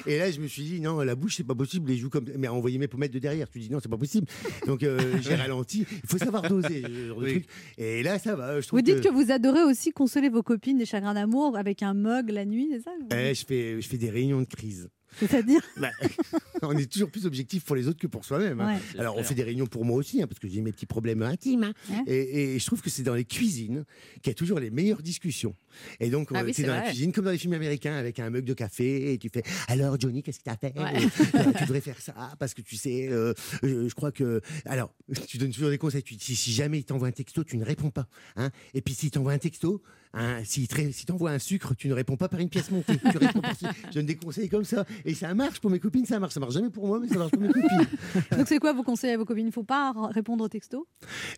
Et 0.06 0.18
là, 0.18 0.30
je 0.30 0.40
me 0.40 0.46
suis 0.48 0.62
dit, 0.64 0.80
non, 0.80 1.00
la 1.00 1.14
bouche, 1.14 1.36
c'est 1.36 1.44
pas 1.46 1.54
possible. 1.54 1.88
Les 1.90 1.96
joues 1.96 2.10
comme. 2.10 2.24
Mais 2.38 2.48
envoyer 2.48 2.78
mes 2.78 2.88
pommettes 2.88 3.12
de 3.12 3.18
derrière. 3.18 3.48
Tu 3.48 3.60
dis, 3.60 3.70
non, 3.70 3.78
c'est 3.80 3.88
pas 3.88 3.96
possible. 3.98 4.26
Donc, 4.66 4.82
euh, 4.82 4.98
j'ai 5.22 5.34
ralenti. 5.36 5.86
Il 5.90 6.08
faut 6.08 6.18
savoir 6.18 6.42
doser. 6.42 6.82
ce 6.82 7.06
genre 7.08 7.18
de 7.20 7.24
Oui. 7.24 7.30
truc. 7.32 7.44
Et 7.78 8.02
là, 8.02 8.18
ça 8.18 8.34
va. 8.34 8.60
Je 8.60 8.66
trouve 8.66 8.78
Vous 8.80 8.84
dites 8.84 9.00
que 9.00 9.08
vous 9.12 9.30
adorez 9.30 9.62
aussi 9.62 9.92
consoler 9.92 10.28
vos 10.28 10.42
copines 10.42 10.78
des 10.78 10.86
chagrins 10.86 11.14
d'amour 11.14 11.56
avec 11.56 11.82
un 11.82 11.94
mug 11.94 12.30
la 12.30 12.44
nuit, 12.44 12.68
c'est 12.72 12.80
ça 12.82 12.90
Eh, 13.16 13.34
je, 13.34 13.44
fais, 13.46 13.80
je 13.80 13.88
fais 13.88 13.98
des 13.98 14.10
réunions 14.10 14.40
de 14.40 14.46
crise. 14.46 14.88
C'est-à-dire 15.18 15.60
Bah, 15.76 15.90
on 16.62 16.76
est 16.76 16.90
toujours 16.90 17.10
plus 17.10 17.26
objectif 17.26 17.64
pour 17.64 17.76
les 17.76 17.88
autres 17.88 17.98
que 17.98 18.06
pour 18.06 18.24
soi-même. 18.24 18.60
hein. 18.60 18.76
Ouais. 18.76 19.00
Alors, 19.00 19.16
on 19.16 19.22
fait 19.24 19.34
des 19.34 19.42
réunions 19.42 19.66
pour 19.66 19.84
moi 19.84 19.96
aussi, 19.96 20.22
hein, 20.22 20.26
parce 20.26 20.38
que 20.38 20.48
j'ai 20.48 20.60
mes 20.60 20.72
petits 20.72 20.86
problèmes 20.86 21.22
intimes. 21.22 21.64
hein. 21.64 21.72
Ouais. 21.90 22.02
Et, 22.14 22.54
et 22.54 22.58
je 22.58 22.66
trouve 22.66 22.80
que 22.82 22.90
c'est 22.90 23.02
dans 23.02 23.14
les 23.14 23.24
cuisines 23.24 23.84
qu'il 24.22 24.30
y 24.30 24.32
a 24.32 24.34
toujours 24.34 24.60
les 24.60 24.70
meilleures 24.70 25.02
discussions. 25.02 25.54
Et 26.00 26.10
donc, 26.10 26.28
Ah 26.34 26.40
euh, 26.40 26.44
oui, 26.44 26.52
tu 26.52 26.60
es 26.60 26.64
c'est 26.64 26.68
dans 26.68 26.74
la 26.74 26.82
cuisine, 26.82 27.12
comme 27.12 27.24
dans 27.24 27.30
les 27.30 27.38
films 27.38 27.52
américains, 27.54 27.94
avec 27.94 28.18
un 28.18 28.30
mug 28.30 28.44
de 28.44 28.54
café, 28.54 29.12
et 29.12 29.18
tu 29.18 29.28
fais 29.32 29.42
Alors, 29.68 29.98
Johnny, 30.00 30.22
qu'est-ce 30.22 30.38
que 30.38 30.44
tu 30.44 30.50
as 30.50 30.56
fait? 30.56 30.72
Ouais. 30.78 31.04
Euh, 31.34 31.52
Tu 31.58 31.64
devrais 31.64 31.80
faire 31.80 32.00
ça, 32.00 32.14
parce 32.38 32.54
que 32.54 32.62
tu 32.62 32.76
sais, 32.76 33.08
euh, 33.10 33.34
je 33.62 33.92
crois 33.94 34.12
que. 34.12 34.40
Alors, 34.66 34.94
tu 35.26 35.38
donnes 35.38 35.52
toujours 35.52 35.70
des 35.70 35.78
conseils. 35.78 36.02
Tu 36.02 36.14
dis 36.14 36.36
si 36.36 36.52
jamais 36.52 36.78
il 36.78 36.84
t'envoie 36.84 37.08
un 37.08 37.12
texto, 37.12 37.44
tu 37.44 37.56
ne 37.58 37.64
réponds 37.64 37.90
pas. 37.90 38.06
hein. 38.36 38.50
Et 38.74 38.80
puis, 38.80 38.94
s'il 38.94 39.10
t'envoie 39.10 39.32
un 39.32 39.38
texto, 39.38 39.82
hein, 40.14 40.38
s'il 40.44 40.66
te 40.68 40.74
ré- 40.74 40.92
s'il 40.92 41.06
t'envoie 41.06 41.30
un 41.30 41.38
sucre, 41.38 41.74
tu 41.74 41.88
ne 41.88 41.94
réponds 41.94 42.16
pas 42.16 42.28
par 42.28 42.40
une 42.40 42.48
pièce 42.48 42.70
montée. 42.70 42.98
Tu 42.98 43.18
réponds 43.18 43.40
par- 43.40 43.52
Je 43.88 43.94
donne 43.94 44.06
des 44.06 44.16
conseils 44.16 44.48
comme 44.48 44.64
ça. 44.64 44.84
Et 45.04 45.14
ça 45.14 45.32
marche 45.34 45.60
pour 45.60 45.70
mes 45.70 45.78
copines, 45.80 46.06
ça 46.06 46.18
marche. 46.18 46.34
Ça 46.34 46.40
marche 46.40 46.54
jamais 46.54 46.70
pour 46.70 46.86
moi, 46.86 46.98
mais 47.00 47.08
ça 47.08 47.16
marche 47.18 47.30
pour 47.32 47.40
mes 47.42 47.48
copines. 47.48 47.86
Donc 48.36 48.46
c'est 48.48 48.58
quoi 48.58 48.72
vos 48.72 48.82
conseils 48.82 49.12
à 49.12 49.16
vos 49.18 49.24
copines? 49.24 49.44
Il 49.44 49.48
ne 49.48 49.52
faut 49.52 49.64
pas 49.64 49.92
répondre 50.12 50.44
au 50.44 50.48
texto? 50.48 50.86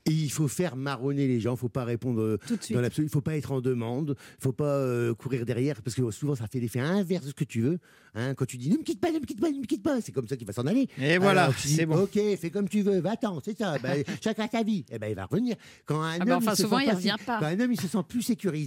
Et 0.06 0.10
il 0.12 0.30
faut 0.30 0.48
faire 0.48 0.76
marronner 0.76 1.26
les 1.26 1.40
gens, 1.40 1.54
il 1.54 1.58
faut 1.58 1.68
pas 1.68 1.84
répondre 1.84 2.20
euh, 2.20 2.38
tout 2.46 2.56
de 2.56 2.62
suite. 2.62 2.76
dans 2.76 2.82
l'absolu, 2.82 3.06
il 3.08 3.10
faut 3.10 3.20
pas 3.20 3.36
être 3.36 3.52
en 3.52 3.60
demande, 3.60 4.16
il 4.38 4.42
faut 4.42 4.52
pas 4.52 4.64
euh, 4.76 5.14
courir 5.14 5.44
derrière 5.44 5.82
parce 5.82 5.94
que 5.96 6.10
souvent 6.10 6.34
ça 6.34 6.46
fait 6.46 6.60
l'effet 6.60 6.80
inverse 6.80 7.24
de 7.24 7.30
ce 7.30 7.34
que 7.34 7.44
tu 7.44 7.60
veux. 7.60 7.78
Hein, 8.14 8.34
quand 8.34 8.44
tu 8.44 8.58
dis 8.58 8.68
ne 8.70 8.76
me 8.76 8.82
quitte 8.82 9.00
pas, 9.00 9.10
ne 9.10 9.18
me 9.18 9.24
quitte 9.24 9.40
pas, 9.40 9.50
ne 9.50 9.58
me 9.58 9.64
quitte 9.64 9.82
pas, 9.82 10.00
c'est 10.00 10.12
comme 10.12 10.28
ça 10.28 10.36
qu'il 10.36 10.46
va 10.46 10.52
s'en 10.52 10.66
aller. 10.66 10.88
Et 10.98 11.16
voilà, 11.18 11.44
Alors, 11.44 11.54
c'est 11.58 11.86
bon. 11.86 12.02
Ok, 12.02 12.18
fais 12.38 12.50
comme 12.50 12.68
tu 12.68 12.82
veux, 12.82 13.00
va-t'en, 13.00 13.40
c'est 13.42 13.56
ça. 13.56 13.78
Ben, 13.78 14.02
chacun 14.22 14.48
sa 14.52 14.62
vie. 14.62 14.84
Et 14.90 14.98
ben 14.98 15.08
il 15.08 15.14
va 15.14 15.24
revenir. 15.26 15.56
Quand 15.86 16.02
un 16.02 16.12
Ah 16.12 16.16
homme, 16.20 16.26
ben 16.28 16.36
enfin, 16.36 16.52
il 16.52 16.56
se 16.56 16.62
souvent, 16.64 16.78
sent 16.78 16.84
il 16.84 16.90
pas 16.90 16.96
revient 16.96 17.16
pas. 17.24 17.38
Quand 17.40 17.46
un 17.46 17.60
homme 17.60 17.72
il 17.72 17.80
se 17.80 17.88
sent 17.88 17.98
plus 18.08 18.22
sécurisé, 18.22 18.61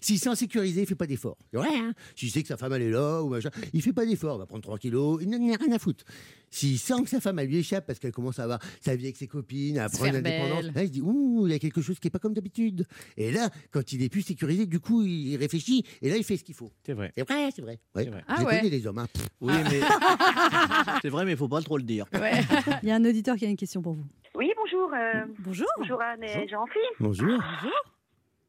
s'il 0.00 0.18
se 0.18 0.24
sent 0.30 0.36
sécurisé, 0.36 0.82
il 0.82 0.86
fait 0.86 0.94
pas 0.94 1.06
d'effort. 1.06 1.36
Vrai, 1.52 1.68
hein. 1.74 1.92
S'il 2.14 2.30
sait 2.30 2.42
que 2.42 2.48
sa 2.48 2.56
femme 2.56 2.72
elle 2.74 2.82
est 2.82 2.90
là 2.90 3.22
ou 3.22 3.28
machin, 3.30 3.50
il 3.72 3.80
fait 3.82 3.92
pas 3.92 4.04
d'effort. 4.04 4.36
Il 4.36 4.40
va 4.40 4.46
prendre 4.46 4.62
3 4.62 4.78
kilos, 4.78 5.18
il 5.22 5.30
n'en 5.30 5.36
a 5.54 5.56
rien 5.56 5.72
à 5.72 5.78
foutre. 5.78 6.04
S'il 6.50 6.78
sent 6.78 7.02
que 7.02 7.08
sa 7.10 7.20
femme 7.20 7.38
elle 7.38 7.48
lui 7.48 7.58
échappe 7.58 7.86
parce 7.86 7.98
qu'elle 7.98 8.12
commence 8.12 8.38
à 8.38 8.44
avoir 8.44 8.58
sa 8.80 8.96
vie 8.96 9.04
avec 9.04 9.16
ses 9.16 9.26
copines, 9.26 9.78
à 9.78 9.88
Se 9.88 9.96
prendre 9.96 10.12
l'indépendance, 10.14 10.64
là 10.74 10.82
il 10.82 10.86
se 10.88 10.92
dit 10.92 11.00
ouh 11.02 11.46
il 11.46 11.52
y 11.52 11.54
a 11.54 11.58
quelque 11.58 11.80
chose 11.82 11.98
qui 11.98 12.08
est 12.08 12.10
pas 12.10 12.18
comme 12.18 12.34
d'habitude. 12.34 12.86
Et 13.16 13.30
là 13.32 13.48
quand 13.70 13.92
il 13.92 14.02
est 14.02 14.08
plus 14.08 14.22
sécurisé, 14.22 14.66
du 14.66 14.80
coup 14.80 15.02
il 15.02 15.36
réfléchit 15.36 15.84
et 16.02 16.08
là 16.10 16.16
il 16.16 16.24
fait 16.24 16.36
ce 16.36 16.44
qu'il 16.44 16.54
faut. 16.54 16.70
C'est 16.84 16.92
vrai. 16.94 17.12
C'est 17.16 17.26
vrai, 17.28 17.50
c'est 17.54 17.62
vrai. 17.62 17.78
Ouais. 17.94 18.04
Vrai. 18.08 18.24
Ah 18.28 18.42
ouais. 18.44 18.58
connais 18.58 18.70
les 18.70 18.86
hommes. 18.86 18.98
hein. 18.98 19.06
Oui, 19.40 19.52
mais 19.70 19.80
c'est 21.02 21.08
vrai, 21.10 21.24
mais 21.24 21.32
il 21.32 21.36
faut 21.36 21.48
pas 21.48 21.60
trop 21.60 21.76
le 21.76 21.82
dire. 21.84 22.06
Ouais. 22.14 22.32
Il 22.82 22.88
y 22.88 22.92
a 22.92 22.96
un 22.96 23.04
auditeur 23.04 23.36
qui 23.36 23.44
a 23.46 23.48
une 23.48 23.56
question 23.56 23.82
pour 23.82 23.94
vous. 23.94 24.04
Oui, 24.34 24.50
bonjour. 24.56 24.90
euh, 24.94 25.24
Bonjour. 25.40 25.66
bonjour 25.78 26.00
Anne 26.00 26.22
et 26.24 26.48
Jean-Philippe. 26.48 26.96
Bonjour. 27.00 27.38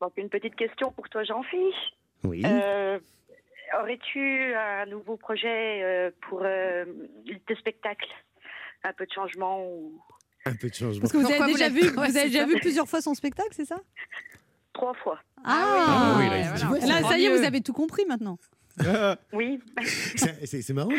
Donc 0.02 0.14
une 0.18 0.30
petite 0.30 0.56
question 0.56 0.92
pour 0.92 1.10
toi 1.10 1.24
Jean-Philippe. 1.24 1.76
Oui. 2.24 2.42
Euh, 2.46 3.00
Aurais-tu 3.80 4.54
un 4.56 4.86
nouveau 4.88 5.16
projet 5.16 5.84
euh, 5.84 6.12
pour 6.28 6.42
euh, 6.44 6.86
tes 7.46 7.56
spectacles 7.56 8.10
Un 8.84 8.94
peu 8.94 9.06
de 9.06 9.12
changement 9.12 9.64
ou... 9.64 10.02
Un 10.46 10.56
peu 10.56 10.70
de 10.70 10.74
changement. 10.74 11.02
Parce 11.02 11.12
que 11.12 11.18
vous 11.18 11.24
Pourquoi 11.24 11.46
avez 11.46 11.54
déjà 11.54 11.70
vu, 11.70 11.82
vous 11.82 12.00
avez 12.00 12.30
déjà 12.30 12.46
vu 12.46 12.56
plusieurs 12.60 12.88
fois 12.88 13.02
son 13.02 13.14
spectacle, 13.14 13.50
c'est 13.52 13.66
ça? 13.66 13.80
Trois 14.74 14.94
fois. 14.96 15.20
Ah, 15.44 16.16
oui, 16.18 16.30
là, 16.30 16.54
voilà. 16.68 17.02
Ça 17.04 17.18
y 17.18 17.26
est, 17.26 17.38
vous 17.38 17.44
avez 17.44 17.62
tout 17.62 17.74
compris 17.74 18.06
maintenant. 18.06 18.38
Oui. 19.34 19.60
C'est- 20.46 20.74
marrant, 20.74 20.92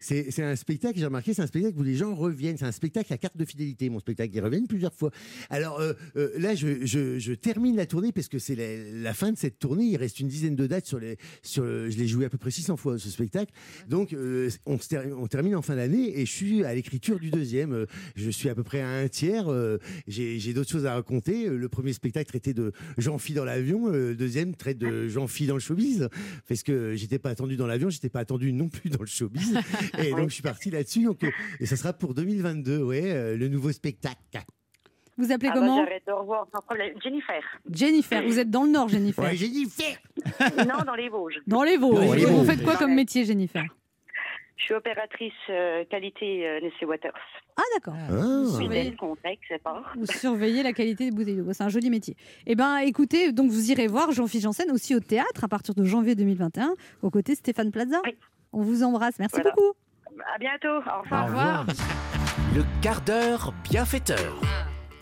c'est- 0.00 0.42
un 0.42 0.56
spectacle, 0.56 0.98
j'ai 0.98 1.04
remarqué, 1.04 1.34
c'est 1.34 1.42
un 1.42 1.46
spectacle 1.46 1.76
où 1.78 1.82
les 1.82 1.94
gens 1.96 2.14
reviennent. 2.14 2.56
C'est 2.56 2.64
un 2.64 2.72
spectacle 2.72 3.12
à 3.12 3.18
carte 3.18 3.36
de 3.36 3.44
fidélité, 3.44 3.88
mon 3.90 3.98
spectacle. 4.00 4.30
Ils 4.34 4.40
reviennent 4.40 4.66
plusieurs 4.66 4.92
fois. 4.94 5.10
Alors 5.50 5.80
euh, 5.80 5.92
euh, 6.16 6.30
là, 6.38 6.54
je, 6.54 6.84
je- 6.86 7.18
je 7.18 7.32
termine 7.32 7.76
la 7.76 7.86
tournée 7.86 8.12
parce 8.12 8.28
que 8.28 8.38
c'est 8.38 8.54
la, 8.54 9.00
la 9.02 9.14
fin 9.14 9.32
de 9.32 9.38
cette 9.38 9.58
tournée. 9.58 9.84
Il 9.84 9.96
reste 9.96 10.20
une 10.20 10.28
dizaine 10.28 10.56
de 10.56 10.66
dates 10.66 10.86
sur 10.86 10.98
les. 10.98 11.16
Sur, 11.42 11.64
le- 11.64 11.90
je 11.90 11.98
l'ai 11.98 12.06
joué 12.06 12.24
à 12.24 12.28
peu 12.30 12.38
près 12.38 12.50
600 12.50 12.76
fois 12.76 12.98
ce 12.98 13.08
spectacle. 13.10 13.52
Donc 13.88 14.12
euh, 14.12 14.50
on, 14.66 14.78
se 14.78 14.88
ter- 14.88 15.06
on 15.16 15.26
termine 15.26 15.56
en 15.56 15.62
fin 15.62 15.76
d'année 15.76 16.18
et 16.20 16.26
je 16.26 16.32
suis 16.32 16.64
à 16.64 16.74
l'écriture 16.74 17.18
du 17.18 17.30
deuxième. 17.30 17.86
Je 18.16 18.30
suis 18.30 18.48
à 18.48 18.54
peu 18.54 18.62
près 18.62 18.80
à 18.80 18.88
un 18.88 19.08
tiers. 19.08 19.48
Euh, 19.48 19.78
J'ai 20.08 20.52
d'autres 20.54 20.70
choses 20.70 20.86
à 20.86 20.94
raconter. 20.94 21.48
Le 21.48 21.68
premier 21.68 21.92
spectacle 21.92 22.28
traitait 22.28 22.54
de 22.54 22.72
Jean-Phi 22.98 23.34
dans 23.34 23.44
l'avion. 23.44 23.88
Le 23.88 24.14
deuxième 24.14 24.54
traite 24.54 24.78
de 24.78 25.08
Jean-Phi 25.08 25.46
dans 25.46 25.54
le 25.54 25.60
showbiz. 25.60 26.08
Parce 26.48 26.62
que 26.62 26.94
j'étais 26.94 27.18
pas 27.24 27.30
attendu 27.30 27.56
dans 27.56 27.66
l'avion, 27.66 27.88
j'étais 27.88 28.10
pas 28.10 28.20
attendu 28.20 28.52
non 28.52 28.68
plus 28.68 28.90
dans 28.90 29.00
le 29.00 29.06
showbiz. 29.06 29.58
Et 29.98 30.10
donc 30.10 30.28
je 30.28 30.34
suis 30.34 30.42
parti 30.42 30.70
là-dessus. 30.70 31.02
Donc, 31.04 31.24
euh, 31.24 31.30
et 31.58 31.64
ça 31.66 31.76
sera 31.76 31.94
pour 31.94 32.12
2022, 32.12 32.82
ouais, 32.82 33.00
euh, 33.04 33.36
le 33.36 33.48
nouveau 33.48 33.72
spectacle. 33.72 34.16
Vous 35.16 35.32
appelez 35.32 35.48
Ah 35.50 35.54
bah, 35.54 35.60
comment 35.60 35.84
J'arrête 35.84 36.02
de 36.06 36.12
revoir 36.12 36.46
sans 36.52 36.60
problème. 36.60 36.92
Jennifer. 37.02 37.42
Jennifer. 37.70 38.22
Vous 38.26 38.38
êtes 38.38 38.50
dans 38.50 38.64
le 38.64 38.70
Nord, 38.70 38.88
Jennifer. 38.88 39.24
Ouais, 39.24 39.36
fait. 39.36 39.98
non, 40.66 40.84
dans 40.86 40.94
les 40.94 41.08
Vosges. 41.08 41.40
Dans 41.46 41.62
les 41.62 41.78
Vosges. 41.78 42.06
Dans 42.06 42.14
les 42.14 42.22
Et 42.22 42.26
Vous 42.26 42.44
faites 42.44 42.62
quoi 42.62 42.76
comme 42.76 42.94
métier, 42.94 43.24
Jennifer? 43.24 43.64
Je 44.56 44.64
suis 44.64 44.74
opératrice 44.74 45.32
euh, 45.50 45.84
qualité 45.90 46.46
euh, 46.46 46.60
Nestlé 46.60 46.86
Waters. 46.86 47.12
Ah, 47.56 47.62
d'accord. 47.74 47.94
Ah. 47.98 48.14
Pas. 49.62 49.82
Vous 49.96 50.06
surveillez 50.06 50.62
la 50.62 50.72
qualité 50.72 51.04
des 51.06 51.10
bouteilles 51.10 51.36
d'eau. 51.36 51.52
C'est 51.52 51.62
un 51.64 51.68
joli 51.68 51.90
métier. 51.90 52.16
Eh 52.46 52.54
ben, 52.54 52.78
écoutez, 52.78 53.32
donc 53.32 53.50
vous 53.50 53.70
irez 53.70 53.86
voir 53.88 54.12
Jean-Philippe 54.12 54.44
Janssen 54.44 54.70
aussi 54.70 54.94
au 54.94 55.00
théâtre 55.00 55.44
à 55.44 55.48
partir 55.48 55.74
de 55.74 55.84
janvier 55.84 56.14
2021, 56.14 56.74
aux 57.02 57.10
côtés 57.10 57.32
de 57.32 57.38
Stéphane 57.38 57.70
Plaza. 57.70 58.00
Oui. 58.04 58.16
On 58.52 58.62
vous 58.62 58.82
embrasse. 58.84 59.18
Merci 59.18 59.36
Voilà. 59.36 59.52
beaucoup. 59.52 59.72
À 60.34 60.38
bientôt. 60.38 60.68
Au 60.68 61.02
revoir. 61.02 61.24
Au 61.24 61.26
revoir. 61.26 61.66
Le 62.54 62.62
quart 62.80 63.00
d'heure 63.02 63.52
bienfaiteur. 63.68 64.40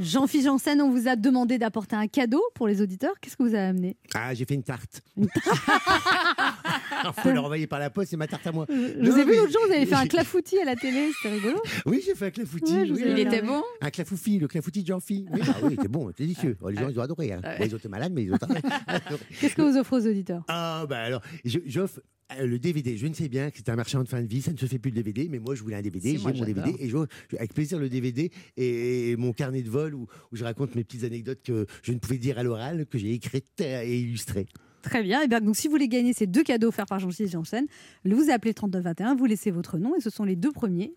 Jean-Philippe 0.01 0.47
Janssen, 0.47 0.81
on 0.83 0.91
vous 0.91 1.07
a 1.07 1.15
demandé 1.17 1.59
d'apporter 1.59 1.95
un 1.95 2.09
cadeau 2.09 2.43
pour 2.55 2.67
les 2.67 2.81
auditeurs. 2.83 3.13
Qu'est-ce 3.21 3.37
que 3.37 3.43
vous 3.43 3.55
avez 3.55 3.67
amené? 3.69 3.97
Ah, 4.15 4.35
j'ai 4.35 4.45
fait 4.47 4.55
une 4.55 4.65
tarte. 4.65 5.03
Une 5.17 5.29
Faut 7.23 7.31
le 7.31 7.41
renvoyer 7.41 7.67
par 7.67 7.79
la 7.79 7.91
poste, 7.91 8.11
c'est 8.11 8.17
ma 8.17 8.27
tarte 8.27 8.47
à 8.47 8.53
moi. 8.53 8.67
Je 8.69 9.11
vous 9.11 9.19
ai 9.19 9.25
vu 9.25 9.37
l'autre 9.37 9.53
jour, 9.53 9.63
vous 9.67 9.73
avez 9.73 9.87
fait 9.87 9.95
un 9.95 10.07
clafoutis 10.07 10.59
à 10.59 10.65
la 10.65 10.77
télé, 10.77 11.11
c'était 11.23 11.35
rigolo. 11.35 11.61
Oui, 11.87 12.03
j'ai 12.05 12.15
fait 12.15 12.27
un 12.27 12.31
clafoutis. 12.31 12.73
Ouais, 12.75 12.87
je 12.87 12.93
oui, 12.93 13.03
Il 13.07 13.19
était 13.19 13.43
bon 13.43 13.63
Un 13.81 13.91
clafoutis, 13.91 14.39
le 14.39 14.49
clafoutis 14.49 14.83
de 14.83 14.87
Jean-Phi. 14.89 15.27
Oui, 15.33 15.41
ah 15.47 15.55
oui, 15.63 15.71
c'était 15.77 15.89
bon, 15.89 16.09
c'était 16.09 16.25
délicieux. 16.25 16.57
Oh, 16.61 16.69
les 16.71 16.77
gens, 16.77 16.89
ils 16.89 16.99
ont 16.99 17.03
adoré. 17.03 17.33
hein. 17.33 17.41
Bon, 17.43 17.65
ils 17.65 17.75
ont 17.75 17.79
été 17.79 17.89
malades, 17.89 18.13
mais 18.15 18.25
ils 18.25 18.33
ont 18.33 18.37
adoré. 18.37 18.61
Qu'est-ce 19.41 19.55
que 19.55 19.63
vous 19.63 19.77
offrez 19.77 19.97
aux 19.97 20.07
auditeurs? 20.07 20.45
Ah, 20.49 20.87
bah 20.89 20.99
alors, 21.01 21.23
je- 21.45 21.59
j'offre 21.67 22.01
euh, 22.39 22.47
le 22.47 22.59
DVD. 22.59 22.97
Je 22.97 23.07
ne 23.07 23.15
sais 23.15 23.29
bien 23.29 23.51
que 23.51 23.57
c'est 23.59 23.69
un 23.69 23.77
marchand 23.77 24.03
de 24.03 24.09
fin 24.09 24.23
de 24.23 24.27
vie, 24.27 24.41
ça 24.43 24.53
ne 24.53 24.57
se 24.57 24.67
fait 24.67 24.79
plus 24.79 24.91
le 24.91 24.97
DVD, 24.97 25.29
mais 25.31 25.39
moi 25.39 25.55
je 25.55 25.63
voulais 25.63 25.77
un 25.77 25.83
DVD, 25.83 26.11
Si, 26.11 26.19
j'ai 26.19 26.33
mon 26.33 26.45
DVD 26.45 26.75
et 26.79 26.89
j'offre 26.89 27.09
avec 27.37 27.53
plaisir 27.53 27.79
le 27.79 27.89
DVD 27.89 28.31
et, 28.57 29.11
et 29.11 29.17
mon 29.17 29.33
carnet 29.33 29.63
de 29.63 29.69
vol 29.71 29.95
où, 29.95 30.07
où 30.31 30.37
je 30.37 30.45
raconte 30.45 30.75
mes 30.75 30.85
petites 30.85 31.05
anecdotes 31.05 31.43
que 31.43 31.67
je 31.83 31.93
ne 31.93 31.99
pouvais 31.99 32.19
dire 32.19 32.39
à 32.39 32.43
l'oral, 32.43 32.87
que 32.87 32.97
j'ai 32.99 33.13
écrites 33.13 33.61
et 33.61 33.99
illustrées. 34.01 34.47
Très 34.83 35.03
bien. 35.03 35.23
Et 35.23 35.29
bien, 35.29 35.41
donc, 35.41 35.57
si 35.57 35.69
vous 35.69 35.73
voulez 35.73 35.89
gagner 35.89 36.13
ces 36.13 36.27
deux 36.27 36.43
cadeaux 36.43 36.69
offerts 36.69 36.87
par 36.87 36.99
Jean-Philippe 36.99 37.33
Janssen, 37.33 37.67
vous 38.05 38.31
appelez 38.31 38.53
3921, 38.55 39.15
vous 39.15 39.25
laissez 39.27 39.51
votre 39.51 39.79
nom 39.79 39.95
et 39.97 40.01
ce 40.01 40.11
sont 40.11 40.25
les 40.25 40.37
deux 40.37 40.53
premiers. 40.53 40.93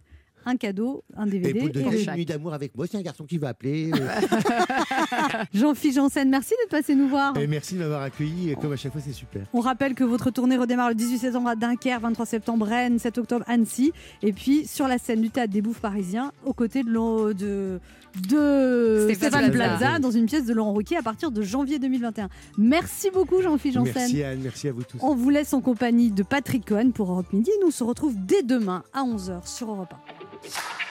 Un 0.48 0.58
cadeau, 0.58 1.04
un 1.18 1.26
DVD. 1.26 1.60
et 1.60 1.70
donner 1.70 1.90
le- 1.90 2.04
une 2.04 2.14
nuit 2.18 2.26
d'amour 2.26 2.54
avec 2.54 2.76
moi, 2.78 2.86
c'est 2.86 2.98
un 2.98 3.02
garçon 3.02 3.24
qui 3.26 3.40
va 3.40 3.48
appeler. 3.48 3.90
euh, 3.92 3.98
Jean-Philippe 5.54 5.96
Janssen, 5.96 6.30
merci 6.30 6.52
d'être 6.62 6.70
passé 6.70 6.96
nous 6.96 7.08
voir. 7.08 7.36
et 7.38 7.48
merci 7.48 7.74
de 7.76 7.80
m'avoir 7.80 8.02
accueilli. 8.04 8.52
et 8.52 8.56
Comme 8.56 8.72
à 8.74 8.76
chaque 8.76 8.92
fois, 8.92 9.02
c'est 9.04 9.12
super. 9.14 9.44
On 9.54 9.60
rappelle 9.60 9.96
que 9.96 10.04
votre 10.04 10.30
tournée 10.32 10.58
redémarre 10.58 10.90
le 10.90 10.96
18 10.96 11.18
septembre 11.18 11.50
à 11.50 11.56
Dunkerque, 11.56 12.02
23 12.02 12.26
septembre 12.28 12.66
Rennes, 12.68 13.00
7 13.00 13.18
octobre 13.18 13.44
Annecy, 13.48 13.92
et 14.22 14.34
puis 14.34 14.68
sur 14.68 14.88
la 14.88 14.98
scène 14.98 15.22
du 15.22 15.30
théâtre 15.30 15.52
des 15.52 15.62
Bouffes 15.64 15.80
parisiens, 15.82 16.32
aux 16.46 16.54
côtés 16.54 16.84
de, 16.84 17.34
de, 17.34 17.80
de 18.22 19.10
Stéphane. 19.14 19.52
Plaza, 19.52 20.00
dans 20.00 20.12
une 20.12 20.26
pièce 20.26 20.46
de 20.46 20.54
Laurent 20.54 20.74
Ruquier 20.74 20.98
à 20.98 21.02
partir 21.02 21.32
de 21.32 21.42
janvier 21.42 21.80
2021. 21.80 22.30
Merci 22.58 23.10
beaucoup 23.12 23.42
Jean-Philippe 23.42 23.78
Janssen. 23.78 23.94
Merci 23.96 24.24
Anne, 24.24 24.40
merci 24.44 24.68
à 24.68 24.72
vous 24.72 24.84
tous. 24.84 24.98
On 25.02 25.16
vous 25.16 25.30
laisse 25.30 25.54
en 25.54 25.62
compagnie 25.62 26.12
de 26.12 26.24
Patrick 26.24 26.66
Cohen 26.68 26.92
pour 26.92 27.12
Europe 27.12 27.32
Midi. 27.34 27.52
Nous 27.62 27.68
on 27.68 27.72
se 27.72 27.84
retrouve 27.84 28.16
dès 28.18 28.44
demain 28.44 28.84
à 28.94 29.04
11h 29.04 29.48
sur 29.48 29.70
Europe 29.72 29.94
1. 30.42 30.85